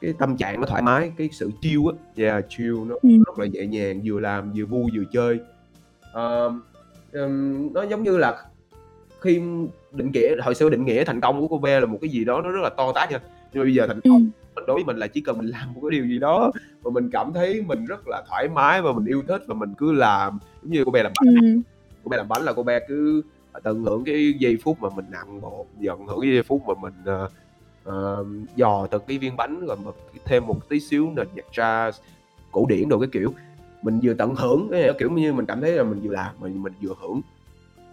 cái 0.00 0.14
tâm 0.18 0.36
trạng 0.36 0.60
nó 0.60 0.66
thoải 0.66 0.82
mái 0.82 1.12
cái 1.16 1.28
sự 1.32 1.50
chill 1.62 1.80
á 1.86 1.92
yeah 2.24 2.44
chill 2.48 2.74
nó 2.86 2.94
Ừ. 3.02 3.08
rất 3.26 3.38
là 3.38 3.46
nhẹ 3.46 3.66
nhàng 3.66 4.00
vừa 4.04 4.20
làm 4.20 4.52
vừa 4.56 4.64
vui 4.64 4.90
vừa 4.96 5.04
chơi 5.12 5.40
Ờ, 6.12 6.52
ừm, 7.12 7.72
nó 7.72 7.82
giống 7.82 8.02
như 8.02 8.16
là 8.16 8.44
khi 9.20 9.34
định 9.92 10.10
nghĩa 10.14 10.36
hồi 10.42 10.54
xưa 10.54 10.70
định 10.70 10.84
nghĩa 10.84 11.04
thành 11.04 11.20
công 11.20 11.40
của 11.40 11.48
cô 11.48 11.58
bé 11.58 11.80
là 11.80 11.86
một 11.86 11.98
cái 12.00 12.10
gì 12.10 12.24
đó 12.24 12.40
nó 12.44 12.50
rất 12.50 12.60
là 12.62 12.70
to 12.70 12.92
tát 12.94 13.10
nha 13.10 13.20
nhưng 13.52 13.60
mà 13.60 13.64
bây 13.64 13.74
giờ 13.74 13.86
thành 13.86 14.00
Ừ. 14.04 14.10
công 14.10 14.30
mình 14.54 14.64
đối 14.66 14.74
với 14.76 14.84
mình 14.84 14.96
là 14.96 15.06
chỉ 15.06 15.20
cần 15.20 15.38
mình 15.38 15.46
làm 15.46 15.74
một 15.74 15.80
cái 15.82 15.90
điều 15.90 16.06
gì 16.06 16.18
đó 16.18 16.50
mà 16.84 16.90
mình 16.90 17.10
cảm 17.12 17.32
thấy 17.32 17.62
mình 17.62 17.86
rất 17.86 18.00
là 18.08 18.22
thoải 18.28 18.48
mái 18.48 18.82
và 18.82 18.92
mình 18.92 19.04
yêu 19.04 19.22
thích 19.28 19.42
và 19.46 19.54
mình 19.54 19.74
cứ 19.78 19.92
làm 19.92 20.38
giống 20.62 20.72
như 20.72 20.84
cô 20.84 20.90
bé 20.90 21.02
làm 21.02 21.12
bánh 21.20 21.34
Ừ. 21.42 21.60
cô 22.04 22.08
bé 22.08 22.16
làm 22.16 22.28
bánh 22.28 22.42
là 22.42 22.52
cô 22.52 22.62
bé 22.62 22.80
cứ 22.88 23.22
tận 23.62 23.84
hưởng 23.84 24.04
cái 24.04 24.34
giây 24.38 24.58
phút 24.64 24.76
mà 24.82 24.88
mình 24.96 25.04
nặng 25.10 25.40
bột 25.40 25.66
tận 25.86 26.06
hưởng 26.06 26.20
cái 26.20 26.30
giây 26.30 26.42
phút 26.42 26.62
mà 26.68 26.74
mình 26.82 26.92
ờ, 27.04 27.28
ờ, 27.84 28.24
dò 28.56 28.86
từng 28.90 29.02
cái 29.08 29.18
viên 29.18 29.36
bánh 29.36 29.66
rồi 29.66 29.76
mà 29.84 29.90
thêm 30.24 30.46
một 30.46 30.68
tí 30.68 30.80
xíu 30.80 31.10
nền 31.16 31.26
nhạc 31.34 31.44
jazz 31.52 31.92
cổ 32.52 32.66
điển 32.68 32.88
đồ 32.88 32.98
cái 32.98 33.08
kiểu 33.12 33.34
mình 33.82 34.00
vừa 34.02 34.14
tận 34.14 34.34
hưởng 34.34 34.68
cái 34.70 34.90
kiểu 34.98 35.10
như 35.10 35.32
mình 35.32 35.46
cảm 35.46 35.60
thấy 35.60 35.72
là 35.72 35.82
mình 35.82 36.00
vừa 36.02 36.12
làm 36.12 36.34
mình 36.40 36.62
mình 36.62 36.72
vừa 36.82 36.94
hưởng 37.00 37.20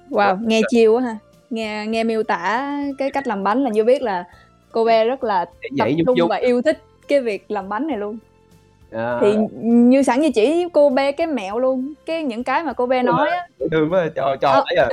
Wow, 0.10 0.48
nghe 0.48 0.62
chill 0.70 0.90
quá 0.92 1.02
ha. 1.02 1.18
Nghe 1.50 1.86
nghe 1.88 2.04
miêu 2.04 2.24
tả 2.24 2.74
cái 2.98 3.12
cách 3.12 3.28
làm 3.28 3.44
bánh 3.44 3.64
là 3.64 3.70
như 3.70 3.84
biết 3.84 4.02
là 4.02 4.24
cô 4.78 4.86
bé 4.86 5.06
rất 5.06 5.24
là 5.24 5.46
tập 5.78 5.88
trung 6.06 6.28
và 6.30 6.36
yêu 6.36 6.62
thích 6.62 6.82
cái 7.08 7.22
việc 7.22 7.52
làm 7.52 7.70
bánh 7.70 7.88
này 7.88 7.98
luôn. 7.98 8.18
à, 8.92 9.18
Thì 9.22 9.36
như 9.62 10.04
sẵn 10.04 10.22
như 10.22 10.30
chỉ 10.32 10.66
cô 10.74 10.90
bé 10.90 11.12
cái 11.12 11.28
mẹo 11.28 11.60
luôn, 11.60 11.94
cái 12.06 12.24
những 12.24 12.44
cái 12.44 12.64
mà 12.64 12.74
cô 12.74 12.86
bé 12.86 13.04
nói 13.04 13.30
á, 13.30 13.48
thương 13.72 13.94
quá 13.94 14.08
cho 14.16 14.36
cho 14.42 14.50
Ờ. 14.50 14.64
lấy 14.70 14.76
à 14.78 14.90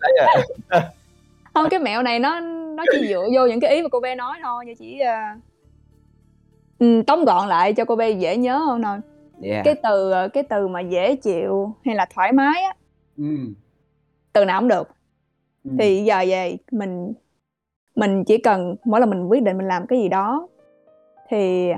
lấy 0.00 0.18
à 0.68 0.90
không 1.54 1.68
cái 1.70 1.80
mẹo 1.80 2.02
này 2.02 2.18
nó 2.18 2.40
nó 2.76 2.84
chỉ 2.92 3.06
dựa 3.08 3.28
vô 3.36 3.46
những 3.46 3.60
cái 3.60 3.70
ý 3.74 3.82
mà 3.82 3.88
cô 3.88 4.00
bé 4.00 4.14
nói 4.14 4.38
thôi, 4.42 4.66
như 4.66 4.74
chỉ 4.78 4.98
à, 5.00 5.36
ừ, 6.78 7.02
tóm 7.06 7.24
gọn 7.24 7.48
lại 7.48 7.72
cho 7.72 7.84
cô 7.84 7.96
bé 7.96 8.10
dễ 8.10 8.36
nhớ 8.36 8.58
hơn 8.58 8.82
thôi. 8.82 8.98
yeah. 9.42 9.64
Cái 9.64 9.74
từ 9.82 10.10
ờ, 10.10 10.28
cái 10.28 10.42
từ 10.42 10.68
mà 10.68 10.80
dễ 10.80 11.16
chịu 11.16 11.74
hay 11.84 11.94
là 11.94 12.06
thoải 12.14 12.32
mái 12.32 12.62
á, 12.62 12.74
ừ. 13.18 13.24
từ 14.32 14.44
nào 14.44 14.60
cũng 14.60 14.68
được. 14.68 14.88
Ừ. 15.64 15.70
thì 15.78 16.04
giờ 16.04 16.24
về 16.28 16.56
mình 16.70 17.12
mình 17.94 18.24
chỉ 18.24 18.38
cần 18.38 18.74
mỗi 18.84 19.00
lần 19.00 19.10
mình 19.10 19.26
quyết 19.28 19.42
định 19.42 19.58
mình 19.58 19.68
làm 19.68 19.86
cái 19.86 19.98
gì 19.98 20.08
đó 20.08 20.48
thì 21.28 21.72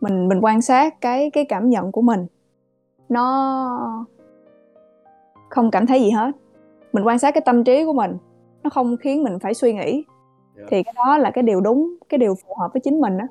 mình 0.00 0.28
mình 0.28 0.40
quan 0.42 0.62
sát 0.62 1.00
cái 1.00 1.30
cái 1.30 1.44
cảm 1.44 1.68
nhận 1.68 1.92
của 1.92 2.02
mình 2.02 2.26
nó 3.08 4.06
không 5.48 5.70
cảm 5.70 5.86
thấy 5.86 6.00
gì 6.00 6.10
hết 6.10 6.30
mình 6.92 7.06
quan 7.06 7.18
sát 7.18 7.34
cái 7.34 7.42
tâm 7.46 7.64
trí 7.64 7.84
của 7.84 7.92
mình 7.92 8.16
nó 8.62 8.70
không 8.70 8.96
khiến 8.96 9.22
mình 9.22 9.38
phải 9.38 9.54
suy 9.54 9.72
nghĩ 9.72 10.04
Dạ. 10.56 10.64
thì 10.68 10.82
cái 10.82 10.94
đó 10.96 11.18
là 11.18 11.30
cái 11.30 11.42
điều 11.42 11.60
đúng 11.60 11.94
cái 12.08 12.18
điều 12.18 12.34
phù 12.34 12.54
hợp 12.54 12.72
với 12.72 12.80
chính 12.80 13.00
mình 13.00 13.18
đó 13.18 13.24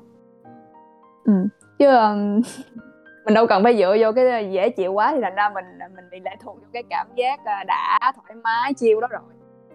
ừ. 1.24 1.32
chứ 1.78 1.86
ừm, 1.86 2.40
mình 3.24 3.34
đâu 3.34 3.46
cần 3.46 3.62
phải 3.62 3.76
dựa 3.78 3.96
vô 4.00 4.12
cái 4.12 4.52
dễ 4.52 4.68
chịu 4.70 4.92
quá 4.92 5.12
thì 5.14 5.18
thành 5.22 5.34
ra 5.34 5.50
mình 5.54 5.64
mình 5.96 6.04
bị 6.10 6.20
lệ 6.20 6.30
thuộc 6.40 6.56
vô 6.60 6.66
cái 6.72 6.82
cảm 6.90 7.06
giác 7.16 7.44
à, 7.44 7.64
đã 7.66 7.98
thoải 8.16 8.34
mái 8.44 8.74
chiêu 8.74 9.00
đó 9.00 9.08
rồi 9.10 9.20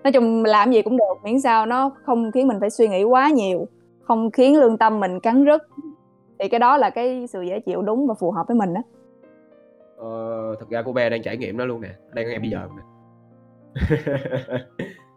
nói 0.04 0.12
chung 0.14 0.44
làm 0.46 0.72
gì 0.72 0.82
cũng 0.82 0.98
được 0.98 1.14
miễn 1.24 1.40
sao 1.42 1.66
nó 1.66 1.92
không 2.06 2.32
khiến 2.32 2.48
mình 2.48 2.60
phải 2.60 2.70
suy 2.70 2.88
nghĩ 2.88 3.04
quá 3.04 3.30
nhiều 3.30 3.68
không 4.02 4.32
khiến 4.32 4.60
lương 4.60 4.78
tâm 4.78 5.00
mình 5.00 5.20
cắn 5.20 5.46
rứt. 5.46 5.62
Thì 6.40 6.50
cái 6.50 6.60
đó 6.60 6.78
là 6.78 6.90
cái 6.90 7.28
sự 7.28 7.42
dễ 7.42 7.60
chịu 7.60 7.82
đúng 7.82 8.08
và 8.08 8.14
phù 8.14 8.32
hợp 8.32 8.48
với 8.48 8.56
mình 8.58 8.74
đó 8.74 8.82
Ờ, 9.98 10.56
thật 10.60 10.66
ra 10.70 10.82
cô 10.82 10.94
bé 10.94 11.10
đang 11.10 11.22
trải 11.24 11.38
nghiệm 11.38 11.58
nó 11.58 11.66
luôn 11.66 11.82
nè 11.82 11.90
đang 12.14 12.28
ngay 12.28 12.40
bây 12.40 12.50
giờ 12.50 12.68
nè. 12.78 12.84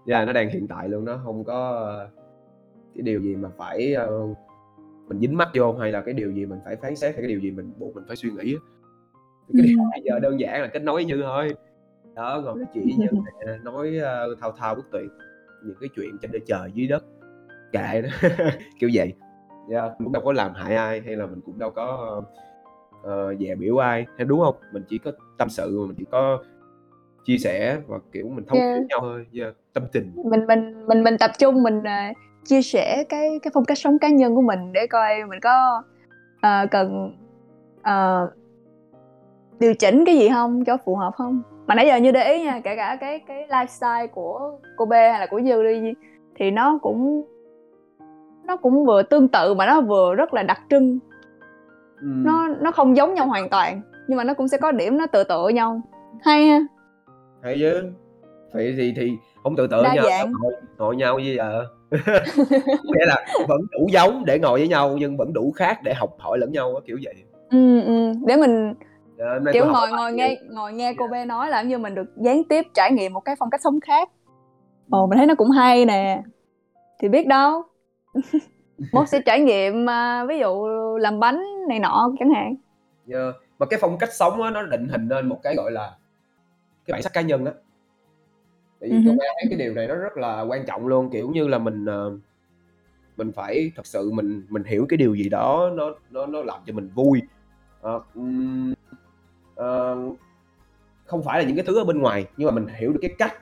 Dạ 0.07 0.25
nó 0.25 0.33
đang 0.33 0.51
hiện 0.51 0.69
tại 0.69 0.89
luôn 0.89 1.05
nó 1.05 1.21
không 1.25 1.45
có 1.45 1.71
ờ, 1.71 2.09
cái 2.95 3.03
điều 3.03 3.21
gì 3.21 3.37
mà 3.37 3.49
phải 3.59 3.95
ờ, 3.95 4.27
mình 5.09 5.19
dính 5.21 5.37
mắt 5.37 5.49
vô 5.55 5.73
hay 5.73 5.93
là 5.93 6.01
cái 6.01 6.15
điều 6.15 6.31
gì 6.33 6.47
mình 6.47 6.59
phải 6.65 6.77
phán 6.77 6.97
xét 6.97 7.15
hay 7.15 7.23
cái 7.23 7.29
điều 7.29 7.41
gì 7.41 7.51
mình 7.51 7.73
buộc 7.79 7.95
mình 7.95 8.05
phải 8.07 8.17
suy 8.17 8.31
nghĩ 8.31 8.57
cái 9.53 9.63
điều 9.67 9.79
Ừ. 9.79 9.85
bây 9.93 10.01
giờ 10.05 10.19
đơn 10.19 10.41
giản 10.41 10.61
là 10.63 10.67
kết 10.67 10.83
nối 10.83 11.05
như 11.05 11.21
thôi 11.23 11.55
đó 12.15 12.43
nói 12.45 12.65
chuyện 12.75 12.85
với 12.85 12.95
như 12.99 13.07
nè, 13.47 13.53
nói 13.63 13.97
ờ, 13.97 14.35
thao 14.41 14.53
thao 14.53 14.75
bất 14.75 14.85
tuyệt 14.93 15.11
những 15.65 15.77
cái 15.81 15.89
chuyện 15.97 16.19
trên 16.23 16.33
đời 16.33 16.41
trời 16.47 16.71
dưới 16.75 16.87
đất 16.87 17.05
kệ 17.73 18.03
nó 18.03 18.29
kiểu 18.81 18.91
vậy 18.95 19.13
Dạ, 19.69 19.83
mình 19.83 20.05
cũng 20.05 20.13
đâu 20.13 20.23
có 20.25 20.33
làm 20.33 20.55
hại 20.55 20.77
ai 20.77 21.01
hay 21.01 21.17
là 21.17 21.27
mình 21.27 21.41
cũng 21.47 21.59
đâu 21.59 21.71
có 21.71 22.23
ờ, 23.03 23.35
dè 23.35 23.55
biểu 23.55 23.77
ai 23.77 24.07
hay 24.17 24.25
đúng 24.25 24.41
không 24.41 24.55
mình 24.73 24.83
chỉ 24.89 24.99
có 24.99 25.13
tâm 25.39 25.49
sự 25.49 25.87
mình 25.87 25.97
chỉ 25.99 26.05
có 26.11 26.39
chia 27.25 27.39
sẻ 27.39 27.79
và 27.87 27.99
kiểu 28.13 28.29
mình 28.29 28.45
thông 28.49 28.59
Yeah. 28.59 28.75
yeah. 28.75 28.87
nhau 28.89 28.99
thôi 29.01 29.27
yeah. 29.41 29.55
tâm 29.73 29.83
tình 29.93 30.13
mình 30.25 30.47
mình 30.47 30.87
mình 30.87 31.05
mình 31.05 31.17
tập 31.19 31.31
trung 31.39 31.63
mình 31.63 31.83
à, 31.85 32.13
chia 32.45 32.63
sẻ 32.63 33.05
cái 33.09 33.39
cái 33.43 33.51
phong 33.55 33.65
cách 33.65 33.79
sống 33.79 33.99
cá 33.99 34.09
nhân 34.09 34.35
của 34.35 34.43
mình 34.43 34.73
để 34.73 34.87
coi 34.87 35.25
mình 35.29 35.41
có 35.41 35.83
à, 36.41 36.67
cần 36.71 37.17
à, 37.83 38.21
điều 39.59 39.75
chỉnh 39.75 40.05
cái 40.05 40.17
gì 40.19 40.29
hông 40.29 40.65
cho 40.65 40.77
phù 40.85 40.97
hợp 40.97 41.13
hông? 41.17 41.43
Mà 41.71 41.75
nãy 41.75 41.87
giờ 41.87 41.97
Như 41.97 42.13
để 42.13 42.33
ý 42.33 42.43
nha, 42.43 42.61
kể 42.65 42.77
cả 42.77 42.97
cái 43.01 43.21
cái 43.27 43.47
lifestyle 43.49 44.09
của 44.09 44.59
cô 44.77 44.85
B 44.85 44.93
hay 44.93 45.21
là 45.21 45.27
của 45.31 45.39
Như 45.39 45.63
đi 45.63 45.93
thì 46.35 46.51
nó 46.51 46.79
cũng 46.83 47.25
nó 48.45 48.57
cũng 48.57 48.87
vừa 48.87 49.03
tương 49.03 49.29
tự 49.29 49.55
mà 49.55 49.67
nó 49.67 49.81
vừa 49.81 50.15
rất 50.15 50.35
là 50.35 50.43
đặc 50.43 50.61
trưng. 50.71 50.99
Ừm. 52.01 52.25
Nó 52.25 52.49
nó 52.61 52.73
không 52.73 52.97
giống 52.97 53.15
nhau 53.15 53.27
hoàn 53.27 53.49
toàn, 53.49 53.81
nhưng 54.09 54.19
mà 54.19 54.25
nó 54.25 54.35
cũng 54.35 54.49
sẽ 54.49 54.59
có 54.59 54.73
điểm 54.73 54.99
nó 54.99 55.07
tựa 55.07 55.25
tựa 55.25 55.49
nhau. 55.49 55.81
Hay 56.23 56.47
ha. 56.47 56.61
Hay 57.43 57.57
chứ. 57.59 57.83
Vậy 58.53 58.75
thì 58.77 58.93
thì 58.97 59.13
hông 59.45 59.57
tựa 59.57 59.67
tựa 59.67 59.83
Đa 59.83 59.95
nhau 59.95 60.05
dạng. 60.09 60.33
ngồi 60.41 60.53
ngồi 60.79 60.97
nhau 60.97 61.19
như 61.19 61.35
giờ. 61.37 61.65
Nghĩa 62.85 63.07
là 63.07 63.27
vẫn 63.49 63.61
đủ 63.73 63.89
giống 63.93 64.25
để 64.27 64.39
ngồi 64.39 64.59
với 64.59 64.69
nhau 64.69 64.97
nhưng 64.99 65.17
vẫn 65.17 65.33
đủ 65.33 65.53
khác 65.57 65.79
để 65.85 65.95
học 65.95 66.11
hỏi 66.19 66.39
lẫn 66.39 66.53
nhau 66.53 66.81
kiểu 66.87 66.99
vậy. 67.03 67.15
Ừm, 67.51 67.85
ừm, 67.85 68.27
để 68.27 68.37
mình, 68.37 68.75
Hôm 69.21 69.45
nay 69.45 69.55
kiểu, 69.55 69.67
ngồi 69.67 69.91
ngồi 69.91 70.13
nghe 70.13 70.37
ngồi 70.51 70.73
nghe 70.73 70.95
cô 70.95 71.09
Yeah. 71.13 71.27
B 71.27 71.29
nói 71.29 71.51
là 71.51 71.63
như 71.63 71.79
mình 71.79 71.95
được 71.95 72.17
gián 72.17 72.43
tiếp 72.49 72.67
trải 72.75 72.93
nghiệm 72.93 73.13
một 73.13 73.21
cái 73.21 73.37
phong 73.39 73.51
cách 73.51 73.61
sống 73.65 73.81
khác. 73.81 74.09
Ồ, 74.91 75.07
mình 75.07 75.17
thấy 75.17 75.27
nó 75.27 75.35
cũng 75.35 75.51
hay 75.51 75.85
nè. 75.85 76.23
Thì 76.99 77.09
biết 77.09 77.27
đâu, 77.27 77.63
mốt 78.93 79.09
sẽ 79.09 79.21
trải 79.27 79.41
nghiệm, 79.41 79.91
à, 79.91 80.25
ví 80.25 80.39
dụ 80.39 80.67
làm 80.99 81.21
bánh 81.21 81.43
này 81.69 81.79
nọ 81.79 82.13
chẳng 82.19 82.31
hạn. 82.31 82.55
Yeah, 83.13 83.35
mà 83.59 83.67
cái 83.67 83.79
phong 83.83 83.99
cách 83.99 84.13
sống 84.13 84.43
á, 84.43 84.51
nó 84.51 84.63
định 84.63 84.89
hình 84.89 85.09
nên 85.09 85.29
một 85.29 85.41
cái, 85.43 85.55
gọi 85.57 85.71
là, 85.71 85.93
cái 86.87 86.93
bản 86.93 87.03
sắc 87.03 87.13
cá 87.13 87.21
nhân 87.21 87.45
á. 87.45 87.53
Tại 88.81 88.91
vì 88.91 88.97
cô 89.05 89.11
hứm. 89.11 89.17
B 89.17 89.21
thấy 89.21 89.47
cái 89.51 89.59
điều 89.59 89.75
này 89.75 89.87
nó 89.87 89.95
rất 89.95 90.17
là 90.17 90.41
quan 90.41 90.67
trọng 90.67 90.87
luôn, 90.87 91.11
kiểu 91.11 91.31
như 91.31 91.49
là, 91.49 91.59
mình, 91.59 91.85
ờ, 91.85 92.13
mình 93.17 93.33
phải 93.33 93.71
thật 93.77 93.87
sự 93.87 94.11
mình 94.13 94.47
mình 94.49 94.65
hiểu 94.65 94.87
cái 94.89 94.97
điều 94.97 95.15
gì 95.15 95.29
đó 95.29 95.71
nó 95.75 95.95
nó 96.11 96.27
nó 96.27 96.43
làm 96.43 96.61
cho 96.67 96.73
mình 96.73 96.89
vui. 96.95 97.23
Ờ, 97.81 98.01
ờ, 99.61 99.97
không 101.07 101.23
phải 101.23 101.41
là 101.41 101.47
những 101.47 101.57
cái 101.57 101.65
thứ 101.67 101.79
ở 101.79 101.85
bên 101.85 101.99
ngoài, 101.99 102.27
nhưng 102.37 102.47
mà 102.47 102.53
mình 102.55 102.67
hiểu 102.79 102.93
được 102.93 102.99
cái 103.03 103.15
cách 103.19 103.35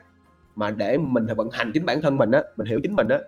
mà 0.55 0.71
để 0.71 0.97
mình 0.97 1.25
vận 1.37 1.49
hành 1.51 1.71
chính 1.73 1.85
bản 1.85 2.01
thân 2.01 2.17
mình 2.17 2.31
á, 2.31 2.43
mình 2.57 2.67
hiểu 2.67 2.79
chính 2.83 2.95
mình 2.95 3.07
á, 3.07 3.19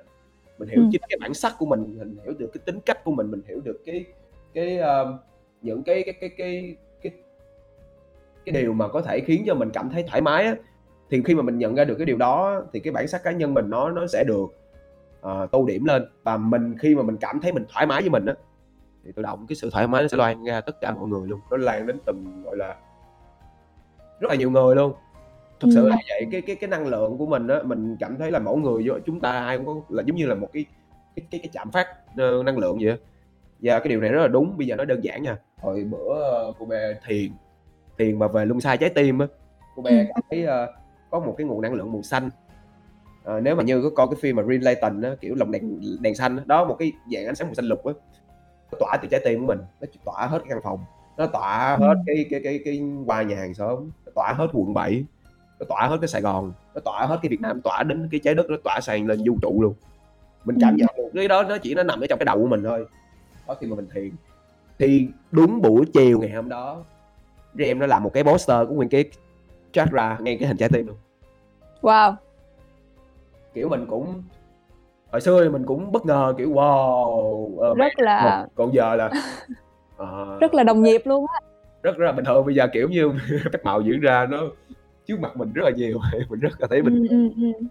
mình 0.59 0.69
hiểu 0.69 0.81
Ừm. 0.81 0.89
chính 0.91 1.01
cái 1.09 1.17
bản 1.21 1.33
sắc 1.33 1.53
của 1.59 1.65
mình, 1.65 1.97
mình 1.99 2.17
hiểu 2.23 2.33
được 2.39 2.49
cái 2.53 2.61
tính 2.65 2.79
cách 2.85 3.03
của 3.03 3.11
mình, 3.11 3.31
mình 3.31 3.41
hiểu 3.47 3.59
được 3.63 3.81
cái 3.85 4.05
cái, 4.53 4.77
ơ, 4.77 5.17
những 5.61 5.83
cái 5.83 6.03
cái 6.05 6.13
cái 6.21 6.29
cái 6.37 6.75
cái 7.01 7.11
cái 8.45 8.61
điều 8.61 8.73
mà 8.73 8.87
có 8.87 9.01
thể 9.01 9.19
khiến 9.19 9.43
cho 9.47 9.55
mình 9.55 9.69
cảm 9.73 9.89
thấy 9.89 10.03
thoải 10.07 10.21
mái 10.21 10.45
á. 10.45 10.55
Thì 11.09 11.21
khi 11.25 11.35
mà 11.35 11.41
mình 11.41 11.57
nhận 11.57 11.75
ra 11.75 11.83
được 11.83 11.95
cái 11.95 12.05
điều 12.05 12.17
đó 12.17 12.63
thì 12.73 12.79
cái 12.79 12.93
bản 12.93 13.07
sắc 13.07 13.23
cá 13.23 13.31
nhân 13.31 13.53
mình 13.53 13.69
nó 13.69 13.89
nó 13.89 14.07
sẽ 14.07 14.23
được, 14.27 14.45
ờ, 15.21 15.47
tô 15.51 15.65
điểm 15.67 15.85
lên. 15.85 16.05
Và 16.23 16.37
mình 16.37 16.75
khi 16.79 16.95
mà 16.95 17.03
mình 17.03 17.17
cảm 17.17 17.39
thấy 17.41 17.51
mình 17.53 17.65
thoải 17.73 17.85
mái 17.85 18.01
với 18.01 18.09
mình 18.09 18.25
á, 18.25 18.33
thì 19.05 19.11
tự 19.15 19.21
động 19.21 19.45
cái 19.47 19.55
sự 19.55 19.69
thoải 19.69 19.87
mái 19.87 20.01
nó 20.01 20.07
sẽ 20.07 20.17
loan 20.17 20.43
ra 20.43 20.61
tất 20.61 20.81
cả 20.81 20.93
mọi 20.93 21.07
người 21.09 21.27
luôn, 21.27 21.39
nó 21.51 21.57
lan 21.57 21.87
đến 21.87 21.97
từng, 22.05 22.43
gọi 22.45 22.57
là 22.57 22.75
rất 24.19 24.27
là 24.29 24.35
nhiều 24.35 24.51
người 24.51 24.75
luôn. 24.75 24.93
Thực 25.59 25.69
sự 25.73 25.87
là 25.89 25.95
Ừm. 25.95 26.01
vậy, 26.09 26.27
cái 26.31 26.41
cái 26.41 26.55
cái 26.55 26.69
năng 26.69 26.87
lượng 26.87 27.17
của 27.17 27.25
mình 27.25 27.47
á, 27.47 27.59
mình 27.63 27.97
cảm 27.99 28.17
thấy 28.17 28.31
là 28.31 28.39
mỗi 28.39 28.57
người 28.57 28.83
vô 28.87 28.95
chúng 29.05 29.19
ta 29.19 29.31
ai 29.31 29.57
cũng 29.57 29.65
có 29.65 29.75
là 29.89 30.03
giống 30.07 30.15
như 30.17 30.25
là 30.25 30.35
một 30.35 30.47
cái 30.53 30.65
cái 31.15 31.25
cái 31.31 31.39
cái 31.43 31.49
trạm 31.53 31.71
phát, 31.71 31.87
ơ, 32.17 32.43
năng 32.43 32.57
lượng 32.57 32.77
vậy. 32.81 32.97
Và 33.59 33.79
cái 33.79 33.87
điều 33.87 34.01
này 34.01 34.11
rất 34.11 34.21
là 34.21 34.27
đúng, 34.27 34.57
bây 34.57 34.67
giờ 34.67 34.75
nói 34.75 34.85
đơn 34.85 35.03
giản 35.03 35.23
nha, 35.23 35.37
hồi 35.59 35.83
bữa, 35.83 36.23
ơ, 36.23 36.53
cô 36.59 36.65
B 36.65 36.71
thiền, 37.07 37.31
thiền 37.97 38.19
mà 38.19 38.27
về 38.27 38.45
luân 38.45 38.61
xa 38.61 38.75
trái 38.75 38.89
tim 38.89 39.19
á, 39.19 39.27
cô 39.75 39.81
B 39.81 39.85
Ừm. 39.85 40.05
cảm 40.09 40.21
thấy, 40.29 40.45
ơ, 40.45 40.73
có 41.09 41.19
một 41.19 41.35
cái 41.37 41.47
nguồn 41.47 41.61
năng 41.61 41.73
lượng 41.73 41.93
màu 41.93 42.01
xanh. 42.01 42.29
Ờ, 43.23 43.39
nếu 43.39 43.55
mà 43.55 43.63
Như 43.63 43.81
có 43.81 43.89
coi 43.89 44.07
cái 44.07 44.15
phim 44.21 44.35
mà 44.35 44.43
Green 44.43 44.61
Lantern 44.61 45.01
á, 45.01 45.11
kiểu 45.21 45.35
lồng 45.35 45.51
đèn 45.51 45.79
đèn 46.01 46.15
xanh 46.15 46.37
á, 46.37 46.43
đó, 46.45 46.65
một 46.65 46.75
cái 46.79 46.91
dạng 47.13 47.25
ánh 47.25 47.35
sáng 47.35 47.47
màu 47.47 47.55
xanh 47.55 47.65
lục 47.65 47.85
á, 47.85 47.93
nó 47.93 48.20
tỏa 48.80 48.97
từ 49.01 49.07
trái 49.07 49.22
tim 49.26 49.39
của 49.39 49.45
mình, 49.47 49.59
nó 49.82 49.88
tỏa 50.05 50.28
hết 50.28 50.39
cái 50.39 50.49
căn 50.49 50.59
phòng, 50.63 50.80
nó 51.17 51.26
tỏa 51.26 51.78
hết 51.80 51.93
Ừm. 51.93 52.03
cái 52.05 52.26
cái 52.30 52.41
cái 52.43 52.59
cái 52.65 52.82
qua 53.05 53.22
nhà 53.22 53.36
hàng 53.36 53.53
xóm, 53.53 53.89
nó 54.05 54.11
tỏa 54.15 54.34
hết 54.38 54.47
quận 54.53 54.74
7, 54.74 55.05
nó 55.59 55.65
tỏa 55.69 55.88
hết 55.88 55.97
cái 56.01 56.07
Sài 56.07 56.22
Gòn, 56.22 56.53
nó 56.76 56.82
tỏa 56.86 57.05
hết 57.05 57.19
cái 57.22 57.30
Việt 57.30 57.41
Nam, 57.41 57.61
tỏa 57.61 57.84
đến 57.84 58.09
cái 58.11 58.19
trái 58.24 58.36
đất, 58.36 58.49
nó 58.49 58.57
tỏa 58.63 58.80
sang 58.82 59.07
lên 59.07 59.24
vũ 59.26 59.38
trụ 59.41 59.61
luôn. 59.61 59.74
Mình 60.45 60.57
cảm 60.61 60.76
nhận 60.76 60.88
được 60.97 61.09
cái 61.13 61.28
đó 61.28 61.43
nó 61.43 61.57
chỉ 61.57 61.74
nó 61.76 61.84
nằm 61.84 61.99
ở 61.99 62.07
trong 62.07 62.19
cái 62.19 62.26
đầu 62.26 62.38
của 62.41 62.47
mình 62.47 62.63
thôi. 62.63 62.86
Đó, 63.47 63.55
khi 63.59 63.67
mà 63.67 63.76
mình 63.76 63.88
thiền. 63.93 64.11
Thì 64.80 65.07
đúng 65.32 65.61
buổi 65.61 65.86
chiều 65.93 66.19
ngày 66.19 66.32
hôm 66.32 66.49
đó, 66.49 66.84
em 67.57 67.80
nó 67.80 67.86
làm 67.86 68.03
một 68.03 68.13
cái 68.13 68.24
poster 68.24 68.67
của 68.67 68.74
nguyên 68.74 68.89
cái 68.89 69.05
chakra 69.72 70.17
ngay 70.22 70.38
cái 70.39 70.47
hình 70.47 70.57
trái 70.57 70.69
tim 70.69 70.88
luôn. 70.88 70.97
Wow! 71.82 72.15
Kiểu, 73.53 73.69
mình 73.69 73.86
cũng 73.89 74.24
hồi 75.12 75.22
xưa 75.22 75.43
thì 75.43 75.49
mình 75.49 75.66
cũng 75.66 75.91
bất 75.91 76.05
ngờ, 76.05 76.34
kiểu, 76.38 76.51
wow, 76.51 77.59
ờ, 77.59 77.74
Rất 77.76 77.99
là 77.99 78.47
còn 78.55 78.74
giờ 78.74 78.95
là, 78.95 79.09
ờ, 79.97 80.38
rất 80.41 80.53
là 80.53 80.64
đồng 80.64 80.84
nhịp 80.84 81.01
luôn 81.05 81.26
á. 81.34 81.39
rất 81.84 81.97
rất 81.97 82.05
là 82.05 82.12
bình 82.12 82.26
thường. 82.26 82.45
Bây 82.45 82.55
giờ, 82.55 82.68
kiểu 82.74 82.89
như, 82.89 83.12
phép 83.53 83.59
màu 83.64 83.82
diễn 83.82 83.99
ra 83.99 84.28
nó 84.30 84.38
trước 85.07 85.20
mặt 85.20 85.38
mình 85.38 85.53
rất 85.53 85.64
là 85.66 85.72
nhiều, 85.76 85.99
mình 86.30 86.39
rất 86.39 86.62
là 86.62 86.68
thấy 86.70 86.82
bình 86.82 86.93
Ừm, 86.93 87.07
thường. 87.09 87.30
ừm, 87.36 87.53
ừm. 87.53 87.68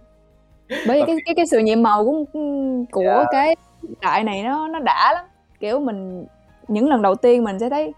Bởi 0.87 0.97
vì 0.97 1.01
Và 1.01 1.05
cái 1.07 1.15
cái 1.25 1.35
cái 1.35 1.45
sự 1.51 1.59
nhiệm 1.59 1.83
màu 1.83 2.05
của, 2.05 2.23
ưm, 2.33 2.85
của 2.85 3.01
Yeah. 3.01 3.27
cái 3.31 3.55
hiện 3.83 3.93
đại 4.01 4.23
này 4.23 4.43
nó 4.43 4.67
nó 4.67 4.79
đã 4.79 5.13
lắm. 5.13 5.25
Kiểu, 5.59 5.79
mình 5.79 6.25
những 6.67 6.89
lần 6.89 7.01
đầu 7.01 7.15
tiên 7.15 7.43
mình 7.43 7.59
sẽ 7.59 7.69
thấy 7.69 7.93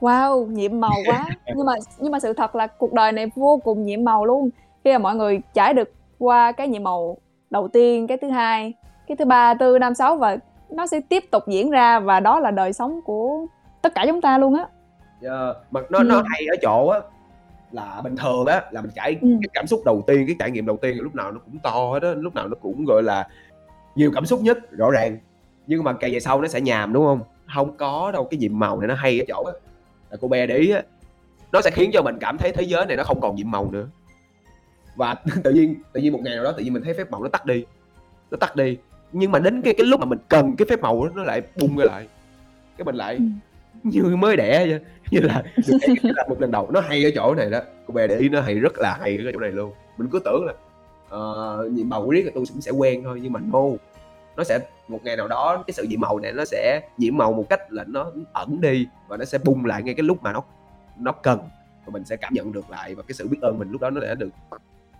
wow, 0.00 0.46
nhiệm 0.46 0.80
màu 0.80 0.94
quá. 1.06 1.30
Nhưng 1.54 1.66
mà 1.66 1.72
nhưng 2.00 2.12
mà 2.12 2.20
sự 2.20 2.32
thật 2.32 2.54
là 2.56 2.66
cuộc 2.66 2.92
đời 2.92 3.12
này 3.12 3.26
vô 3.34 3.60
cùng 3.64 3.86
nhiệm 3.86 4.04
màu 4.04 4.24
luôn. 4.24 4.50
Khi 4.84 4.92
mà 4.92 4.98
mọi 4.98 5.14
người 5.14 5.40
trải 5.54 5.74
được 5.74 5.92
qua 6.18 6.52
cái 6.52 6.68
nhiệm 6.68 6.82
màu 6.82 7.16
đầu 7.50 7.68
tiên, 7.68 8.06
cái 8.06 8.16
thứ 8.16 8.30
hai, 8.30 8.72
cái 9.06 9.16
thứ 9.16 9.24
ba, 9.24 9.54
tư, 9.54 9.78
năm, 9.78 9.94
sáu 9.94 10.16
và 10.16 10.36
nó 10.70 10.86
sẽ 10.86 11.00
tiếp 11.00 11.24
tục 11.30 11.42
diễn 11.48 11.70
ra 11.70 12.00
và 12.00 12.20
đó 12.20 12.40
là 12.40 12.50
đời 12.50 12.72
sống 12.72 13.00
của 13.04 13.46
tất 13.82 13.94
cả 13.94 14.04
chúng 14.06 14.20
ta 14.20 14.38
luôn 14.38 14.54
á. 14.54 14.66
Yeah, 15.22 15.56
mà 15.70 15.80
nó 15.90 16.02
nó 16.02 16.16
Ừm. 16.16 16.24
hay 16.28 16.46
ở 16.46 16.56
chỗ 16.62 16.88
á, 16.88 17.00
là 17.72 18.00
bình 18.04 18.16
thường 18.16 18.46
á, 18.46 18.62
là 18.70 18.82
mình 18.82 18.90
trải 18.94 19.16
Ừm. 19.20 19.40
cái 19.42 19.48
cảm 19.54 19.66
xúc 19.66 19.80
đầu 19.84 20.02
tiên, 20.06 20.24
cái 20.26 20.36
trải 20.38 20.50
nghiệm 20.50 20.66
đầu 20.66 20.76
tiên 20.76 20.96
lúc 21.00 21.14
nào 21.14 21.32
nó 21.32 21.40
cũng 21.44 21.58
to 21.58 21.70
hết 21.92 22.02
á, 22.02 22.08
lúc 22.16 22.34
nào 22.34 22.48
nó 22.48 22.54
cũng, 22.62 22.84
gọi 22.84 23.02
là, 23.02 23.28
nhiều 23.94 24.10
cảm 24.14 24.26
xúc 24.26 24.40
nhất, 24.40 24.58
rõ 24.70 24.90
ràng. 24.90 25.18
Nhưng 25.66 25.84
mà 25.84 25.92
càng 25.92 26.12
về 26.12 26.20
sau 26.20 26.40
nó 26.40 26.48
sẽ 26.48 26.60
nhàm, 26.60 26.92
đúng 26.92 27.04
hông? 27.04 27.20
Hông 27.46 27.76
có 27.76 28.10
đâu, 28.12 28.24
cái 28.30 28.38
nhiệm 28.38 28.58
màu 28.58 28.80
này 28.80 28.88
nó 28.88 28.94
hay 28.94 29.20
ở 29.20 29.24
chỗ 29.28 29.42
á, 29.44 29.52
là 30.10 30.16
cô 30.20 30.28
B 30.28 30.32
để 30.32 30.56
ý 30.56 30.70
á, 30.70 30.82
nó 31.52 31.60
sẽ 31.60 31.70
khiến 31.70 31.90
cho 31.92 32.02
mình 32.02 32.18
cảm 32.20 32.38
thấy 32.38 32.52
thế 32.52 32.62
giới 32.62 32.86
này 32.86 32.96
nó 32.96 33.04
không 33.04 33.20
còn 33.20 33.36
nhiệm 33.36 33.50
màu 33.50 33.70
nữa. 33.70 33.86
Và 34.96 35.14
tự 35.44 35.52
nhiên 35.52 35.74
tự 35.92 36.00
nhiên 36.00 36.12
một 36.12 36.20
ngày 36.22 36.34
nào 36.34 36.44
đó 36.44 36.52
tự 36.52 36.62
nhiên 36.62 36.72
mình 36.72 36.82
thấy 36.82 36.94
phép 36.94 37.10
màu 37.10 37.22
nó 37.22 37.28
tắt 37.28 37.46
đi, 37.46 37.64
nó 38.30 38.36
tắt 38.40 38.56
đi. 38.56 38.76
Nhưng 39.12 39.32
mà 39.32 39.38
đến 39.38 39.62
cái 39.62 39.74
cái 39.74 39.86
lúc 39.86 40.00
mà 40.00 40.06
mình 40.06 40.18
cần 40.28 40.56
cái 40.56 40.66
phép 40.70 40.80
màu 40.80 41.04
đó 41.04 41.10
nó 41.14 41.22
lại 41.22 41.42
bung 41.60 41.76
ra 41.76 41.84
lại. 41.84 42.08
Cái 42.76 42.84
mình 42.84 42.94
lại 42.94 43.14
Ừm. 43.14 43.38
như 43.82 44.16
mới 44.16 44.36
đẻ 44.36 44.66
vậy, 44.66 44.80
như 45.10 45.20
là 45.20 45.42
được 46.02 46.28
một 46.28 46.40
lần 46.40 46.50
đầu. 46.50 46.70
Nó 46.70 46.80
hay 46.80 47.04
ở 47.04 47.10
chỗ 47.14 47.34
này 47.34 47.50
đó, 47.50 47.60
cô 47.86 47.94
B 47.94 47.96
để 47.96 48.16
ý 48.18 48.28
nó 48.28 48.40
hay 48.40 48.54
rất 48.54 48.78
là 48.78 48.98
hay 49.00 49.18
ở 49.26 49.32
chỗ 49.32 49.40
này 49.40 49.52
luôn. 49.52 49.72
Mình 49.98 50.08
cứ 50.12 50.20
tưởng 50.24 50.44
là, 50.46 50.52
ờ, 51.08 51.68
nhiệm 51.72 51.88
màu 51.88 52.10
riết 52.10 52.22
rồi 52.22 52.32
tui 52.34 52.44
cũng 52.52 52.60
sẽ 52.60 52.70
quen 52.70 53.02
thôi, 53.04 53.20
nhưng 53.22 53.32
mà 53.32 53.40
no, 53.52 53.62
nó 54.36 54.44
sẽ 54.44 54.58
một 54.88 55.00
ngày 55.04 55.16
nào 55.16 55.28
đó 55.28 55.64
cái 55.66 55.74
sự 55.74 55.82
nhiệm 55.82 56.00
màu 56.00 56.18
này 56.18 56.32
nó 56.32 56.44
sẽ 56.44 56.80
nhiễm 56.98 57.16
màu 57.16 57.32
một 57.32 57.46
cách 57.50 57.72
là 57.72 57.84
nó 57.88 58.12
ẩn 58.32 58.60
đi 58.60 58.86
và 59.08 59.16
nó 59.16 59.24
sẽ 59.24 59.38
bung 59.38 59.64
lại 59.64 59.82
ngay 59.82 59.94
cái 59.94 60.04
lúc 60.04 60.22
mà 60.22 60.32
nó 60.32 60.42
nó 60.98 61.12
cần 61.12 61.38
và 61.86 61.90
mình 61.92 62.04
sẽ 62.04 62.16
cảm 62.16 62.34
nhận 62.34 62.52
được 62.52 62.70
lại 62.70 62.94
và 62.94 63.02
cái 63.02 63.14
sự 63.14 63.28
biết 63.28 63.38
ơn 63.42 63.58
mình 63.58 63.70
lúc 63.70 63.80
đó 63.80 63.90
nó 63.90 64.00
đã 64.00 64.14
được 64.14 64.28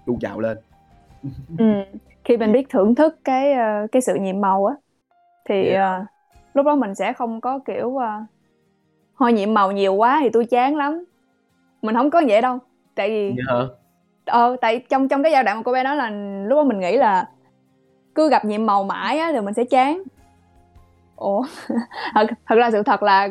tuôn 0.06 0.18
trào 0.18 0.40
lên. 0.40 0.58
Ừm, 1.58 1.82
khi 2.24 2.36
mình 2.36 2.52
biết 2.52 2.66
thưởng 2.70 2.94
thức 2.94 3.18
cái, 3.24 3.52
ơ, 3.52 3.86
cái 3.92 4.02
sự 4.02 4.14
nhiệm 4.14 4.40
màu 4.40 4.66
á, 4.66 4.74
thì, 5.48 5.68
Yeah. 5.68 5.80
ờ, 5.80 6.04
lúc 6.54 6.66
đó 6.66 6.74
mình 6.74 6.94
sẽ 6.94 7.12
không 7.12 7.40
có, 7.40 7.58
kiểu, 7.58 7.96
ờ, 7.96 8.08
thôi 9.18 9.32
nhiệm 9.32 9.54
màu 9.54 9.72
nhiều 9.72 9.94
quá 9.94 10.18
thì 10.22 10.30
tui 10.30 10.44
chán 10.44 10.76
lắm. 10.76 11.04
Mình 11.82 11.94
hổng 11.94 12.10
có 12.10 12.22
vậy 12.28 12.42
đâu, 12.42 12.58
tại 12.94 13.08
vì 13.10 13.36
hả? 13.48 13.54
ờ, 14.24 14.56
tại 14.60 14.78
trong 14.88 15.08
trong 15.08 15.22
cái 15.22 15.32
giai 15.32 15.44
đoạn 15.44 15.56
mà 15.56 15.62
cô 15.62 15.72
B 15.72 15.76
nói 15.84 15.96
là 15.96 16.10
lúc 16.46 16.56
đó 16.56 16.64
mình 16.64 16.80
nghĩ 16.80 16.96
là 16.96 17.28
cứ 18.14 18.28
gặp 18.28 18.44
nhiệm 18.44 18.66
màu 18.66 18.84
mãi 18.84 19.18
á 19.18 19.32
thì 19.32 19.40
mình 19.40 19.54
sẽ 19.54 19.64
chán. 19.64 20.02
Ủa, 21.16 21.42
thật 22.14 22.26
thật 22.46 22.56
ra 22.56 22.70
sự 22.70 22.82
thật 22.82 23.02
là 23.02 23.28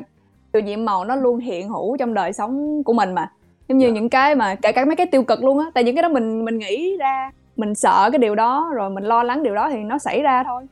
sự 0.54 0.62
nhiệm 0.62 0.86
màu 0.86 1.06
nó 1.06 1.16
luôn 1.16 1.40
hiện 1.40 1.70
hữu 1.70 1.98
trong 1.98 2.14
đời 2.14 2.34
sống 2.34 2.84
của 2.84 2.94
mình 2.94 3.14
mà. 3.14 3.32
Giống 3.68 3.78
như 3.78 3.88
Dạ. 3.88 3.94
những 3.94 4.10
cái 4.10 4.36
mà 4.36 4.56
kể 4.56 4.72
cả 4.72 4.86
mấy 4.86 4.96
cái 4.96 5.06
tiêu 5.08 5.24
cực 5.24 5.44
luôn 5.44 5.60
á, 5.60 5.66
tại 5.74 5.84
những 5.84 5.96
cái 5.96 6.02
đó 6.02 6.10
mình 6.10 6.46
mình 6.46 6.58
nghĩ 6.60 6.98
ra, 6.98 7.32
mình 7.58 7.76
sợ 7.76 8.10
cái 8.12 8.20
điều 8.20 8.36
đó, 8.36 8.72
rồi 8.74 8.90
mình 8.90 9.04
lo 9.04 9.24
lắng 9.24 9.44
điều 9.44 9.56
đó 9.56 9.70
thì 9.70 9.78
nó 9.84 9.98
xảy 9.98 10.22
ra 10.22 10.44
thôi. 10.44 10.64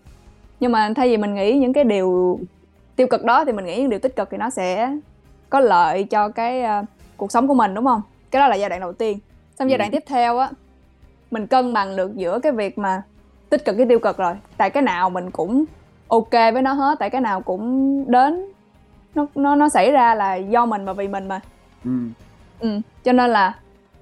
Nhưng 0.59 0.71
mà 0.71 0.89
thay 0.95 1.07
vì 1.09 1.17
mình 1.17 1.35
nghĩ 1.35 1.57
những 1.59 1.73
cái 1.73 1.83
điều 1.83 2.39
tiêu 2.95 3.07
cực 3.07 3.23
đó 3.23 3.45
thì 3.45 3.51
mình 3.51 3.65
nghĩ 3.65 3.77
những 3.77 3.89
điều 3.89 3.99
tích 3.99 4.15
cực 4.15 4.29
thì 4.31 4.37
nó 4.37 4.49
sẽ 4.49 4.97
có 5.49 5.59
lợi 5.59 6.03
cho 6.03 6.29
cái, 6.29 6.61
ơ, 6.63 6.83
cuộc 7.17 7.31
sống 7.31 7.47
của 7.47 7.53
mình, 7.53 7.73
đúng 7.73 7.85
hông? 7.85 8.01
Cái 8.31 8.39
đó 8.39 8.47
là 8.47 8.55
giai 8.55 8.69
đoạn 8.69 8.81
đầu 8.81 8.93
tiên. 8.93 9.19
Xong 9.59 9.69
giai 9.69 9.77
đoạn 9.77 9.91
tiếp 9.91 10.03
theo 10.07 10.37
á, 10.37 10.49
mình 11.31 11.47
cân 11.47 11.73
bằng 11.73 11.95
được 11.95 12.15
giữa 12.15 12.39
cái 12.39 12.51
việc 12.51 12.77
mà 12.77 13.01
tích 13.49 13.65
cực 13.65 13.77
với 13.77 13.85
tiêu 13.85 13.99
cực 13.99 14.17
rồi, 14.17 14.33
tại 14.57 14.69
cái 14.69 14.83
nào 14.83 15.09
mình 15.09 15.31
cũng 15.31 15.65
kê 16.31 16.51
với 16.51 16.61
nó 16.61 16.73
hết, 16.73 16.99
tại 16.99 17.09
cái 17.09 17.21
nào 17.21 17.41
cũng 17.41 18.05
đến 18.11 18.45
nó 19.15 19.25
nó 19.35 19.55
nó 19.55 19.69
xảy 19.69 19.91
ra 19.91 20.15
là 20.15 20.35
do 20.35 20.65
mình 20.65 20.85
và 20.85 20.93
vì 20.93 21.07
mình 21.07 21.27
mà. 21.27 21.39
Ừm. 21.85 22.11
Ừm, 22.63 22.81
cho 23.03 23.11
nên 23.11 23.29
là 23.29 23.59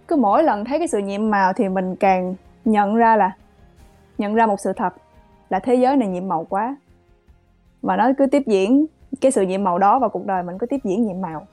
cứ 0.08 0.16
mỗi 0.16 0.44
lần 0.44 0.66
thấy 0.66 0.80
cái 0.80 0.88
sự 0.88 0.98
nhiệm 1.00 1.30
màu 1.30 1.54
thì 1.54 1.70
mình 1.70 1.96
càng 1.96 2.36
nhận 2.66 2.96
ra 2.96 3.16
là 3.16 3.32
nhận 4.18 4.36
ra 4.36 4.46
một 4.46 4.60
sự 4.60 4.74
thật 4.76 4.94
là 5.50 5.60
thế 5.60 5.76
giới 5.76 5.98
này 5.98 6.08
nhiệm 6.08 6.28
màu 6.28 6.46
quá. 6.50 6.76
Và 7.82 7.96
nó 7.98 8.12
cứ 8.18 8.26
tiếp 8.28 8.44
diễn, 8.48 8.86
cái 9.22 9.32
sự 9.32 9.42
nhiệm 9.42 9.64
màu 9.64 9.78
đó 9.78 10.00
vào 10.00 10.10
cuộc 10.10 10.26
đời 10.26 10.44
mình 10.44 10.58
cứ 10.58 10.66
tiếp 10.66 10.80
diễn 10.84 11.08
nhiệm 11.08 11.22
màu. 11.22 11.48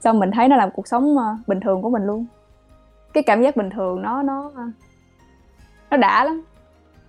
xong 0.00 0.18
mình 0.18 0.30
thấy 0.30 0.48
nó 0.48 0.56
là 0.56 0.66
một 0.66 0.72
cuộc 0.74 0.88
sống 0.88 1.18
ờ, 1.18 1.36
bình 1.46 1.60
thường 1.60 1.82
của 1.82 1.90
mình 1.90 2.06
luôn 2.06 2.26
cái 3.12 3.22
cảm 3.22 3.42
giác 3.42 3.56
bình 3.56 3.70
thường 3.70 4.02
nó 4.02 4.22
nó 4.22 4.50
ờ, 4.54 4.62
nó 5.90 5.96
đã 5.96 6.24
lắm 6.24 6.42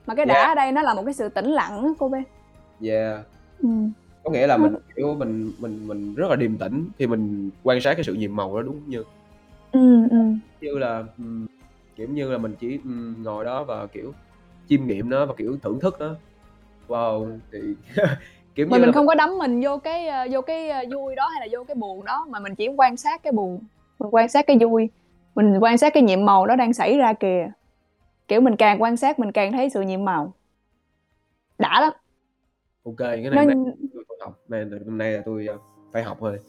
mà 0.06 0.16
cái 0.16 0.26
đã 0.26 0.36
Yeah. 0.36 0.48
ở 0.48 0.56
đây 0.56 0.72
nó 0.72 0.82
là 0.82 0.94
một 0.94 1.02
cái 1.06 1.14
sự 1.14 1.30
tĩnh 1.30 1.46
lặng 1.46 1.84
á 1.84 1.90
cô 2.00 2.10
bé 2.10 2.24
Yeah. 2.82 3.20
ừ. 3.60 3.70
Có 4.24 4.32
nghĩa 4.32 4.48
là 4.48 4.58
mình, 4.58 4.76
kiểu, 4.96 5.14
mình 5.14 5.52
mình 5.60 5.88
mình 5.88 6.16
rất 6.16 6.28
là 6.30 6.36
điềm 6.36 6.58
tĩnh 6.58 6.88
khi 6.98 7.08
mình 7.08 7.50
quan 7.64 7.82
sát 7.82 7.94
cái 7.94 8.04
sự 8.04 8.14
nhiệm 8.14 8.36
màu 8.36 8.56
đó, 8.56 8.62
đúng 8.62 8.82
Như? 8.88 9.04
Ừ, 9.76 10.08
ừ. 10.12 10.18
Như 10.62 10.78
là, 10.78 11.04
ừm, 11.18 11.48
kiểu 11.96 12.08
như 12.10 12.32
là, 12.32 12.38
mình 12.38 12.56
chỉ, 12.60 12.80
ừm, 12.84 13.24
ngồi 13.24 13.46
đó 13.46 13.64
và, 13.64 13.88
kiểu, 13.88 14.14
chiêm 14.70 14.88
nghiệm 14.88 15.10
nó 15.10 15.26
và, 15.26 15.34
kiểu, 15.38 15.58
thưởng 15.62 15.80
thức 15.80 15.96
nó. 16.00 16.16
Wow! 16.88 17.40
Thì, 17.52 17.60
kiểu 18.56 18.68
Mà 18.68 18.78
như 18.78 18.82
mình 18.82 18.88
là 18.88 18.92
không 18.92 19.08
có 19.08 19.16
đắm 19.16 19.38
mình 19.38 19.62
vô 19.64 19.78
cái, 19.78 20.08
ơ, 20.08 20.28
vô 20.32 20.42
cái, 20.42 20.70
ơ, 20.70 20.84
vui 20.96 21.16
đó 21.16 21.28
hay 21.28 21.48
là 21.48 21.58
vô 21.58 21.64
cái 21.64 21.76
buồn 21.76 22.06
đó, 22.06 22.26
mà 22.30 22.40
mình 22.40 22.56
chỉ 22.56 22.68
quan 22.78 22.98
sát 22.98 23.24
cái 23.24 23.34
buồn, 23.34 23.64
mình 24.00 24.10
quan 24.12 24.30
sát 24.30 24.48
cái 24.48 24.58
vui, 24.58 24.90
mình 25.36 25.58
quan 25.62 25.78
sát 25.78 25.94
cái 25.94 26.04
nhiệm 26.04 26.26
màu 26.26 26.48
đó 26.48 26.56
đang 26.56 26.74
xảy 26.74 26.98
ra 26.98 27.14
kìa. 27.14 27.52
Kiểu, 28.28 28.42
mình 28.42 28.56
càng 28.56 28.82
quan 28.82 28.98
sát 28.98 29.20
mình 29.20 29.32
càng 29.32 29.52
thấy 29.52 29.70
sự 29.70 29.82
nhiệm 29.82 30.06
màu. 30.06 30.34
Đã 31.60 31.82
lắm. 31.82 31.94
Ô 32.84 32.92
kê, 32.98 33.06
cái 33.06 33.22
Nó 33.22 33.30
này 33.36 33.46
nay 33.46 33.56
tôi 33.94 34.04
tôi 34.10 34.18
học, 34.22 34.40
nay 34.48 34.66
là 34.66 34.78
hôm 34.86 34.98
nay 34.98 35.12
là 35.12 35.22
tôi, 35.26 35.48
ơ, 35.48 35.58
phải 35.94 36.04
học 36.04 36.18
thôi. 36.20 36.40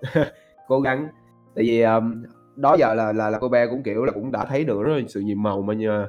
Cố 0.68 0.80
gắng, 0.80 1.08
tại 1.54 1.64
vì, 1.64 1.80
ờm, 1.80 2.22
đó 2.60 2.76
giờ 2.78 2.94
là 2.94 3.12
là 3.12 3.30
là 3.30 3.38
cô 3.38 3.48
Be 3.48 3.66
cũng, 3.66 3.82
kiểu 3.82 4.04
là, 4.04 4.12
cũng 4.12 4.32
đã 4.32 4.44
thấy 4.44 4.64
được 4.64 4.82
rất 4.82 4.92
là 4.96 5.02
sự 5.08 5.20
nhiệm 5.20 5.42
màu 5.42 5.62
mà 5.62 5.74
nhờ 5.74 6.08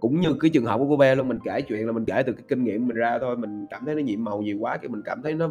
cũng 0.00 0.20
như 0.20 0.34
cái 0.40 0.50
trường 0.54 0.64
hợp 0.66 0.78
của 0.78 0.86
cô 0.88 0.96
Be 0.96 1.14
luôn, 1.14 1.28
mình 1.28 1.38
kể 1.44 1.60
chuyện 1.62 1.86
là 1.86 1.92
mình 1.92 2.04
kể 2.04 2.22
từ 2.26 2.32
cái 2.32 2.44
kinh 2.48 2.64
nghiệm 2.64 2.88
mình 2.88 2.96
ra 2.96 3.18
thôi, 3.20 3.36
mình 3.36 3.66
cảm 3.70 3.82
thấy 3.86 3.94
nó 3.94 4.00
nhiệm 4.02 4.24
màu 4.24 4.42
nhiều 4.42 4.58
quá, 4.60 4.76
kiểu, 4.76 4.90
mình 4.90 5.02
cảm 5.04 5.22
thấy 5.22 5.34
nó 5.34 5.48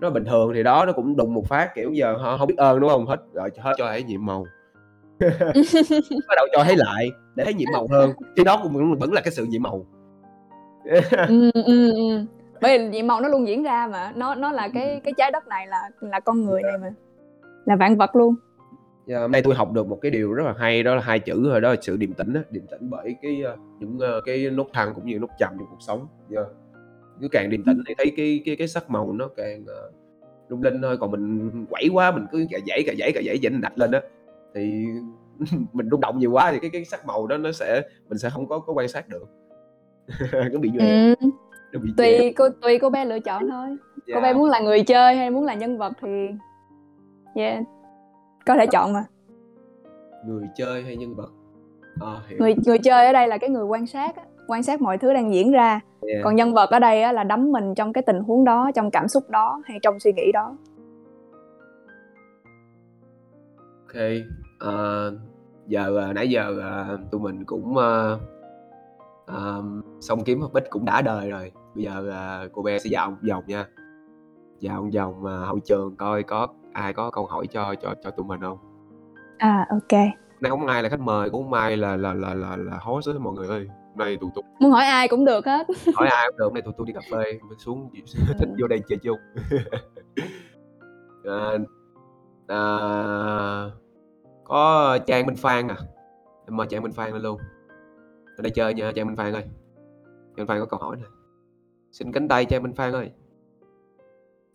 nó 0.00 0.10
bình 0.10 0.24
thường 0.24 0.52
thì 0.54 0.62
đó, 0.62 0.84
nó 0.86 0.92
cũng 0.92 1.16
đùng 1.16 1.34
một 1.34 1.46
phát, 1.48 1.74
kiểu, 1.74 1.92
giờ 1.92 2.14
h 2.16 2.38
hông 2.38 2.48
biết 2.48 2.56
ơn, 2.58 2.80
đúng 2.80 2.90
hông? 2.90 3.06
Hết 3.06 3.16
rồi 3.34 3.50
hết 3.58 3.72
cho 3.78 3.86
thấy 3.88 4.02
nhiệm 4.02 4.26
màu. 4.26 4.46
Bắt 6.28 6.34
đầu 6.36 6.46
cho 6.52 6.64
thấy 6.64 6.76
lại 6.76 7.08
để 7.36 7.44
thấy 7.44 7.54
nhiệm 7.54 7.68
màu 7.72 7.88
hơn, 7.90 8.10
thì 8.36 8.44
đó 8.44 8.60
cũng 8.62 8.98
vẫn 9.00 9.12
là 9.12 9.20
cái 9.20 9.32
sự 9.32 9.44
nhiệm 9.46 9.62
màu. 9.62 9.86
Ừm, 11.28 11.50
ừm, 11.54 11.90
ừm. 11.94 12.26
Bởi 12.62 12.78
vì 12.78 12.88
nhiệm 12.88 13.06
màu 13.06 13.20
nó 13.20 13.28
luôn 13.28 13.48
diễn 13.48 13.62
ra 13.62 13.88
mà, 13.92 14.12
nó 14.16 14.34
nó 14.34 14.52
là 14.52 14.68
cái 14.74 15.00
cái 15.04 15.14
trái 15.16 15.30
đất 15.30 15.48
này 15.48 15.66
là 15.66 15.90
là 16.00 16.20
con 16.20 16.44
người 16.44 16.62
này 16.62 16.78
mà, 16.78 16.90
là 17.66 17.76
vạn 17.76 17.96
vật 17.98 18.16
luôn. 18.16 18.34
Yeah, 19.06 19.20
hôm 19.20 19.32
nay 19.32 19.42
tôi 19.42 19.54
học 19.54 19.72
được 19.72 19.86
một 19.86 19.98
cái 20.02 20.10
điều 20.10 20.32
rất 20.32 20.44
là 20.46 20.54
hay 20.58 20.82
đó 20.82 20.94
là 20.94 21.02
2 21.02 21.18
chữ 21.18 21.42
thôi, 21.50 21.60
đó 21.60 21.70
là 21.70 21.76
sự 21.80 21.96
điềm 21.96 22.12
tĩnh 22.12 22.34
á, 22.34 22.42
điềm 22.50 22.66
tĩnh 22.66 22.90
bởi 22.90 23.16
cái, 23.22 23.42
ơ, 23.42 23.56
những, 23.78 23.98
ơ, 23.98 24.20
cái 24.26 24.50
nốt 24.50 24.66
thăng 24.72 24.94
cũng 24.94 25.06
như 25.06 25.18
nốt 25.18 25.28
trầm 25.38 25.50
trong 25.58 25.66
cuộc 25.70 25.80
sống. 25.80 26.06
Yeah. 26.34 26.46
Cứ 27.20 27.28
càng 27.28 27.50
điềm 27.50 27.64
tĩnh 27.64 27.82
thì 27.88 27.94
thấy 27.98 28.12
cái 28.16 28.42
cái 28.44 28.56
cái 28.56 28.68
sắc 28.68 28.90
màu 28.90 29.12
nó 29.12 29.28
càng, 29.36 29.64
ờ, 29.66 29.90
lung 30.48 30.62
linh 30.62 30.82
thôi, 30.82 30.96
còn 31.00 31.10
mình 31.10 31.66
quẩy 31.70 31.88
quá, 31.92 32.10
mình 32.10 32.24
cứ 32.32 32.46
cà 32.50 32.58
giãy, 32.66 32.82
cà 32.86 32.92
giãy, 32.98 33.12
cà 33.14 33.20
giãy 33.26 33.38
vểnh 33.42 33.60
nạch 33.60 33.78
lên 33.78 33.90
á, 33.90 34.00
thì 34.54 34.84
mình 35.72 35.88
rung 35.90 36.00
động 36.00 36.18
nhiều 36.18 36.32
quá 36.32 36.52
thì 36.52 36.58
cái 36.58 36.70
cái 36.70 36.84
sắc 36.84 37.06
màu 37.06 37.26
đó 37.26 37.36
nó 37.36 37.52
sẽ 37.52 37.82
mình 38.08 38.18
sẽ 38.18 38.28
hông 38.28 38.48
có 38.48 38.58
có 38.58 38.72
quan 38.72 38.88
sát 38.88 39.08
được. 39.08 39.24
Nó 40.52 40.58
bị 40.60 40.70
nhòe, 40.74 40.86
Ừm. 40.86 41.30
nó 41.72 41.80
bị 41.80 41.90
nhòe. 41.96 42.18
Tùy 42.18 42.32
cô 42.32 42.48
tùy 42.62 42.78
cô 42.78 42.90
Be 42.90 43.04
lựa 43.04 43.20
chọn 43.20 43.50
thôi. 43.50 43.76
Cô 44.14 44.20
Be 44.20 44.26
Yeah. 44.28 44.36
muốn 44.36 44.50
là 44.50 44.60
người 44.60 44.82
chơi 44.82 45.16
hay 45.16 45.30
muốn 45.30 45.44
là 45.44 45.54
nhân 45.54 45.78
vật 45.78 45.92
thì 46.02 46.28
yeah, 47.34 47.62
có 48.46 48.54
thể 48.54 48.66
chọn 48.66 48.92
mà. 48.92 49.04
Người 50.26 50.44
chơi 50.56 50.82
hay 50.82 50.96
nhân 50.96 51.14
vật? 51.14 51.30
Ờ, 52.00 52.22
hiểu. 52.28 52.38
Người 52.38 52.54
người 52.66 52.78
chơi 52.78 53.06
ở 53.06 53.12
đây 53.12 53.28
là 53.28 53.38
cái 53.38 53.50
người 53.50 53.64
quan 53.64 53.86
sát 53.86 54.16
á, 54.16 54.22
quan 54.48 54.62
sát 54.62 54.80
mọi 54.80 54.98
thứ 54.98 55.12
đang 55.12 55.34
diễn 55.34 55.52
ra. 55.52 55.80
Yeah. 56.08 56.20
Còn 56.24 56.36
nhân 56.36 56.54
vật 56.54 56.70
ở 56.70 56.78
đây 56.78 57.02
á 57.02 57.12
là 57.12 57.24
đắm 57.24 57.52
mình 57.52 57.74
trong 57.74 57.92
cái 57.92 58.02
tình 58.02 58.20
huống 58.20 58.44
đó, 58.44 58.70
trong 58.74 58.90
cảm 58.90 59.08
xúc 59.08 59.30
đó 59.30 59.62
hay 59.64 59.78
trong 59.82 60.00
suy 60.00 60.12
nghĩ 60.12 60.32
đó. 60.32 60.56
OK, 63.86 64.02
ờ, 64.58 65.12
giờ, 65.66 65.98
à, 65.98 66.12
nãy 66.12 66.30
giờ, 66.30 66.60
à, 66.62 66.96
tụi 67.10 67.20
mình 67.20 67.44
cũng, 67.44 67.76
ơ, 67.76 68.18
ờm, 69.26 69.82
xong 70.00 70.24
kiếm 70.24 70.40
Hobbit 70.40 70.70
cũng 70.70 70.84
đã 70.84 71.02
đời 71.02 71.30
rồi, 71.30 71.52
bây 71.74 71.84
giờ, 71.84 72.10
à, 72.12 72.44
cô 72.52 72.62
Be 72.62 72.78
sẽ 72.78 72.90
dạo 72.90 73.10
một 73.10 73.16
vòng 73.28 73.44
nha. 73.46 73.66
Vòng, 74.62 75.26
à, 75.26 75.36
hậu 75.46 75.58
trường 75.58 75.96
coi 75.96 76.22
có 76.22 76.46
ai 76.72 76.92
có 76.92 77.10
câu 77.10 77.26
hỏi 77.26 77.46
cho 77.46 77.74
cho 77.82 77.94
cho 78.02 78.10
tụi 78.10 78.26
mình 78.26 78.40
hông? 78.40 78.58
À, 79.38 79.68
kê. 79.88 80.10
Nay 80.40 80.50
hổng 80.50 80.66
ai 80.66 80.82
là 80.82 80.88
khách 80.88 81.00
mời, 81.00 81.30
cũng 81.30 81.42
hông 81.44 81.52
ai 81.52 81.76
là 81.76 81.96
là 81.96 82.14
là 82.14 82.34
là 82.34 82.56
là 82.56 82.78
host 82.80 83.06
hết 83.08 83.12
mọi 83.20 83.32
người 83.34 83.48
ơi. 83.48 83.68
Nay 83.96 84.16
tụi 84.20 84.30
tui 84.34 84.44
Muốn 84.60 84.70
hỏi 84.70 84.84
ai 84.84 85.08
cũng 85.08 85.24
được 85.24 85.46
hết. 85.46 85.66
hỏi 85.94 86.08
ai 86.08 86.28
cũng 86.30 86.38
được, 86.38 86.52
nay 86.52 86.62
tụi 86.62 86.74
tui 86.78 86.86
đi 86.86 86.92
cà 86.92 87.00
phê, 87.12 87.38
mình 87.48 87.58
xuống 87.58 87.90
thích 88.38 88.48
Ừm. 88.48 88.56
vô 88.60 88.68
đây 88.68 88.80
chơi 88.88 88.98
chung. 89.02 89.18
Ờ, 91.24 91.58
ờ, 92.46 93.70
có 94.44 94.98
Trang 95.06 95.26
Minh 95.26 95.36
Phan 95.36 95.66
nè, 95.66 95.74
em 96.46 96.56
mời 96.56 96.66
Trang 96.70 96.82
Minh 96.82 96.92
Phan 96.92 97.12
lên 97.12 97.22
luôn. 97.22 97.38
Lên 98.36 98.42
đây 98.42 98.50
chơi 98.50 98.74
nha 98.74 98.92
Trang 98.94 99.06
Minh 99.06 99.16
Phan 99.16 99.32
ơi. 99.32 99.42
Trang 99.42 100.36
Minh 100.36 100.46
Phan 100.46 100.60
có 100.60 100.66
câu 100.66 100.80
hỏi 100.80 100.96
nè. 100.96 101.06
Xin 101.92 102.12
cánh 102.12 102.28
tay 102.28 102.44
Trang 102.44 102.62
Minh 102.62 102.74
Phan 102.74 102.92
ơi. 102.92 103.10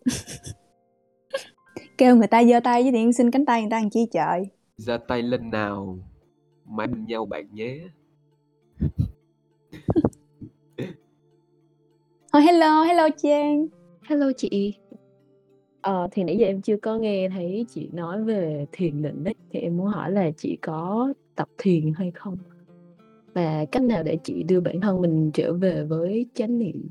Kêu 1.98 2.16
người 2.16 2.28
ta 2.28 2.44
giơ 2.44 2.60
tay 2.60 2.84
tự 2.84 2.92
nhiên 2.92 3.14
xin 3.14 3.32
cánh 3.32 3.46
tay 3.46 3.62
người 3.62 3.72
ta 3.72 3.80
làm 3.80 3.90
chi 3.90 4.08
trời. 4.12 4.44
Giơ 4.78 4.98
tay 5.08 5.22
lên 5.22 5.52
nào, 5.52 6.00
mãi 6.66 6.88
bên 6.88 7.06
nhau 7.06 7.26
bạn 7.26 7.48
nhé. 7.54 7.78
Ờ, 12.32 12.40
hello, 12.40 12.84
hello 12.84 13.10
Trang. 13.18 13.68
Hello 14.02 14.32
chị. 14.38 14.74
Ờ, 15.82 16.08
thì 16.12 16.24
nãy 16.24 16.38
giờ 16.38 16.46
em 16.46 16.62
chưa 16.62 16.78
có 16.78 16.98
nghe 16.98 17.30
thấy 17.30 17.66
chị 17.70 17.90
nói 17.94 18.24
về 18.24 18.66
thiền 18.72 19.02
định 19.02 19.24
ấy, 19.24 19.36
thì 19.52 19.60
em 19.60 19.78
muốn 19.78 19.88
hỏi 19.88 20.12
là 20.12 20.32
chị 20.38 20.58
có 20.62 21.14
tập 21.36 21.50
thiền 21.58 21.94
hay 21.94 22.12
không? 22.12 22.38
Và 23.34 23.66
cách 23.72 23.84
nào 23.84 24.04
để 24.04 24.18
chị 24.24 24.44
đưa 24.44 24.60
bản 24.60 24.82
thân 24.82 25.02
mình 25.02 25.32
trở 25.34 25.54
về 25.54 25.84
với 25.84 26.26
chánh 26.34 26.60
niệm 26.60 26.90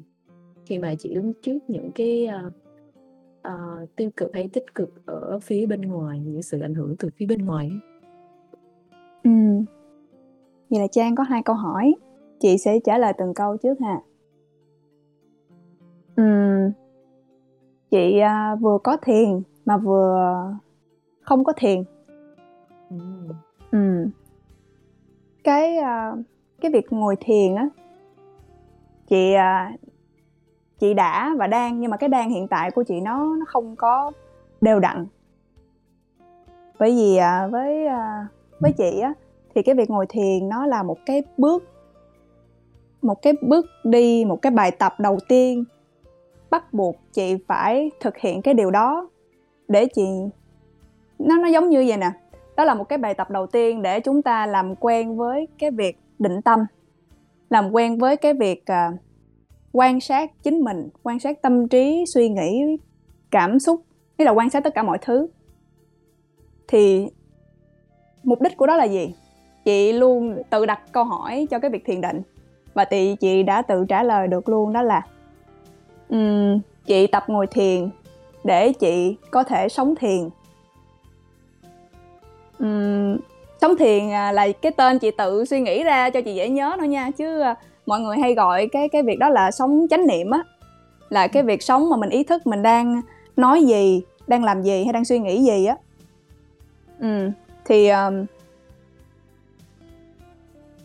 khi 0.66 0.78
mà 0.78 0.94
chị 0.94 1.14
đứng 1.14 1.32
trước 1.42 1.58
những 1.68 1.90
cái, 1.94 2.26
ờ, 2.26 2.50
ờ, 3.46 3.86
tiêu 3.96 4.10
cực 4.16 4.30
hay 4.34 4.48
tích 4.52 4.74
cực 4.74 5.06
ở 5.06 5.38
phía 5.42 5.66
bên 5.66 5.80
ngoài, 5.80 6.20
những 6.20 6.42
sự 6.42 6.60
ảnh 6.60 6.74
hưởng 6.74 6.96
từ 6.98 7.08
phía 7.16 7.26
bên 7.26 7.44
ngoài 7.46 7.68
ấy? 7.68 7.78
Ừm. 9.24 9.64
Vậy 10.70 10.80
là 10.80 10.86
Trang 10.92 11.14
có 11.16 11.22
2 11.22 11.42
câu 11.42 11.56
hỏi, 11.56 11.94
chị 12.40 12.58
sẽ 12.58 12.78
trả 12.84 12.98
lời 12.98 13.12
từng 13.18 13.34
câu 13.34 13.56
trước 13.56 13.74
ha. 13.80 14.00
Ừm. 16.16 16.70
Chị, 17.90 18.18
à, 18.18 18.54
vừa 18.60 18.78
có 18.84 18.96
thiền 19.02 19.42
mà 19.64 19.76
vừa 19.76 20.44
không 21.20 21.44
có 21.44 21.52
thiền. 21.56 21.84
Ừm. 22.90 23.28
Ừm. 23.70 24.10
Cái, 25.44 25.76
a, 25.76 26.12
cái 26.60 26.70
việc 26.72 26.92
ngồi 26.92 27.16
thiền 27.20 27.54
á, 27.54 27.68
chị, 29.08 29.32
à, 29.32 29.72
chị 30.78 30.94
đã 30.94 31.34
và 31.38 31.46
đang, 31.46 31.80
nhưng 31.80 31.90
mà 31.90 31.96
cái 31.96 32.08
đang 32.08 32.30
hiện 32.30 32.48
tại 32.48 32.70
của 32.70 32.82
chị 32.82 33.00
nó 33.00 33.36
nó 33.38 33.44
không 33.48 33.76
có 33.76 34.12
đều 34.60 34.80
đặn. 34.80 35.06
Bởi 36.78 36.90
vì, 36.90 37.16
à, 37.16 37.46
với, 37.46 37.86
à, 37.86 38.28
với 38.60 38.72
chị 38.72 39.00
á, 39.00 39.12
thì 39.54 39.62
cái 39.62 39.74
việc 39.74 39.90
ngồi 39.90 40.06
thiền 40.08 40.48
nó 40.48 40.66
là 40.66 40.82
một 40.82 40.98
cái 41.06 41.22
bước 41.36 41.64
một 43.02 43.22
cái 43.22 43.32
bước 43.42 43.66
đi, 43.84 44.24
một 44.24 44.42
cái 44.42 44.50
bài 44.50 44.70
tập 44.70 44.94
đầu 44.98 45.18
tiên 45.28 45.64
bắt 46.50 46.74
buộc 46.74 46.96
chị 47.12 47.36
phải 47.48 47.90
thực 48.00 48.16
hiện 48.16 48.42
cái 48.42 48.54
điều 48.54 48.70
đó 48.70 49.08
để 49.68 49.86
chị 49.86 50.06
nó 51.18 51.38
nó 51.38 51.48
giống 51.48 51.68
như 51.68 51.84
vậy 51.88 51.96
nè, 51.96 52.10
đó 52.56 52.64
là 52.64 52.74
một 52.74 52.84
cái 52.84 52.98
bài 52.98 53.14
tập 53.14 53.30
đầu 53.30 53.46
tiên 53.46 53.82
để 53.82 54.00
chúng 54.00 54.22
ta 54.22 54.46
làm 54.46 54.74
quen 54.76 55.16
với 55.16 55.48
cái 55.58 55.70
việc 55.70 55.98
định 56.18 56.42
tâm, 56.42 56.60
làm 57.50 57.70
quen 57.74 57.98
với 57.98 58.16
cái 58.16 58.34
việc, 58.34 58.66
à, 58.66 58.92
quan 59.76 60.00
sát 60.00 60.30
chính 60.42 60.60
mình, 60.60 60.88
quan 61.02 61.18
sát 61.18 61.42
tâm 61.42 61.68
trí, 61.68 62.04
suy 62.14 62.28
nghĩ, 62.28 62.76
cảm 63.30 63.60
xúc, 63.60 63.82
nghĩa 64.18 64.24
là 64.24 64.30
quan 64.30 64.50
sát 64.50 64.64
tất 64.64 64.74
cả 64.74 64.82
mọi 64.82 64.98
thứ. 65.02 65.26
Thì 66.68 67.06
mục 68.22 68.40
đích 68.40 68.56
của 68.56 68.66
đó 68.66 68.76
là 68.76 68.84
gì? 68.84 69.14
Chị 69.64 69.92
luôn 69.92 70.42
tự 70.50 70.66
đặt 70.66 70.80
câu 70.92 71.04
hỏi 71.04 71.46
cho 71.50 71.58
cái 71.58 71.70
việc 71.70 71.84
thiền 71.84 72.00
định 72.00 72.22
và 72.74 72.84
thì 72.84 73.16
chị 73.20 73.42
đã 73.42 73.62
tự 73.62 73.84
trả 73.88 74.02
lời 74.02 74.28
được 74.28 74.48
luôn 74.48 74.72
đó 74.72 74.82
là 74.82 75.06
um, 76.08 76.60
chị 76.86 77.06
tập 77.06 77.24
ngồi 77.26 77.46
thiền 77.46 77.88
để 78.44 78.72
chị 78.72 79.16
có 79.30 79.44
thể 79.44 79.68
sống 79.68 79.94
thiền. 79.94 80.28
um, 82.58 83.16
sống 83.60 83.76
thiền, 83.78 84.10
à, 84.10 84.32
là 84.32 84.52
cái 84.52 84.72
tên 84.72 84.98
chị 84.98 85.10
tự 85.10 85.44
suy 85.44 85.60
nghĩ 85.60 85.84
ra 85.84 86.10
cho 86.10 86.20
chị 86.20 86.34
dễ 86.34 86.48
nhớ 86.48 86.76
nữa 86.78 86.84
nha, 86.84 87.10
chứ, 87.10 87.40
à, 87.40 87.54
mọi 87.86 88.00
người 88.00 88.16
hay 88.18 88.34
gọi 88.34 88.68
cái 88.72 88.88
cái 88.88 89.02
việc 89.02 89.18
đó 89.18 89.28
là 89.28 89.50
sống 89.50 89.86
chánh 89.90 90.06
niệm 90.06 90.30
á, 90.30 90.42
là 91.08 91.28
cái 91.28 91.42
việc 91.42 91.62
sống 91.62 91.90
mà 91.90 91.96
mình 91.96 92.10
ý 92.10 92.24
thức 92.24 92.46
mình 92.46 92.62
đang 92.62 93.02
nói 93.36 93.62
gì, 93.62 94.02
đang 94.26 94.44
làm 94.44 94.62
gì 94.62 94.84
hay 94.84 94.92
đang 94.92 95.04
suy 95.04 95.18
nghĩ 95.18 95.44
gì 95.44 95.64
á. 95.64 95.76
ừ 97.00 97.30
thì, 97.64 97.88
um, 97.88 98.24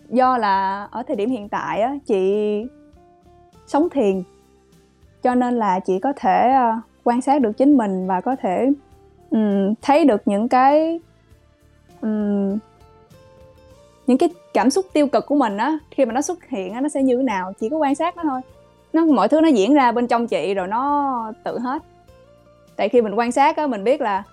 do 0.10 0.38
là 0.38 0.88
ở 0.91 1.03
thời 1.03 1.15
điểm 1.15 1.30
hiện 1.30 1.49
tại 1.49 1.82
á, 1.82 1.95
chị 2.06 2.65
sống 3.68 3.90
thiền, 3.90 4.23
cho 5.23 5.36
nên 5.36 5.53
là 5.60 5.80
chị 5.80 5.99
có 5.99 6.14
thể, 6.15 6.53
uh, 6.56 6.84
quan 7.03 7.22
sát 7.22 7.41
được 7.41 7.52
chính 7.57 7.78
mình 7.78 8.07
và 8.07 8.22
có 8.22 8.36
thể 8.36 8.72
um, 9.30 9.73
thấy 9.82 10.06
được 10.06 10.22
những 10.26 10.48
cái 10.49 10.99
um, 12.02 12.57
những 14.11 14.17
cái 14.17 14.29
cảm 14.53 14.69
xúc 14.69 14.85
tiêu 14.93 15.07
cực 15.07 15.25
của 15.25 15.35
mình 15.35 15.57
á 15.57 15.77
khi 15.91 16.05
mà 16.05 16.13
nó 16.13 16.21
xuất 16.21 16.45
hiện 16.49 16.73
á 16.73 16.81
nó 16.81 16.89
sẽ 16.89 17.03
như 17.03 17.17
thế 17.17 17.23
nào? 17.23 17.53
Chỉ 17.59 17.69
có 17.69 17.77
quan 17.77 17.95
sát 17.95 18.17
nó 18.17 18.23
thôi. 18.23 18.41
Nó 18.93 19.05
mọi 19.05 19.29
thứ 19.29 19.41
nó 19.41 19.47
diễn 19.47 19.73
ra 19.73 19.91
bên 19.91 20.07
trong 20.07 20.27
chị 20.27 20.53
rồi 20.53 20.67
nó 20.67 21.33
tự 21.43 21.59
hết. 21.59 21.83
Tại 22.75 22.89
khi 22.89 23.01
mình 23.01 23.13
quan 23.13 23.31
sát 23.31 23.57
á 23.57 23.67
mình 23.67 23.83
biết 23.83 24.01
là 24.01 24.23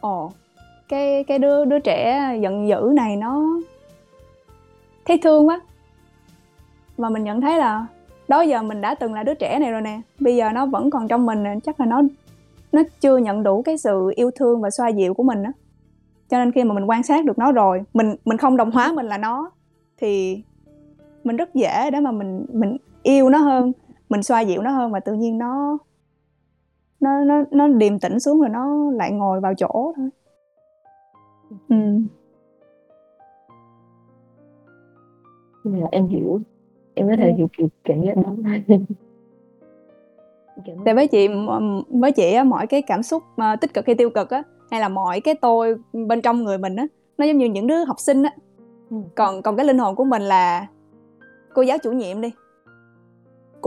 ồ 0.00 0.32
cái 0.88 1.24
cái 1.24 1.38
đứa 1.38 1.64
đứa 1.64 1.78
trẻ 1.78 2.30
giận 2.40 2.68
dữ 2.68 2.92
này 2.94 3.16
nó 3.16 3.60
thấy 5.04 5.18
thương 5.18 5.48
quá. 5.48 5.60
Và 6.96 7.08
mình 7.08 7.24
nhận 7.24 7.40
thấy 7.40 7.58
là 7.58 7.86
đó 8.28 8.40
giờ 8.40 8.62
mình 8.62 8.80
đã 8.80 8.94
từng 8.94 9.14
là 9.14 9.22
đứa 9.22 9.34
trẻ 9.34 9.58
này 9.58 9.72
rồi 9.72 9.80
nè. 9.80 10.00
Bây 10.20 10.36
giờ 10.36 10.50
nó 10.54 10.66
vẫn 10.66 10.90
còn 10.90 11.08
trong 11.08 11.26
mình 11.26 11.42
nè, 11.42 11.54
chắc 11.64 11.80
là 11.80 11.86
nó 11.86 12.02
nó 12.72 12.82
chưa 13.00 13.16
nhận 13.16 13.42
đủ 13.42 13.62
cái 13.62 13.78
sự 13.78 14.12
yêu 14.16 14.30
thương 14.36 14.60
và 14.60 14.70
xoa 14.70 14.88
dịu 14.88 15.14
của 15.14 15.22
mình 15.22 15.42
á 15.42 15.52
cho 16.28 16.38
nên 16.38 16.52
khi 16.52 16.64
mà 16.64 16.74
mình 16.74 16.84
quan 16.84 17.02
sát 17.02 17.24
được 17.24 17.38
nó 17.38 17.52
rồi 17.52 17.82
mình 17.94 18.14
mình 18.24 18.38
không 18.38 18.56
đồng 18.56 18.70
hóa 18.70 18.92
mình 18.92 19.06
là 19.06 19.18
nó 19.18 19.50
thì 19.96 20.42
mình 21.24 21.36
rất 21.36 21.54
dễ 21.54 21.90
để 21.90 22.00
mà 22.00 22.12
mình 22.12 22.46
mình 22.52 22.76
yêu 23.02 23.28
nó 23.28 23.38
hơn 23.38 23.72
mình 24.08 24.22
xoa 24.22 24.40
dịu 24.40 24.62
nó 24.62 24.70
hơn 24.70 24.92
và 24.92 25.00
tự 25.00 25.12
nhiên 25.14 25.38
nó 25.38 25.78
nó 27.00 27.24
nó 27.24 27.44
nó 27.50 27.68
điềm 27.68 27.98
tĩnh 27.98 28.20
xuống 28.20 28.40
rồi 28.40 28.48
nó 28.48 28.90
lại 28.92 29.12
ngồi 29.12 29.40
vào 29.40 29.54
chỗ 29.54 29.92
thôi 29.96 30.08
ừ. 31.68 31.76
Nhưng 35.64 35.80
mà 35.80 35.86
em 35.92 36.06
hiểu 36.06 36.40
em 36.94 37.08
có 37.08 37.16
thể 37.16 37.28
Ừ. 37.30 37.34
hiểu 37.36 37.48
kiểu 37.58 37.68
cảm 37.84 38.02
giác 38.02 38.16
đó 38.16 38.34
tại 40.84 40.94
với 40.94 41.08
chị 41.08 41.28
với 41.88 42.12
chị 42.12 42.32
á 42.32 42.44
mọi 42.44 42.66
cái 42.66 42.82
cảm 42.82 43.02
xúc 43.02 43.22
mà 43.36 43.56
tích 43.56 43.74
cực 43.74 43.86
hay 43.86 43.94
tiêu 43.94 44.10
cực 44.10 44.30
á 44.30 44.42
hay 44.70 44.80
là 44.80 44.88
mọi 44.88 45.20
cái 45.20 45.34
tôi 45.34 45.76
bên 45.92 46.22
trong 46.22 46.44
người 46.44 46.58
mình 46.58 46.76
á 46.76 46.86
nó 47.18 47.24
giống 47.24 47.38
như 47.38 47.46
những 47.46 47.66
đứa 47.66 47.84
học 47.84 48.00
sinh 48.00 48.22
á. 48.22 48.30
Ừ. 48.90 48.96
còn 49.14 49.42
còn 49.42 49.56
cái 49.56 49.66
linh 49.66 49.78
hồn 49.78 49.96
của 49.96 50.04
mình 50.04 50.22
là 50.22 50.66
cô 51.54 51.62
giáo 51.62 51.78
chủ 51.78 51.92
nhiệm 51.92 52.20
đi. 52.20 52.32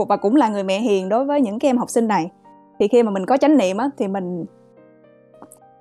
Và 0.08 0.16
cũng 0.16 0.36
là 0.36 0.48
người 0.48 0.64
mẹ 0.64 0.80
hiền 0.80 1.08
đối 1.08 1.24
với 1.24 1.40
những 1.40 1.58
cái 1.58 1.68
em 1.68 1.78
học 1.78 1.90
sinh 1.90 2.08
này. 2.08 2.30
Thì 2.78 2.88
khi 2.88 3.02
mà 3.02 3.10
mình 3.10 3.26
có 3.26 3.36
chánh 3.36 3.56
niệm 3.56 3.76
á 3.76 3.90
thì 3.98 4.08
mình 4.08 4.44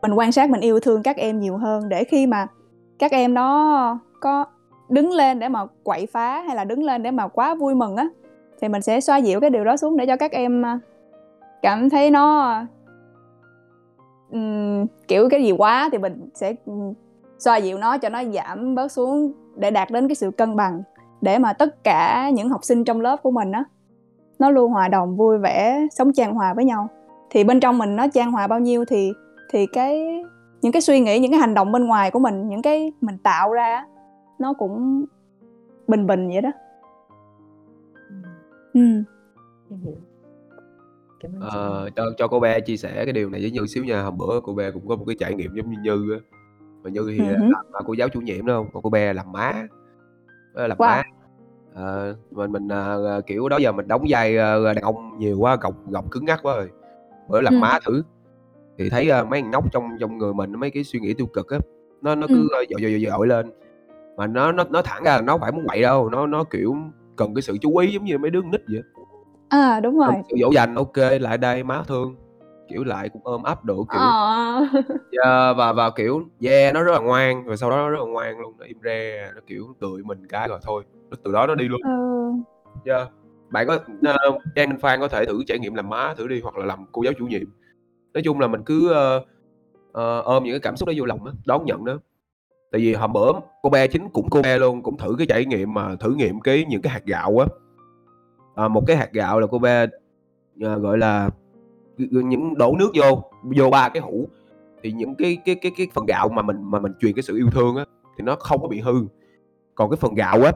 mình 0.02 0.14
quan 0.14 0.32
sát 0.32 0.50
mình 0.50 0.62
yêu 0.62 0.80
thương 0.80 1.04
các 1.04 1.18
em 1.18 1.40
nhiều 1.40 1.58
hơn. 1.58 1.90
Để 1.90 2.04
khi 2.04 2.28
mà 2.28 2.48
các 3.00 3.12
em 3.12 3.34
đó 3.34 4.00
có 4.20 4.46
đứng 4.90 5.12
lên 5.12 5.40
để 5.40 5.50
mà 5.50 5.66
quậy 5.84 6.06
phá 6.06 6.42
hay 6.42 6.56
là 6.56 6.64
đứng 6.64 6.84
lên 6.84 7.04
để 7.04 7.12
mà 7.12 7.28
quá 7.28 7.56
vui 7.56 7.76
mừng 7.76 7.96
á 7.96 8.08
thì 8.62 8.68
mình 8.68 8.82
sẽ 8.82 9.02
xoa 9.02 9.18
dịu 9.18 9.40
cái 9.40 9.50
điều 9.50 9.64
đó 9.64 9.78
xuống 9.78 9.98
để 9.98 10.06
cho 10.06 10.16
các 10.16 10.32
em 10.32 10.66
à, 10.66 10.80
cảm 11.62 11.90
thấy 11.90 12.12
nó 12.12 12.56
ừm, 14.32 14.86
kiểu 15.08 15.30
cái 15.30 15.44
gì 15.44 15.52
quá 15.52 15.90
thì 15.92 15.98
mình 15.98 16.30
sẽ 16.34 16.54
ừm, 16.66 16.94
xoa 17.40 17.58
dịu 17.58 17.78
nó 17.78 17.98
cho 17.98 18.10
nó 18.10 18.24
giảm 18.24 18.76
bớt 18.76 18.92
xuống 18.92 19.32
để 19.56 19.72
đạt 19.72 19.92
đến 19.92 20.08
cái 20.08 20.16
sự 20.16 20.32
cân 20.32 20.56
bằng 20.56 20.82
để 21.22 21.38
mà 21.38 21.54
tất 21.54 21.84
cả 21.84 22.30
những 22.30 22.50
học 22.50 22.64
sinh 22.64 22.84
trong 22.84 23.02
lớp 23.02 23.18
của 23.24 23.32
mình 23.32 23.52
á 23.52 23.64
nó 24.40 24.50
luôn 24.50 24.72
hòa 24.72 24.88
đồng 24.88 25.18
vui 25.18 25.38
vẻ 25.38 25.88
sống 25.92 26.14
chan 26.14 26.34
hòa 26.34 26.54
với 26.54 26.66
nhau. 26.66 26.88
Thì 27.30 27.44
bên 27.44 27.60
trong 27.60 27.78
mình 27.78 27.96
nó 27.96 28.08
chan 28.14 28.32
hòa 28.32 28.48
bao 28.48 28.60
nhiêu 28.60 28.86
thì 28.86 29.12
thì 29.50 29.66
cái 29.66 30.24
những 30.62 30.72
cái 30.72 30.82
suy 30.82 31.00
nghĩ 31.00 31.20
những 31.20 31.32
cái 31.32 31.40
hành 31.40 31.54
động 31.54 31.72
bên 31.72 31.88
ngoài 31.88 32.12
của 32.12 32.20
mình 32.20 32.48
những 32.48 32.62
cái 32.62 32.92
mình 33.02 33.18
tạo 33.18 33.54
ra 33.54 33.86
nó 34.40 34.54
cũng 34.54 35.06
bình 35.88 36.08
bình 36.08 36.30
vậy 36.30 36.42
đó. 36.42 36.52
Ừ. 38.74 39.04
cảm 41.20 41.32
ơn 41.36 41.42
chị 41.42 41.48
Ờ, 41.58 41.90
cho 41.96 42.04
cho 42.18 42.28
cô 42.28 42.40
bé 42.40 42.60
chia 42.60 42.78
sẻ 42.78 42.92
cái 43.06 43.14
điều 43.14 43.30
này 43.30 43.42
với 43.42 43.52
Như 43.52 43.66
xíu 43.68 43.84
nha. 43.84 44.02
Hôm 44.02 44.18
bữa 44.18 44.40
cô 44.44 44.54
bé 44.54 44.72
cũng 44.72 44.88
có 44.88 44.96
một 44.96 45.04
cái 45.08 45.16
trải 45.20 45.34
nghiệm 45.34 45.56
giống 45.56 45.72
như 45.72 45.78
Như 45.82 46.14
á. 46.14 46.20
Mà 46.84 46.90
Như 46.90 47.08
thì 47.12 47.18
Ừ 47.20 47.26
hứ. 47.26 47.50
làm 47.52 47.66
bà 47.74 47.80
cô 47.86 47.94
giáo 47.94 48.10
chủ 48.10 48.22
nhiệm 48.22 48.46
đúng 48.46 48.56
không? 48.56 48.68
Còn 48.74 48.84
cô 48.84 48.90
bé 48.90 49.14
làm 49.14 49.32
má. 49.32 49.68
Ờ, 50.54 50.68
làm 50.68 50.78
Wow. 50.78 50.88
má. 50.88 51.04
Ờ, 51.74 52.16
mình 52.32 52.52
mình 52.52 52.68
ờ, 52.68 53.22
kiểu 53.28 53.50
đó 53.50 53.58
giờ 53.58 53.72
mình 53.72 53.88
đóng 53.88 54.06
vai 54.10 54.38
ờ, 54.38 54.74
đàn 54.74 54.84
ông 54.84 55.18
nhiều 55.20 55.40
quá, 55.40 55.56
gọng 55.62 55.74
gọng 55.90 56.10
cứng 56.12 56.26
ngắc 56.26 56.40
quá 56.44 56.56
rồi. 56.56 56.70
Bữa 57.30 57.42
làm 57.42 57.54
Ừ. 57.54 57.58
má 57.60 57.80
thử 57.86 58.04
thì 58.78 58.90
thấy 58.90 59.10
ờ, 59.10 59.26
mấy 59.26 59.42
thằng 59.42 59.52
nhóc 59.52 59.72
trong 59.72 59.84
trong 60.00 60.18
người 60.18 60.34
mình 60.34 60.60
mấy 60.60 60.72
cái 60.72 60.84
suy 60.84 61.00
nghĩ 61.00 61.14
tiêu 61.14 61.28
cực 61.28 61.50
á, 61.50 61.60
nó 62.02 62.16
nó 62.16 62.28
Ừ. 62.30 62.34
cứ 62.34 62.48
ờ, 62.52 62.64
dội 62.70 62.82
dội 62.82 62.92
dội 63.02 63.12
dội 63.12 63.28
lên. 63.28 63.52
Mà 64.18 64.28
nó 64.28 64.52
nó 64.52 64.64
nó 64.70 64.82
thẳng 64.82 65.04
ra 65.04 65.16
là 65.16 65.22
nó 65.22 65.38
phải 65.38 65.52
muốn 65.52 65.66
quậy 65.68 65.82
đâu, 65.82 66.10
nó 66.10 66.28
nó 66.28 66.44
kiểu 66.44 66.76
cần 67.16 67.36
cái 67.36 67.42
sự 67.42 67.58
chú 67.62 67.78
ý 67.78 67.92
giống 67.92 68.06
như 68.06 68.18
mấy 68.18 68.32
đứa 68.32 68.42
con 68.42 68.52
nít 68.52 68.62
vậy. 68.68 68.82
á. 68.96 68.97
À 69.50 69.80
đúng 69.80 69.98
rồi 69.98 70.14
sự 70.30 70.38
dỗ 70.42 70.52
dành, 70.52 70.76
ok 70.76 70.98
lại 71.20 71.38
đây 71.38 71.64
má 71.64 71.84
thương. 71.88 72.16
Kiểu 72.70 72.84
lại 72.84 73.10
cũng 73.10 73.22
ôm 73.26 73.44
ấp 73.44 73.66
đồ 73.66 73.76
kiểu 73.76 74.02
ờ 74.02 74.66
Yeah, 75.24 75.58
và 75.58 75.74
và 75.74 75.90
kiểu 75.90 76.22
yeah 76.42 76.74
nó 76.74 76.84
rất 76.84 76.92
là 76.92 77.00
ngoan 77.00 77.46
rồi 77.46 77.58
sau 77.58 77.70
đó 77.70 77.76
nó 77.78 77.90
rất 77.90 78.00
là 78.00 78.06
ngoan 78.06 78.40
luôn 78.40 78.54
nó 78.58 78.66
im 78.66 78.78
re 78.84 79.32
nó 79.36 79.42
kiểu 79.48 79.76
cười 79.82 80.04
mình 80.04 80.28
cái 80.30 80.48
rồi 80.48 80.60
thôi 80.64 80.84
nó 81.10 81.18
từ 81.24 81.32
đó 81.32 81.48
nó 81.48 81.56
đi 81.56 81.68
luôn 81.68 81.82
ừ. 81.84 82.92
yeah. 82.92 83.12
bạn 83.50 83.68
có 83.68 83.76
uh, 83.76 84.42
Trang 84.56 84.80
Phan 84.80 85.00
có 85.00 85.08
thể 85.08 85.26
thử 85.26 85.44
trải 85.48 85.60
nghiệm 85.60 85.76
làm 85.76 85.90
má 85.90 86.14
thử 86.14 86.28
đi 86.28 86.42
hoặc 86.42 86.58
là 86.58 86.66
làm 86.66 86.86
cô 86.92 87.04
giáo 87.04 87.14
chủ 87.18 87.26
nhiệm 87.26 87.46
nói 88.14 88.22
chung 88.24 88.40
là 88.40 88.48
mình 88.48 88.62
cứ 88.66 88.92
ờ, 88.94 89.26
ờ, 89.92 90.22
ôm 90.22 90.44
những 90.44 90.54
cái 90.54 90.60
cảm 90.60 90.76
xúc 90.76 90.88
đó 90.88 90.94
vô 90.98 91.06
lòng 91.06 91.26
á 91.26 91.32
đón 91.46 91.66
nhận 91.66 91.86
nó 91.86 91.98
tại 92.72 92.82
vì 92.82 92.94
hôm 92.94 93.14
bữa 93.14 93.32
cô 93.62 93.70
bé 93.70 93.88
chính 93.88 94.10
cũng 94.10 94.30
cô 94.30 94.42
bé 94.42 94.58
luôn 94.58 94.84
cũng 94.84 94.98
thử 94.98 95.16
cái 95.18 95.28
trải 95.28 95.46
nghiệm 95.46 95.74
mà 95.74 95.96
thử 95.96 96.14
nghiệm 96.16 96.40
cái 96.40 96.66
những 96.70 96.82
cái 96.82 96.94
hạt 96.94 97.06
gạo 97.06 97.38
á 97.40 97.46
à, 98.58 98.68
một 98.68 98.84
cái 98.88 98.98
hạt 98.98 99.14
gạo 99.14 99.40
là 99.40 99.48
cô 99.48 99.60
bé 99.60 99.86
ờ, 100.62 100.80
gọi 100.80 100.98
là 100.98 101.30
những 101.98 102.58
đổ 102.58 102.76
nước 102.80 102.92
vô 102.96 103.24
vô 103.44 103.70
ba 103.70 103.90
cái 103.90 104.02
hũ. 104.02 104.28
Thì 104.84 104.92
những 104.92 105.16
cái 105.16 105.38
cái 105.46 105.56
cái 105.56 105.72
cái 105.78 105.88
phần 105.94 106.06
gạo 106.06 106.30
mà 106.30 106.42
mình 106.42 106.58
mà 106.64 106.80
mình 106.80 106.92
truyền 107.00 107.14
cái 107.14 107.24
sự 107.24 107.36
yêu 107.36 107.50
thương 107.52 107.76
á 107.76 107.86
thì 108.18 108.24
nó 108.24 108.36
không 108.36 108.62
có 108.62 108.68
bị 108.68 108.80
hư. 108.80 108.94
Còn 109.76 109.90
cái 109.90 109.98
phần 109.98 110.16
gạo 110.16 110.42
á 110.42 110.52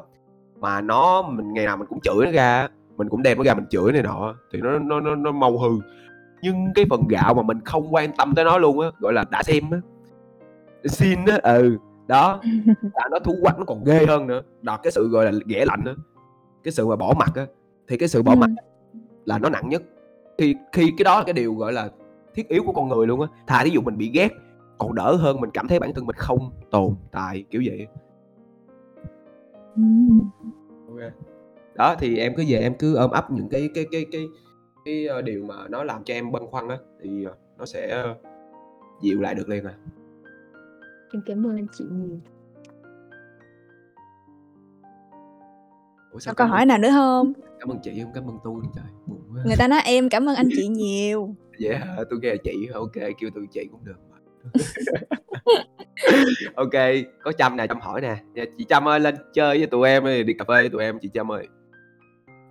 mà 0.60 0.82
nó 0.82 1.22
mình 1.22 1.54
ngày 1.54 1.66
nào 1.66 1.78
mình 1.78 1.88
cũng 1.88 2.00
chửi 2.02 2.26
nó 2.26 2.32
ra 2.32 2.68
mình 2.98 3.10
cũng 3.10 3.24
đem 3.24 3.38
nó 3.38 3.44
ra 3.44 3.54
mình 3.54 3.66
chửi 3.70 3.92
này 3.92 4.02
nọ 4.02 4.36
thì 4.54 4.60
nó 4.62 4.80
nó 4.80 5.00
nó, 5.00 5.16
nó 5.16 5.32
mau 5.32 5.58
hư. 5.58 5.70
Nhưng 6.42 6.68
cái 6.76 6.86
phần 6.90 7.08
gạo 7.10 7.34
mà 7.34 7.42
mình 7.42 7.60
không 7.66 7.94
quan 7.94 8.12
tâm 8.18 8.36
tới 8.36 8.46
nó 8.46 8.58
luôn 8.58 8.80
á 8.80 8.88
gọi 9.00 9.14
là 9.14 9.26
đã 9.32 9.44
xem 9.44 9.64
á. 9.72 9.78
Xin 10.86 11.26
á 11.26 11.40
ừ 11.44 11.78
đó. 12.08 12.40
Là 12.82 13.08
nó 13.12 13.20
thú 13.20 13.36
quắc 13.42 13.60
nó 13.60 13.66
còn 13.66 13.84
ghê 13.84 14.06
hơn 14.06 14.28
nữa. 14.28 14.42
Đó 14.62 14.78
cái 14.84 14.92
sự 14.92 15.10
gọi 15.10 15.26
là 15.26 15.32
ghẻ 15.46 15.66
lạnh 15.66 15.84
á. 15.86 15.94
Cái 16.64 16.72
sự 16.72 16.88
mà 16.88 16.96
bỏ 16.96 17.14
mặt 17.18 17.32
á 17.36 17.46
thì 17.88 17.98
cái 17.98 18.10
sự 18.10 18.24
bỏ 18.24 18.32
Ừ. 18.34 18.36
mặt 18.38 18.50
là 19.26 19.38
nó 19.40 19.50
nặng 19.50 19.70
nhất. 19.70 19.84
Thì 20.38 20.56
khi 20.72 20.92
cái 20.98 21.04
đó 21.04 21.18
là 21.18 21.24
cái 21.26 21.34
điều 21.34 21.54
gọi 21.56 21.74
là 21.74 21.90
thiết 22.34 22.48
yếu 22.50 22.64
của 22.64 22.72
con 22.74 22.90
người 22.90 23.08
luôn 23.08 23.22
á. 23.22 23.28
Thà 23.48 23.64
thí 23.64 23.70
dụ 23.70 23.82
mình 23.82 23.98
bị 23.98 24.12
ghét 24.14 24.30
còn 24.78 24.96
đỡ 24.96 25.16
hơn 25.16 25.42
mình 25.42 25.50
cảm 25.54 25.68
thấy 25.68 25.80
bản 25.80 25.94
thân 25.94 26.06
mình 26.06 26.16
không 26.16 26.52
tồn 26.72 26.96
tại 27.12 27.44
kiểu 27.50 27.62
vậy. 27.66 27.88
Ừ. 29.76 29.82
ok. 30.88 31.12
Đó 31.76 31.96
thì 32.00 32.18
em 32.18 32.34
cứ 32.38 32.44
về 32.48 32.58
em 32.58 32.74
cứ 32.80 32.96
ôm 32.96 33.12
ấp 33.12 33.32
những 33.32 33.50
cái 33.50 33.70
cái 33.74 33.86
cái 33.92 34.06
cái 34.12 34.28
cái 34.86 35.08
ờ, 35.08 35.22
điều 35.22 35.46
mà 35.46 35.56
nó 35.70 35.84
làm 35.84 36.04
cho 36.04 36.14
em 36.14 36.32
băn 36.32 36.46
khoăn 36.48 36.68
á 36.68 36.78
thì 37.02 37.24
ờ, 37.24 37.34
nó 37.58 37.66
sẽ 37.66 37.90
ờ, 37.90 38.16
dịu 39.02 39.22
lại 39.22 39.36
được 39.36 39.50
liền 39.50 39.64
à. 39.66 39.74
Em 41.14 41.22
cảm 41.26 41.48
ơn 41.48 41.68
chị 41.78 41.86
nhiều 41.92 42.20
Ủa 46.12 46.18
Có 46.18 46.20
sao 46.20 46.34
câu 46.34 46.48
hỏi 46.48 46.66
nào 46.66 46.78
nữa 46.78 46.90
không? 46.92 47.34
cảm 47.60 47.70
ơn 47.70 47.78
chị 47.84 47.92
không 48.04 48.12
cảm 48.14 48.28
ơn 48.28 48.38
tôi 48.44 48.56
trời 48.76 48.84
buồn 49.08 49.20
quá. 49.34 49.42
Người 49.46 49.56
ta 49.60 49.68
nói 49.68 49.82
em 49.86 50.10
cảm 50.10 50.30
ơn 50.30 50.36
anh 50.36 50.50
chị 50.56 50.68
nhiều. 50.68 51.36
dạ 51.60 51.82
tôi 52.10 52.20
nghe 52.22 52.36
chị 52.44 52.68
ok 52.74 52.94
kêu 52.94 53.30
tôi 53.36 53.48
chị 53.52 53.68
cũng 53.72 53.86
được 53.86 53.96
ok 56.56 56.72
có 57.24 57.32
trâm 57.32 57.58
nè 57.58 57.68
trâm 57.68 57.80
hỏi 57.80 58.02
nè. 58.02 58.18
Dạ, 58.36 58.44
chị 58.58 58.66
trâm 58.70 58.88
ơi 58.88 59.00
lên 59.00 59.16
chơi 59.34 59.58
với 59.58 59.68
tụi 59.68 59.90
em 59.90 60.06
đi, 60.06 60.34
cà 60.34 60.46
phê 60.48 60.54
với 60.54 60.70
tụi 60.70 60.84
em 60.84 61.00
chị 61.02 61.10
trâm 61.14 61.32
ơi. 61.32 61.48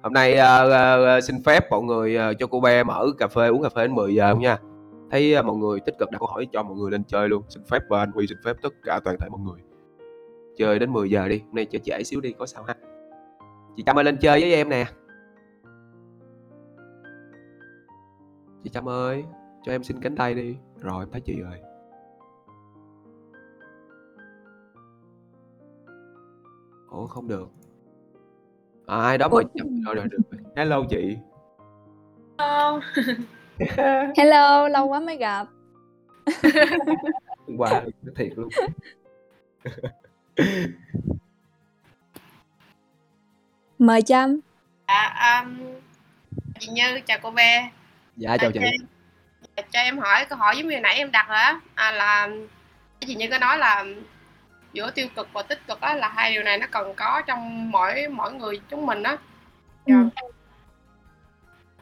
Hôm 0.03 0.13
nay 0.13 0.35
ờ, 0.35 0.71
ờ, 1.05 1.21
xin 1.21 1.37
phép 1.45 1.71
mọi 1.71 1.83
người 1.83 2.17
ờ, 2.17 2.35
cho 2.35 2.47
cô 2.47 2.61
bé 2.61 2.85
mở 2.85 3.07
cà 3.19 3.29
phê 3.29 3.49
uống 3.49 3.63
cà 3.63 3.69
phê 3.69 3.83
đến 3.83 3.95
10 3.95 4.15
giờ 4.15 4.33
không 4.33 4.41
nha. 4.41 4.59
Thấy 5.11 5.35
ờ, 5.35 5.43
mọi 5.43 5.57
người 5.57 5.81
tích 5.81 5.95
cực 5.99 6.11
đặt 6.11 6.19
câu 6.19 6.29
hỏi 6.29 6.49
cho 6.53 6.63
mọi 6.63 6.77
người 6.77 6.91
lên 6.91 7.05
chơi 7.05 7.29
luôn. 7.29 7.43
Xin 7.49 7.63
phép 7.65 7.79
và 7.89 7.99
anh 7.99 8.11
huy 8.11 8.27
xin 8.27 8.39
phép 8.45 8.57
tất 8.63 8.73
cả 8.85 9.01
toàn 9.05 9.17
thể 9.21 9.29
mọi 9.31 9.41
người. 9.41 9.61
Chơi 10.57 10.79
đến 10.79 10.93
10 10.93 11.11
giờ 11.11 11.29
đi 11.29 11.39
hôm 11.39 11.55
nay 11.55 11.65
chơi 11.65 11.81
trễ 11.85 12.03
xíu 12.03 12.21
đi 12.21 12.33
có 12.39 12.47
sao 12.47 12.63
ha 12.63 12.75
chị 13.77 13.83
trâm 13.87 13.99
ơi 13.99 14.05
lên 14.05 14.19
chơi 14.21 14.41
với 14.41 14.55
em 14.55 14.69
nè. 14.69 14.87
Chị 18.65 18.71
trâm 18.71 18.89
ơi 18.89 19.25
cho 19.63 19.73
em 19.73 19.83
xin 19.83 20.01
cánh 20.01 20.17
tay 20.17 20.35
đi. 20.35 20.57
Rồi 20.81 21.03
em 21.03 21.11
thấy 21.13 21.21
chị 21.21 21.41
rồi 21.41 21.61
ủa 26.91 27.07
không 27.07 27.29
được. 27.29 27.49
À, 28.87 28.97
ai 28.97 29.19
đó 29.19 29.29
mời 29.29 29.45
chậm 29.55 29.81
rồi 29.87 29.95
rồi 29.95 30.07
được 30.11 30.19
hello 30.57 30.85
chị. 30.91 31.17
Hello, 34.17 34.69
lâu 34.69 34.87
quá 34.87 35.01
mới 35.01 35.17
gặp. 35.17 35.47
qua 37.59 37.71
nói 37.71 38.15
thiệt 38.17 38.33
luôn 38.37 38.49
Mời 43.81 44.03
Trâm. 44.03 44.41
Dạ, 44.89 45.41
um, 45.43 45.59
chị 46.59 46.69
Như 46.73 47.01
chào 47.07 47.19
cô 47.23 47.31
bé. 47.31 47.71
dạ 48.17 48.37
chào 48.37 48.51
chị 48.53 48.61
Dạ, 49.57 49.63
cho 49.73 49.81
em 49.81 49.99
hỏi 49.99 50.25
câu 50.25 50.39
hỏi 50.39 50.57
giống 50.57 50.69
như 50.69 50.81
nãy 50.81 50.95
em 50.95 51.11
đặt 51.13 51.29
rồi 51.29 51.39
á 51.39 51.61
à, 51.75 51.93
là 51.93 52.29
cái 53.01 53.09
gì 53.09 53.15
như 53.15 53.29
có 53.31 53.39
nói 53.39 53.59
là 53.59 53.85
giữa 54.73 54.91
tiêu 54.91 55.09
cực 55.17 55.29
và 55.33 55.43
tích 55.43 55.67
cực 55.67 55.81
á 55.81 55.95
là 55.95 56.09
hai 56.09 56.33
điều 56.33 56.43
này 56.43 56.59
nó 56.59 56.67
cần 56.71 56.95
có 56.97 57.23
trong 57.27 57.71
mỗi 57.71 58.09
mỗi 58.09 58.33
người 58.33 58.61
chúng 58.71 58.87
mình 58.87 59.03
á 59.03 59.17
Ừ. 59.87 59.95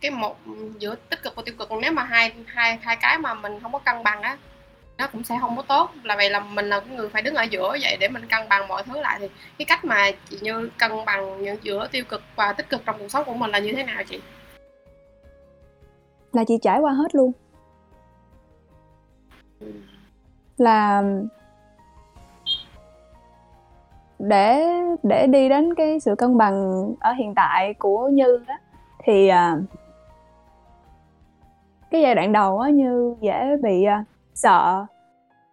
cái 0.00 0.10
một 0.10 0.38
giữa 0.78 0.94
tích 0.94 1.22
cực 1.22 1.36
và 1.36 1.42
tiêu 1.46 1.54
cực 1.58 1.68
nếu 1.82 1.92
mà 1.92 2.02
hai 2.04 2.32
hai 2.46 2.78
hai 2.82 2.96
cái 2.96 3.18
mà 3.18 3.34
mình 3.34 3.60
không 3.62 3.72
có 3.72 3.78
cân 3.78 4.02
bằng 4.02 4.22
á 4.22 4.36
nó 4.98 5.06
cũng 5.12 5.24
sẽ 5.24 5.38
không 5.40 5.56
có 5.56 5.62
tốt. 5.62 5.90
Là 6.02 6.16
vậy 6.16 6.30
là 6.30 6.40
mình 6.40 6.66
là 6.66 6.80
cái 6.80 6.96
người 6.96 7.08
phải 7.08 7.22
đứng 7.22 7.34
ở 7.34 7.42
giữa 7.42 7.76
vậy 7.82 7.96
để 8.00 8.08
mình 8.08 8.22
cân 8.28 8.48
bằng 8.48 8.68
mọi 8.68 8.82
thứ 8.82 9.00
lại. 9.00 9.18
Thì 9.20 9.28
cái 9.58 9.66
cách 9.68 9.84
mà 9.84 10.10
chị 10.30 10.38
như 10.40 10.70
cân 10.78 10.92
bằng 11.06 11.42
những 11.42 11.56
giữa 11.62 11.88
tiêu 11.92 12.04
cực 12.08 12.22
và 12.36 12.52
tích 12.52 12.68
cực 12.68 12.82
trong 12.86 12.96
cuộc 12.98 13.08
sống 13.08 13.24
của 13.26 13.34
mình 13.34 13.50
là 13.50 13.58
như 13.58 13.72
thế 13.76 13.84
nào 13.84 14.02
chị? 14.08 14.20
Là 16.32 16.44
chị 16.48 16.58
trải 16.62 16.80
qua 16.80 16.92
hết 16.92 17.14
luôn. 17.14 17.32
Là 20.58 21.02
để 24.18 24.66
để 25.02 25.26
đi 25.26 25.48
đến 25.48 25.74
cái 25.74 26.00
sự 26.00 26.14
cân 26.18 26.38
bằng 26.38 26.84
ở 27.00 27.12
hiện 27.12 27.34
tại 27.34 27.74
của 27.74 28.08
Như 28.08 28.40
á, 28.46 28.58
thì 29.04 29.28
à, 29.28 29.56
cái 31.90 32.02
giai 32.02 32.14
đoạn 32.14 32.32
đầu 32.32 32.58
á, 32.60 32.70
Như 32.70 33.14
dễ 33.20 33.56
bị 33.62 33.84
à, 33.84 34.04
sợ 34.39 34.86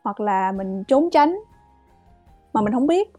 hoặc 0.04 0.20
là 0.20 0.52
mình 0.52 0.84
trốn 0.84 1.10
tránh 1.12 1.38
mà 2.54 2.62
mình 2.62 2.74
không 2.74 2.88
biết. 2.88 3.14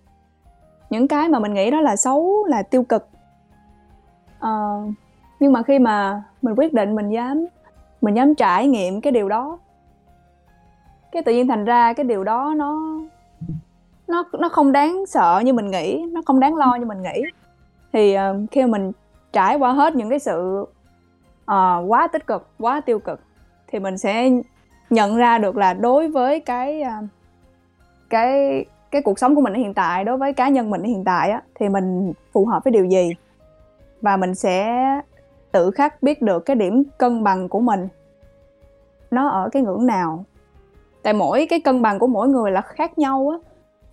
Những 0.91 1.09
cái 1.09 1.29
mà 1.29 1.39
mình 1.39 1.55
nghĩ 1.55 1.71
đó 1.71 1.81
là 1.81 1.97
xấu 1.97 2.45
là 2.49 2.63
tiêu 2.63 2.83
cực. 2.83 3.09
Ờ, 4.39 4.83
nhưng 5.41 5.53
mà 5.53 5.63
khi 5.63 5.79
mà 5.79 6.23
mình 6.43 6.55
quyết 6.57 6.73
định 6.73 6.95
mình 6.95 7.11
dám 7.11 7.47
mình 8.01 8.15
dám 8.15 8.35
trải 8.35 8.69
nghiệm 8.69 9.01
cái 9.01 9.13
điều 9.13 9.29
đó 9.29 9.59
cái 11.13 11.23
tự 11.23 11.33
nhiên 11.33 11.49
thành 11.49 11.65
ra 11.65 11.93
cái 11.93 12.05
điều 12.05 12.25
đó 12.25 12.55
nó 12.57 13.01
nó 14.09 14.25
nó 14.33 14.49
không 14.49 14.73
đáng 14.73 15.07
sợ 15.07 15.43
như 15.45 15.53
mình 15.53 15.71
nghĩ 15.71 16.05
nó 16.13 16.23
không 16.27 16.41
đáng 16.41 16.55
lo 16.55 16.75
như 16.75 16.87
mình 16.87 17.03
nghĩ. 17.03 17.23
Thì 17.93 18.17
uh, 18.17 18.51
khi 18.51 18.61
mà 18.61 18.67
mình 18.67 18.93
trải 19.33 19.57
qua 19.57 19.73
hết 19.73 19.95
những 19.95 20.11
cái 20.11 20.19
sự 20.19 20.67
uh, 21.53 21.91
quá 21.91 22.09
tích 22.13 22.27
cực 22.27 22.49
quá 22.59 22.81
tiêu 22.81 22.99
cực 22.99 23.21
thì 23.67 23.79
mình 23.79 23.99
sẽ 23.99 24.31
nhận 24.91 25.17
ra 25.17 25.39
được 25.39 25.57
là 25.57 25.75
đối 25.75 26.09
với 26.09 26.41
cái 26.41 26.83
à, 26.83 27.03
cái 28.11 28.65
cái 28.91 29.03
cuộc 29.03 29.19
sống 29.19 29.35
của 29.35 29.41
mình 29.41 29.53
ở 29.53 29.57
hiện 29.57 29.75
tại, 29.75 30.05
đối 30.05 30.17
với 30.17 30.33
cá 30.33 30.49
nhân 30.49 30.71
mình 30.71 30.83
ở 30.83 30.87
hiện 30.87 31.05
tại 31.05 31.31
á, 31.31 31.43
thì 31.55 31.69
mình 31.69 32.13
phù 32.33 32.47
hợp 32.47 32.65
với 32.65 32.73
điều 32.73 32.85
gì? 32.85 33.11
Và 34.03 34.17
mình 34.17 34.35
sẽ 34.35 34.85
tự 35.53 35.71
khắc 35.71 36.03
biết 36.03 36.23
được 36.23 36.45
cái 36.45 36.57
điểm 36.57 36.83
cân 36.99 37.25
bằng 37.25 37.49
của 37.49 37.61
mình. 37.61 37.89
Nó 39.11 39.29
ở 39.29 39.49
cái 39.53 39.63
ngưỡng 39.63 39.87
nào? 39.87 40.25
Tại 41.03 41.13
mỗi 41.13 41.47
cái 41.51 41.61
cân 41.61 41.83
bằng 41.83 41.99
của 41.99 42.07
mỗi 42.07 42.29
người 42.29 42.51
là 42.51 42.61
khác 42.61 42.99
nhau 42.99 43.29
á. 43.29 43.39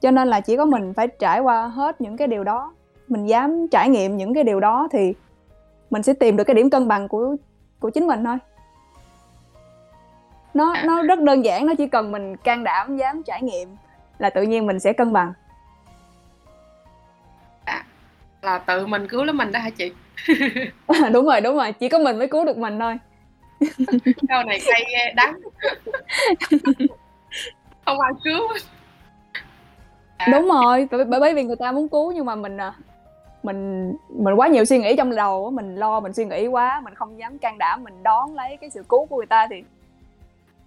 Cho 0.02 0.11
nên 0.11 0.28
là 0.28 0.41
chỉ 0.41 0.57
có 0.57 0.65
mình 0.65 0.94
phải 0.94 1.07
trải 1.07 1.40
qua 1.40 1.68
hết 1.68 2.02
những 2.02 2.18
cái 2.18 2.28
điều 2.28 2.44
đó. 2.44 2.74
Mình 3.07 3.26
dám 3.26 3.68
trải 3.68 3.90
nghiệm 3.90 4.18
những 4.18 4.34
cái 4.34 4.44
điều 4.44 4.60
đó 4.60 4.88
thì 4.91 5.14
mình 5.90 6.03
sẽ 6.03 6.14
tìm 6.14 6.38
được 6.38 6.44
cái 6.44 6.56
điểm 6.56 6.70
cân 6.70 6.88
bằng 6.88 7.07
của 7.07 7.36
của 7.80 7.90
chính 7.90 8.07
mình 8.07 8.24
thôi 8.24 8.38
nó 10.54 10.76
nó 10.84 11.04
rất 11.04 11.20
đơn 11.20 11.46
giản 11.46 11.66
nó 11.66 11.74
chỉ 11.78 11.88
cần 11.88 12.12
mình 12.12 12.36
can 12.38 12.64
đảm 12.64 12.98
dám 12.98 13.24
trải 13.24 13.42
nghiệm 13.42 13.76
là 14.20 14.30
tự 14.30 14.42
nhiên 14.42 14.66
mình 14.66 14.80
sẽ 14.80 14.94
cân 14.94 15.14
bằng. 15.14 15.34
Là 18.42 18.58
tự 18.58 18.88
mình 18.88 19.08
cứu 19.08 19.24
lấy 19.24 19.34
mình 19.34 19.52
đó 19.52 19.60
hả 19.60 19.70
chị? 19.70 19.92
Đúng 21.14 21.26
rồi 21.26 21.42
đúng 21.42 21.56
rồi 21.56 21.72
chỉ 21.72 21.90
có 21.90 22.00
mình 22.00 22.18
mới 22.20 22.28
cứu 22.28 22.46
được 22.46 22.58
mình 22.58 22.80
thôi. 22.80 22.98
Câu 24.30 24.44
này 24.44 24.60
cay 24.68 24.84
ghê 24.92 25.14
đắng 25.16 25.40
không 27.86 28.00
ai 28.00 28.12
cứu. 28.24 28.42
À. 30.18 30.28
đúng 30.32 30.48
rồi 30.50 30.88
bởi 30.92 31.06
bởi- 31.06 31.34
vì 31.34 31.44
người 31.44 31.56
ta 31.56 31.72
muốn 31.72 31.90
cứu 31.90 32.12
nhưng 32.12 32.26
mà 32.26 32.36
mình 32.36 32.58
à, 32.58 32.74
mình 33.44 33.90
mình 34.10 34.34
quá 34.36 34.48
nhiều 34.48 34.66
suy 34.66 34.78
nghĩ 34.78 34.96
trong 34.96 35.16
đầu 35.16 35.50
mình 35.52 35.76
lo 35.76 36.00
mình 36.00 36.14
suy 36.14 36.26
nghĩ 36.26 36.48
quá 36.48 36.82
mình 36.84 36.96
không 36.96 37.20
dám 37.20 37.38
can 37.38 37.58
đảm 37.58 37.84
mình 37.84 38.04
đón 38.04 38.36
lấy 38.36 38.58
cái 38.62 38.70
sự 38.70 38.84
cứu 38.90 39.06
của 39.06 39.18
người 39.18 39.26
ta 39.26 39.48
thì 39.50 39.64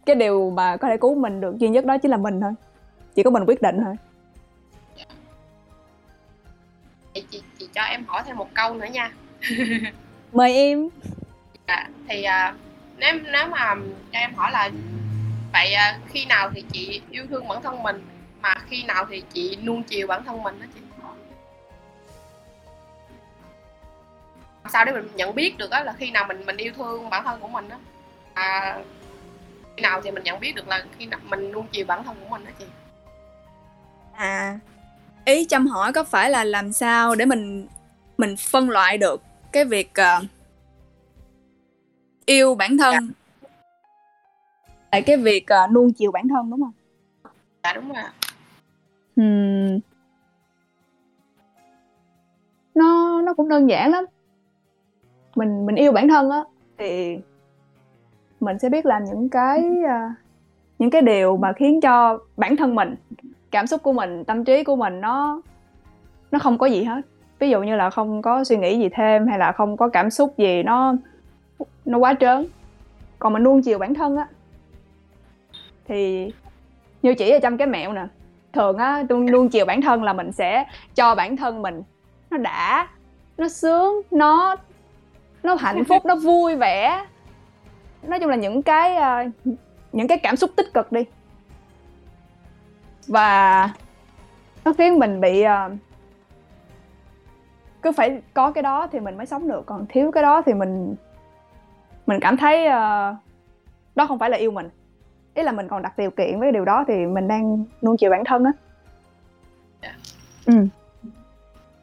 cái 0.06 0.16
điều 0.16 0.50
mà 0.50 0.76
có 0.76 0.88
thể 0.88 0.96
cứu 0.96 1.14
mình 1.14 1.40
được 1.40 1.58
duy 1.58 1.68
nhất 1.68 1.84
đó 1.84 1.98
chính 1.98 2.10
là 2.10 2.16
mình 2.16 2.40
thôi. 2.40 2.52
Chỉ 3.14 3.22
có 3.22 3.30
mình 3.30 3.44
quyết 3.46 3.62
định 3.62 3.80
thôi. 3.84 3.94
Chị, 7.14 7.24
chị, 7.30 7.42
chị 7.58 7.68
cho 7.74 7.82
em 7.82 8.04
hỏi 8.06 8.22
thêm 8.26 8.36
một 8.36 8.48
câu 8.54 8.74
nữa 8.74 8.86
nha. 8.86 9.12
Mời 10.32 10.54
em. 10.54 10.88
À, 11.66 11.88
thì 12.08 12.22
à, 12.22 12.54
nếu 12.96 13.14
nếu 13.32 13.48
mà 13.48 13.74
cho 14.12 14.18
em 14.18 14.34
hỏi 14.34 14.50
là 14.52 14.70
vậy 15.52 15.72
à, 15.72 15.98
khi 16.08 16.24
nào 16.24 16.50
thì 16.54 16.64
chị 16.72 17.00
yêu 17.10 17.26
thương 17.30 17.48
bản 17.48 17.62
thân 17.62 17.82
mình 17.82 18.04
mà 18.42 18.54
khi 18.68 18.84
nào 18.84 19.06
thì 19.10 19.22
chị 19.32 19.58
nuông 19.64 19.82
chiều 19.82 20.06
bản 20.06 20.24
thân 20.24 20.42
mình 20.42 20.60
đó 20.60 20.66
chị? 20.74 20.80
Sao 24.72 24.84
để 24.84 24.92
mình 24.92 25.08
nhận 25.14 25.34
biết 25.34 25.58
được 25.58 25.70
á 25.70 25.84
là 25.84 25.92
khi 25.92 26.10
nào 26.10 26.24
mình 26.28 26.46
mình 26.46 26.56
yêu 26.56 26.72
thương 26.76 27.10
bản 27.10 27.24
thân 27.24 27.40
của 27.40 27.48
mình 27.48 27.68
đó 27.68 27.76
à, 28.34 28.78
nào 29.82 30.00
thì 30.02 30.10
mình 30.10 30.22
nhận 30.22 30.40
biết 30.40 30.54
được 30.54 30.68
là 30.68 30.84
khi 30.98 31.06
nào 31.06 31.20
mình 31.24 31.52
nuông 31.52 31.66
chiều 31.72 31.86
bản 31.86 32.04
thân 32.04 32.16
của 32.20 32.28
mình 32.28 32.44
đó 32.44 32.50
chị 32.58 32.64
à 34.12 34.58
ý 35.24 35.44
chăm 35.44 35.66
hỏi 35.66 35.92
có 35.92 36.04
phải 36.04 36.30
là 36.30 36.44
làm 36.44 36.72
sao 36.72 37.14
để 37.14 37.24
mình 37.24 37.66
mình 38.18 38.36
phân 38.36 38.70
loại 38.70 38.98
được 38.98 39.22
cái 39.52 39.64
việc 39.64 39.94
ờ, 39.94 40.20
yêu 42.26 42.54
bản 42.54 42.78
thân 42.78 43.10
tại 44.90 45.02
cái 45.02 45.16
việc 45.16 45.46
ờ, 45.46 45.66
nuông 45.66 45.92
chiều 45.92 46.12
bản 46.12 46.28
thân 46.28 46.50
đúng 46.50 46.60
không 46.60 46.72
dạ 47.64 47.72
đúng 47.72 47.92
rồi. 47.92 48.04
Ừm. 49.16 49.78
Nó 52.74 53.22
nó 53.22 53.34
cũng 53.34 53.48
đơn 53.48 53.70
giản 53.70 53.90
lắm. 53.90 54.04
Mình 55.34 55.66
mình 55.66 55.76
yêu 55.76 55.92
bản 55.92 56.08
thân 56.08 56.30
á 56.30 56.44
thì 56.78 57.18
mình 58.40 58.58
sẽ 58.58 58.68
biết 58.68 58.86
làm 58.86 59.04
những 59.04 59.28
cái 59.28 59.64
à, 59.86 60.14
những 60.78 60.90
cái 60.90 61.02
điều 61.02 61.36
mà 61.36 61.52
khiến 61.52 61.80
cho 61.80 62.18
bản 62.36 62.56
thân 62.56 62.74
mình, 62.74 62.94
cảm 63.50 63.66
xúc 63.66 63.82
của 63.82 63.92
mình, 63.92 64.24
tâm 64.24 64.44
trí 64.44 64.64
của 64.64 64.76
mình 64.76 65.00
nó 65.00 65.40
nó 66.30 66.38
không 66.38 66.58
có 66.58 66.66
gì 66.66 66.84
hết. 66.84 67.00
Ví 67.38 67.50
dụ 67.50 67.62
như 67.62 67.76
là 67.76 67.90
không 67.90 68.22
có 68.22 68.44
suy 68.44 68.56
nghĩ 68.56 68.78
gì 68.78 68.88
thêm 68.88 69.26
hay 69.26 69.38
là 69.38 69.52
không 69.52 69.76
có 69.76 69.88
cảm 69.88 70.10
xúc 70.10 70.34
gì 70.38 70.62
nó 70.62 70.94
nó 71.84 71.98
quá 71.98 72.14
trớn. 72.20 72.46
Còn 73.18 73.32
mình 73.32 73.42
nuông 73.42 73.62
chiều 73.62 73.78
bản 73.78 73.94
thân 73.94 74.16
á 74.16 74.26
thì 75.88 76.32
như 77.02 77.14
chỉ 77.14 77.30
ở 77.30 77.38
trong 77.38 77.56
cái 77.56 77.66
mẹo 77.66 77.92
nè 77.92 78.06
thường 78.52 78.76
á 78.76 79.04
tôi 79.08 79.28
luôn 79.28 79.48
chiều 79.48 79.64
bản 79.66 79.80
thân 79.80 80.02
là 80.02 80.12
mình 80.12 80.32
sẽ 80.32 80.64
cho 80.94 81.14
bản 81.14 81.36
thân 81.36 81.62
mình 81.62 81.82
nó 82.30 82.36
đã 82.36 82.88
nó 83.36 83.48
sướng 83.48 84.02
nó 84.10 84.56
nó 85.42 85.54
hạnh 85.54 85.84
phúc 85.84 86.04
nó 86.06 86.16
vui 86.16 86.56
vẻ 86.56 87.04
nói 88.08 88.20
chung 88.20 88.30
là 88.30 88.36
những 88.36 88.62
cái 88.62 88.96
ờ, 88.96 89.24
những 89.92 90.08
cái 90.08 90.18
cảm 90.18 90.36
xúc 90.36 90.50
tích 90.56 90.74
cực 90.74 90.92
đi. 90.92 91.04
Và 93.06 93.70
nó 94.64 94.72
khiến 94.72 94.98
mình 94.98 95.20
bị 95.20 95.42
ờ, 95.42 95.70
cứ 97.82 97.92
phải 97.92 98.22
có 98.34 98.52
cái 98.52 98.62
đó 98.62 98.86
thì 98.92 99.00
mình 99.00 99.16
mới 99.16 99.26
sống 99.26 99.48
được 99.48 99.66
còn 99.66 99.86
thiếu 99.88 100.10
cái 100.12 100.22
đó 100.22 100.42
thì 100.46 100.54
mình 100.54 100.94
mình 102.06 102.20
cảm 102.20 102.36
thấy 102.36 102.66
ờ, 102.66 103.14
đó 103.94 104.06
không 104.06 104.18
phải 104.18 104.30
là 104.30 104.36
yêu 104.36 104.50
mình. 104.50 104.68
Ý 105.34 105.42
là 105.42 105.52
mình 105.52 105.68
còn 105.68 105.82
đặt 105.82 105.98
điều 105.98 106.10
kiện 106.10 106.40
với 106.40 106.52
điều 106.52 106.64
đó 106.64 106.84
thì 106.88 107.06
mình 107.06 107.28
đang 107.28 107.64
nuông 107.82 107.96
chiều 107.96 108.10
bản 108.10 108.24
thân 108.24 108.44
á. 108.44 108.52
Dạ. 109.82 109.94
ừ. 110.46 110.66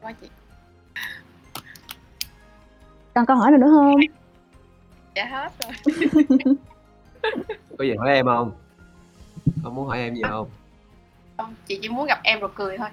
Quá 0.02 0.12
chị. 0.20 0.28
Còn 3.14 3.26
câu 3.26 3.36
hỏi 3.36 3.50
nào 3.50 3.60
nữa 3.60 3.70
không 3.70 4.00
dạ 5.14 5.24
hết 5.24 5.52
rồi. 5.62 5.72
Có 7.78 7.84
gì 7.84 7.94
hỏi 7.98 8.14
em 8.14 8.26
không? 8.26 8.52
Không 9.62 9.74
muốn 9.74 9.86
hỏi 9.86 9.98
em 9.98 10.14
gì 10.14 10.22
không? 10.28 10.48
Không, 11.36 11.54
chị 11.66 11.78
chỉ 11.82 11.88
muốn 11.88 12.06
gặp 12.06 12.20
em 12.22 12.40
rồi 12.40 12.50
cười 12.54 12.78
thôi. 12.78 12.88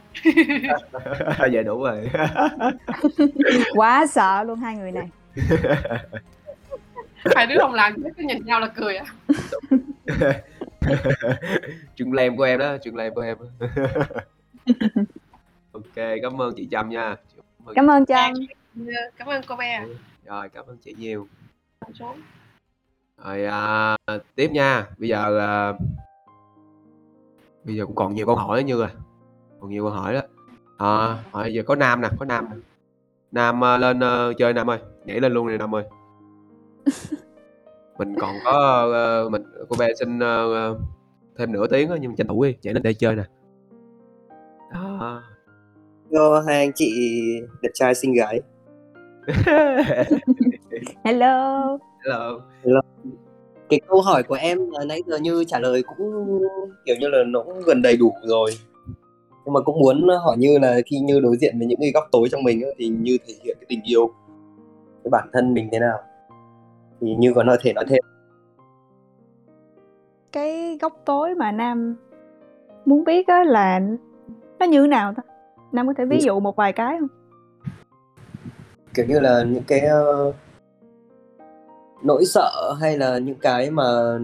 Vậy 1.52 1.64
đủ 1.66 1.84
rồi. 1.84 2.10
Quá 3.76 4.08
sợ 4.08 4.44
luôn 4.44 4.60
hai 4.60 4.76
người 4.76 4.92
này. 4.92 5.10
Hai 7.36 7.48
đứa 7.48 7.56
không 7.60 7.74
làm 7.74 8.04
cứ 8.18 8.24
nhìn 8.24 8.46
nhau 8.46 8.60
là 8.60 8.68
cười 8.68 8.98
à. 8.98 9.06
Chuyện 11.96 12.14
lem 12.14 12.38
của 12.38 12.44
em 12.44 12.60
đó 12.60 12.78
chuyện 12.84 12.96
lem 12.96 13.14
của 13.14 13.22
em. 13.22 13.38
Ok 15.72 15.96
cảm 15.96 16.42
ơn 16.42 16.54
chị 16.56 16.68
trâm 16.72 16.90
nha. 16.90 17.16
Cảm 17.76 17.88
ơn 17.88 18.06
trâm. 18.06 18.34
Cảm 19.18 19.28
ơn 19.28 19.42
cô 19.48 19.56
bé 19.56 19.86
rồi 20.26 20.50
cảm 20.50 20.66
ơn 20.66 20.78
chị 20.78 20.96
nhiều 20.98 21.28
rồi 23.24 23.46
à, 23.46 23.98
tiếp 24.36 24.52
nha. 24.52 24.88
Bây 24.98 25.10
giờ 25.10 25.40
à, 25.40 25.74
bây 27.64 27.76
giờ 27.76 27.86
cũng 27.86 27.96
còn 27.96 28.14
nhiều 28.14 28.26
câu 28.26 28.36
hỏi 28.36 28.64
như 28.64 28.78
rồi 28.78 28.90
còn 29.60 29.70
nhiều 29.70 29.84
câu 29.84 29.92
hỏi 29.92 30.14
đó. 30.14 30.22
À, 30.78 31.24
hỏi 31.32 31.54
giờ 31.54 31.64
có 31.66 31.76
nam 31.76 32.02
nè 32.02 32.10
có 32.20 32.26
nam 32.26 32.48
nè. 32.50 32.56
Nam 33.32 33.64
à, 33.64 33.78
lên 33.78 34.00
à, 34.00 34.30
chơi 34.38 34.54
nam 34.54 34.70
ơi. 34.70 34.80
Nhảy 35.06 35.20
lên 35.20 35.34
luôn 35.34 35.48
nè 35.48 35.58
nam 35.58 35.76
ơi. 35.76 35.84
Mình 37.98 38.16
còn 38.20 38.36
có 38.46 38.52
ờ, 38.94 39.30
mình 39.30 39.44
cô 39.70 39.76
bé 39.80 39.94
xin 40.00 40.20
ờ, 40.20 40.78
thêm 41.38 41.52
nửa 41.52 41.68
tiếng 41.68 41.90
á 41.90 41.98
nhưng 42.02 42.16
tranh 42.16 42.28
thủ 42.28 42.44
đi 42.44 42.56
chạy 42.62 42.74
lên 42.74 42.84
đây 42.84 42.94
chơi 42.94 43.16
nè. 43.16 43.24
Đó. 44.74 45.24
Hello 46.12 46.42
hai 46.48 46.58
anh 46.58 46.72
chị 46.76 46.92
đẹp 47.62 47.70
trai 47.74 47.96
xinh 47.96 48.14
gái 48.14 48.42
hello. 51.04 51.78
Hello. 52.06 52.82
Cái 53.70 53.82
câu 53.88 54.02
hỏi 54.02 54.24
của 54.24 54.36
em 54.36 54.72
là 54.72 54.86
nãy 54.86 55.02
giờ 55.06 55.18
như 55.18 55.44
trả 55.48 55.60
lời 55.60 55.84
cũng 55.84 56.42
kiểu 56.86 56.96
như 57.00 57.08
là 57.08 57.24
nó 57.28 57.44
cũng 57.44 57.62
gần 57.66 57.82
đầy 57.82 57.98
đủ 57.98 58.14
rồi. 58.24 58.52
Nhưng 59.46 59.54
mà 59.54 59.62
cũng 59.62 59.80
muốn 59.80 60.08
hỏi 60.26 60.38
như 60.38 60.60
là 60.60 60.80
khi 60.86 61.00
như 61.00 61.20
đối 61.20 61.38
diện 61.38 61.56
với 61.58 61.68
những 61.68 61.80
cái 61.82 61.92
góc 61.94 62.04
tối 62.12 62.28
trong 62.32 62.44
mình 62.44 62.62
á, 62.62 62.68
thì 62.78 62.88
như 62.88 63.18
thể 63.28 63.34
hiện 63.44 63.58
cái 63.60 63.66
tình 63.70 63.82
yêu 63.84 64.12
với 65.04 65.10
bản 65.10 65.30
thân 65.34 65.54
mình 65.54 65.70
thế 65.72 65.80
nào? 65.80 66.00
Thì 67.02 67.16
như 67.16 67.34
có 67.34 67.44
nói 67.44 67.58
thể 67.62 67.74
nói 67.74 67.86
thêm. 67.88 68.00
Cái 70.32 70.78
góc 70.82 71.02
tối 71.06 71.36
mà 71.36 71.52
nam 71.52 71.96
muốn 72.86 73.04
biết 73.04 73.28
á 73.28 73.44
là 73.44 73.82
nó 74.60 74.66
như 74.66 74.82
thế 74.82 74.88
nào 74.88 75.14
ta? 75.18 75.24
Nam 75.72 75.88
có 75.88 75.94
thể 75.98 76.06
ví 76.06 76.20
dụ 76.20 76.40
một 76.40 76.56
vài 76.56 76.74
cái 76.74 76.98
không? 77.00 77.10
Kiểu 78.94 79.06
như 79.06 79.20
là 79.20 79.44
những 79.44 79.64
cái 79.68 79.80
ờ, 79.80 80.34
nỗi 82.04 82.26
sợ 82.26 82.76
hay 82.82 82.98
là 82.98 83.18
những 83.18 83.40
cái 83.40 83.72
mà 83.72 84.18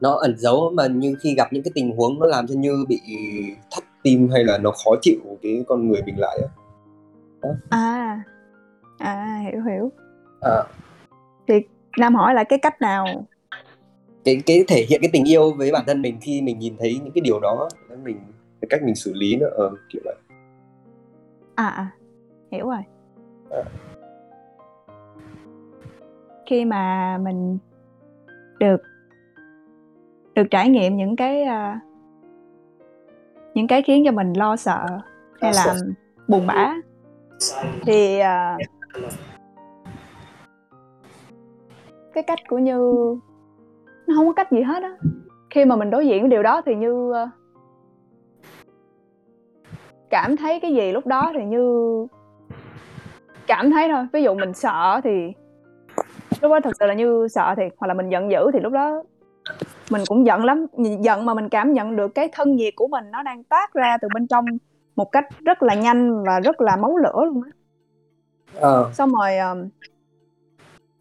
nó 0.00 0.14
ẩn 0.14 0.38
giấu 0.38 0.72
mà 0.74 0.86
như 0.86 1.16
khi 1.20 1.34
gặp 1.34 1.52
những 1.52 1.62
cái 1.62 1.72
tình 1.74 1.96
huống 1.96 2.20
nó 2.20 2.26
làm 2.26 2.46
cho 2.46 2.54
như 2.54 2.84
bị 2.88 3.00
thắt 3.70 3.84
tim 4.02 4.28
hay 4.32 4.44
là 4.44 4.58
nó 4.58 4.70
khó 4.70 4.90
chịu 5.02 5.20
cái 5.42 5.64
con 5.68 5.88
người 5.88 6.02
mình 6.06 6.18
lại 6.18 6.38
à 7.70 8.20
à 8.98 9.42
hiểu 9.52 9.62
hiểu. 9.62 9.92
À, 10.40 10.64
nam 11.98 12.14
hỏi 12.14 12.34
là 12.34 12.44
cái 12.44 12.58
cách 12.58 12.80
nào? 12.80 13.06
Cái 14.24 14.42
cái 14.46 14.64
thể 14.68 14.86
hiện 14.88 15.00
cái 15.02 15.10
tình 15.12 15.28
yêu 15.28 15.52
với 15.52 15.72
bản 15.72 15.84
thân 15.86 16.02
mình 16.02 16.18
khi 16.20 16.42
mình 16.42 16.58
nhìn 16.58 16.76
thấy 16.78 17.00
những 17.04 17.12
cái 17.14 17.20
điều 17.20 17.40
đó 17.40 17.68
mình 18.02 18.20
cái 18.60 18.66
cách 18.70 18.82
mình 18.82 18.94
xử 18.94 19.12
lý 19.14 19.36
nữa 19.36 19.50
ờ, 19.50 19.70
kiểu 19.92 20.02
vậy. 20.04 20.14
À 21.54 21.66
à 21.66 21.90
hiểu 22.52 22.66
rồi. 22.66 22.82
Ờ 23.50 23.64
khi 26.48 26.64
mà 26.64 27.18
mình 27.22 27.58
được 28.60 28.82
được 30.34 30.44
trải 30.50 30.68
nghiệm 30.68 30.96
những 30.96 31.16
cái 31.16 31.42
uh, 31.42 31.78
những 33.54 33.66
cái 33.66 33.82
khiến 33.82 34.02
cho 34.06 34.12
mình 34.12 34.32
lo 34.32 34.56
sợ 34.56 34.86
hay 35.40 35.52
là 35.54 35.74
buồn 36.28 36.46
bã 36.46 36.74
thì 37.82 38.20
uh, 38.20 38.60
cái 42.14 42.22
cách 42.22 42.38
của 42.48 42.58
như 42.58 42.94
nó 44.06 44.14
không 44.16 44.26
có 44.26 44.32
cách 44.32 44.52
gì 44.52 44.62
hết 44.62 44.82
á. 44.82 44.96
Khi 45.50 45.64
mà 45.64 45.76
mình 45.76 45.90
đối 45.90 46.06
diện 46.06 46.20
với 46.20 46.30
điều 46.30 46.42
đó 46.42 46.62
thì 46.66 46.74
như 46.74 47.10
uh, 47.10 47.28
cảm 50.10 50.36
thấy 50.36 50.60
cái 50.60 50.74
gì 50.74 50.92
lúc 50.92 51.06
đó 51.06 51.32
thì 51.34 51.44
như 51.44 52.06
cảm 53.46 53.70
thấy 53.70 53.88
thôi. 53.88 54.06
Ví 54.12 54.22
dụ 54.22 54.34
mình 54.34 54.54
sợ 54.54 55.00
thì 55.04 55.32
lúc 56.42 56.52
đó 56.52 56.60
thật 56.64 56.72
sự 56.80 56.86
là 56.86 56.94
như 56.94 57.28
sợ 57.30 57.54
thiệt 57.56 57.72
hoặc 57.78 57.86
là 57.86 57.94
mình 57.94 58.08
giận 58.08 58.30
dữ 58.30 58.50
thì 58.52 58.60
lúc 58.60 58.72
đó 58.72 59.02
mình 59.90 60.02
cũng 60.08 60.26
giận 60.26 60.44
lắm. 60.44 60.66
Giận 61.00 61.26
mà 61.26 61.34
mình 61.34 61.48
cảm 61.48 61.72
nhận 61.72 61.96
được 61.96 62.08
cái 62.08 62.28
thân 62.32 62.56
nhiệt 62.56 62.74
của 62.76 62.88
mình 62.88 63.10
nó 63.10 63.22
đang 63.22 63.44
toát 63.44 63.74
ra 63.74 63.98
từ 64.00 64.08
bên 64.14 64.26
trong 64.26 64.44
một 64.96 65.12
cách 65.12 65.24
rất 65.44 65.62
là 65.62 65.74
nhanh 65.74 66.24
và 66.24 66.40
rất 66.40 66.60
là 66.60 66.76
máu 66.76 66.96
lửa 66.96 67.24
luôn 67.24 67.42
á. 67.42 67.50
Ờ. 68.54 68.90
Xong 68.92 69.12
rồi 69.14 69.38
um, 69.38 69.68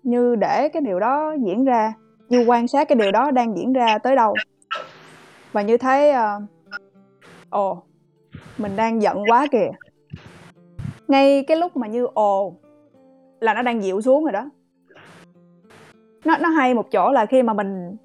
như 0.04 0.36
để 0.36 0.70
cái 0.70 0.82
điều 0.82 1.00
đó 1.00 1.36
diễn 1.46 1.66
ra 1.66 1.94
như 2.30 2.46
quan 2.48 2.68
sát 2.68 2.88
cái 2.88 2.96
điều 2.96 3.12
đó 3.12 3.32
đang 3.32 3.58
diễn 3.58 3.74
ra 3.74 3.98
tới 3.98 4.16
đâu. 4.16 4.36
Và 5.52 5.62
như 5.62 5.78
thấy 5.78 6.12
uh, 6.12 6.44
ồ 7.50 7.84
mình 8.58 8.76
đang 8.76 9.02
giận 9.02 9.24
quá 9.28 9.48
kìa. 9.52 9.72
Ngay 11.08 11.44
cái 11.48 11.58
lúc 11.58 11.78
mà 11.78 11.88
như 11.88 12.08
ồ 12.14 12.54
là 13.40 13.54
nó 13.54 13.62
đang 13.62 13.84
dịu 13.84 14.02
xuống 14.02 14.24
rồi 14.24 14.32
đó 14.32 14.50
nó 16.28 16.38
nó 16.38 16.50
hay 16.50 16.74
một 16.74 16.92
chỗ 16.92 17.12
là 17.12 17.26
khi 17.26 17.44
mà 17.44 17.54
mình 17.54 17.98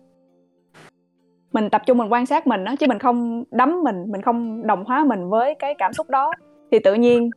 mình 1.52 1.70
tập 1.70 1.82
trung 1.86 1.98
mình 1.98 2.12
quan 2.12 2.26
sát 2.26 2.46
mình 2.46 2.64
á 2.64 2.74
chứ 2.80 2.86
mình 2.86 2.98
không 2.98 3.44
đắm 3.50 3.82
mình 3.82 4.04
mình 4.08 4.22
không 4.22 4.66
đồng 4.66 4.84
hóa 4.84 5.04
mình 5.04 5.28
với 5.28 5.54
cái 5.58 5.74
cảm 5.78 5.92
xúc 5.92 6.10
đó. 6.10 6.32
Thì 6.70 6.78
tự 6.78 6.94
nhiên 6.94 7.30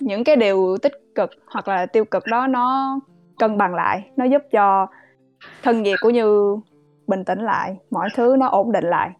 những 0.00 0.24
cái 0.24 0.36
điều 0.36 0.76
tích 0.82 0.92
cực 1.14 1.30
hoặc 1.46 1.68
là 1.68 1.86
tiêu 1.86 2.04
cực 2.04 2.26
đó 2.26 2.46
nó 2.46 2.98
cân 3.38 3.58
bằng 3.58 3.74
lại 3.74 4.10
nó 4.16 4.24
giúp 4.24 4.42
cho 4.52 4.86
thân 5.62 5.82
nhiệt 5.82 5.98
của 6.00 6.10
như 6.10 6.56
bình 7.06 7.24
tĩnh 7.24 7.38
lại 7.38 7.76
mọi 7.90 8.08
thứ 8.14 8.36
nó 8.38 8.48
ổn 8.48 8.72
định 8.72 8.84
lại. 8.84 9.10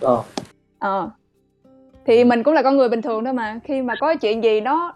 Ờ. 0.00 0.22
Ờ. 0.78 1.10
Thì 2.06 2.24
mình 2.24 2.42
cũng 2.42 2.54
là 2.54 2.62
con 2.62 2.76
người 2.76 2.88
bình 2.88 3.02
thường 3.02 3.24
thôi 3.24 3.32
mà 3.34 3.60
khi 3.64 3.82
mà 3.82 3.94
có 4.00 4.14
chuyện 4.14 4.44
gì 4.44 4.60
nó 4.60 4.94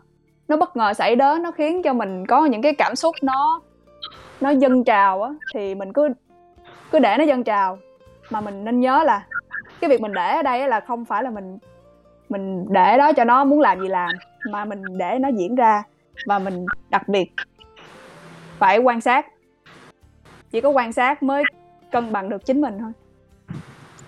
nó 0.48 0.56
bất 0.56 0.76
ngờ 0.76 0.94
xảy 0.94 1.16
đến 1.16 1.42
nó 1.42 1.50
khiến 1.50 1.82
cho 1.82 1.92
mình 1.92 2.26
có 2.26 2.44
những 2.44 2.62
cái 2.62 2.74
cảm 2.74 2.96
xúc 2.96 3.14
nó 3.22 3.60
nó 4.40 4.50
dâng 4.50 4.84
trào 4.84 5.22
á. 5.22 5.30
Thì 5.54 5.74
mình 5.74 5.92
cứ 5.92 6.08
cứ 6.90 6.98
để 6.98 7.16
nó 7.18 7.24
dâng 7.24 7.44
trào. 7.44 7.78
Mà 8.30 8.40
mình 8.40 8.64
nên 8.64 8.80
nhớ 8.80 9.02
là 9.04 9.26
cái 9.80 9.90
việc 9.90 10.00
mình 10.00 10.12
để 10.12 10.36
ở 10.36 10.42
đây 10.42 10.60
á 10.60 10.66
là 10.66 10.80
không 10.80 11.04
phải 11.04 11.22
là 11.22 11.30
mình 11.30 11.58
mình 12.28 12.66
để 12.68 12.98
đó 12.98 13.12
cho 13.12 13.24
nó 13.24 13.44
muốn 13.44 13.60
làm 13.60 13.80
gì 13.80 13.88
làm 13.88 14.10
mà 14.50 14.64
mình 14.64 14.82
để 14.98 15.18
nó 15.18 15.28
diễn 15.28 15.54
ra 15.54 15.82
và 16.26 16.38
mình 16.38 16.66
đặc 16.90 17.08
biệt 17.08 17.32
phải 18.58 18.78
quan 18.78 19.00
sát. 19.00 19.26
Chỉ 20.50 20.60
có 20.60 20.70
quan 20.70 20.92
sát 20.92 21.22
mới 21.22 21.42
cân 21.90 22.12
bằng 22.12 22.28
được 22.28 22.46
chính 22.46 22.60
mình 22.60 22.78
thôi. 22.78 22.92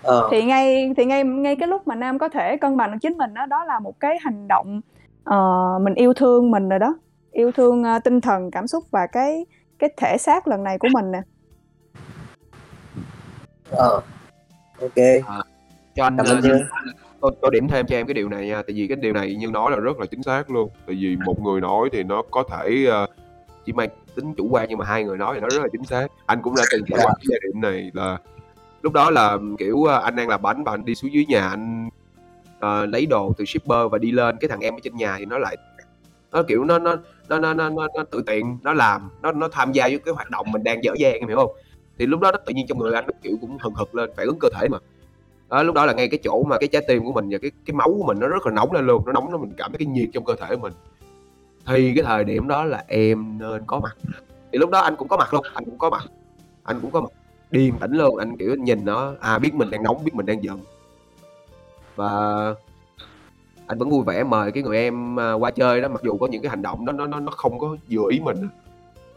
Ờ. 0.03 0.27
Thì 0.31 0.43
ngay 0.43 0.93
thì 0.97 1.05
ngay 1.05 1.23
ngay 1.23 1.55
cái 1.55 1.67
lúc 1.67 1.87
mà 1.87 1.95
nam 1.95 2.19
có 2.19 2.29
thể 2.29 2.57
cân 2.57 2.77
bằng 2.77 2.91
được 2.91 2.97
chính 3.01 3.17
mình 3.17 3.33
đó 3.33 3.45
đó 3.45 3.65
là 3.65 3.79
một 3.79 3.99
cái 3.99 4.17
hành 4.21 4.47
động 4.47 4.81
ờ, 5.23 5.79
mình 5.81 5.93
yêu 5.93 6.13
thương 6.13 6.51
mình 6.51 6.69
rồi 6.69 6.79
đó. 6.79 6.95
Yêu 7.31 7.51
thương 7.51 7.83
ờ, 7.83 7.99
tinh 7.99 8.21
thần 8.21 8.51
cảm 8.51 8.67
xúc 8.67 8.83
và 8.91 9.07
cái 9.11 9.45
cái 9.79 9.89
thể 9.97 10.17
xác 10.17 10.47
lần 10.47 10.63
này 10.63 10.77
của 10.77 10.87
mình 10.93 11.11
nè. 11.11 11.21
Ờ 13.69 14.01
ok. 14.81 14.95
Cho 15.95 16.03
anh 16.03 16.17
cảm 16.17 16.25
ơn 16.25 16.39
như 16.39 16.59
tôi, 17.21 17.31
tôi 17.41 17.51
điểm 17.53 17.67
thêm 17.67 17.85
cho 17.87 17.95
em 17.95 18.07
cái 18.07 18.13
điều 18.13 18.29
này 18.29 18.47
nha 18.47 18.55
tại 18.55 18.73
vì 18.75 18.87
cái 18.87 18.95
điều 18.95 19.13
này 19.13 19.35
như 19.35 19.47
nói 19.47 19.71
là 19.71 19.77
rất 19.77 19.99
là 19.99 20.05
chính 20.05 20.23
xác 20.23 20.51
luôn. 20.51 20.69
Tại 20.87 20.95
vì 20.99 21.17
một 21.25 21.39
người 21.39 21.61
nói 21.61 21.89
thì 21.91 22.03
nó 22.03 22.21
có 22.31 22.43
thể 22.49 22.85
ờ, 22.89 23.07
chỉ 23.65 23.73
mang 23.73 23.89
tính 24.15 24.33
chủ 24.37 24.47
quan 24.51 24.69
nhưng 24.69 24.77
mà 24.77 24.85
hai 24.85 25.03
người 25.03 25.17
nói 25.17 25.35
thì 25.35 25.41
nó 25.41 25.49
rất 25.49 25.61
là 25.61 25.67
chính 25.71 25.83
xác. 25.83 26.07
Anh 26.25 26.41
cũng 26.41 26.55
đã 26.55 26.63
từng 26.71 26.81
trải 26.89 26.99
qua 27.03 27.13
cái 27.17 27.25
giai 27.29 27.39
đoạn 27.43 27.61
này 27.61 27.91
là 27.93 28.17
lúc 28.81 28.93
đó 28.93 29.09
là 29.09 29.37
kiểu 29.57 29.85
anh 29.85 30.15
đang 30.15 30.29
làm 30.29 30.41
bánh 30.41 30.63
và 30.63 30.71
anh 30.71 30.85
đi 30.85 30.95
xuống 30.95 31.13
dưới 31.13 31.25
nhà 31.25 31.49
anh 31.49 31.89
uh, 32.65 32.89
lấy 32.89 33.05
đồ 33.05 33.33
từ 33.37 33.45
shipper 33.45 33.91
và 33.91 33.97
đi 33.97 34.11
lên. 34.11 34.37
Cái 34.39 34.49
thằng 34.49 34.59
em 34.59 34.73
ở 34.73 34.79
trên 34.83 34.95
nhà 34.95 35.15
thì 35.19 35.25
nó 35.25 35.37
lại 35.37 35.57
nó 36.31 36.43
kiểu 36.43 36.63
nó 36.63 36.79
nó 36.79 36.95
nó 37.29 37.39
nó 37.39 37.53
nó, 37.53 37.69
nó, 37.69 37.87
nó 37.97 38.03
tự 38.11 38.23
tiện 38.27 38.57
nó 38.63 38.73
làm 38.73 39.09
nó 39.21 39.31
nó 39.31 39.47
tham 39.51 39.71
gia 39.71 39.87
với 39.87 39.99
cái 39.99 40.13
hoạt 40.13 40.29
động 40.29 40.51
mình 40.51 40.63
đang 40.63 40.83
dở 40.83 40.93
dang 40.99 41.13
em 41.13 41.27
hiểu 41.27 41.37
không? 41.37 41.51
Thì 41.97 42.05
lúc 42.05 42.19
đó 42.19 42.31
nó 42.31 42.37
tự 42.45 42.53
nhiên 42.53 42.65
trong 42.67 42.79
người 42.79 42.93
anh 42.93 43.05
nó 43.07 43.13
kiểu 43.21 43.37
cũng 43.41 43.57
hừng 43.61 43.73
hực 43.73 43.95
lên 43.95 44.09
phản 44.17 44.25
ứng 44.27 44.39
cơ 44.39 44.49
thể 44.53 44.67
mà. 44.67 44.77
Đó, 45.49 45.63
lúc 45.63 45.75
đó 45.75 45.85
là 45.85 45.93
ngay 45.93 46.07
cái 46.07 46.19
chỗ 46.23 46.43
mà 46.43 46.57
cái 46.57 46.67
trái 46.67 46.81
tim 46.87 47.03
của 47.03 47.11
mình 47.11 47.29
và 47.31 47.37
cái 47.41 47.51
cái 47.65 47.73
máu 47.73 47.87
của 47.97 48.03
mình 48.03 48.19
nó 48.19 48.27
rất 48.27 48.45
là 48.45 48.53
nóng 48.53 48.71
lên 48.71 48.87
luôn 48.87 49.05
nó 49.05 49.11
nóng 49.11 49.31
nó 49.31 49.37
mình 49.37 49.53
cảm 49.57 49.71
thấy 49.71 49.77
cái 49.77 49.85
nhiệt 49.85 50.09
trong 50.13 50.25
cơ 50.25 50.35
thể 50.35 50.55
của 50.55 50.61
mình. 50.61 50.73
Thì 51.65 51.93
cái 51.95 52.03
thời 52.03 52.23
điểm 52.23 52.47
đó 52.47 52.63
là 52.63 52.83
em 52.87 53.37
nên 53.39 53.63
có 53.67 53.79
mặt. 53.79 53.97
Thì 54.51 54.57
lúc 54.59 54.69
đó 54.69 54.79
anh 54.79 54.95
cũng 54.95 55.07
có 55.07 55.17
mặt 55.17 55.33
luôn 55.33 55.45
anh 55.53 55.65
cũng 55.65 55.77
có 55.77 55.89
mặt 55.89 56.03
anh 56.63 56.79
cũng 56.81 56.91
có 56.91 57.01
mặt. 57.01 57.11
Điềm 57.51 57.77
tĩnh 57.77 57.91
luôn 57.91 58.17
anh 58.17 58.37
kiểu 58.37 58.55
nhìn 58.55 58.85
nó 58.85 59.13
à 59.19 59.39
biết 59.39 59.53
mình 59.53 59.69
đang 59.69 59.83
nóng 59.83 60.03
biết 60.03 60.15
mình 60.15 60.25
đang 60.25 60.43
giận 60.43 60.59
và 62.01 62.55
anh 63.67 63.77
vẫn 63.77 63.89
vui 63.89 64.03
vẻ 64.05 64.23
mời 64.23 64.51
cái 64.51 64.63
người 64.63 64.77
em 64.77 65.19
à, 65.19 65.33
qua 65.33 65.51
chơi 65.51 65.81
đó 65.81 65.87
mặc 65.87 66.01
dù 66.03 66.17
có 66.17 66.27
những 66.27 66.41
cái 66.41 66.49
hành 66.49 66.61
động 66.61 66.85
đó 66.85 66.93
nó 66.93 67.07
nó 67.07 67.19
nó 67.19 67.31
không 67.31 67.59
có 67.59 67.77
vừa 67.89 68.09
ý 68.09 68.19
mình 68.19 68.47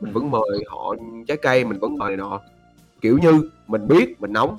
mình 0.00 0.12
vẫn 0.12 0.30
mời 0.30 0.64
họ 0.66 0.94
trái 1.28 1.36
cây 1.36 1.64
mình 1.64 1.78
vẫn 1.78 1.98
mời 1.98 2.08
này 2.08 2.16
nọ. 2.16 2.40
Kiểu 3.00 3.18
như 3.18 3.50
mình 3.66 3.88
biết 3.88 4.20
mình 4.20 4.32
nóng 4.32 4.58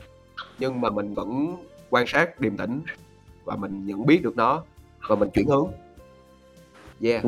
nhưng 0.59 0.81
mà 0.81 0.89
mình 0.89 1.13
vẫn 1.13 1.55
quan 1.89 2.07
sát 2.07 2.39
điềm 2.39 2.57
tĩnh 2.57 2.81
và 3.43 3.55
mình 3.55 3.85
nhận 3.85 4.05
biết 4.05 4.23
được 4.23 4.35
nó 4.35 4.63
và 5.07 5.15
mình 5.15 5.29
chuyển 5.33 5.47
hướng. 5.47 5.67
Yeah. 7.01 7.23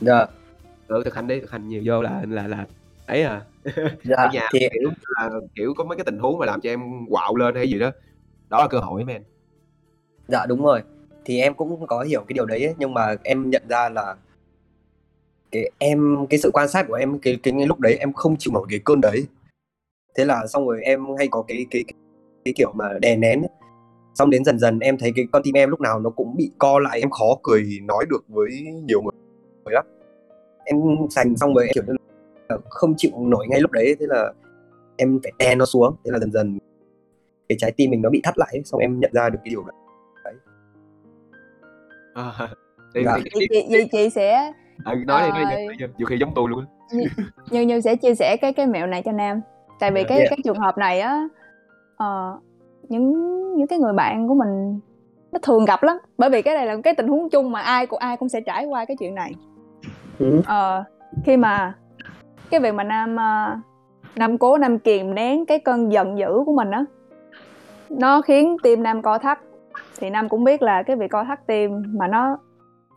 Dạ 0.00 0.26
ừ 0.88 1.02
thực 1.04 1.14
hành 1.14 1.26
đi 1.26 1.40
thực 1.40 1.50
hành 1.50 1.68
nhiều 1.68 1.82
vô 1.84 2.02
là 2.02 2.22
là 2.28 2.46
là 2.46 2.66
ấy 3.06 3.22
à. 3.22 3.42
Dạ 4.04 4.16
ở 4.16 4.28
nhà 4.32 4.48
thì 4.52 4.58
kiểu 4.72 4.90
là 5.16 5.30
kiểu 5.54 5.74
có 5.74 5.84
mấy 5.84 5.96
cái 5.96 6.04
tình 6.04 6.18
huống 6.18 6.38
mà 6.38 6.46
làm 6.46 6.60
cho 6.60 6.70
em 6.70 7.06
quạo 7.06 7.36
lên 7.36 7.54
hay 7.54 7.70
gì 7.70 7.78
đó. 7.78 7.90
Đó 8.48 8.58
là 8.58 8.68
cơ 8.68 8.78
hội 8.78 9.04
men 9.04 9.22
dạ 10.28 10.46
đúng 10.46 10.62
rồi. 10.62 10.82
Thì 11.24 11.40
em 11.40 11.54
cũng 11.54 11.86
có 11.86 12.02
hiểu 12.02 12.20
cái 12.28 12.34
điều 12.34 12.46
đấy 12.46 12.64
ấy, 12.64 12.74
nhưng 12.78 12.94
mà 12.94 13.14
em 13.24 13.50
nhận 13.50 13.62
ra 13.68 13.88
là 13.88 14.16
cái 15.50 15.70
em 15.78 16.26
cái 16.30 16.40
sự 16.40 16.50
quan 16.52 16.68
sát 16.68 16.84
của 16.88 16.94
em 16.94 17.18
cái 17.18 17.38
cái, 17.42 17.54
cái 17.58 17.66
lúc 17.66 17.80
đấy 17.80 17.96
em 18.00 18.12
không 18.12 18.36
chịu 18.36 18.54
nổi 18.54 18.66
cái 18.70 18.80
cơn 18.84 19.00
đấy. 19.00 19.26
Thế 20.16 20.24
là 20.24 20.46
xong 20.46 20.68
rồi 20.68 20.80
em 20.82 21.04
hay 21.18 21.28
có 21.30 21.44
cái 21.48 21.66
cái 21.70 21.84
cái, 21.86 21.94
cái 22.44 22.54
kiểu 22.56 22.72
mà 22.74 22.98
đè 23.00 23.16
nén 23.16 23.42
ấy. 23.42 23.50
xong 24.14 24.30
đến 24.30 24.44
dần 24.44 24.58
dần 24.58 24.78
em 24.78 24.98
thấy 24.98 25.12
cái 25.16 25.26
con 25.32 25.42
tim 25.42 25.56
em 25.56 25.70
lúc 25.70 25.80
nào 25.80 26.00
nó 26.00 26.10
cũng 26.10 26.36
bị 26.36 26.50
co 26.58 26.78
lại 26.78 27.00
em 27.00 27.10
khó 27.10 27.38
cười 27.42 27.64
nói 27.82 28.04
được 28.10 28.24
với 28.28 28.50
nhiều 28.84 29.02
người 29.02 29.12
lắm. 29.74 29.84
Em 30.64 30.76
sành 31.10 31.36
xong 31.36 31.54
rồi 31.54 31.64
em 31.66 31.72
kiểu 31.74 31.84
là 32.48 32.58
không 32.68 32.94
chịu 32.96 33.10
nổi 33.18 33.46
ngay 33.48 33.60
lúc 33.60 33.70
đấy 33.70 33.96
thế 34.00 34.06
là 34.08 34.32
em 34.96 35.20
phải 35.22 35.32
đè 35.38 35.54
nó 35.54 35.64
xuống. 35.64 35.96
Thế 36.04 36.10
là 36.12 36.18
dần 36.18 36.32
dần 36.32 36.58
cái 37.48 37.58
trái 37.58 37.72
tim 37.76 37.90
mình 37.90 38.02
nó 38.02 38.10
bị 38.10 38.20
thắt 38.24 38.38
lại 38.38 38.60
xong 38.64 38.80
em 38.80 39.00
nhận 39.00 39.10
ra 39.14 39.28
được 39.30 39.38
cái 39.44 39.50
điều 39.50 39.64
đó 39.64 39.72
À, 42.18 42.32
thì, 42.94 43.04
Dạ. 43.04 43.12
thì, 43.40 43.46
chị, 43.50 43.66
vậy 43.70 43.88
chị 43.92 44.10
sẽ 44.10 44.32
à, 44.84 44.94
nói 45.06 45.22
đi 45.22 45.32
nói 45.32 45.44
Ờ, 45.44 45.50
đi 45.50 45.66
nói 45.66 45.76
đi. 45.78 45.84
nhiều 45.98 46.06
khi 46.06 46.16
giống 46.20 46.32
tôi 46.34 46.48
luôn 46.48 46.60
á 46.60 46.66
như 47.50 47.60
như 47.60 47.80
sẽ 47.80 47.96
chia 47.96 48.14
sẻ 48.14 48.36
cái 48.40 48.52
cái 48.52 48.66
mẹo 48.66 48.86
này 48.86 49.02
cho 49.02 49.12
nam 49.12 49.40
tại 49.80 49.90
vì 49.90 50.00
Dạ. 50.02 50.06
cái 50.08 50.18
Dạ. 50.18 50.26
cái 50.30 50.38
trường 50.44 50.58
hợp 50.58 50.78
này 50.78 51.00
á 51.00 51.28
ờ, 51.96 52.36
những 52.88 53.12
những 53.56 53.66
cái 53.66 53.78
người 53.78 53.92
bạn 53.92 54.28
của 54.28 54.34
mình 54.34 54.80
nó 55.32 55.38
thường 55.42 55.64
gặp 55.64 55.82
lắm 55.82 55.96
bởi 56.18 56.30
vì 56.30 56.42
cái 56.42 56.54
này 56.54 56.66
là 56.66 56.76
cái 56.84 56.94
tình 56.94 57.08
huống 57.08 57.30
chung 57.30 57.52
mà 57.52 57.60
ai 57.60 57.86
cũng 57.86 57.98
ai 57.98 58.16
cũng 58.16 58.28
sẽ 58.28 58.40
trải 58.40 58.66
qua 58.66 58.84
cái 58.84 58.96
chuyện 59.00 59.14
này 59.14 59.32
Ừ. 60.18 60.40
Ờ, 60.46 60.84
khi 61.24 61.36
mà 61.36 61.74
cái 62.50 62.60
việc 62.60 62.74
mà 62.74 62.84
nam 62.84 63.16
ờ, 63.16 63.56
nam 64.16 64.38
cố 64.38 64.58
nam 64.58 64.78
kìm 64.78 65.14
nén 65.14 65.46
cái 65.46 65.58
cơn 65.58 65.92
giận 65.92 66.18
dữ 66.18 66.42
của 66.46 66.52
mình 66.52 66.70
á 66.70 66.84
nó 67.90 68.20
khiến 68.20 68.56
tim 68.62 68.82
nam 68.82 69.02
co 69.02 69.18
thắt 69.18 69.38
thì 70.00 70.10
nam 70.10 70.28
cũng 70.28 70.44
biết 70.44 70.62
là 70.62 70.82
cái 70.82 70.96
việc 70.96 71.10
co 71.10 71.24
thắt 71.24 71.46
tim 71.46 71.82
mà 71.86 72.06
nó 72.06 72.38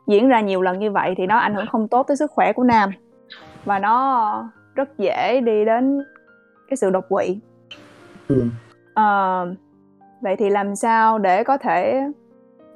diễn 0.07 0.29
ra 0.29 0.41
nhiều 0.41 0.61
lần 0.61 0.79
như 0.79 0.91
vậy 0.91 1.13
thì 1.17 1.27
nó 1.27 1.37
ảnh 1.37 1.55
hưởng 1.55 1.65
không 1.67 1.87
tốt 1.87 2.03
tới 2.07 2.17
sức 2.17 2.31
khỏe 2.31 2.53
của 2.53 2.63
nam. 2.63 2.89
Và 3.65 3.79
nó 3.79 4.51
rất 4.75 4.97
dễ 4.97 5.41
đi 5.41 5.65
đến 5.65 5.99
cái 6.69 6.77
sự 6.77 6.89
đột 6.89 7.05
quỵ. 7.09 7.39
Ừ. 8.27 8.43
Ờ, 8.93 9.53
vậy 10.21 10.35
thì 10.35 10.49
làm 10.49 10.75
sao 10.75 11.19
để 11.19 11.43
có 11.43 11.57
thể 11.57 12.03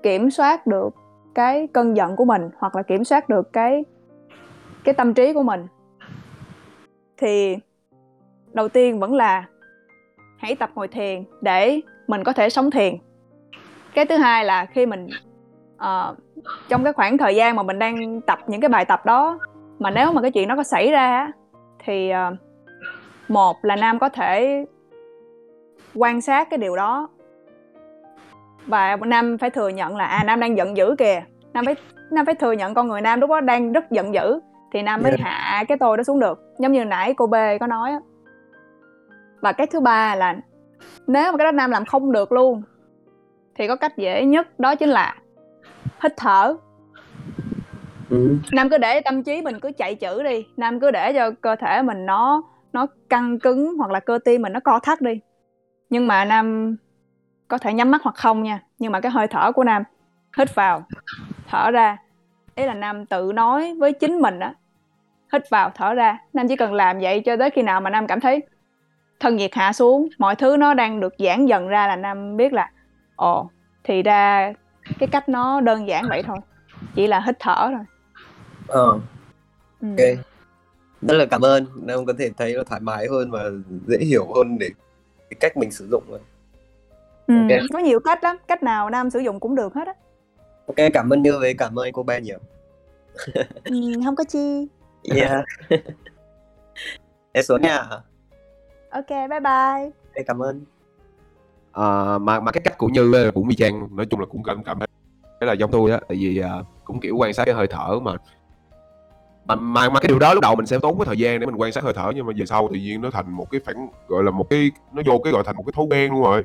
kiểm 0.03 0.31
soát 0.31 0.67
được 0.67 0.95
cái 1.35 1.67
cơn 1.73 1.97
giận 1.97 2.15
của 2.15 2.25
mình 2.25 2.49
hoặc 2.57 2.75
là 2.75 2.83
kiểm 2.83 3.03
soát 3.03 3.29
được 3.29 3.53
cái 3.53 3.85
cái 4.83 4.93
tâm 4.93 5.13
trí 5.13 5.33
của 5.33 5.43
mình? 5.43 5.67
Thì 7.17 7.57
đầu 8.53 8.69
tiên 8.69 8.99
vẫn 8.99 9.13
là 9.13 9.45
hãy 10.37 10.55
tập 10.55 10.69
ngồi 10.75 10.87
thiền 10.87 11.23
để 11.41 11.81
mình 12.07 12.23
có 12.23 12.33
thể 12.33 12.49
sống 12.49 12.71
thiền 12.71 12.95
cái 13.95 14.05
thứ 14.05 14.15
hai 14.15 14.45
là 14.45 14.65
khi 14.65 14.85
mình 14.85 15.07
ờ, 15.77 16.15
trong 16.69 16.83
cái 16.83 16.93
khoảng 16.93 17.17
thời 17.17 17.35
gian 17.35 17.55
mà 17.55 17.63
mình 17.63 17.79
đang 17.79 18.21
tập 18.21 18.39
những 18.47 18.61
cái 18.61 18.69
bài 18.69 18.85
tập 18.85 19.05
đó 19.05 19.39
mà 19.79 19.91
nếu 19.91 20.11
mà 20.11 20.21
cái 20.21 20.31
chuyện 20.31 20.47
đó 20.47 20.55
có 20.55 20.63
xảy 20.63 20.91
ra 20.91 21.31
thì 21.85 22.09
ờ, 22.09 22.35
một 23.27 23.57
là 23.61 23.75
nam 23.75 23.99
có 23.99 24.09
thể 24.09 24.65
quan 25.95 26.21
sát 26.21 26.49
cái 26.49 26.57
điều 26.57 26.75
đó. 26.75 27.09
Và 28.67 28.95
nam 28.95 29.37
phải 29.37 29.49
thừa 29.49 29.69
nhận 29.69 29.97
là 29.97 30.05
à 30.05 30.23
nam 30.23 30.39
đang 30.39 30.57
giận 30.57 30.77
dữ 30.77 30.95
kìa. 30.97 31.23
Nam 31.53 31.65
phải 31.65 31.75
nam 32.11 32.25
phải 32.25 32.35
thừa 32.35 32.51
nhận 32.51 32.73
con 32.73 32.87
người 32.87 33.01
nam 33.01 33.19
lúc 33.19 33.29
đó 33.29 33.41
đang 33.41 33.71
rất 33.71 33.91
giận 33.91 34.13
dữ 34.13 34.39
thì 34.73 34.81
nam 34.81 35.03
mới 35.03 35.11
Yeah. 35.11 35.19
hạ 35.21 35.63
cái 35.67 35.77
tôi 35.77 35.97
đó 35.97 36.03
xuống 36.03 36.19
được. 36.19 36.39
Giống 36.59 36.71
như 36.71 36.85
nãy 36.85 37.13
cô 37.13 37.27
b 37.27 37.35
có 37.59 37.67
nói 37.67 37.91
á. 37.91 37.99
Và 39.41 39.51
cái 39.51 39.67
thứ 39.67 39.79
ba 39.79 40.15
là 40.15 40.35
nếu 41.07 41.31
mà 41.31 41.37
cái 41.37 41.45
đó 41.45 41.51
nam 41.51 41.71
làm 41.71 41.85
không 41.85 42.11
được 42.11 42.31
luôn 42.31 42.63
thì 43.55 43.67
có 43.67 43.75
cách 43.75 43.97
dễ 43.97 44.25
nhất 44.25 44.59
đó 44.59 44.75
chính 44.75 44.89
là 44.89 45.15
hít 46.03 46.13
thở. 46.17 46.55
Ừ. 48.09 48.37
nam 48.51 48.69
cứ 48.69 48.77
để 48.77 49.01
tâm 49.01 49.23
trí 49.23 49.41
mình 49.41 49.59
cứ 49.59 49.71
chạy 49.77 49.95
chữ 49.95 50.23
đi. 50.23 50.45
Nam 50.57 50.79
cứ 50.79 50.91
để 50.91 51.13
cho 51.13 51.31
cơ 51.41 51.55
thể 51.55 51.81
mình 51.81 52.05
nó 52.05 52.43
nó 52.73 52.87
căng 53.09 53.39
cứng 53.39 53.75
hoặc 53.77 53.91
là 53.91 53.99
cơ 53.99 54.19
tim 54.25 54.41
mình 54.41 54.53
nó 54.53 54.59
co 54.59 54.79
thắt 54.79 55.01
đi. 55.01 55.19
Nhưng 55.89 56.07
mà 56.07 56.25
nam 56.25 56.75
có 57.47 57.57
thể 57.57 57.73
nhắm 57.73 57.91
mắt 57.91 58.01
hoặc 58.03 58.15
không 58.15 58.43
nha. 58.43 58.59
Nhưng 58.79 58.91
mà 58.91 58.99
cái 58.99 59.11
hơi 59.11 59.27
thở 59.27 59.51
của 59.51 59.63
nam 59.63 59.83
hít 60.37 60.55
vào 60.55 60.83
thở 61.49 61.71
ra. 61.71 61.97
Ý 62.55 62.65
là 62.65 62.73
nam 62.73 63.05
tự 63.05 63.31
nói 63.35 63.75
với 63.79 63.93
chính 63.93 64.21
mình 64.21 64.39
á 64.39 64.53
hít 65.33 65.49
vào 65.49 65.71
thở 65.75 65.93
ra. 65.93 66.17
Nam 66.33 66.47
chỉ 66.47 66.55
cần 66.55 66.73
làm 66.73 66.99
vậy 66.99 67.19
cho 67.25 67.37
tới 67.37 67.49
khi 67.49 67.61
nào 67.61 67.81
mà 67.81 67.89
nam 67.89 68.07
cảm 68.07 68.19
thấy 68.19 68.41
thân 69.19 69.35
nhiệt 69.35 69.55
hạ 69.55 69.73
xuống 69.73 70.07
mọi 70.17 70.35
thứ 70.35 70.57
nó 70.57 70.73
đang 70.73 70.99
được 70.99 71.13
giãn 71.19 71.45
dần 71.45 71.67
ra 71.67 71.87
là 71.87 71.95
nam 71.95 72.37
biết 72.37 72.53
là 72.53 72.69
ồ 73.15 73.49
thì 73.83 74.03
ra 74.03 74.53
cái 74.99 75.07
cách 75.11 75.29
nó 75.29 75.61
đơn 75.61 75.87
giản 75.87 76.09
vậy 76.09 76.23
thôi 76.27 76.37
chỉ 76.95 77.07
là 77.07 77.19
hít 77.25 77.35
thở 77.39 77.69
thôi 77.71 77.85
Ờ, 78.67 78.85
ừ. 79.81 79.87
ok. 79.97 80.25
Rất 81.01 81.13
là 81.17 81.25
cảm 81.25 81.41
ơn. 81.41 81.65
Nam 81.75 82.05
có 82.05 82.13
thể 82.19 82.31
thấy 82.37 82.53
nó 82.53 82.63
thoải 82.63 82.81
mái 82.81 83.07
hơn 83.11 83.31
và 83.31 83.43
dễ 83.87 83.97
hiểu 83.97 84.33
hơn 84.35 84.57
để 84.59 84.69
cái 85.29 85.37
cách 85.39 85.57
mình 85.57 85.71
sử 85.71 85.87
dụng 85.91 86.03
rồi. 86.09 86.19
Ừ, 87.27 87.35
Ok. 87.35 87.59
có 87.73 87.79
nhiều 87.79 87.99
cách 87.99 88.23
lắm 88.23 88.37
cách 88.47 88.63
nào 88.63 88.89
nam 88.89 89.09
sử 89.09 89.19
dụng 89.19 89.39
cũng 89.39 89.55
được 89.55 89.73
hết 89.73 89.87
á 89.87 89.93
Ok, 90.67 90.75
cảm 90.93 91.09
ơn 91.13 91.21
Như 91.21 91.39
với 91.39 91.53
cảm 91.57 91.79
ơn 91.79 91.91
cô 91.93 92.03
Ben 92.03 92.23
nhiều. 92.23 92.39
ừ, 93.65 93.73
không 94.05 94.15
có 94.15 94.23
chi 94.23 94.67
Yeah. 95.03 95.45
em 97.31 97.43
xuống 97.43 97.61
nha. 97.61 97.83
ok 98.89 99.09
bye 99.09 99.39
bye 99.39 99.91
cảm 100.25 100.39
ơn. 100.39 100.65
Ờ, 101.75 102.19
mà 102.21 102.39
mà 102.39 102.51
cái 102.51 102.61
cách 102.61 102.77
của 102.77 102.87
Như 102.87 103.31
cũng 103.33 103.49
y 103.49 103.55
chang 103.55 103.95
nói 103.95 104.05
chung 104.05 104.19
là 104.19 104.25
cũng 104.25 104.43
cảm 104.43 104.63
cảm 104.63 104.79
thấy 104.79 104.87
là 105.39 105.53
giống 105.53 105.71
tôi 105.71 105.91
á 105.91 105.99
tại 106.07 106.17
vì 106.17 106.39
à, 106.39 106.51
cũng 106.83 106.99
kiểu 106.99 107.15
quan 107.17 107.33
sát 107.33 107.45
cái 107.45 107.55
hơi 107.55 107.67
thở 107.67 107.99
mà. 108.01 108.11
Mà, 109.45 109.55
mà 109.55 109.89
mà 109.89 109.99
cái 109.99 110.07
điều 110.07 110.19
đó 110.19 110.33
lúc 110.33 110.41
đầu 110.41 110.55
mình 110.55 110.65
sẽ 110.65 110.79
tốn 110.81 110.97
cái 110.97 111.05
thời 111.05 111.17
gian 111.17 111.39
để 111.39 111.45
mình 111.45 111.55
quan 111.55 111.71
sát 111.71 111.83
hơi 111.83 111.93
thở 111.93 112.11
nhưng 112.15 112.25
mà 112.25 112.33
về 112.37 112.45
sau 112.45 112.69
tự 112.73 112.75
nhiên 112.79 113.01
nó 113.01 113.09
thành 113.11 113.31
một 113.31 113.51
cái 113.51 113.61
phản 113.65 113.87
gọi 114.07 114.23
là 114.23 114.31
một 114.31 114.49
cái 114.49 114.71
nó 114.93 115.01
vô 115.05 115.19
cái 115.23 115.33
gọi 115.33 115.43
thành 115.45 115.55
một 115.55 115.63
cái 115.65 115.73
thói 115.75 115.85
quen 115.89 116.11
luôn 116.11 116.23
rồi. 116.23 116.43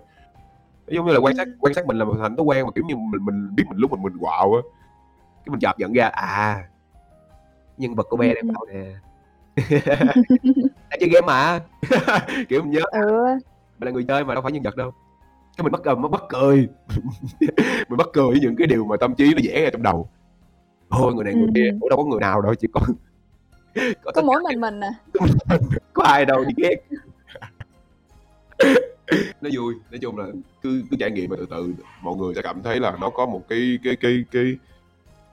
Giống 0.89 1.07
như 1.07 1.13
là 1.13 1.21
quan 1.21 1.37
sát 1.37 1.49
quan 1.61 1.75
sát 1.75 1.87
mình 1.87 1.99
là 1.99 2.05
một 2.05 2.15
thành 2.21 2.37
thói 2.37 2.45
quen 2.45 2.65
mà 2.67 2.71
kiểu 2.75 2.85
như 2.89 2.97
mình 2.97 3.25
mình 3.25 3.55
biết 3.55 3.65
mình 3.69 3.79
lúc 3.79 3.91
mình 3.91 4.03
mình 4.03 4.19
quạo 4.21 4.55
á. 4.55 4.61
Cái 5.45 5.51
mình 5.51 5.61
chợt 5.61 5.79
nhận 5.79 5.93
ra 5.93 6.07
à 6.09 6.65
nhân 7.79 7.95
vật 7.95 8.07
của 8.11 8.17
bé 8.17 8.35
đang 8.35 8.53
bảo 8.53 8.67
nè. 8.73 8.85
Đã 10.91 10.97
chơi 11.01 11.09
game 11.13 11.27
mà. 11.27 11.61
Kiểu 12.49 12.63
mình 12.63 12.71
nhớ 12.71 12.81
ừ. 12.93 13.39
Mình 13.79 13.87
là 13.87 13.91
người 13.91 14.05
chơi 14.09 14.25
mà 14.25 14.35
đâu 14.35 14.43
phải 14.43 14.53
nhân 14.53 14.63
vật 14.63 14.77
đâu 14.77 14.93
cái 15.61 15.65
mình 15.65 15.73
bắt 15.73 15.81
cầm 15.85 16.03
nó 16.03 16.09
bắt 16.09 16.23
cười. 16.29 16.69
Mình 17.89 17.97
bắt 17.97 18.07
cười 18.13 18.27
với 18.31 18.41
những 18.41 18.57
cái 18.57 18.67
điều 18.67 18.85
mà 18.85 18.97
tâm 18.97 19.15
trí 19.15 19.35
nó 19.35 19.41
vẽ 19.45 19.63
ra 19.63 19.71
trong 19.73 19.83
đầu. 19.83 20.09
Thôi 20.91 21.15
người 21.15 21.25
này 21.25 21.35
người 21.35 21.49
kia 21.55 21.71
Ừ. 21.83 21.89
đâu 21.91 21.97
có 21.97 22.05
người 22.05 22.21
nào 22.21 22.41
đâu 22.43 22.55
chỉ 22.55 22.69
có 22.73 22.81
có, 24.05 24.13
có 24.15 24.23
mỗi 24.23 24.43
mình 24.43 24.61
mình 24.61 24.81
à. 24.81 24.91
Có 25.93 26.03
ai 26.05 26.25
đâu 26.25 26.45
đi 26.45 26.55
ghét. 26.57 26.77
Nó 29.41 29.51
vui. 29.57 29.75
Nói 29.91 29.99
chung 29.99 30.19
là 30.19 30.27
cứ 30.63 30.83
cứ 30.91 30.97
trải 31.01 31.11
nghiệm 31.11 31.31
và 31.31 31.37
từ 31.39 31.47
từ 31.51 31.75
mọi 32.03 32.17
người 32.17 32.35
sẽ 32.35 32.43
cảm 32.43 32.63
thấy 32.63 32.81
là 32.81 32.97
nó 33.01 33.11
có 33.11 33.27
một 33.27 33.43
cái 33.49 33.79
cái 33.85 33.97
cái 33.97 34.25
cái 34.31 34.57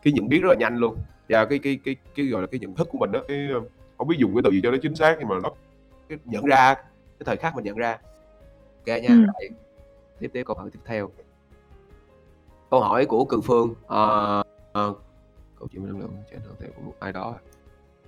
cái 0.03 0.13
nhận 0.13 0.29
biết 0.29 0.39
rất 0.41 0.49
là 0.49 0.55
nhanh 0.55 0.77
luôn. 0.77 0.97
Và 1.29 1.45
cái 1.45 1.59
cái 1.59 1.79
cái 1.85 1.95
cái 2.15 2.25
gọi 2.25 2.41
là 2.41 2.47
cái 2.51 2.59
nhận 2.59 2.75
thức 2.75 2.87
của 2.91 2.97
mình 2.97 3.11
đó 3.11 3.19
cái 3.27 3.47
ờ, 3.53 3.61
không 3.97 4.07
biết 4.07 4.15
dùng 4.19 4.35
cái 4.35 4.41
từ 4.43 4.51
gì 4.51 4.59
cho 4.63 4.71
nó 4.71 4.77
chính 4.81 4.95
xác 4.95 5.15
nhưng 5.19 5.27
mà 5.27 5.35
nó 5.43 5.49
cái 6.09 6.17
nhận 6.25 6.45
ra 6.45 6.73
cái 6.73 7.25
thời 7.25 7.37
khắc 7.37 7.55
mình 7.55 7.63
nhận 7.65 7.75
ra. 7.77 7.97
Ok 8.77 9.01
nha 9.03 9.09
Ừ. 9.09 9.47
tiếp 10.19 10.29
tiếp 10.33 10.43
câu 10.43 10.55
hỏi 10.55 10.69
tiếp 10.73 10.79
theo. 10.85 11.09
Câu 12.69 12.79
hỏi 12.79 13.05
của 13.05 13.25
cường 13.25 13.41
phương. 13.41 13.73
Ờ, 13.87 14.43
ờ, 14.73 14.93
câu 15.59 15.67
chuyện 15.71 15.85
năng 15.85 15.99
lượng 15.99 16.11
trên 16.31 16.39
thực 16.41 16.59
tế 16.59 16.67
của 16.75 16.81
một 16.81 16.93
ai 16.99 17.11
đó. 17.13 17.35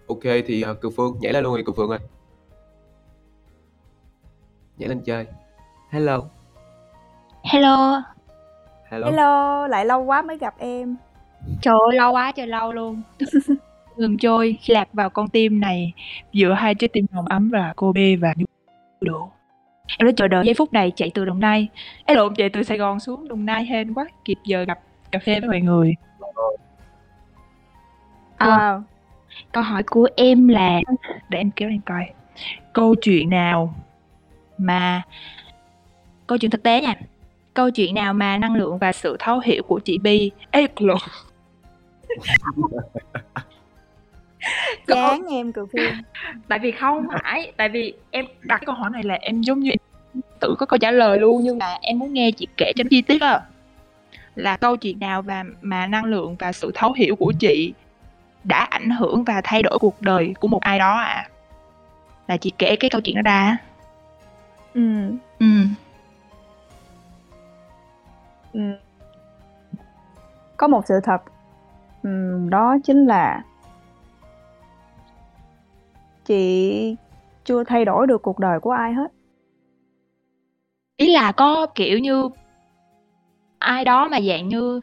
Ok 0.08 0.24
thì 0.46 0.64
uh, 0.72 0.82
cường 0.82 0.92
phương 0.92 1.18
nhảy 1.22 1.34
lên 1.34 1.44
luôn 1.44 1.58
đi 1.58 1.64
cường 1.64 1.76
phương 1.76 1.90
ơi. 1.90 2.00
Nhảy 4.78 4.90
lên 4.90 5.02
chơi. 5.06 5.28
Hello. 5.90 6.22
Hello, 7.44 8.02
hello, 8.90 9.08
hello 9.08 9.68
lại 9.68 9.86
lâu 9.86 10.04
quá 10.04 10.22
mới 10.22 10.38
gặp 10.38 10.56
em. 10.58 10.96
Trời 11.62 11.76
ơi 11.90 11.96
lâu 11.96 12.12
quá 12.12 12.32
trời 12.32 12.48
lâu 12.48 12.72
luôn. 12.72 13.02
Ngừng 13.98 14.18
trôi 14.18 14.58
lạc 14.68 14.94
vào 14.94 15.10
con 15.10 15.28
tim 15.30 15.60
này. 15.60 15.94
Giữa 16.32 16.54
hai 16.54 16.76
trái 16.76 16.88
tim 16.94 17.06
nồng 17.12 17.26
ấm 17.26 17.50
và 17.50 17.74
cô 17.76 17.94
bê 17.94 18.16
và 18.16 18.34
độ. 19.02 19.32
Em 19.98 20.06
đã 20.08 20.12
chờ 20.18 20.28
đợi 20.28 20.46
giây 20.46 20.54
phút 20.58 20.74
này 20.74 20.92
chạy 20.96 21.12
từ 21.14 21.26
Đồng 21.26 21.40
Nai. 21.40 21.68
Ấy 22.06 22.16
lộn 22.16 22.36
chạy 22.36 22.50
từ 22.50 22.64
Sài 22.64 22.78
Gòn 22.78 23.00
xuống 23.00 23.28
Đồng 23.28 23.46
Nai 23.46 23.66
hên 23.66 23.94
quá, 23.94 24.06
kịp 24.26 24.38
giờ 24.46 24.64
gặp 24.64 24.80
cà 25.12 25.20
phê 25.20 25.40
với 25.40 25.50
mọi 25.50 25.62
người. 25.62 25.94
À, 28.38 28.48
wow 28.48 28.82
câu 29.52 29.64
hỏi 29.64 29.84
của 29.84 30.08
em 30.16 30.48
là 30.48 30.82
để 31.30 31.38
em 31.38 31.52
kéo 31.52 31.70
lên 31.70 31.82
coi. 31.86 32.06
Câu 32.74 32.96
chuyện 32.96 33.30
nào 33.30 33.76
mà 34.58 35.02
câu 36.28 36.38
chuyện 36.38 36.52
thực 36.52 36.64
tế 36.64 36.82
nha. 36.82 36.96
Câu 37.54 37.72
chuyện 37.72 37.96
nào 37.96 38.14
mà 38.14 38.38
năng 38.38 38.56
lượng 38.56 38.78
và 38.78 38.92
sự 38.92 39.16
thấu 39.20 39.40
hiểu 39.40 39.64
của 39.64 39.80
chị 39.80 39.98
Bi 39.98 40.32
Ê, 40.52 40.68
lộn. 40.80 40.98
Chán 44.88 45.26
em 45.30 45.52
cường 45.52 45.68
phương. 45.74 45.92
Tại 46.48 46.60
vì 46.60 46.72
không 46.72 47.08
phải 47.24 47.52
tại 47.58 47.70
vì 47.70 47.94
em 48.12 48.26
đặt 48.42 48.62
câu 48.66 48.76
hỏi 48.76 48.90
này 48.94 49.04
là 49.04 49.16
em 49.22 49.42
giống 49.42 49.60
như 49.60 49.72
em 49.72 50.22
tự 50.40 50.56
có 50.60 50.66
câu 50.66 50.78
trả 50.78 50.92
lời 50.92 51.20
luôn 51.20 51.44
nhưng 51.44 51.58
mà 51.58 51.78
em 51.82 52.00
muốn 52.00 52.14
nghe 52.14 52.32
chị 52.32 52.48
kể 52.58 52.72
cho 52.76 52.84
chi 52.90 53.02
tiết 53.02 53.22
á. 53.22 53.42
Là 54.36 54.58
câu 54.58 54.78
chuyện 54.78 55.00
nào 55.00 55.22
và 55.22 55.44
mà 55.62 55.88
năng 55.88 56.06
lượng 56.06 56.36
và 56.40 56.52
sự 56.52 56.72
thấu 56.74 56.94
hiểu 56.94 57.16
của 57.16 57.34
chị 57.40 57.74
đã 58.44 58.68
ảnh 58.70 58.90
hưởng 58.90 59.24
và 59.24 59.42
thay 59.44 59.64
đổi 59.64 59.80
cuộc 59.80 60.02
đời 60.02 60.34
của 60.40 60.48
một 60.48 60.62
ai 60.62 60.80
đó 60.80 60.94
à 61.00 61.30
là 62.28 62.38
chị 62.38 62.52
kể 62.58 62.76
cái 62.76 62.90
câu 62.90 63.02
chuyện 63.02 63.16
đó 63.16 63.22
ra. 63.26 63.58
Ừ. 64.74 65.12
ừ. 65.40 65.46
Ừ. 68.54 68.60
có 70.58 70.68
một 70.68 70.86
sự 70.88 71.00
thật 71.04 71.22
ừ, 72.04 72.38
đó 72.50 72.78
chính 72.84 73.06
là 73.06 73.42
chị 76.30 76.96
chưa 77.44 77.64
thay 77.64 77.86
đổi 77.86 78.08
được 78.08 78.22
cuộc 78.22 78.40
đời 78.40 78.60
của 78.60 78.72
ai 78.72 78.94
hết. 78.94 79.08
Ý 80.98 81.14
là 81.14 81.32
có, 81.32 81.68
kiểu 81.76 82.00
như 82.00 82.30
ai 83.60 83.86
đó 83.86 84.08
mà 84.08 84.22
dạng 84.22 84.48
như 84.48 84.82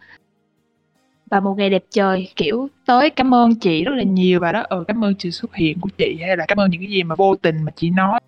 vào 1.30 1.40
một 1.40 1.54
ngày 1.58 1.70
đẹp 1.70 1.84
trời, 1.90 2.28
kiểu, 2.36 2.68
tới 2.86 3.10
cảm 3.10 3.34
ơn 3.34 3.54
chị 3.54 3.84
rất 3.84 3.92
là 3.96 4.02
nhiều 4.02 4.40
và 4.40 4.52
đó, 4.52 4.62
ừ, 4.68 4.84
cảm 4.88 5.04
ơn 5.04 5.14
sự 5.18 5.30
xuất 5.30 5.54
hiện 5.54 5.78
của 5.80 5.88
chị 5.98 6.16
hay 6.20 6.36
là 6.36 6.44
cảm 6.48 6.60
ơn 6.60 6.70
những 6.70 6.80
cái 6.80 6.90
gì 6.90 7.02
mà 7.02 7.14
vô 7.14 7.34
tình 7.34 7.62
mà 7.62 7.72
chị 7.76 7.90
nói 7.90 8.20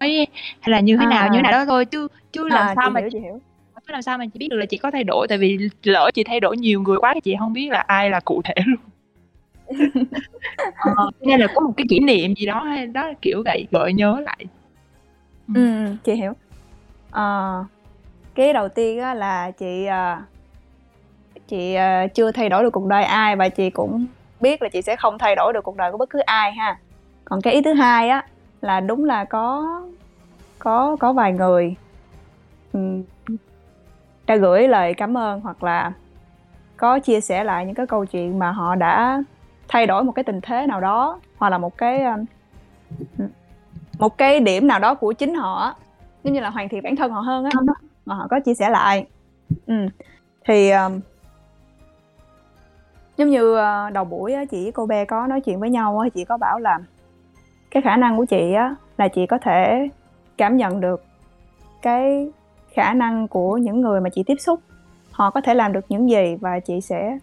hay 0.00 0.26
là 0.66 0.80
như 0.80 0.96
thế 0.96 1.06
nào, 1.06 1.28
như 1.28 1.38
thế 1.38 1.42
nào 1.42 1.52
À. 1.52 1.58
đó 1.58 1.64
thôi 1.64 1.84
chứ 1.84 2.08
chứ 2.32 2.48
làm 2.48 2.66
À, 2.66 2.74
sao 2.76 2.90
mà 2.90 3.00
hiểu, 3.00 3.10
chị 3.12 3.18
hiểu. 3.18 3.38
chứ 3.86 3.92
làm 3.92 4.02
sao 4.02 4.18
mà 4.18 4.24
chị 4.32 4.38
biết 4.38 4.48
được 4.50 4.56
là 4.56 4.66
chị 4.66 4.76
có 4.78 4.90
thay 4.90 5.04
đổi, 5.04 5.28
tại 5.28 5.38
vì 5.38 5.58
lỡ 5.82 6.10
chị 6.14 6.24
thay 6.24 6.40
đổi 6.40 6.56
nhiều 6.56 6.82
người 6.82 6.96
quá 6.98 7.14
thì 7.14 7.20
chị 7.20 7.34
hông 7.34 7.52
biết 7.52 7.68
là 7.70 7.78
ai 7.78 8.10
là 8.10 8.20
cụ 8.20 8.42
thể 8.44 8.54
luôn. 8.66 8.89
Ờ, 10.96 11.10
nên 11.20 11.40
là 11.40 11.46
có 11.54 11.60
một 11.60 11.72
cái 11.76 11.86
kỷ 11.90 12.00
niệm 12.00 12.34
gì 12.34 12.46
đó 12.46 12.62
hay 12.64 12.86
đó, 12.86 13.12
kiểu 13.22 13.42
vậy, 13.44 13.66
gợi 13.70 13.92
nhớ 13.92 14.20
lại. 14.20 14.44
ừ, 15.48 15.54
ừ 15.54 15.94
chị 16.04 16.12
hiểu. 16.14 16.32
à, 17.10 17.50
cái 18.34 18.52
đầu 18.52 18.68
tiên 18.68 19.00
á 19.00 19.14
là 19.14 19.50
chị, 19.50 19.86
ờ, 19.86 20.16
chị, 21.48 21.74
ờ, 21.74 22.06
chưa 22.14 22.32
thay 22.32 22.48
đổi 22.48 22.62
được 22.62 22.70
cuộc 22.72 22.86
đời 22.86 23.04
ai 23.04 23.36
và 23.36 23.48
chị 23.48 23.70
cũng 23.70 24.06
biết 24.40 24.62
là 24.62 24.68
chị 24.72 24.82
sẽ 24.82 24.96
không 24.96 25.18
thay 25.18 25.36
đổi 25.36 25.52
được 25.52 25.64
cuộc 25.64 25.76
đời 25.76 25.92
của 25.92 25.98
bất 25.98 26.10
cứ 26.10 26.18
ai 26.18 26.52
ha. 26.52 26.76
Còn 27.24 27.40
cái 27.42 27.54
ý 27.54 27.62
thứ 27.62 27.72
hai 27.72 28.08
á 28.08 28.26
là 28.60 28.80
đúng 28.80 29.04
là 29.04 29.24
có 29.24 29.66
có 30.58 30.96
có 31.00 31.12
vài 31.12 31.32
người, 31.32 31.74
ừ, 32.72 32.80
đã 34.26 34.36
gửi 34.36 34.68
lời 34.68 34.94
cảm 34.94 35.16
ơn 35.18 35.40
hoặc 35.40 35.62
là 35.62 35.92
có 36.76 36.98
chia 36.98 37.20
sẻ 37.20 37.44
lại 37.44 37.66
những 37.66 37.74
cái 37.74 37.86
câu 37.86 38.06
chuyện 38.06 38.38
mà 38.38 38.50
họ 38.52 38.74
đã 38.74 39.22
thay 39.72 39.86
đổi 39.86 40.04
một 40.04 40.12
cái 40.12 40.24
tình 40.24 40.40
thế 40.42 40.66
nào 40.66 40.80
đó, 40.80 41.20
hoặc 41.38 41.48
là 41.48 41.58
một 41.58 41.78
cái, 41.78 42.02
ừm, 43.18 43.28
một 43.98 44.18
cái 44.18 44.40
điểm 44.40 44.66
nào 44.66 44.78
đó 44.78 44.94
của 44.94 45.12
chính 45.12 45.34
họ. 45.34 45.74
Giống 46.24 46.34
như 46.34 46.40
là 46.40 46.50
hoàn 46.50 46.68
thiện 46.68 46.82
bản 46.82 46.96
thân 46.96 47.12
họ 47.12 47.20
hơn 47.20 47.44
á, 47.44 47.50
mà 48.06 48.14
họ 48.14 48.26
có 48.30 48.40
chia 48.40 48.54
sẻ 48.54 48.70
lại. 48.70 49.06
Ừm, 49.66 49.88
thì, 50.44 50.70
ờm 50.70 51.00
giống 53.16 53.30
như, 53.30 53.56
đầu 53.92 54.04
buổi 54.04 54.32
á, 54.32 54.44
chị 54.44 54.62
với 54.62 54.72
cô 54.72 54.86
bé 54.86 55.04
có 55.04 55.26
nói 55.26 55.40
chuyện 55.40 55.60
với 55.60 55.70
nhau 55.70 55.98
á, 55.98 56.08
chị 56.08 56.24
có 56.24 56.36
bảo 56.36 56.58
là 56.58 56.78
cái 57.70 57.82
khả 57.82 57.96
năng 57.96 58.16
của 58.16 58.24
chị 58.24 58.52
á 58.52 58.74
là 58.98 59.08
chị 59.08 59.26
có 59.26 59.38
thể 59.38 59.88
cảm 60.38 60.56
nhận 60.56 60.80
được 60.80 61.04
cái 61.82 62.30
khả 62.74 62.94
năng 62.94 63.28
của 63.28 63.56
những 63.56 63.80
người 63.80 64.00
mà 64.00 64.10
chị 64.10 64.22
tiếp 64.26 64.36
xúc, 64.40 64.60
họ 65.10 65.30
có 65.30 65.40
thể 65.40 65.54
làm 65.54 65.72
được 65.72 65.84
những 65.88 66.10
gì 66.10 66.36
và 66.40 66.60
chị 66.60 66.80
sẽ 66.80 67.18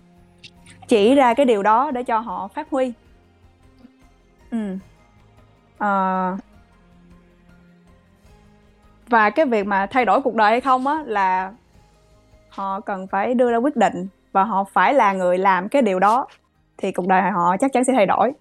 chỉ 0.88 1.16
ra 1.16 1.34
cái 1.34 1.46
điều 1.46 1.64
đó 1.64 1.92
để 1.92 2.04
cho 2.04 2.20
họ 2.20 2.48
phát 2.48 2.70
huy. 2.70 2.94
Ừm. 4.52 4.80
Ờ. 5.78 6.38
Và 9.10 9.30
cái 9.30 9.46
việc 9.46 9.68
mà 9.68 9.86
thay 9.86 10.06
đổi 10.06 10.22
cuộc 10.22 10.36
đời 10.36 10.52
hay 10.52 10.62
không 10.62 10.88
á 10.88 11.04
là 11.06 11.54
họ 12.50 12.80
cần 12.80 13.08
phải 13.08 13.34
đưa 13.34 13.52
ra 13.52 13.58
quyết 13.58 13.76
định 13.76 14.08
và 14.32 14.44
họ 14.44 14.64
phải 14.64 14.94
là 14.94 15.14
người 15.14 15.38
làm 15.38 15.70
cái 15.70 15.82
điều 15.82 16.00
đó 16.00 16.28
thì 16.78 16.92
cuộc 16.92 17.08
đời 17.08 17.32
họ 17.32 17.58
chắc 17.60 17.74
chắn 17.74 17.84
sẽ 17.84 17.94
thay 17.94 18.06
đổi. 18.06 18.32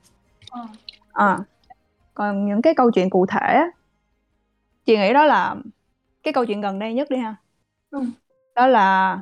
Ờ. 0.51 0.67
Ờ. 1.13 1.39
Còn 2.15 2.47
những 2.47 2.63
cái 2.63 2.75
câu 2.75 2.91
chuyện 2.91 3.11
cụ 3.11 3.27
thể 3.27 3.55
á, 3.55 3.67
chị 4.85 4.97
nghĩ 4.97 5.13
đó 5.13 5.25
là 5.25 5.57
cái 6.23 6.33
câu 6.33 6.45
chuyện 6.45 6.61
gần 6.61 6.79
đây 6.79 6.95
nhất 6.95 7.11
đi 7.11 7.17
ha. 7.17 7.35
Ừm. 7.91 8.13
Đó 8.55 8.67
là 8.67 9.19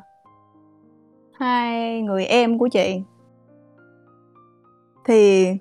hai 1.38 2.00
người 2.02 2.26
em 2.26 2.58
của 2.58 2.68
chị. 2.68 3.02
Thì 5.04 5.52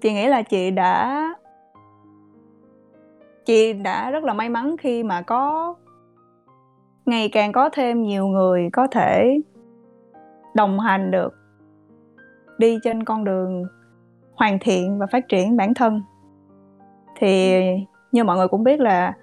chị 0.00 0.12
nghĩ 0.12 0.28
là 0.28 0.42
chị 0.42 0.70
đã 0.70 1.34
chị 3.44 3.72
đã 3.72 4.10
rất 4.10 4.24
là 4.24 4.34
may 4.34 4.48
mắn 4.48 4.76
khi 4.76 5.02
mà 5.02 5.22
có, 5.22 5.74
ngày 7.06 7.28
càng 7.28 7.52
có 7.52 7.68
thêm 7.72 8.02
nhiều 8.02 8.26
người 8.26 8.68
có 8.72 8.86
thể 8.86 9.40
đồng 10.54 10.80
hành 10.80 11.10
được 11.10 11.34
đi 12.58 12.78
trên 12.82 13.04
con 13.04 13.24
đường 13.24 13.64
hoàn 14.34 14.58
thiện 14.58 14.98
và 14.98 15.06
phát 15.06 15.28
triển 15.28 15.56
bản 15.56 15.74
thân. 15.74 16.02
Thì 17.16 17.60
như 18.12 18.24
mọi 18.24 18.36
người 18.36 18.48
cũng 18.48 18.64
biết 18.64 18.80
là 18.80 19.16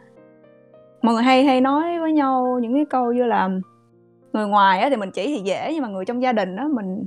mọi 1.01 1.13
người 1.13 1.23
hay 1.23 1.43
hay 1.43 1.61
nói 1.61 1.99
với 1.99 2.13
nhau 2.13 2.59
những 2.61 2.73
cái 2.73 2.85
câu 2.85 3.13
như 3.13 3.23
là 3.23 3.49
người 4.33 4.47
ngoài 4.47 4.79
á 4.79 4.89
thì 4.89 4.95
mình 4.95 5.11
chỉ 5.11 5.27
thì 5.27 5.41
dễ, 5.43 5.73
nhưng 5.73 5.81
mà 5.81 5.87
người 5.87 6.05
trong 6.05 6.21
gia 6.21 6.33
đình 6.33 6.55
á 6.55 6.67
mình 6.71 7.05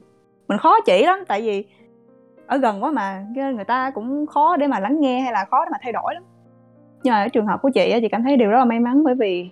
mình 0.51 0.59
khó 0.59 0.81
chỉ 0.81 1.05
lắm, 1.05 1.19
tại 1.29 1.43
vì 1.43 1.65
ở 2.47 2.57
gần 2.57 2.85
quá 2.85 2.91
mà, 2.91 3.25
người 3.35 3.65
ta 3.65 3.91
cũng 3.91 4.27
khó 4.27 4.57
để 4.57 4.67
mà 4.67 4.81
lắng 4.81 5.01
nghe 5.01 5.21
hay 5.21 5.33
là 5.33 5.45
khó 5.45 5.65
để 5.65 5.69
mà 5.73 5.79
thay 5.83 5.93
đổi 5.93 6.15
lắm. 6.15 6.23
Nhưng 7.03 7.15
mà 7.15 7.23
ở 7.23 7.29
trường 7.29 7.47
hợp 7.47 7.63
của 7.63 7.71
chị 7.75 7.99
chị 8.01 8.09
cảm 8.09 8.23
thấy 8.23 8.37
điều 8.37 8.51
rất 8.51 8.59
là 8.59 8.65
may 8.65 8.81
mắn 8.81 9.05
bởi 9.05 9.15
vì 9.15 9.51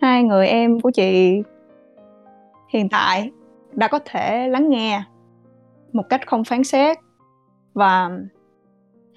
hai 0.00 0.22
người 0.22 0.46
em 0.46 0.80
của 0.80 0.90
chị 0.90 1.42
hiện 2.68 2.88
tại 2.88 3.30
đã 3.72 3.88
có 3.88 3.98
thể 4.04 4.48
lắng 4.48 4.68
nghe 4.68 5.02
một 5.92 6.02
cách 6.08 6.26
không 6.26 6.44
phán 6.44 6.64
xét 6.64 6.98
và 7.74 8.10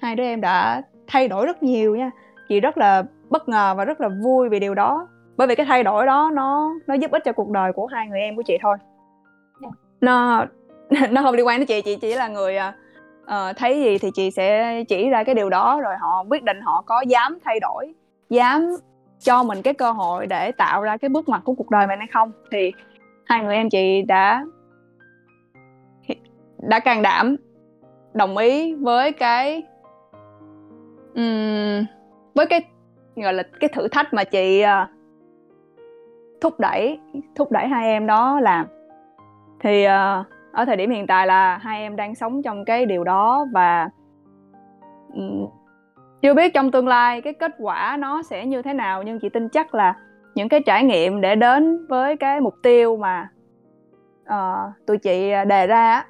hai 0.00 0.16
đứa 0.16 0.24
em 0.24 0.40
đã 0.40 0.82
thay 1.06 1.28
đổi 1.28 1.46
rất 1.46 1.62
nhiều 1.62 1.96
nha. 1.96 2.10
Chị 2.48 2.60
rất 2.60 2.78
là 2.78 3.02
bất 3.30 3.48
ngờ 3.48 3.74
và 3.76 3.84
rất 3.84 4.00
là 4.00 4.08
vui 4.24 4.48
vì 4.48 4.60
điều 4.60 4.74
đó. 4.74 5.08
Bởi 5.36 5.46
vì 5.46 5.54
cái 5.54 5.66
thay 5.66 5.84
đổi 5.84 6.06
đó 6.06 6.30
nó 6.34 6.74
nó 6.86 6.94
giúp 6.94 7.10
ích 7.10 7.22
cho 7.24 7.32
cuộc 7.32 7.50
đời 7.50 7.72
của 7.72 7.86
hai 7.86 8.08
người 8.08 8.20
em 8.20 8.36
của 8.36 8.42
chị 8.42 8.58
thôi. 8.62 8.76
Nó 10.00 10.44
nó 11.10 11.22
không 11.22 11.34
liên 11.34 11.46
quan 11.46 11.58
đến 11.58 11.66
chị, 11.66 11.82
chị 11.82 11.96
chỉ 11.96 12.14
là 12.14 12.28
người, 12.28 12.56
uh, 13.24 13.56
thấy 13.56 13.80
gì 13.82 13.98
thì 13.98 14.10
chị 14.14 14.30
sẽ 14.30 14.82
chỉ 14.88 15.08
ra 15.08 15.24
cái 15.24 15.34
điều 15.34 15.50
đó 15.50 15.80
rồi 15.80 15.94
họ 16.00 16.24
quyết 16.30 16.42
định 16.42 16.60
họ 16.60 16.82
có 16.86 17.00
dám 17.00 17.38
thay 17.44 17.60
đổi, 17.60 17.94
dám 18.30 18.76
cho 19.20 19.42
mình 19.42 19.62
cái 19.62 19.74
cơ 19.74 19.92
hội 19.92 20.26
để 20.26 20.52
tạo 20.52 20.82
ra 20.82 20.96
cái 20.96 21.08
bước 21.08 21.28
ngoặt 21.28 21.40
của 21.44 21.54
cuộc 21.54 21.70
đời 21.70 21.86
mình 21.86 21.98
hay 21.98 22.08
không. 22.12 22.32
Thì 22.52 22.72
hai 23.24 23.44
người 23.44 23.54
em 23.54 23.70
chị 23.70 24.02
đã 24.02 24.44
đã 26.58 26.80
can 26.80 27.02
đảm 27.02 27.36
đồng 28.14 28.36
ý 28.36 28.74
với 28.74 29.12
cái 29.12 29.62
um, 31.14 31.86
với 32.34 32.46
cái, 32.46 32.60
gọi 33.16 33.32
là, 33.32 33.42
cái 33.60 33.70
thử 33.72 33.88
thách 33.88 34.14
mà 34.14 34.24
chị, 34.24 34.64
uh, 34.64 34.88
thúc 36.40 36.60
đẩy 36.60 36.98
thúc 37.36 37.52
đẩy 37.52 37.68
hai 37.68 37.88
em 37.88 38.06
đó 38.06 38.40
làm. 38.40 38.66
Thì, 39.60 39.86
uh, 39.86 40.26
ở 40.52 40.64
thời 40.64 40.76
điểm 40.76 40.90
hiện 40.90 41.06
tại 41.06 41.26
là 41.26 41.56
hai 41.56 41.80
em 41.80 41.96
đang 41.96 42.14
sống 42.14 42.42
trong 42.42 42.64
cái 42.64 42.86
điều 42.86 43.04
đó 43.04 43.46
và 43.52 43.88
ừm, 45.14 45.46
chưa 46.22 46.34
biết 46.34 46.54
trong 46.54 46.70
tương 46.70 46.88
lai 46.88 47.20
cái 47.20 47.32
kết 47.32 47.52
quả 47.58 47.96
nó 48.00 48.22
sẽ 48.22 48.46
như 48.46 48.62
thế 48.62 48.72
nào 48.74 49.02
nhưng 49.02 49.20
chị 49.20 49.28
tin 49.28 49.48
chắc 49.48 49.74
là 49.74 49.94
những 50.34 50.48
cái 50.48 50.60
trải 50.66 50.84
nghiệm 50.84 51.20
để 51.20 51.34
đến 51.34 51.86
với 51.86 52.16
cái 52.16 52.40
mục 52.40 52.54
tiêu 52.62 52.96
mà, 52.96 53.28
ờ, 54.24 54.72
tụi 54.86 54.98
chị, 54.98 55.30
à, 55.30 55.44
đề 55.44 55.66
ra 55.66 56.04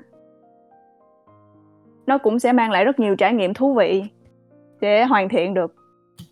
nó 2.07 2.19
cũng 2.19 2.39
sẽ 2.39 2.53
mang 2.53 2.71
lại 2.71 2.85
rất 2.85 3.01
nhiều 3.01 3.17
trải 3.17 3.35
nghiệm 3.35 3.55
thú 3.55 3.75
vị, 3.75 4.05
sẽ 4.81 5.05
hoàn 5.05 5.29
thiện 5.29 5.55
được 5.55 5.75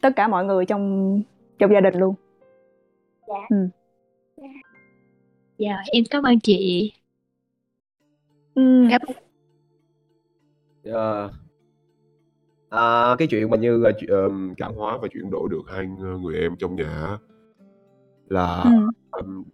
tất 0.03 0.16
cả 0.16 0.28
mọi 0.28 0.45
người 0.45 0.66
trong 0.66 1.20
trong 1.59 1.73
gia 1.73 1.81
đình 1.81 1.95
luôn. 1.95 2.15
Dạ. 3.28 3.57
Dạ. 4.37 4.49
Dạ, 5.59 5.77
em 5.93 6.05
cảm 6.11 6.23
ơn 6.23 6.41
chị. 6.41 6.93
Ừm. 8.57 8.89
Ờ. 10.85 11.31
À, 12.70 13.15
cái 13.19 13.28
chuyện 13.28 13.51
mà 13.51 13.57
như 13.57 13.77
là 13.78 13.91
chuyện, 14.01 14.11
ờm, 14.11 14.55
cảm 14.57 14.74
hóa 14.74 14.99
và 15.03 15.09
chuyển 15.09 15.31
đổi 15.31 15.49
được 15.51 15.62
hai 15.66 15.87
ng 15.87 16.23
người 16.23 16.37
em 16.41 16.57
trong 16.57 16.77
nhà 16.77 16.85
á, 17.07 17.19
là, 18.28 18.62
Ừm. 18.65 18.89
ừm, 19.11 19.45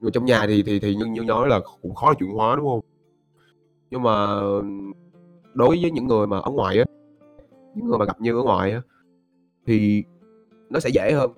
người 0.00 0.10
trong 0.12 0.24
nhà 0.24 0.46
thì 0.48 0.62
thì 0.62 0.80
thì 0.80 0.94
như 0.96 1.06
như 1.06 1.22
nói 1.24 1.48
là 1.48 1.60
cũng 1.82 1.94
khó 1.94 2.14
chuyển 2.14 2.30
hóa, 2.30 2.56
đúng 2.56 2.66
hông? 2.66 2.80
Nhưng 3.90 4.02
mà 4.02 4.40
đối 5.54 5.78
với 5.82 5.90
những 5.90 6.06
người 6.06 6.26
mà 6.26 6.38
ở 6.40 6.50
ngoài 6.50 6.78
á, 6.78 6.84
những 7.74 7.86
người 7.88 7.98
mà 7.98 8.04
gặp 8.04 8.20
Như 8.20 8.38
ở 8.38 8.42
ngoài 8.42 8.72
á, 8.72 8.82
thì 9.66 10.04
nó 10.70 10.80
sẽ 10.80 10.90
dễ 10.90 11.12
hơn, 11.12 11.32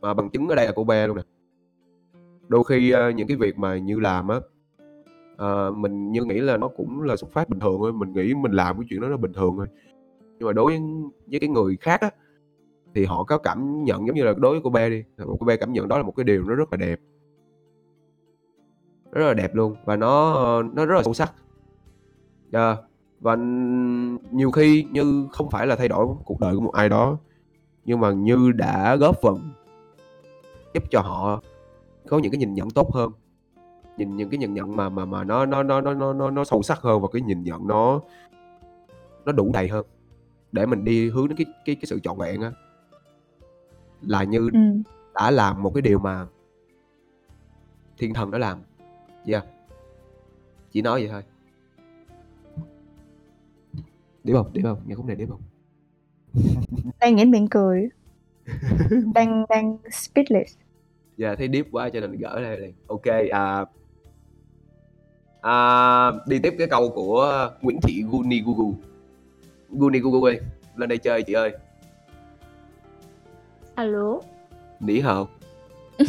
mà 0.00 0.14
bằng 0.14 0.30
chứng 0.30 0.48
ở 0.48 0.54
đây 0.56 0.66
là 0.66 0.72
cô 0.76 0.84
Be 0.84 1.06
luôn 1.06 1.16
nè. 1.16 1.22
Đôi 2.48 2.64
khi, 2.64 2.90
ơ, 2.90 3.10
những 3.10 3.28
cái 3.28 3.36
việc 3.36 3.58
mà 3.58 3.78
Như 3.78 4.00
làm 4.00 4.28
á, 4.28 4.40
à, 5.36 5.70
mình 5.76 6.12
Như 6.12 6.24
nghĩ 6.24 6.40
là 6.40 6.56
nó 6.56 6.68
cũng 6.68 7.02
là 7.02 7.16
xuất 7.16 7.32
phát 7.32 7.48
bình 7.48 7.60
thường 7.60 7.76
thôi, 7.78 7.92
mình 7.92 8.12
nghĩ 8.12 8.34
mình 8.34 8.52
làm 8.52 8.76
cái 8.78 8.86
chuyện 8.90 9.00
đó 9.00 9.08
là 9.08 9.16
bình 9.16 9.32
thường 9.32 9.54
thôi. 9.56 9.66
Nhưng 10.38 10.46
mà 10.46 10.52
đối 10.52 10.66
với 10.66 10.80
với 11.26 11.40
cái 11.40 11.48
người 11.48 11.76
khác 11.80 12.00
á, 12.00 12.10
thì 12.94 13.04
họ 13.04 13.24
có 13.24 13.38
cảm 13.38 13.84
nhận 13.84 14.06
giống 14.06 14.16
như 14.16 14.24
là 14.24 14.34
đối 14.36 14.52
với 14.52 14.60
cô 14.64 14.70
bé 14.70 14.90
đi, 14.90 15.04
một 15.18 15.36
cô 15.40 15.46
bé 15.46 15.56
cảm 15.56 15.72
nhận 15.72 15.88
đó 15.88 15.96
là 15.96 16.02
một 16.02 16.12
cái 16.16 16.24
điều 16.24 16.44
nó 16.44 16.54
rất 16.54 16.72
là 16.72 16.76
đẹp. 16.76 17.00
Rất 19.12 19.26
là 19.26 19.34
đẹp 19.34 19.54
luôn 19.54 19.76
và 19.84 19.96
nó, 19.96 20.32
ờ, 20.32 20.62
nó 20.72 20.86
rất 20.86 20.94
là 20.96 21.02
sâu 21.02 21.14
sắc. 21.14 21.32
Yeah, 22.52 22.78
và 23.20 23.36
nhiều 24.30 24.50
khi 24.50 24.86
Như 24.92 25.26
không 25.32 25.50
phải 25.50 25.66
là 25.66 25.76
thay 25.76 25.88
đổi 25.88 26.06
cuộc 26.24 26.40
đời 26.40 26.54
của 26.54 26.60
một 26.60 26.72
ai 26.72 26.88
đó, 26.88 27.18
nhưng 27.84 28.00
mà 28.00 28.12
Như 28.12 28.52
đã 28.52 28.96
góp 28.96 29.16
phần 29.22 29.50
giúp 30.74 30.82
cho 30.90 31.00
họ 31.00 31.42
có 32.08 32.18
những 32.18 32.32
cái 32.32 32.38
nhìn 32.38 32.54
nhận 32.54 32.70
tốt 32.70 32.94
hơn. 32.94 33.10
Nhìn 33.96 34.16
những 34.16 34.30
cái 34.30 34.38
nhìn 34.38 34.54
nhận 34.54 34.76
mà 34.76 34.88
mà 34.88 35.04
mà 35.04 35.24
nó 35.24 35.46
nó 35.46 35.62
nó 35.62 35.80
nó 35.80 35.94
nó 35.94 36.12
nó 36.12 36.30
nó 36.30 36.44
sâu 36.44 36.62
sắc 36.62 36.80
hơn 36.80 37.02
và 37.02 37.08
cái 37.12 37.22
nhìn 37.22 37.42
nhận 37.42 37.66
nó 37.66 38.00
nó 39.24 39.32
đủ 39.32 39.50
đầy 39.52 39.68
hơn 39.68 39.86
để 40.52 40.66
mình 40.66 40.84
đi 40.84 41.10
hướng 41.10 41.28
đến 41.28 41.36
cái 41.36 41.46
cái 41.64 41.74
cái 41.74 41.84
sự 41.86 42.00
trọn 42.00 42.18
vẹn 42.18 42.40
á 42.40 42.52
là 44.02 44.24
như 44.24 44.48
Ừm. 44.52 44.82
đã 45.14 45.30
làm 45.30 45.62
một 45.62 45.70
cái 45.74 45.82
điều 45.82 45.98
mà 45.98 46.26
thiên 47.98 48.14
thần 48.14 48.30
đã 48.30 48.38
làm 48.38 48.58
yeah 49.26 49.44
chỉ 50.70 50.82
nói 50.82 51.00
vậy 51.00 51.08
thôi 51.08 51.22
điểm 54.24 54.36
không 54.36 54.52
điểm 54.52 54.64
không 54.64 54.78
nghe 54.86 54.94
khúc 54.94 55.06
này 55.06 55.16
điểm 55.16 55.28
không 55.28 55.40
Đang 57.00 57.16
nhếch 57.16 57.28
miệng 57.28 57.48
cười. 57.48 57.88
Đang 59.14 59.44
đang 59.48 59.78
speechless. 59.90 60.56
Dạ 61.16 61.34
thấy 61.34 61.48
deep 61.52 61.66
quá 61.72 61.88
cho 61.88 62.00
nên 62.00 62.12
gỡ 62.12 62.40
đây 62.42 62.60
liền. 62.60 62.74
Ok 62.86 63.06
à, 63.30 63.64
à 65.44 66.12
đi 66.26 66.38
tiếp 66.38 66.54
cái 66.58 66.66
câu 66.66 66.88
của 66.88 67.48
Nguyễn 67.62 67.80
Thị 67.80 68.02
Guni 68.10 68.40
Gugu. 68.40 68.74
Guni 69.70 69.98
Gugu 69.98 70.22
ơi, 70.24 70.40
lên 70.76 70.88
đây 70.88 70.98
chơi 70.98 71.22
chị 71.22 71.32
ơi. 71.32 71.52
Alo, 73.74 74.20
Nỉ 74.80 75.00
hào. 75.00 75.28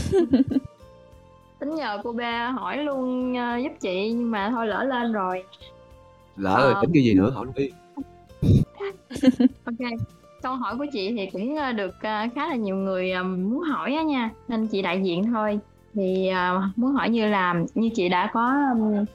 tính 1.60 1.76
nhờ 1.76 1.98
cô 2.04 2.12
ba 2.14 2.50
hỏi 2.50 2.78
luôn 2.78 3.36
ờ, 3.38 3.58
giúp 3.58 3.72
chị 3.80 4.12
nhưng 4.14 4.32
mà 4.32 4.50
thôi 4.52 4.68
lỡ 4.68 4.84
lên 4.84 5.12
rồi. 5.12 5.44
Lỡ 6.38 6.58
rồi 6.64 6.74
Ờ. 6.74 6.82
tính 6.82 6.92
cái 6.94 7.04
gì 7.04 7.14
nữa 7.14 7.30
hỏi 7.30 7.46
luôn 7.46 7.54
đi. 7.58 7.70
Ok, 9.66 9.76
câu 10.42 10.56
hỏi 10.56 10.76
của 10.78 10.86
chị 10.94 11.14
thì 11.18 11.30
cũng 11.34 11.56
ờ, 11.56 11.72
được 11.72 11.96
ờ, 12.02 12.28
khá 12.36 12.48
là 12.48 12.56
nhiều 12.56 12.76
người 12.76 13.12
ờ, 13.12 13.24
muốn 13.24 13.60
hỏi 13.60 13.94
á 13.96 14.04
nha, 14.04 14.30
nên 14.48 14.68
chị 14.68 14.82
đại 14.82 15.02
diện 15.04 15.24
thôi. 15.34 15.60
Thì 15.94 16.28
ờ, 16.28 16.62
muốn 16.76 16.92
hỏi 16.94 17.10
như 17.10 17.28
là 17.28 17.56
như 17.76 17.90
chị 17.96 18.10
đã 18.10 18.30
có 18.34 18.54
ừm, 18.74 19.06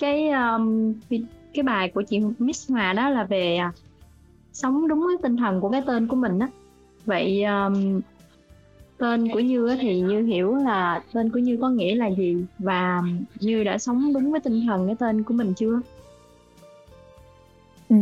cái 0.00 0.30
um, 0.30 0.94
cái 1.54 1.62
bài 1.62 1.90
của 1.94 2.02
chị 2.02 2.20
Miss 2.38 2.70
Hòa 2.70 2.92
đó 2.92 3.10
là 3.10 3.24
về 3.24 3.56
à, 3.56 3.72
sống 4.52 4.88
đúng 4.88 5.00
với 5.00 5.16
tinh 5.22 5.36
thần 5.36 5.60
của 5.60 5.70
cái 5.70 5.82
tên 5.86 6.06
của 6.06 6.16
mình 6.16 6.38
á. 6.38 6.48
Vậy 7.04 7.44
um, 7.44 8.00
tên 8.98 9.32
của 9.32 9.40
Như 9.40 9.76
thì 9.80 10.00
Như 10.00 10.22
hiểu 10.22 10.54
là 10.54 11.02
tên 11.12 11.30
của 11.30 11.38
Như 11.38 11.58
có 11.60 11.68
nghĩa 11.68 11.94
là 11.94 12.10
gì 12.10 12.44
và 12.58 13.02
Như 13.40 13.64
đã 13.64 13.78
sống 13.78 14.12
đúng 14.12 14.30
với 14.30 14.40
tinh 14.40 14.66
thần 14.66 14.86
cái 14.86 14.96
tên 14.98 15.22
của 15.22 15.34
mình 15.34 15.54
chưa? 15.54 15.80
Ừ. 17.88 17.96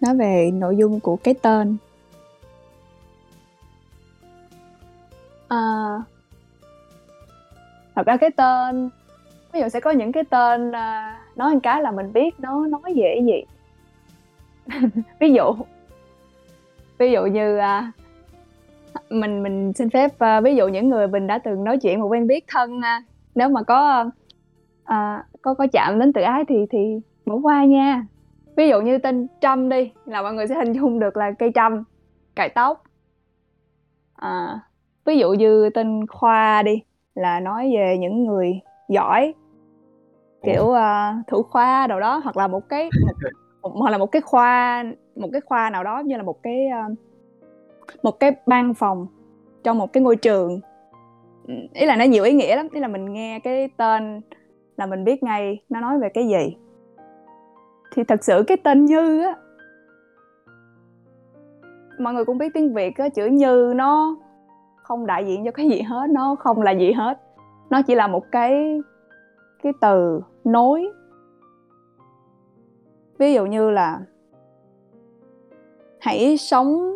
Nói 0.00 0.16
về 0.16 0.50
nội 0.54 0.76
dung 0.76 1.00
của 1.00 1.16
cái 1.16 1.34
tên. 1.42 1.76
À, 5.48 5.58
Thật 7.94 8.06
ra 8.06 8.16
cái 8.16 8.30
tên 8.36 8.90
ví 9.56 9.62
dụ 9.62 9.68
sẽ 9.68 9.80
có 9.80 9.90
những 9.90 10.12
cái 10.12 10.24
tên, 10.24 10.68
uh, 10.68 11.36
nói 11.36 11.54
một 11.54 11.60
cái 11.62 11.82
là 11.82 11.90
mình 11.90 12.12
biết 12.12 12.40
nó 12.40 12.66
nói 12.66 12.94
về 12.94 13.14
cái 13.14 13.24
gì. 13.26 13.44
Ví 15.20 15.32
dụ 15.32 15.54
ví 16.98 17.12
dụ 17.12 17.26
như, 17.26 17.58
uh, 17.58 17.84
mình 19.10 19.42
mình 19.42 19.72
xin 19.72 19.90
phép, 19.90 20.10
uh, 20.14 20.44
ví 20.44 20.56
dụ 20.56 20.68
những 20.68 20.88
người 20.88 21.08
mình 21.08 21.26
đã 21.26 21.38
từng 21.38 21.64
nói 21.64 21.78
chuyện 21.78 22.00
một 22.00 22.06
quen 22.06 22.26
biết 22.26 22.44
thân, 22.48 22.78
uh, 22.78 23.04
nếu 23.34 23.48
mà 23.48 23.62
có, 23.62 24.04
uh, 24.82 25.24
có 25.42 25.54
có 25.54 25.66
chạm 25.72 25.98
đến 25.98 26.12
tự 26.12 26.22
ái 26.22 26.44
thì 26.48 26.66
thì 26.70 27.00
bỏ 27.26 27.34
qua 27.42 27.64
nha. 27.64 28.06
Ví 28.56 28.68
dụ 28.68 28.80
như 28.80 28.98
tên 28.98 29.26
Trâm 29.40 29.68
đi, 29.68 29.92
là 30.06 30.22
mọi 30.22 30.34
người 30.34 30.46
sẽ 30.46 30.54
hình 30.54 30.72
dung 30.72 30.98
được 30.98 31.16
là 31.16 31.32
cây 31.38 31.52
trâm, 31.54 31.84
cài 32.34 32.48
tóc. 32.48 32.82
À, 34.16 34.60
ví 35.04 35.18
dụ 35.18 35.32
như 35.32 35.70
tên 35.74 36.06
Khoa 36.06 36.62
đi, 36.62 36.82
là 37.14 37.40
nói 37.40 37.72
về 37.76 37.96
những 37.98 38.24
người 38.24 38.60
giỏi, 38.88 39.34
kiểu, 40.46 40.72
à, 40.72 41.22
thủ 41.26 41.42
khoa 41.42 41.86
đồ 41.86 42.00
đó, 42.00 42.20
hoặc 42.24 42.36
là 42.36 42.46
một 42.46 42.68
cái 42.68 42.90
một 43.04 43.12
một 43.62 43.72
hoặc 43.74 43.90
là 43.90 43.98
một 43.98 44.06
cái 44.06 44.22
khoa 44.22 44.84
một 45.16 45.28
cái 45.32 45.40
khoa 45.40 45.70
nào 45.70 45.84
đó 45.84 45.98
như 45.98 46.16
là 46.16 46.22
một 46.22 46.42
cái, 46.42 46.66
a, 46.66 46.88
một 48.02 48.20
cái 48.20 48.32
ban 48.46 48.74
phòng 48.74 49.06
trong 49.64 49.78
một 49.78 49.92
cái 49.92 50.02
ngôi 50.02 50.16
trường. 50.16 50.60
Ý 51.74 51.86
là 51.86 51.96
nó 51.96 52.04
nhiều 52.04 52.24
ý 52.24 52.32
nghĩa 52.32 52.56
lắm, 52.56 52.68
ý 52.72 52.80
là 52.80 52.88
mình 52.88 53.12
nghe 53.12 53.40
cái 53.40 53.68
tên 53.76 54.20
là 54.76 54.86
mình 54.86 55.04
biết 55.04 55.22
ngay 55.22 55.62
nó 55.68 55.80
nói 55.80 55.98
về 55.98 56.08
cái 56.08 56.28
gì. 56.28 56.56
Thì 57.94 58.04
thật 58.04 58.24
sự 58.24 58.44
cái 58.46 58.56
tên 58.56 58.84
Như 58.84 59.22
á 59.22 59.36
mọi 61.98 62.14
người 62.14 62.24
cũng 62.24 62.38
biết 62.38 62.54
tiếng 62.54 62.74
Việt 62.74 62.96
á, 62.96 63.08
chữ 63.08 63.26
Như 63.26 63.72
nó 63.76 64.16
không 64.76 65.06
đại 65.06 65.26
diện 65.26 65.44
cho 65.44 65.50
cái 65.50 65.68
gì 65.68 65.80
hết, 65.82 66.10
nó 66.10 66.36
không 66.38 66.62
là 66.62 66.70
gì 66.70 66.92
hết. 66.92 67.20
Nó 67.70 67.82
chỉ 67.82 67.94
là 67.94 68.06
một 68.06 68.24
cái 68.32 68.80
cái 69.62 69.72
từ 69.80 70.20
nối. 70.46 70.92
Ví 73.18 73.34
dụ 73.34 73.46
như 73.46 73.70
là 73.70 74.00
hãy 76.00 76.36
sống 76.36 76.92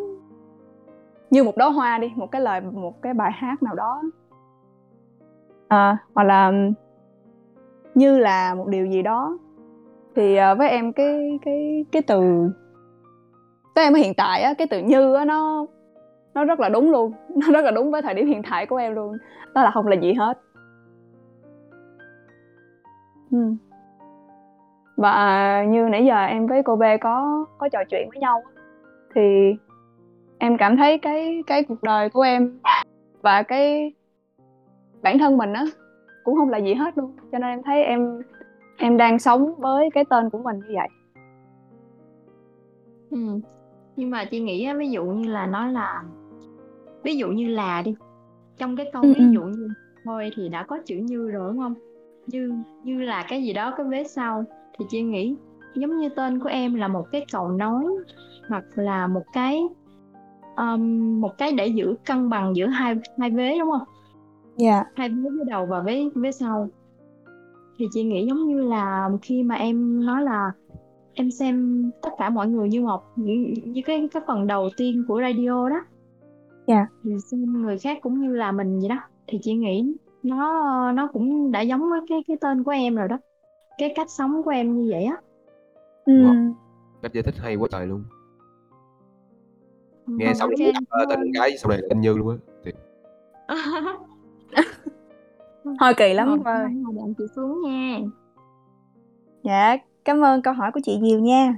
như 1.29 1.43
một 1.43 1.57
đóa 1.57 1.69
hoa 1.69 1.97
đi, 1.97 2.11
một 2.15 2.31
cái 2.31 2.41
lời 2.41 2.61
một 2.61 3.01
cái 3.01 3.13
bài 3.13 3.31
hát 3.33 3.63
nào 3.63 3.75
đó. 3.75 4.01
À, 5.67 5.97
hoặc 6.13 6.23
là 6.23 6.51
như 7.95 8.19
là 8.19 8.55
một 8.55 8.67
điều 8.67 8.85
gì 8.85 9.01
đó. 9.01 9.37
Thì, 10.15 10.35
à, 10.35 10.53
với 10.53 10.69
em 10.69 10.93
cái 10.93 11.39
cái 11.45 11.85
cái 11.91 12.01
từ 12.01 12.49
với 13.75 13.83
em 13.83 13.93
ở 13.93 13.97
hiện 13.97 14.13
tại 14.13 14.41
á, 14.41 14.53
cái 14.53 14.67
từ 14.67 14.79
Như 14.79 15.13
á 15.13 15.25
nó 15.25 15.65
nó 16.33 16.45
rất 16.45 16.59
là 16.59 16.69
đúng 16.69 16.91
luôn, 16.91 17.13
nó 17.35 17.51
rất 17.51 17.65
là 17.65 17.71
đúng 17.71 17.91
với 17.91 18.01
thời 18.01 18.13
điểm 18.13 18.27
hiện 18.27 18.41
tại 18.51 18.65
của 18.65 18.75
em 18.75 18.95
luôn, 18.95 19.17
đó 19.53 19.63
là 19.63 19.71
không 19.71 19.87
là 19.87 19.95
gì 19.95 20.13
hết. 20.13 20.39
Ừm. 23.31 23.57
Và 24.97 25.63
như 25.69 25.87
nãy 25.89 26.05
giờ 26.05 26.25
em 26.25 26.47
với 26.47 26.63
cô 26.63 26.75
B 26.75 26.81
có 27.01 27.45
có 27.57 27.69
trò 27.69 27.79
chuyện 27.89 28.09
với 28.09 28.19
nhau 28.19 28.43
á, 28.55 28.61
thì 29.15 29.55
em 30.37 30.57
cảm 30.57 30.77
thấy 30.77 30.97
cái 30.97 31.43
cái 31.47 31.63
cuộc 31.63 31.83
đời 31.83 32.09
của 32.09 32.21
em 32.21 32.59
và 33.21 33.43
cái 33.43 33.93
bản 35.01 35.19
thân 35.19 35.37
mình 35.37 35.53
á, 35.53 35.65
cũng 36.23 36.35
hông 36.35 36.49
là 36.49 36.57
gì 36.57 36.73
hết 36.73 36.97
luôn, 36.97 37.15
cho 37.31 37.39
nên 37.39 37.49
em 37.49 37.63
thấy 37.63 37.83
em 37.83 38.21
em 38.77 38.97
đang 38.97 39.19
sống 39.19 39.53
với 39.57 39.89
cái 39.93 40.05
tên 40.05 40.29
của 40.29 40.37
mình 40.43 40.59
như 40.59 40.75
vậy. 40.75 40.87
Ừm, 43.11 43.41
nhưng 43.95 44.09
mà 44.09 44.25
chị 44.25 44.39
nghĩ 44.39 44.65
á, 44.65 44.73
ví 44.73 44.89
dụ 44.91 45.03
như 45.05 45.29
là 45.31 45.45
nói 45.45 45.71
là 45.71 46.03
ví 47.03 47.15
dụ 47.17 47.27
như 47.27 47.47
là 47.47 47.81
đi, 47.81 47.95
trong 48.57 48.75
cái 48.75 48.89
câu 48.93 49.01
Ừm, 49.01 49.13
ví 49.13 49.19
ừm. 49.19 49.31
dụ 49.31 49.41
như 49.43 49.67
thôi 50.05 50.31
thì 50.35 50.49
đã 50.49 50.63
có 50.63 50.79
chữ 50.85 50.95
Như 50.95 51.29
rồi, 51.29 51.49
đúng 51.49 51.57
hông? 51.59 51.73
Như 52.31 52.53
như 52.83 53.01
là 53.01 53.25
cái 53.29 53.43
gì 53.43 53.53
đó 53.53 53.73
cái 53.77 53.85
vế 53.85 54.03
sau, 54.03 54.43
thì 54.79 54.85
chị 54.89 55.01
nghĩ 55.01 55.35
giống 55.75 55.97
như 55.97 56.09
tên 56.09 56.39
của 56.39 56.49
em 56.49 56.75
là 56.75 56.87
một 56.87 57.05
cái 57.11 57.25
cầu 57.31 57.49
nối 57.49 57.83
hoặc 58.49 58.63
là 58.75 59.07
một 59.07 59.23
cái, 59.33 59.61
ờm, 60.55 61.21
một 61.21 61.37
cái 61.37 61.51
để 61.51 61.67
giữ 61.67 61.95
cân 62.05 62.29
bằng 62.29 62.55
giữa 62.55 62.67
hai 62.67 62.95
hai 63.19 63.29
vế, 63.29 63.59
đúng 63.59 63.69
hông? 63.69 63.87
Dạ. 64.57 64.83
Hai 64.95 65.09
vế 65.09 65.29
phía 65.29 65.43
đầu 65.47 65.65
và 65.65 65.79
vế 65.79 66.09
vế 66.15 66.31
sau. 66.31 66.67
Thì 67.77 67.85
chị 67.91 68.03
nghĩ 68.03 68.25
giống 68.27 68.47
như 68.47 68.61
là 68.61 69.09
khi 69.21 69.43
mà 69.43 69.55
em 69.55 70.05
nói 70.05 70.23
là 70.23 70.51
em 71.13 71.31
xem 71.31 71.83
tất 72.01 72.09
cả 72.17 72.29
mọi 72.29 72.47
người 72.47 72.69
như 72.69 72.81
một 72.81 73.03
như 73.15 73.81
cái 73.85 74.09
cái 74.13 74.23
phần 74.27 74.47
đầu 74.47 74.69
tiên 74.77 75.03
của 75.07 75.21
radio 75.21 75.69
đó. 75.69 75.85
Dạ. 76.67 76.87
Thì 77.03 77.11
xem 77.19 77.61
người 77.61 77.79
khác 77.79 77.97
cũng 78.01 78.21
như 78.21 78.35
là 78.35 78.51
mình 78.51 78.79
vậy 78.79 78.89
đó, 78.89 78.97
thì 79.27 79.39
chị 79.41 79.53
nghĩ 79.53 79.93
nó 80.23 80.91
nó 80.91 81.07
cũng 81.13 81.51
đã 81.51 81.61
giống 81.61 81.89
với 81.89 81.99
cái 82.09 82.23
cái 82.27 82.37
tên 82.41 82.63
của 82.63 82.71
em 82.71 82.95
rồi 82.95 83.07
đó, 83.07 83.17
cái 83.77 83.93
cách 83.95 84.09
sống 84.09 84.43
của 84.43 84.51
em 84.51 84.77
như 84.77 84.91
vậy 84.91 85.03
á. 85.03 85.17
Wow, 86.05 86.27
Ừm. 86.27 86.53
cách 87.01 87.13
giải 87.13 87.23
thích 87.23 87.35
hay 87.37 87.55
quá 87.55 87.67
trời 87.71 87.87
luôn. 87.87 88.03
Nghe 90.07 90.33
xong 90.33 90.49
cảm 90.63 90.83
tên 91.09 91.31
gái 91.31 91.57
sau 91.57 91.69
này 91.69 91.77
là 91.81 91.87
tên 91.89 92.01
Như 92.01 92.17
luôn 92.17 92.29
á. 92.29 92.37
Hơi 95.79 95.93
kỳ 95.97 96.13
lắm 96.13 96.43
Rồi, 96.43 97.13
chị 97.17 97.23
xuống 97.35 97.61
nha. 97.61 97.99
Dạ, 99.43 99.77
cảm 100.05 100.21
ơn 100.21 100.41
câu 100.41 100.53
hỏi 100.53 100.71
của 100.73 100.79
chị 100.83 100.97
nhiều 100.97 101.19
nha. 101.19 101.55